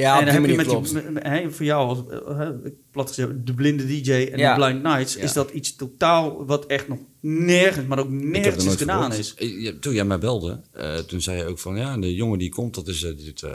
Ja, 0.00 0.18
en 0.18 0.24
dan 0.24 0.34
die 0.34 0.42
heb 0.42 0.50
je 0.50 0.56
met 0.56 0.66
klopt. 0.66 1.24
hè, 1.24 1.50
voor 1.50 1.64
jou 1.66 1.88
als 1.88 1.98
hè, 2.36 2.52
plat 2.90 3.08
gezegd, 3.08 3.30
de 3.44 3.54
blinde 3.54 3.86
DJ 3.86 4.12
en 4.12 4.38
Ja. 4.38 4.54
de 4.54 4.60
Blind 4.64 4.82
Nights, 4.82 5.14
Ja. 5.14 5.22
is 5.22 5.32
dat 5.32 5.50
iets 5.50 5.76
totaal 5.76 6.46
wat 6.46 6.66
echt 6.66 6.88
nog 6.88 6.98
nergens, 7.20 7.86
maar 7.86 7.98
ook 7.98 8.10
nergens 8.10 8.64
er 8.64 8.70
gedaan 8.78 9.12
is. 9.12 9.34
Eh, 9.34 9.68
Toen 9.68 9.94
jij 9.94 10.04
mij 10.04 10.18
belde, 10.18 10.60
eh, 10.72 10.96
toen 10.98 11.20
zei 11.20 11.38
je 11.38 11.44
ook 11.44 11.58
van 11.58 11.76
ja, 11.76 11.96
de 11.98 12.14
jongen 12.14 12.38
die 12.38 12.48
komt, 12.50 12.74
dat 12.74 12.88
is 12.88 13.00
die 13.00 13.14
doet, 13.24 13.42
eh, 13.42 13.52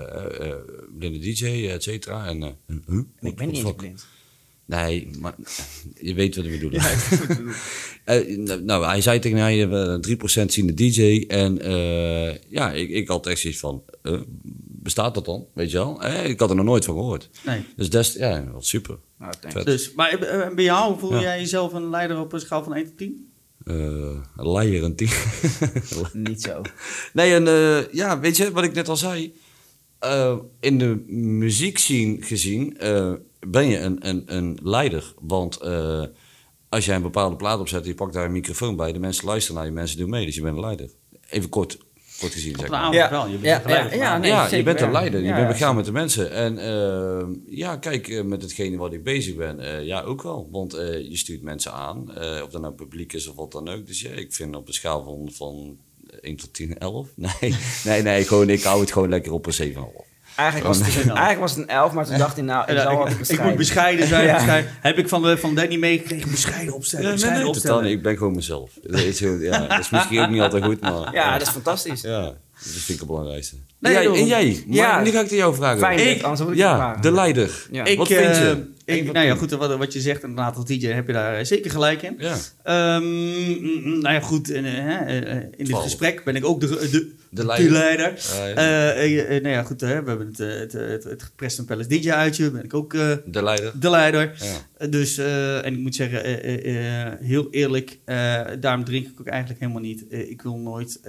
eh, 0.50 0.56
blinde 0.98 1.20
DJ, 1.20 1.68
et 1.70 1.84
cetera. 1.84 2.26
En, 2.28 2.42
huh? 2.42 2.50
En 2.90 3.08
ik 3.22 3.36
ben 3.36 3.50
niet 3.50 3.76
blind. 3.76 4.06
Nee, 4.68 5.10
maar 5.20 5.36
je 6.02 6.14
weet 6.14 6.36
wat 6.36 6.46
ik 6.46 6.52
bedoel. 6.52 6.80
Eh, 8.06 8.38
nou, 8.38 8.62
nou, 8.64 8.86
hij 8.86 9.02
zei 9.02 9.20
tegen 9.20 9.38
mij, 9.38 9.70
eh, 9.72 9.96
3% 10.00 10.54
zien 10.54 10.68
de 10.68 10.74
DJ. 10.74 11.26
En 11.28 11.62
eh, 11.62 12.36
ja, 12.50 12.72
ik, 12.74 12.90
ik 12.90 13.08
had 13.08 13.28
echt 13.28 13.40
zoiets 13.40 13.60
van, 13.60 13.84
bestaat 14.86 15.14
dat 15.14 15.26
dan? 15.26 15.46
Weet 15.54 15.72
je 15.72 15.78
wel? 15.78 16.02
Eh, 16.02 16.30
ik 16.30 16.40
had 16.40 16.50
er 16.50 16.56
nog 16.56 16.66
nooit 16.66 16.86
van 16.86 16.96
gehoord. 16.96 17.30
Nee. 17.46 17.66
Dus 17.76 17.90
des, 17.90 18.14
ja, 18.14 18.44
wat 18.54 18.66
super. 18.66 18.98
Nou. 19.20 19.64
Dus, 19.64 19.94
maar 19.94 20.10
eh, 20.10 20.54
bij 20.56 20.64
jou 20.64 21.00
voel 21.00 21.14
Ja. 21.14 21.22
jij 21.22 21.40
jezelf 21.40 21.74
een 21.74 21.90
leider 21.90 22.20
op 22.20 22.34
een 22.34 22.40
schaal 22.40 22.64
van 22.64 22.76
1 22.76 22.86
tot 22.86 22.98
10? 22.98 23.32
Eh 23.66 23.74
een 23.76 24.52
leier 24.52 24.84
een 24.84 24.96
tien. 24.96 25.10
Niet 26.14 26.42
zo. 26.42 26.62
Nee, 27.14 27.34
en 27.34 27.48
eh, 27.48 27.94
ja, 27.94 28.20
weet 28.20 28.38
je 28.38 28.52
wat 28.52 28.64
ik 28.64 28.74
net 28.74 28.90
al 28.90 28.98
zei? 28.98 29.36
Eh, 30.00 30.38
in 30.60 30.78
de 30.78 31.04
muziekscene 31.08 32.22
gezien 32.22 32.78
eh, 32.78 33.14
ben 33.48 33.68
je 33.68 33.80
een, 33.80 34.08
een, 34.10 34.24
een 34.26 34.60
leider. 34.64 35.14
Want 35.22 35.58
eh, 35.58 36.04
als 36.70 36.86
jij 36.86 36.96
een 36.96 37.02
bepaalde 37.02 37.36
plaat 37.36 37.60
opzet 37.60 37.86
je 37.86 37.96
pakt 37.96 38.14
daar 38.14 38.26
een 38.26 38.32
microfoon 38.32 38.76
bij, 38.76 38.92
de 38.94 39.00
mensen 39.00 39.26
luisteren 39.26 39.58
naar 39.58 39.66
je, 39.66 39.72
mensen 39.72 39.98
doen 39.98 40.10
mee, 40.10 40.26
dus 40.26 40.36
je 40.36 40.42
bent 40.42 40.56
een 40.56 40.62
leider. 40.62 40.90
Even 41.30 41.50
kort, 41.50 41.78
kort 42.20 42.34
gezien, 42.34 42.54
Op 42.54 42.60
zeg 42.60 42.70
maar. 42.70 42.80
avond 42.80 42.96
Ja. 42.96 43.10
wel. 43.10 43.28
Je 43.28 43.38
bent 43.38 43.44
Ja, 43.46 43.62
een 43.64 43.70
leider 43.70 43.76
ja, 43.76 43.90
van 43.90 43.92
de 43.92 43.98
ja, 43.98 44.06
avond. 44.08 44.22
nee, 44.22 44.32
ja, 44.32 44.56
je 44.58 44.64
bent 44.64 44.80
een 44.82 44.86
ja. 44.86 44.92
leider. 44.92 45.22
Je 45.24 45.34
bent 45.34 45.48
begaan 45.48 45.76
met 45.76 45.86
de 45.86 45.92
mensen. 45.92 46.32
En 46.32 46.58
eh, 46.58 47.26
ja, 47.58 47.78
kijk, 47.78 48.08
eh, 48.08 48.22
met 48.24 48.42
hetgene 48.42 48.78
wat 48.78 48.94
ik 48.94 49.04
bezig 49.04 49.36
ben, 49.36 49.60
eh, 49.60 49.84
ja, 49.86 50.02
ook 50.02 50.22
wel. 50.22 50.48
Want 50.52 50.74
eh, 50.74 51.10
je 51.10 51.18
stuurt 51.18 51.42
mensen 51.42 51.72
aan, 51.74 52.16
eh, 52.16 52.42
of 52.44 52.50
dat 52.50 52.62
nou 52.62 52.74
publiek 52.74 53.14
is 53.14 53.28
of 53.28 53.36
wat 53.36 53.52
dan 53.52 53.70
ook. 53.70 53.88
Dus 53.88 54.02
ja, 54.02 54.10
ik 54.10 54.34
vind 54.34 54.56
op 54.56 54.68
een 54.68 54.74
schaal 54.74 55.04
van, 55.04 55.30
van 55.34 55.78
1 56.22 56.36
tot 56.36 56.54
10, 56.54 56.78
11. 56.78 57.08
Nee, 57.16 57.56
nee, 57.86 58.02
nee, 58.02 58.24
gewoon, 58.24 58.50
ik 58.50 58.64
hou 58.64 58.80
het 58.82 58.92
gewoon 58.92 59.10
lekker 59.10 59.32
op 59.32 59.46
een 59.46 59.74
7,5. 59.74 60.14
Eigenlijk 60.36 60.68
was, 60.68 60.78
het, 60.78 60.96
eigenlijk 61.08 61.40
was 61.40 61.52
het 61.52 61.60
een 61.60 61.68
11, 61.68 61.94
maar 61.94 62.06
toen 62.06 62.18
dacht 62.18 62.36
hij, 62.36 62.44
nou, 62.46 62.64
ik 62.72 62.76
Ja, 62.78 62.82
zal 62.82 62.98
wat 62.98 63.30
ik, 63.30 63.44
moet 63.44 63.56
bescheiden 63.56 64.08
zijn. 64.08 64.26
Ja. 64.26 64.34
bescheiden. 64.36 64.72
Heb 64.82 64.98
ik 64.98 65.10
van, 65.10 65.22
de, 65.22 65.38
van 65.38 65.56
Danny 65.56 65.76
meegekregen. 65.76 66.32
Bescheiden 66.32 66.74
opstellen. 66.74 67.04
Nee, 67.06 67.14
bescheiden 67.14 67.42
nee, 67.44 67.52
opstellen. 67.52 67.78
totaal. 67.78 67.92
Ik 67.92 68.02
ben 68.02 68.18
gewoon 68.18 68.36
mezelf. 68.36 68.72
Dat 68.84 69.00
is, 69.00 69.20
ja, 69.20 69.60
dat 69.68 69.80
is 69.80 69.90
misschien 69.90 70.20
ook 70.22 70.30
niet 70.30 70.42
altijd 70.42 70.64
goed, 70.64 70.82
maar... 70.82 71.14
Ja, 71.14 71.32
dat 71.38 71.42
is 71.48 71.54
fantastisch. 71.54 72.02
Ja, 72.02 72.22
dat 72.22 72.34
vind 72.60 72.90
ik 72.90 72.98
het 73.00 73.08
belangrijkste. 73.08 73.56
Nee, 73.80 73.96
en, 73.96 74.02
jij, 74.02 74.04
joh. 74.12 74.18
en 74.20 74.26
jij? 74.28 74.64
Maar 74.68 74.76
Ja. 74.76 75.02
nu 75.02 75.10
ga 75.12 75.20
ik 75.20 75.30
het 75.30 75.40
jou 75.40 75.56
vragen. 75.56 75.80
Fijn, 75.80 76.00
Ik- 76.00 76.22
anders 76.22 76.42
moet 76.42 76.52
ik 76.52 76.56
het 76.58 76.66
ja, 76.68 76.76
vragen. 76.76 77.02
de 77.02 77.12
leider. 77.12 77.68
Ja. 77.72 77.84
Ik, 77.86 77.98
Wat 77.98 78.08
vind 78.08 78.20
eh, 78.20 78.40
je? 78.42 78.74
Ik, 78.86 79.12
nou 79.12 79.26
ja, 79.26 79.36
goed, 79.36 79.52
wat, 79.52 79.78
wat 79.78 79.94
je 79.94 80.02
zegt 80.02 80.24
inderdaad 80.24 80.56
als 80.56 80.66
DJ 80.66 80.88
heb 80.88 81.08
je 81.08 81.14
daar 81.14 81.38
eh, 81.38 81.46
zeker 81.46 81.72
gelijk 81.72 82.02
in. 82.02 82.16
Ja, 82.18 82.38
Ehm, 82.64 83.04
mm, 83.04 83.82
mm, 83.84 84.00
nou 84.00 84.14
ja, 84.14 84.20
goed, 84.20 84.52
en, 84.52 84.66
eh, 84.66 85.18
eh, 85.18 85.42
in 85.42 85.52
dit 85.58 85.66
Twaalf. 85.66 85.84
gesprek 85.84 86.24
ben 86.24 86.36
ik 86.36 86.46
ook 86.46 86.60
de, 86.62 86.68
de, 86.68 86.90
de 86.90 87.14
de 87.30 87.46
leider. 87.46 88.14
Ja, 88.38 88.94
eh, 88.94 89.42
nou 89.42 89.48
ja, 89.48 89.64
goed, 89.64 89.82
we 89.82 89.88
hebben 89.88 90.28
het, 90.28 90.38
het, 90.38 90.74
het, 90.74 91.04
het 91.04 91.32
Preston 91.36 91.66
Palace 91.66 91.90
DJ 91.90 92.12
uitje, 92.12 92.52
ben 92.52 92.64
ik 92.64 92.74
ook 92.74 92.92
de 92.92 93.44
leider. 93.44 93.72
de 93.80 93.90
leider. 93.90 94.34
Ja. 94.80 94.88
Dus, 94.88 95.18
en 95.18 95.74
ik 95.74 95.80
moet 95.80 95.96
zeggen, 95.96 96.22
heel 97.26 97.48
eerlijk, 97.52 98.00
daarom 98.60 98.84
drink 98.84 99.08
ik 99.08 99.20
ook 99.20 99.28
eigenlijk 99.28 99.60
helemaal 99.60 99.82
niet. 99.82 100.06
Ik 100.10 100.42
wil 100.42 100.58
nooit 100.58 101.00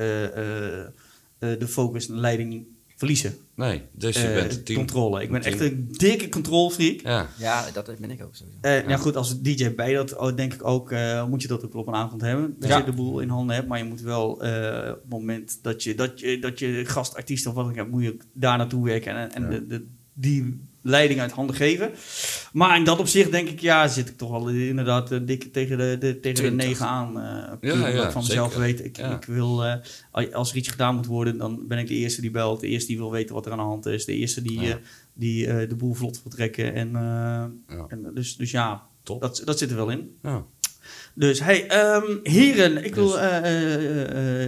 de 1.39 1.69
focus 1.69 2.09
en 2.09 2.21
leiding 2.21 2.67
verliezen. 2.97 3.35
Nee, 3.55 3.83
dus 3.93 4.17
je 4.17 4.29
Eh, 4.29 4.35
bent 4.35 4.67
team. 4.67 4.79
controle. 4.79 5.23
Ik 5.23 5.31
ben 5.31 5.41
Team. 5.41 5.53
echt 5.55 5.63
een 5.63 5.89
dikke 5.91 6.29
controlfreak. 6.29 7.01
Ja, 7.01 7.29
Ja, 7.39 7.71
dat 7.73 7.91
ben 7.99 8.11
ik 8.11 8.23
ook 8.25 8.35
sowieso. 8.35 8.59
Eh 8.61 8.87
Nou 8.87 9.01
goed, 9.01 9.17
als 9.17 9.41
DJ 9.41 9.75
bij 9.75 9.95
dat, 9.95 10.17
oh, 10.17 10.37
denk 10.37 10.55
ik 10.55 10.65
ook, 10.65 10.91
eh, 10.93 11.27
moet 11.27 11.43
je 11.43 11.49
dat 11.49 11.65
ook 11.65 11.75
op 11.75 11.87
een 11.87 11.95
avond 11.95 12.21
hebben. 12.21 12.57
Dat 12.59 12.69
Ja. 12.69 12.79
je 12.79 12.85
de 12.85 12.93
boel 12.93 13.21
in 13.21 13.29
handen 13.29 13.55
hebt, 13.57 13.69
maar 13.69 13.79
je 13.79 13.85
moet 13.85 14.01
wel 14.01 14.43
eh, 14.43 14.89
op 14.91 15.01
het 15.01 15.09
moment 15.11 15.59
dat 15.63 15.83
je, 15.83 15.95
dat 15.95 16.21
je, 16.21 16.39
dat 16.39 16.59
je 16.59 16.83
gastartiest 16.87 17.47
of 17.47 17.55
wat 17.55 17.63
dan 17.63 17.73
ook 17.73 17.79
hebt, 17.79 17.91
moet 17.91 18.03
je 18.03 18.17
daar 18.33 18.59
naartoe 18.59 18.85
werken 18.85 19.17
en, 19.17 19.33
en 19.33 19.43
Ja. 19.43 19.49
de, 19.49 19.67
de, 19.67 19.87
die 20.13 20.61
leiding 20.87 21.21
uit 21.21 21.31
handen 21.33 21.57
geven. 21.57 21.91
Maar 22.53 22.77
in 22.77 22.85
dat 22.85 22.99
opzicht 22.99 23.31
denk 23.31 23.49
ik, 23.49 23.61
ja, 23.61 23.89
zit 23.89 24.09
ik 24.09 24.17
toch 24.17 24.31
wel 24.31 24.49
inderdaad 24.49 25.13
eh, 25.13 25.19
dik 25.23 25.53
tegen 25.53 25.79
de, 25.79 25.97
de, 25.99 26.21
tegen 26.21 26.43
de 26.43 26.49
20. 26.51 26.53
negen 26.67 26.87
aan. 26.87 27.21
eh 27.21 27.53
puur 27.61 27.95
Ja, 27.95 28.11
van 28.11 28.23
mezelf 28.23 28.53
zeker. 28.53 28.65
weet, 28.67 28.85
ik, 28.85 28.97
Ja. 28.97 29.15
ik 29.17 29.25
wil, 29.25 29.65
eh, 29.65 30.35
als 30.35 30.51
er 30.51 30.57
iets 30.57 30.69
gedaan 30.69 30.95
moet 30.95 31.07
worden, 31.07 31.39
dan 31.39 31.67
ben 31.69 31.79
ik 31.79 31.87
de 31.87 31.95
eerste 31.95 32.21
die 32.21 32.31
belt, 32.31 32.61
de 32.61 32.67
eerste 32.69 32.89
die 32.89 32.99
wil 32.99 33.11
weten 33.11 33.35
wat 33.35 33.47
er 33.47 33.53
aan 33.53 33.59
de 33.59 33.65
hand 33.65 33.87
is, 33.87 34.05
de 34.05 34.15
eerste 34.15 34.43
die, 34.43 34.61
Ja. 34.61 34.79
die 35.15 35.47
eh, 35.47 35.69
de 35.69 35.75
boel 35.77 35.95
vlot 35.95 36.23
wil 36.23 36.33
trekken. 36.33 36.75
En, 36.75 36.87
eh, 36.97 37.77
Ja. 37.77 37.85
en 37.89 38.11
dus, 38.15 38.37
dus 38.37 38.51
ja, 38.51 38.83
top. 39.03 39.21
dat, 39.21 39.43
dat 39.45 39.59
zit 39.59 39.71
er 39.71 39.77
wel 39.77 39.91
in. 39.91 40.17
Ja. 40.23 40.45
Dus 41.15 41.41
hey, 41.41 41.67
ehm, 41.69 42.05
heren, 42.23 42.85
ik 42.85 42.95
wil 42.95 43.09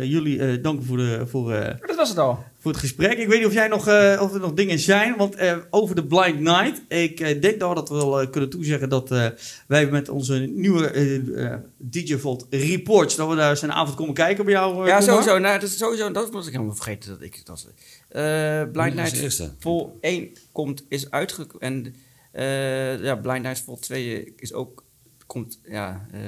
jullie 0.05 0.39
eh, 0.41 0.63
danken 0.63 0.85
voor, 0.87 0.97
de, 0.97 1.27
voor, 1.27 1.53
eh, 1.53 1.75
Dat 1.87 1.97
was 1.97 2.09
het 2.09 2.19
al. 2.19 2.45
Voor 2.69 2.77
het 2.81 2.87
gesprek. 2.87 3.19
Ik 3.19 3.29
weet 3.29 3.39
niet 3.39 3.47
of, 3.47 3.53
jij 3.53 3.69
nog, 3.69 3.87
eh, 3.89 4.21
of 4.23 4.35
er 4.35 4.41
nog 4.41 4.53
dingen 4.55 4.79
zijn, 4.79 5.17
want 5.17 5.35
eh, 5.35 5.57
over 5.71 5.95
de 5.95 6.07
Blind 6.07 6.41
Night. 6.41 6.83
Ik 6.89 7.21
eh, 7.21 7.41
denk 7.41 7.61
dat 7.61 7.69
we 7.69 7.75
dat 7.75 7.89
wel 7.89 8.21
eh, 8.21 8.31
kunnen 8.31 8.51
toezeggen 8.51 8.89
dat 8.89 9.11
eh, 9.11 9.27
wij 9.67 9.87
met 9.87 10.09
onze 10.09 10.35
nieuwe 10.39 10.87
eh, 10.91 11.45
eh, 11.53 11.59
DJ 11.77 12.17
Volt 12.17 12.47
Reports, 12.51 13.17
dat 13.17 13.29
we 13.29 13.37
daar 13.37 13.51
eens 13.51 13.63
een 13.63 13.73
avond 13.73 13.97
komen 13.97 14.15
kijken 14.15 14.45
bij 14.45 14.55
jou. 14.55 14.87
Ja, 14.87 15.01
sowieso. 15.01 15.39
Nou, 15.39 15.61
dat, 15.61 15.69
is 15.69 15.79
sowieso. 15.79 16.11
Dat 16.11 16.31
was 16.31 16.47
ik 16.47 16.53
helemaal 16.53 16.75
vergeten 16.75 17.11
dat 17.11 17.23
ik 17.23 17.47
dat. 17.47 17.67
eh 18.09 18.63
Blind 18.73 18.95
Night. 18.95 19.53
Vol 19.59 19.99
1 20.01 20.29
komt, 20.53 20.85
is 20.89 21.11
uitgekomen. 21.11 21.61
En 21.61 21.95
eh, 22.33 23.03
ja, 23.03 23.15
Blind 23.17 23.43
Night 23.43 23.61
Vol 23.61 23.79
2 23.79 24.33
is 24.37 24.53
ook, 24.53 24.85
komt, 25.27 25.61
ja, 25.69 26.07
eh, 26.13 26.21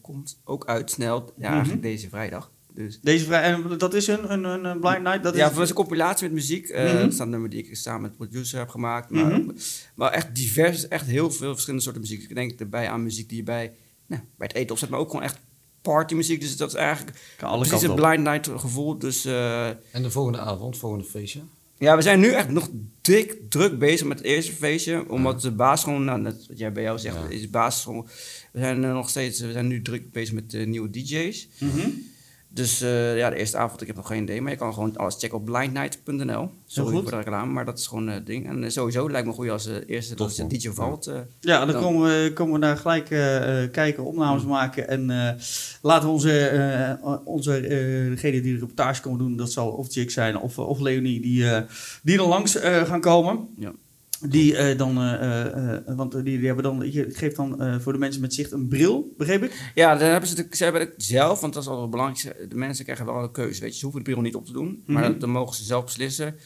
komt 0.00 0.40
ook 0.44 0.66
uit 0.66 0.90
snel. 0.90 1.32
Ja, 1.36 1.54
Mhm. 1.62 1.80
deze 1.80 2.08
vrijdag. 2.08 2.50
Dus. 2.74 2.98
Deze 3.00 3.24
vrij, 3.24 3.42
en 3.42 3.78
dat 3.78 3.94
is 3.94 4.06
een, 4.06 4.32
een, 4.32 4.64
een, 4.64 4.80
Blind 4.80 5.02
Night? 5.02 5.22
Dat 5.22 5.34
ja, 5.34 5.48
is, 5.48 5.54
dat 5.54 5.62
is 5.62 5.68
een 5.68 5.74
compilatie 5.74 6.24
met 6.26 6.32
muziek. 6.34 6.68
eh 6.68 6.92
Mhm. 6.94 7.08
Dat 7.10 7.18
een 7.18 7.30
nummer 7.30 7.50
die 7.50 7.66
ik 7.66 7.76
samen 7.76 8.00
met 8.02 8.16
producer 8.16 8.58
heb 8.58 8.68
gemaakt. 8.68 9.10
Maar, 9.10 9.24
Mhm. 9.40 9.50
maar 9.94 10.10
echt 10.12 10.34
divers, 10.34 10.88
echt 10.88 11.06
heel 11.06 11.30
veel 11.30 11.50
verschillende 11.52 11.82
soorten 11.84 12.02
muziek. 12.02 12.22
Ik 12.22 12.34
denk 12.34 12.60
erbij 12.60 12.88
aan 12.88 13.02
muziek 13.02 13.28
die 13.28 13.36
je 13.38 13.44
bij, 13.44 13.72
nou, 14.06 14.22
bij 14.36 14.46
het 14.46 14.56
eten 14.56 14.70
opzet, 14.72 14.88
maar 14.88 14.98
ook 15.00 15.10
gewoon 15.10 15.24
echt 15.24 15.38
partymuziek. 15.82 16.40
Dus 16.40 16.56
dat 16.56 16.68
is 16.68 16.74
eigenlijk 16.74 17.16
kan 17.36 17.48
alle 17.48 17.66
precies 17.66 17.88
een. 17.88 17.94
Blind 17.94 18.22
Night 18.22 18.48
gevoel. 18.60 18.98
Dus 18.98 19.24
eh, 19.24 19.66
En 19.68 20.02
de 20.02 20.10
volgende 20.10 20.38
avond, 20.38 20.78
volgende 20.78 21.04
feestje? 21.04 21.40
ja, 21.78 21.96
we 21.96 22.02
zijn 22.02 22.20
nu 22.20 22.30
echt 22.30 22.48
nog 22.50 22.68
dik 23.00 23.36
druk 23.48 23.78
bezig 23.78 24.06
met 24.06 24.18
het 24.18 24.26
eerste 24.26 24.52
feestje. 24.52 25.08
Omdat 25.10 25.40
de 25.40 25.50
baas 25.50 25.82
gewoon, 25.84 26.04
nou, 26.04 26.20
net 26.20 26.46
wat 26.48 26.58
jij 26.58 26.72
bij 26.72 26.82
jou 26.82 26.98
zegt, 26.98 27.16
Ja. 27.16 27.28
is 27.28 27.40
de 27.40 27.48
baas 27.48 27.82
gewoon... 27.82 28.08
We 28.52 28.58
zijn 28.60 28.84
eh, 28.84 28.92
nog 28.92 29.08
steeds, 29.08 29.40
we 29.40 29.52
zijn 29.52 29.66
nu 29.66 29.82
druk 29.82 30.12
bezig 30.12 30.34
met 30.34 30.50
de 30.50 30.58
nieuwe 30.58 30.90
DJ's. 30.90 31.48
Mhm. 31.58 31.88
Dus 32.54 32.80
eh, 32.80 33.16
ja, 33.16 33.30
de 33.30 33.36
eerste 33.36 33.56
avond, 33.56 33.80
ik 33.80 33.86
heb 33.86 33.96
nog 33.96 34.06
geen 34.06 34.22
idee. 34.22 34.40
Maar 34.40 34.50
je 34.50 34.58
kan 34.58 34.74
gewoon 34.74 34.96
alles 34.96 35.16
checken 35.18 35.38
op 35.38 35.44
blindnight.nl. 35.44 36.50
Sorry 36.66 36.92
goed. 36.92 37.02
voor 37.02 37.10
de 37.10 37.16
reclame, 37.16 37.52
maar 37.52 37.64
dat 37.64 37.78
is 37.78 37.86
gewoon 37.86 38.06
het 38.08 38.26
ding. 38.26 38.46
En 38.48 38.64
eh, 38.64 38.70
sowieso 38.70 39.10
lijkt 39.10 39.26
me 39.26 39.32
goed 39.32 39.48
als 39.48 39.66
eh, 39.66 39.74
eerste, 39.86 40.14
dat 40.14 40.30
is 40.30 40.36
de 40.36 40.42
man. 40.42 40.50
DJ 40.52 40.68
Vault. 40.70 41.06
eh. 41.06 41.14
Ja, 41.40 41.58
dan 41.64 41.72
Dan- 41.72 41.82
komen 41.82 42.02
we, 42.22 42.32
komen 42.32 42.54
we 42.54 42.60
daar 42.60 42.76
gelijk 42.76 43.10
eh, 43.10 43.62
eh, 43.62 43.70
kijken, 43.70 44.04
opnames 44.04 44.44
maken. 44.44 44.88
En 44.88 45.10
eh, 45.10 45.34
laten 45.82 46.06
we 46.08 46.14
onze, 46.14 46.46
eh, 46.48 47.16
onze 47.24 47.56
eh, 47.56 47.68
degene 48.10 48.40
die 48.40 48.52
de 48.54 48.58
reportage 48.60 49.02
komen 49.02 49.18
doen, 49.18 49.36
dat 49.36 49.52
zal 49.52 49.68
of 49.70 49.94
Jake 49.94 50.10
zijn 50.10 50.38
of, 50.38 50.58
of 50.58 50.80
Leonie, 50.80 51.20
die, 51.20 51.50
eh, 51.50 51.62
die 52.02 52.16
dan 52.16 52.28
langs 52.28 52.56
eh, 52.56 52.82
gaan 52.82 53.00
komen. 53.00 53.48
Ja. 53.58 53.72
Die 54.28 54.56
eh, 54.56 54.78
dan, 54.78 54.98
eh, 54.98 55.76
eh, 55.76 55.96
want 55.96 56.12
die, 56.12 56.22
die 56.22 56.46
hebben 56.46 56.64
dan, 56.64 56.92
je 56.92 57.06
geeft 57.10 57.36
dan 57.36 57.80
voor 57.80 57.92
de 57.92 57.98
mensen 57.98 58.20
met 58.20 58.34
zicht 58.34 58.52
een 58.52 58.68
bril, 58.68 59.14
begreep 59.18 59.42
ik? 59.42 59.70
Ja, 59.74 59.96
dan 59.96 60.08
hebben 60.08 60.28
ze, 60.28 60.46
ze 60.50 60.62
hebben 60.64 60.82
het 60.82 60.94
zelf, 60.96 61.40
want 61.40 61.52
dat 61.54 61.62
is 61.62 61.68
wel 61.68 61.88
belangrijk. 61.88 62.50
De 62.50 62.56
mensen 62.56 62.84
krijgen 62.84 63.06
wel 63.06 63.22
een 63.22 63.30
keuze. 63.30 63.60
Weet 63.60 63.72
je, 63.72 63.78
ze 63.78 63.84
hoeven 63.84 64.04
de 64.04 64.10
bril 64.10 64.22
niet 64.22 64.34
op 64.34 64.46
te 64.46 64.52
doen, 64.52 64.82
maar 64.86 65.02
Mhm. 65.02 65.10
dan, 65.10 65.18
dan 65.20 65.30
mogen 65.30 65.54
ze 65.56 65.64
zelf 65.64 65.84
beslissen. 65.84 66.36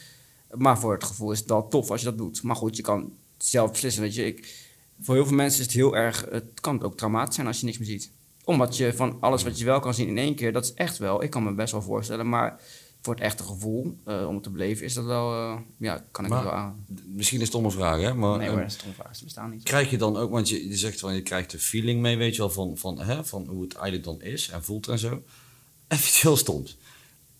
Maar 0.51 0.79
voor 0.79 0.93
het 0.93 1.03
gevoel 1.03 1.31
is 1.31 1.39
het 1.39 1.49
wel 1.49 1.67
tof 1.67 1.91
als 1.91 1.99
je 1.99 2.05
dat 2.05 2.17
doet. 2.17 2.43
Maar 2.43 2.55
goed, 2.55 2.75
je 2.75 2.81
kan 2.81 3.11
zelf 3.37 3.71
beslissen. 3.71 4.01
Weet 4.01 4.15
je, 4.15 4.25
ik, 4.25 4.65
voor 5.01 5.15
heel 5.15 5.25
veel 5.25 5.35
mensen 5.35 5.59
is 5.59 5.65
het 5.65 5.75
heel 5.75 5.95
erg. 5.95 6.25
Het 6.31 6.59
kan 6.61 6.83
ook 6.83 6.97
traumatisch 6.97 7.35
zijn 7.35 7.47
als 7.47 7.59
je 7.59 7.65
niks 7.65 7.77
meer 7.77 7.87
ziet. 7.87 8.11
Omdat 8.43 8.77
je 8.77 8.93
van 8.93 9.17
alles 9.19 9.43
wat 9.43 9.59
je 9.59 9.65
wel 9.65 9.79
kan 9.79 9.93
zien 9.93 10.07
in 10.07 10.17
één 10.17 10.35
keer, 10.35 10.53
dat 10.53 10.63
is 10.63 10.73
echt 10.73 10.97
wel. 10.97 11.23
Ik 11.23 11.29
kan 11.29 11.43
me 11.43 11.53
best 11.53 11.71
wel 11.71 11.81
voorstellen, 11.81 12.29
maar 12.29 12.59
voor 13.01 13.13
het 13.13 13.23
echte 13.23 13.43
gevoel, 13.43 13.97
eh, 14.05 14.27
om 14.27 14.33
het 14.33 14.43
te 14.43 14.49
beleven, 14.49 14.85
is 14.85 14.93
dat 14.93 15.05
wel, 15.05 15.33
eh, 15.33 15.59
ja, 15.77 16.05
kan 16.11 16.23
ik 16.25 16.29
Maar- 16.29 16.39
het 16.39 16.49
wel 16.49 16.57
aan. 16.57 16.85
Misschien 17.05 17.41
is 17.41 17.53
het 17.53 17.63
een 17.63 17.71
vraag, 17.71 18.01
hè? 18.01 18.13
Maar, 18.13 18.37
Nee 18.37 18.49
hoor, 18.49 18.59
dat 18.59 18.67
is 18.67 18.75
toch 18.75 18.93
vraag, 18.95 19.15
ze 19.15 19.23
bestaan 19.23 19.49
niet. 19.49 19.63
Krijg 19.63 19.89
je 19.89 19.97
dan 19.97 20.17
ook, 20.17 20.31
want 20.31 20.49
je, 20.49 20.67
je 20.67 20.77
zegt 20.77 20.99
van 20.99 21.13
je 21.13 21.21
krijgt 21.21 21.51
de 21.51 21.59
feeling 21.59 22.01
mee, 22.01 22.17
weet 22.17 22.35
je 22.35 22.41
wel, 22.41 22.49
van, 22.49 22.77
van, 22.77 22.99
hè, 23.01 23.25
van 23.25 23.47
hoe 23.47 23.63
het 23.63 23.73
eigenlijk 23.73 24.03
dan 24.03 24.21
is 24.21 24.49
en 24.49 24.63
voelt 24.63 24.87
en 24.87 24.99
zo. 24.99 25.09
Even 25.87 26.19
heel 26.21 26.37
stoms. 26.37 26.77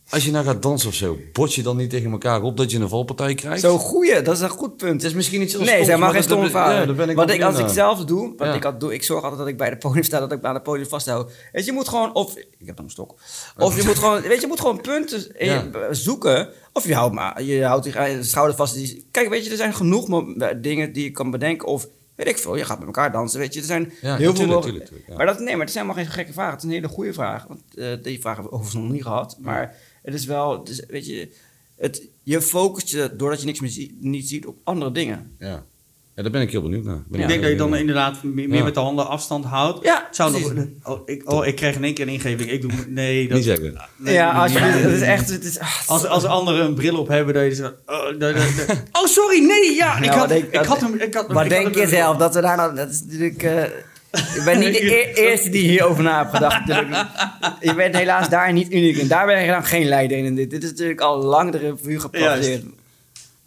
Als 0.09 0.25
je 0.25 0.31
nou 0.31 0.45
gaat 0.45 0.61
dansen 0.61 0.89
of 0.89 0.95
zo, 0.95 1.17
bot 1.33 1.53
je 1.53 1.63
dan 1.63 1.77
niet 1.77 1.89
tegen 1.89 2.11
elkaar 2.11 2.41
op 2.41 2.57
dat 2.57 2.71
je 2.71 2.79
een 2.79 2.89
valpartij 2.89 3.33
krijgt? 3.35 3.61
Zo 3.61 3.77
goeie, 3.77 4.21
dat 4.21 4.35
is 4.35 4.41
een 4.41 4.49
goed 4.49 4.77
punt. 4.77 5.01
Het 5.01 5.03
is 5.11 5.13
misschien 5.13 5.41
iets 5.41 5.57
Nee, 5.57 5.65
zeg 5.65 5.87
maar 5.87 5.99
maar 6.13 6.23
geen 6.23 6.39
dat- 6.41 6.49
vraag. 6.49 6.71
ja, 6.79 6.85
daar 6.85 6.95
ben 6.95 7.09
ik 7.09 7.41
als 7.41 7.59
ik 7.59 7.67
zelf 7.67 8.05
doe, 8.05 8.33
wat 8.37 8.47
Ja. 8.47 8.53
ik 8.53 8.63
altijd 8.63 8.81
doe, 8.81 8.93
ik 8.93 9.03
zorg 9.03 9.21
altijd 9.21 9.39
dat 9.39 9.47
ik 9.49 9.57
bij 9.57 9.69
de 9.69 9.77
podium 9.77 10.03
sta, 10.03 10.19
dat 10.19 10.31
ik 10.31 10.43
aan 10.43 10.53
het 10.53 10.63
podium 10.63 10.87
vasthoud. 10.87 11.31
Weet 11.51 11.65
je, 11.65 11.71
je 11.71 11.77
moet 11.77 11.87
gewoon, 11.87 12.13
of, 12.15 12.35
ik 12.37 12.65
heb 12.65 12.79
een 12.79 12.89
stok. 12.89 13.15
Of 13.57 13.77
je 13.77 13.83
moet 13.83 13.95
gewoon, 13.97 14.21
weet 14.21 14.35
je, 14.35 14.41
je 14.41 14.47
moet 14.47 14.59
gewoon 14.59 14.81
punten 14.81 15.31
Ja. 15.39 15.67
zoeken. 15.91 16.49
Of 16.73 16.87
je 16.87 16.93
houdt 16.95 17.13
maar, 17.15 17.43
je 17.43 17.63
houdt 17.63 17.85
je 17.85 18.17
schouder 18.21 18.55
vast. 18.55 18.95
Kijk, 19.11 19.29
weet 19.29 19.45
je, 19.45 19.51
er 19.51 19.57
zijn 19.57 19.73
genoeg 19.73 20.07
dingen 20.61 20.93
die 20.93 21.03
je 21.03 21.11
kan 21.11 21.31
bedenken. 21.31 21.67
Of, 21.67 21.87
weet 22.15 22.27
ik 22.27 22.37
veel, 22.37 22.55
je 22.55 22.65
gaat 22.65 22.77
met 22.77 22.87
elkaar 22.87 23.11
dansen, 23.11 23.39
weet 23.39 23.53
je. 23.53 23.59
Er 23.59 23.65
zijn 23.65 23.93
Ja, 24.01 24.15
heel 24.15 24.35
veel 24.35 24.45
mogelijk- 24.45 24.63
tuurlijk, 24.63 24.85
tuurlijk, 24.85 25.07
ja. 25.09 25.15
Maar 25.15 25.25
dat, 25.25 25.37
nee, 25.39 25.51
maar 25.51 25.59
het 25.59 25.69
is 25.69 25.75
helemaal 25.75 25.95
geen 25.95 26.07
gekke 26.07 26.33
vraag. 26.33 26.51
Het 26.51 26.59
is 26.59 26.65
een 26.65 26.71
hele 26.75 26.87
goede 26.87 27.13
vraag. 27.13 27.45
Want 27.47 27.61
eh, 27.75 27.87
die 28.03 28.19
vraag 28.21 28.33
hebben 28.33 28.51
we 28.51 28.57
overigens 28.57 28.83
nog 28.83 28.91
niet 28.93 29.03
gehad. 29.03 29.37
Maar 29.41 29.75
het 30.13 30.13
is 30.15 30.25
wel, 30.25 30.59
het 30.59 30.69
is, 30.69 30.83
weet 30.87 31.05
je, 31.05 31.29
het, 31.77 32.01
je 32.23 32.41
focust 32.41 32.89
je, 32.89 33.09
doordat 33.17 33.39
je 33.39 33.45
niks 33.45 33.59
meer 33.59 33.69
ziet, 33.69 33.91
niet 33.99 34.27
ziet, 34.27 34.45
op 34.45 34.57
andere 34.63 34.91
dingen. 34.91 35.31
Ja. 35.39 35.63
ja, 36.15 36.21
daar 36.23 36.31
ben 36.31 36.41
ik 36.41 36.51
heel 36.51 36.61
benieuwd 36.61 36.83
naar. 36.83 37.03
Ben 37.07 37.19
Ik 37.19 37.21
ik 37.25 37.27
denk 37.27 37.41
dat 37.41 37.51
je 37.51 37.57
dan 37.57 37.75
inderdaad 37.75 38.23
meer, 38.23 38.47
meer 38.47 38.57
Ja. 38.57 38.63
met 38.63 38.73
de 38.73 38.79
handen 38.79 39.07
afstand 39.07 39.45
houdt. 39.45 39.85
Ja, 39.85 40.07
Zou 40.11 40.31
nog, 40.31 40.65
oh, 40.83 41.01
ik, 41.05 41.31
oh, 41.31 41.45
ik 41.45 41.55
kreeg 41.55 41.75
in 41.75 41.83
één 41.83 41.93
keer 41.93 42.07
een 42.07 42.13
ingeving. 42.13 42.51
Ik 42.51 42.61
doe, 42.61 42.71
nee, 42.87 43.27
dat, 43.27 43.37
Niet 43.37 43.45
zeggen. 43.45 43.81
nee, 43.97 44.13
ja, 44.13 44.31
als 44.31 44.53
je, 44.53 44.59
nee. 44.59 44.69
het 44.69 44.91
is 44.93 45.01
echt, 45.01 45.29
het 45.29 45.43
is, 45.43 45.59
ah, 45.59 45.87
Als, 45.89 46.05
als 46.05 46.23
anderen 46.23 46.65
een 46.65 46.73
bril 46.75 46.97
op 46.99 47.07
hebben, 47.07 47.33
dat 47.33 47.43
je 47.43 47.55
zo... 47.55 47.65
Oh, 47.85 48.03
dat- 48.05 48.19
dat- 48.19 48.35
dat- 48.67 48.83
oh, 49.01 49.05
sorry, 49.05 49.45
nee, 49.45 49.75
ja, 49.75 49.97
ik 50.01 50.09
had, 50.09 50.31
ik 50.31 50.55
had 50.55 50.81
hem... 50.81 50.93
Ik 50.99 51.13
had, 51.13 51.33
Maar 51.33 51.43
ik 51.43 51.49
denk 51.49 51.75
je 51.75 51.87
zelf 51.87 52.17
dat 52.17 52.33
we 52.33 52.41
daar 52.41 52.57
nou... 52.57 52.75
Dat 52.75 52.89
is 52.89 53.01
natuurlijk... 53.03 53.43
eh, 53.43 53.63
ik 54.35 54.41
ben 54.45 54.59
niet 54.59 54.73
de 54.73 54.95
e- 54.95 55.13
eerste 55.13 55.49
die 55.49 55.69
hierover 55.69 56.03
na 56.03 56.19
heeft 56.19 56.33
gedacht. 56.33 56.65
Natuurlijk. 56.65 57.07
Je 57.59 57.73
bent 57.73 57.95
helaas 57.95 58.29
daar 58.29 58.53
niet 58.53 58.71
uniek 58.71 58.97
in. 58.97 59.07
Daar 59.07 59.25
ben 59.25 59.41
je 59.41 59.51
dan 59.51 59.65
geen 59.65 59.85
leider 59.85 60.17
in. 60.17 60.35
Dit, 60.35 60.49
dit 60.49 60.63
is 60.63 60.69
natuurlijk 60.69 61.01
al 61.01 61.17
lang 61.17 61.51
de 61.51 61.57
revue 61.57 61.99
gepasseerd. 61.99 62.63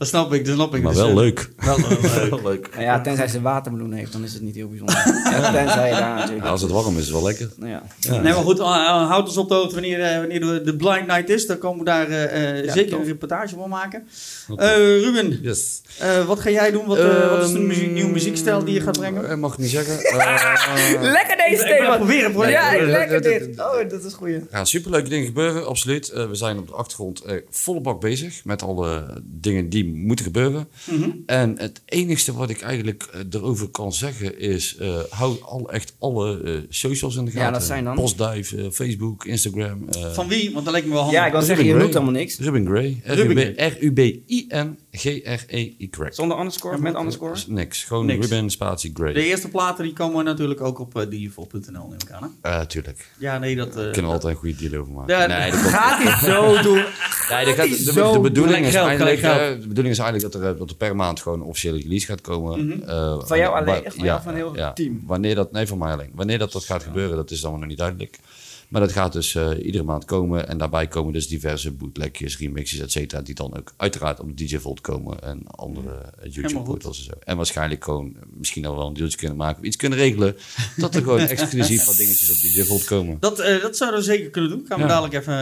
Dat 0.01 0.09
snap 0.09 0.33
ik, 0.33 0.45
dat 0.45 0.55
snap 0.55 0.75
ik. 0.75 0.83
Maar 0.83 0.93
Dus, 0.93 1.01
wel 1.01 1.11
eh, 1.11 1.15
leuk. 1.17 1.51
Wel, 1.57 1.81
wel 1.81 1.89
leuk. 1.91 2.31
Wel 2.31 2.43
leuk. 2.43 2.69
Nou 2.73 2.83
ja, 2.83 3.01
tenzij 3.01 3.29
ze 3.29 3.41
watermeloen 3.41 3.93
heeft, 3.93 4.13
dan 4.13 4.25
is 4.25 4.33
het 4.33 4.43
niet 4.43 4.55
heel 4.55 4.69
bijzonder. 4.69 4.97
Ja, 5.31 5.53
tenzij 5.53 5.89
je 5.89 5.95
daar 5.95 6.15
natuurlijk... 6.15 6.45
Ja, 6.45 6.51
als 6.51 6.63
het 6.63 6.71
warm 6.71 6.93
is, 6.95 6.99
is 7.01 7.05
het 7.05 7.13
wel 7.15 7.23
lekker. 7.25 7.51
Nou 7.57 7.71
ja. 7.71 7.83
Nee, 8.11 8.21
maar 8.21 8.33
goed, 8.35 8.59
eh, 8.59 8.65
eh, 8.67 9.09
houd 9.09 9.27
ons 9.27 9.37
op 9.37 9.49
de 9.49 9.55
hoogte 9.55 9.75
wanneer, 9.75 10.01
eh, 10.03 10.19
wanneer 10.19 10.41
de, 10.65 10.77
Blind 10.77 11.07
Night 11.07 11.29
is. 11.29 11.47
Dan 11.47 11.59
komen 11.59 11.79
we 11.79 11.85
daar 11.85 12.09
eh, 12.09 12.59
eh, 12.59 12.65
Ja, 12.65 12.73
zeker 12.73 12.99
een 12.99 13.05
reportage 13.05 13.55
van 13.55 13.69
maken. 13.69 14.07
Eh, 14.57 14.77
Ruben, 14.77 15.39
Yes. 15.43 15.83
eh, 15.99 16.27
wat 16.27 16.41
ga 16.41 16.51
jij 16.51 16.71
doen? 16.71 16.87
Wat, 16.87 16.99
eh, 16.99 17.31
wat 17.31 17.45
is 17.45 17.53
de 17.53 17.59
Ehm, 17.59 17.67
muziek, 17.67 17.91
nieuwe 17.91 18.11
muziekstijl 18.11 18.65
die 18.65 18.75
je 18.75 18.81
gaat 18.81 18.99
brengen? 18.99 19.29
Eh, 19.31 19.37
mag 19.37 19.53
ik 19.53 19.59
niet 19.59 19.71
zeggen. 19.71 19.99
Eh, 20.11 21.01
Lekker 21.01 21.37
deze 21.37 21.63
Ik 21.63 21.69
ben 21.69 21.77
thema! 21.79 21.97
proberen, 21.97 22.31
proberen. 22.33 22.53
Ja, 22.53 22.87
lekker 22.87 23.23
dit. 23.23 23.49
Oh, 23.61 23.89
dat 23.91 24.05
is 24.05 24.13
goeie. 24.15 24.41
Ja, 24.51 24.65
superleuke 24.65 25.09
dingen 25.09 25.27
gebeuren, 25.27 25.67
absoluut. 25.67 26.09
Eh, 26.09 26.27
we 26.29 26.35
zijn 26.35 26.59
op 26.59 26.67
de 26.67 26.73
achtergrond 26.73 27.21
eh, 27.21 27.37
volle 27.51 27.81
bak 27.81 28.01
bezig 28.01 28.45
met 28.45 28.63
alle 28.63 29.21
dingen 29.25 29.69
die 29.69 29.85
moeten 29.95 30.25
gebeuren. 30.25 30.69
Mhm. 30.91 31.11
En 31.27 31.55
het 31.59 31.81
enigste 31.85 32.33
wat 32.35 32.51
ik 32.51 32.61
eigenlijk 32.61 33.09
eh, 33.13 33.21
erover 33.31 33.69
kan 33.69 33.93
zeggen 33.93 34.39
is... 34.39 34.77
eh, 34.77 34.99
hou 35.11 35.37
al, 35.43 35.73
echt 35.73 35.95
alle 35.99 36.43
eh, 36.43 36.53
socials 36.69 37.17
in 37.17 37.25
de 37.25 37.31
Ja, 37.31 37.37
gaten. 37.39 37.53
dat 37.53 37.63
zijn 37.63 37.85
dan? 37.85 37.95
Postdive, 37.95 38.73
Facebook, 38.73 39.25
Instagram. 39.25 39.89
eh, 39.89 40.13
Van 40.13 40.29
wie? 40.29 40.51
Want 40.53 40.65
dat 40.65 40.73
lijkt 40.73 40.87
me 40.89 40.93
wel 40.93 41.03
handig. 41.03 41.21
Ja, 41.21 41.27
ik 41.27 41.33
wil 41.33 41.43
zeggen, 41.43 41.65
je 41.67 41.71
noemt 41.75 41.83
Gray. 41.83 41.93
helemaal 42.01 42.21
niks. 42.21 42.39
Ruben 42.39 42.67
Gray. 42.67 43.01
Ruben 43.05 43.55
R-U-B-I-N-G-R-E-Y. 44.91 45.89
Zonder 46.11 46.39
underscore, 46.39 46.79
met 46.79 46.95
underscore. 46.97 47.41
Niks. 47.47 47.85
Gewoon 47.85 48.07
Niks. 48.07 48.29
Ruben 48.29 48.51
spatie 48.51 48.91
Gray. 48.95 49.13
De 49.13 49.25
eerste 49.25 49.49
platen 49.49 49.85
die 49.85 49.93
komen 49.93 50.25
natuurlijk 50.25 50.61
ook 50.61 50.79
op 50.79 50.97
uh, 50.97 51.07
neem 51.09 51.99
ik 51.99 52.11
aan. 52.11 52.37
Hè? 52.43 52.51
Eh, 52.51 52.61
tuurlijk. 52.67 53.11
Ja, 53.19 53.39
nee, 53.39 53.57
dat... 53.57 53.69
eh, 53.69 53.75
Daar 53.75 53.85
kunnen 53.91 54.11
we 54.11 54.17
altijd 54.17 54.33
een 54.35 54.39
goede 54.41 54.69
deal 54.69 54.81
over 54.83 54.93
maken. 54.93 55.19
Ja, 55.19 55.27
nee, 55.27 55.51
dat 55.51 55.61
Gaat 55.61 56.03
hij 56.03 56.31
zo 56.31 56.63
doen? 56.69 56.85
Nee, 57.31 57.45
dat 57.45 57.55
gaat- 57.55 58.13
de, 58.13 58.19
bedoeling 58.21 58.67
is 58.67 58.75
eigenlijk, 58.75 59.21
eh, 59.23 59.35
de 59.61 59.67
bedoeling 59.69 59.95
is 59.95 59.99
eigenlijk 60.01 60.33
dat 60.33 60.43
er, 60.43 60.53
eh, 60.53 60.59
dat 60.59 60.71
er 60.71 60.77
per 60.77 60.97
maand 60.97 61.21
gewoon 61.21 61.41
een 61.41 61.47
officiële 61.47 61.79
release 61.79 62.07
gaat 62.07 62.21
komen. 62.21 62.67
Mhm. 62.67 62.83
Eh, 62.89 63.21
Van 63.25 63.39
jou 63.39 63.55
alleen? 63.61 63.85
Echt 63.85 63.95
van 63.95 64.05
jou 64.05 64.19
of 64.19 64.25
van 64.25 64.35
heel 64.35 64.55
het 64.55 64.77
team? 64.77 65.03
Wanneer 65.07 65.35
dat, 65.35 65.53
nee, 65.53 65.67
van 65.67 65.79
mij 65.79 65.93
alleen. 65.93 66.11
Wanneer 66.15 66.39
dat, 66.39 66.53
dat 66.53 66.65
gaat 66.65 66.83
gebeuren, 66.83 67.17
dat 67.17 67.31
is 67.31 67.41
dan 67.41 67.59
nog 67.59 67.69
niet 67.69 67.79
duidelijk. 67.79 68.19
Maar 68.71 68.81
dat 68.81 68.93
gaat 68.93 69.13
dus 69.13 69.35
eh, 69.35 69.51
iedere 69.65 69.85
maand 69.85 70.05
komen. 70.05 70.49
En 70.49 70.59
daarbij 70.59 70.87
komen 70.87 71.13
dus 71.13 71.29
diverse 71.29 71.71
bootlegjes, 71.73 72.39
remixes, 72.39 72.79
et 72.79 72.91
cetera. 72.93 73.21
Die 73.23 73.35
dan 73.35 73.57
ook 73.57 73.73
uiteraard 73.77 74.21
op 74.21 74.37
de 74.37 74.45
DJ 74.45 74.59
Vault 74.59 74.81
komen. 74.81 75.23
En 75.23 75.43
andere 75.47 75.89
eh, 75.89 75.95
Helemaal 75.95 76.31
YouTube 76.33 76.55
goed. 76.55 76.65
portals 76.65 76.99
en 76.99 77.05
zo. 77.05 77.11
En 77.25 77.37
waarschijnlijk 77.37 77.85
gewoon 77.85 78.17
misschien 78.37 78.67
al 78.67 78.77
wel 78.77 78.87
een 78.87 78.95
deeltje 78.95 79.19
kunnen 79.19 79.37
maken. 79.37 79.59
Of 79.61 79.65
iets 79.67 79.77
kunnen 79.77 79.99
regelen. 79.99 80.37
dat 80.77 80.95
er 80.95 81.03
gewoon 81.03 81.19
exclusief 81.21 81.85
wat 81.87 81.97
dingetjes 81.97 82.31
op 82.31 82.37
DJ 82.37 82.63
Vault 82.63 82.85
komen. 82.85 83.17
Dat, 83.21 83.39
eh, 83.39 83.61
dat 83.63 83.77
zouden 83.77 84.01
we 84.01 84.07
zeker 84.07 84.31
kunnen 84.31 84.51
doen. 84.51 84.65
Gaan 84.69 84.77
we 84.79 84.83
Ja. 84.83 84.89
dadelijk 84.89 85.15
even... 85.15 85.33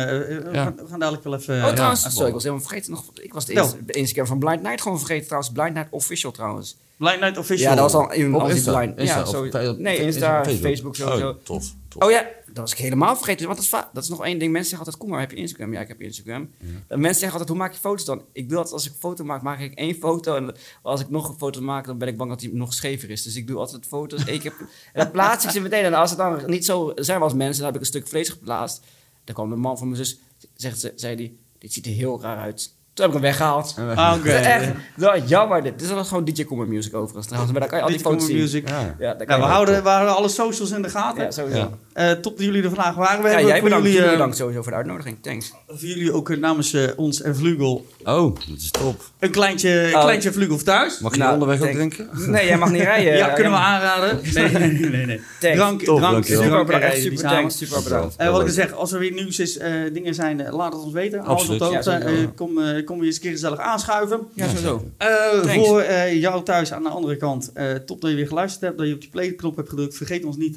we 0.45 0.49
Ja. 0.53 0.63
gaan- 0.65 0.77
We 0.77 0.87
gaan 0.89 0.99
dadelijk 0.99 1.25
wel 1.25 1.35
even... 1.35 1.65
Oh, 1.65 1.73
trouwens, 1.73 2.03
ja. 2.03 2.11
sorry, 2.11 2.27
ik 2.27 2.33
was 2.35 2.43
helemaal 2.43 2.65
vergeten. 2.67 2.91
Nog, 2.91 3.05
ik 3.23 3.33
was 3.33 3.45
de 3.47 3.53
eerste, 3.53 3.85
de 3.85 3.93
Instagram 3.93 4.27
van 4.27 4.39
Blind 4.39 4.63
Night 4.63 4.81
gewoon 4.83 4.99
vergeten 4.99 5.25
trouwens. 5.27 5.53
Blind 5.53 5.75
Night 5.75 5.89
Official 5.91 6.33
trouwens. 6.33 6.77
Blind 6.97 7.21
Night 7.21 7.39
Official. 7.39 7.71
Ja, 7.71 7.75
dat 7.81 7.93
was 7.93 8.03
al 8.03 8.13
in 8.13 8.35
Op 8.35 8.49
Insta? 8.49 8.79
Blind. 8.79 8.99
Insta 8.99 9.25
ja, 9.61 9.73
nee, 9.79 9.99
Insta, 9.99 10.45
Facebook? 10.45 10.67
Facebook, 10.67 10.97
sowieso. 10.97 11.29
Oh, 11.29 11.35
tof. 11.43 11.65
tof. 11.89 12.03
Oh 12.05 12.11
ja, 12.11 12.27
was 12.63 12.73
ik 12.73 12.79
helemaal 12.79 13.17
vergeten. 13.17 13.47
Want 13.47 13.59
dat 13.59 13.83
is, 13.83 13.89
dat 13.93 14.03
is 14.03 14.09
nog 14.09 14.25
één 14.25 14.39
ding. 14.39 14.53
Mensen 14.53 14.71
zeggen 14.71 14.87
altijd, 14.87 14.97
kom 14.97 15.09
maar, 15.11 15.21
heb 15.21 15.31
je 15.31 15.37
Instagram? 15.37 15.73
Ja, 15.73 15.81
ik 15.81 15.89
heb 15.89 16.01
Instagram. 16.01 16.51
En 16.89 17.01
Mensen 17.01 17.21
zeggen 17.21 17.31
altijd, 17.31 17.49
hoe 17.49 17.59
maak 17.59 17.73
je 17.73 17.79
foto's 17.81 18.05
dan? 18.05 18.23
Ik 18.33 18.49
doe 18.49 18.57
altijd, 18.57 18.75
als 18.75 18.87
ik 18.87 18.93
een 18.93 18.99
foto 18.99 19.25
maak, 19.25 19.43
maak 19.43 19.61
ik 19.61 19.75
één 19.75 19.95
foto. 19.95 20.37
En 20.37 20.55
als 20.83 21.01
ik 21.01 21.11
nog 21.11 21.29
een 21.29 21.39
foto 21.39 21.61
maak, 21.61 21.87
dan 21.87 21.99
ben 21.99 22.09
ik 22.09 22.17
bang 22.17 22.31
dat 22.31 22.41
die 22.41 22.55
nog 22.55 22.75
schever 22.75 23.11
is. 23.11 23.23
Dus 23.23 23.37
ik 23.37 23.47
doe 23.47 23.59
altijd 23.59 23.87
foto's. 23.87 24.25
één 24.25 24.41
keer, 24.41 24.55
en 24.93 25.03
dan 25.03 25.11
plaats 25.11 25.45
ik 25.45 25.51
ze 25.51 25.61
meteen. 25.61 25.85
En 25.85 25.95
als 25.95 26.11
het 26.11 26.19
dan 26.19 26.43
niet 26.47 26.65
zo 26.65 26.93
zijn 26.95 27.23
als 27.23 27.35
mensen, 27.35 27.57
dan 27.57 27.65
heb 27.67 27.75
ik 27.75 27.81
een 27.81 27.87
stuk 27.87 28.09
vlees 28.09 28.29
geplaatst. 28.29 28.85
Dan 29.25 29.35
kwam 29.35 29.51
de 29.51 29.57
man 29.57 29.79
van 29.79 29.89
mijn 29.89 30.05
zus, 30.05 30.19
zegt 30.55 30.81
ze, 30.81 30.93
zei 30.97 31.17
die, 31.17 31.39
dit 31.59 31.73
ziet 31.73 31.87
er 31.87 31.93
heel 31.93 32.21
raar 32.21 32.39
uit. 32.39 32.77
Toen 32.99 33.07
heb 33.07 33.17
ik 33.17 33.23
hem 33.23 33.31
weggehaald. 33.31 33.75
Ah, 33.95 34.15
oké. 34.19 34.29
Echt 34.31 34.71
wel 34.95 35.19
jammer. 35.23 35.63
Dit 35.63 35.73
Dit 35.79 35.83
is 35.89 35.95
wel 35.95 36.05
gewoon 36.05 36.25
DJ 36.25 36.45
Comer 36.45 36.69
Music 36.69 36.95
overigens 36.95 37.27
trouwens. 37.27 37.53
Maar 37.53 37.61
dan 37.61 37.71
kan 37.71 37.79
je 37.79 37.85
al 37.85 37.91
die 37.91 38.01
foto's 38.01 38.27
zien. 38.27 38.37
music. 38.37 38.69
Ja. 38.69 38.95
Ja, 38.99 39.15
daar 39.15 39.27
kan 39.27 39.37
Ja, 39.37 39.43
we 39.43 39.49
je- 39.49 39.53
houden, 39.53 39.83
we 39.83 39.89
houden 39.89 40.15
alle 40.17 40.29
socials 40.29 40.71
in 40.71 40.83
de 40.83 40.89
gaten. 40.89 41.25
Ja, 41.25 41.31
sowieso. 41.31 41.59
Ja. 41.59 41.71
Eh, 41.93 42.11
top 42.11 42.37
dat 42.37 42.47
jullie 42.47 42.63
er 42.63 42.69
vandaag 42.69 42.95
waren. 42.95 43.23
We 43.23 43.29
Ja, 43.29 43.41
jij 43.41 43.43
voor 43.43 43.63
bedankt, 43.63 43.75
jullie, 43.75 43.91
jullie 43.93 44.07
eh, 44.07 44.13
bedankt 44.13 44.37
sowieso 44.37 44.63
voor 44.63 44.71
de 44.71 44.77
uitnodiging. 44.79 45.19
Thanks. 45.23 45.53
voor 45.67 45.89
jullie 45.89 46.13
ook 46.13 46.31
eh, 46.31 46.39
namens 46.39 46.77
ons 46.97 47.23
en 47.23 47.37
Vlugel 47.37 47.87
Oh, 48.05 48.35
dat 48.35 48.57
is 48.57 48.71
top. 48.71 49.03
een 49.19 49.31
kleintje, 49.31 49.71
een 49.89 49.95
Oh. 49.95 50.03
kleintje 50.03 50.33
Vlugel 50.33 50.57
thuis. 50.57 50.99
Mag 50.99 51.13
je 51.13 51.19
Nou, 51.19 51.33
onderweg 51.33 51.61
ook 51.61 51.71
drinken? 51.75 52.09
Nee, 52.27 52.47
jij 52.47 52.59
mag 52.59 52.71
niet 52.71 52.83
rijden. 52.83 53.17
Ja, 53.17 53.29
kunnen 53.29 53.53
we 53.53 53.59
aanraden. 53.59 54.21
Nee, 54.35 54.49
nee, 54.51 54.91
nee. 54.91 55.07
nee. 55.07 55.21
Thanks. 55.41 55.57
Drank, 55.57 55.83
Top, 55.83 55.99
drank, 55.99 56.13
dankjewel. 56.13 56.43
Super 56.43 56.65
bedankt. 56.65 56.97
super 56.97 57.23
thanks. 57.29 57.59
Super 57.59 57.83
bedankt. 57.83 58.17
Eh, 58.17 58.31
wat 58.31 58.41
ik 58.43 58.49
zeg, 58.49 58.73
als 58.73 58.93
er 58.93 58.99
weer 58.99 59.13
nieuws 59.13 59.39
is, 59.39 59.59
eh, 59.59 59.71
dingen 59.93 60.15
zijn, 60.15 60.49
laat 60.51 60.73
het 60.73 60.83
ons 60.83 60.93
weten. 60.93 61.21
Absoluut. 61.21 61.87
Eh, 61.87 62.27
kom, 62.35 62.59
kom 62.89 62.99
weer 62.99 63.07
eens 63.07 63.17
een 63.17 63.23
keer 63.23 63.31
gezellig 63.31 63.59
aanschuiven. 63.59 64.21
Ja, 64.35 64.47
sowieso. 64.49 64.91
Eh, 64.99 65.09
voor 65.55 65.81
eh, 65.81 66.21
jou 66.21 66.43
thuis 66.45 66.73
aan 66.73 66.83
de 66.83 66.89
andere 66.89 67.17
kant, 67.17 67.51
eh, 67.55 67.73
top 67.75 68.01
dat 68.01 68.11
je 68.11 68.17
weer 68.17 68.27
geluisterd 68.27 68.63
hebt, 68.65 68.79
dat 68.79 68.87
je 68.87 68.95
op 68.95 69.01
die 69.01 69.11
play-knop 69.11 69.57
hebt 69.57 69.69
gedrukt. 69.69 69.97
Vergeet 69.97 70.25
ons 70.25 70.37
niet 70.37 70.55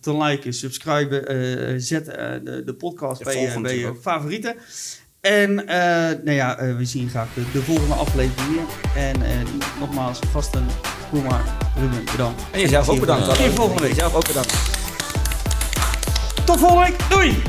te 0.00 0.16
liken, 0.16 0.52
subscriben, 0.54 1.26
eh, 1.28 1.74
zet 1.76 2.08
eh, 2.08 2.30
de, 2.44 2.62
de 2.64 2.74
podcast 2.74 3.18
Ja, 3.18 3.24
bij, 3.24 3.40
je- 3.42 3.60
bij 3.60 3.78
je 3.78 3.94
favorieten. 4.00 4.54
En 5.20 5.66
eh, 5.66 5.76
nou 6.24 6.30
ja, 6.32 6.74
we 6.76 6.84
zien 6.84 7.08
graag 7.08 7.28
de, 7.34 7.42
de 7.52 7.62
volgende 7.62 7.94
aflevering 7.94 8.54
weer. 8.54 9.02
En 9.04 9.22
eh, 9.22 9.30
nogmaals, 9.80 10.18
gasten, 10.32 10.66
Koema, 11.10 11.44
Ruben, 11.80 12.04
bedankt. 12.10 12.42
En 12.52 12.60
jezelf 12.60 12.88
ook 12.88 13.00
bedankt. 13.00 13.24
Tot 13.26 13.36
volgende 13.38 13.82
week. 13.82 13.90
Jezelf 13.94 14.14
ook 14.14 14.26
bedankt. 14.26 14.52
Tot 16.44 16.58
volgende 16.58 16.84
week, 16.84 16.96
doei! 17.10 17.42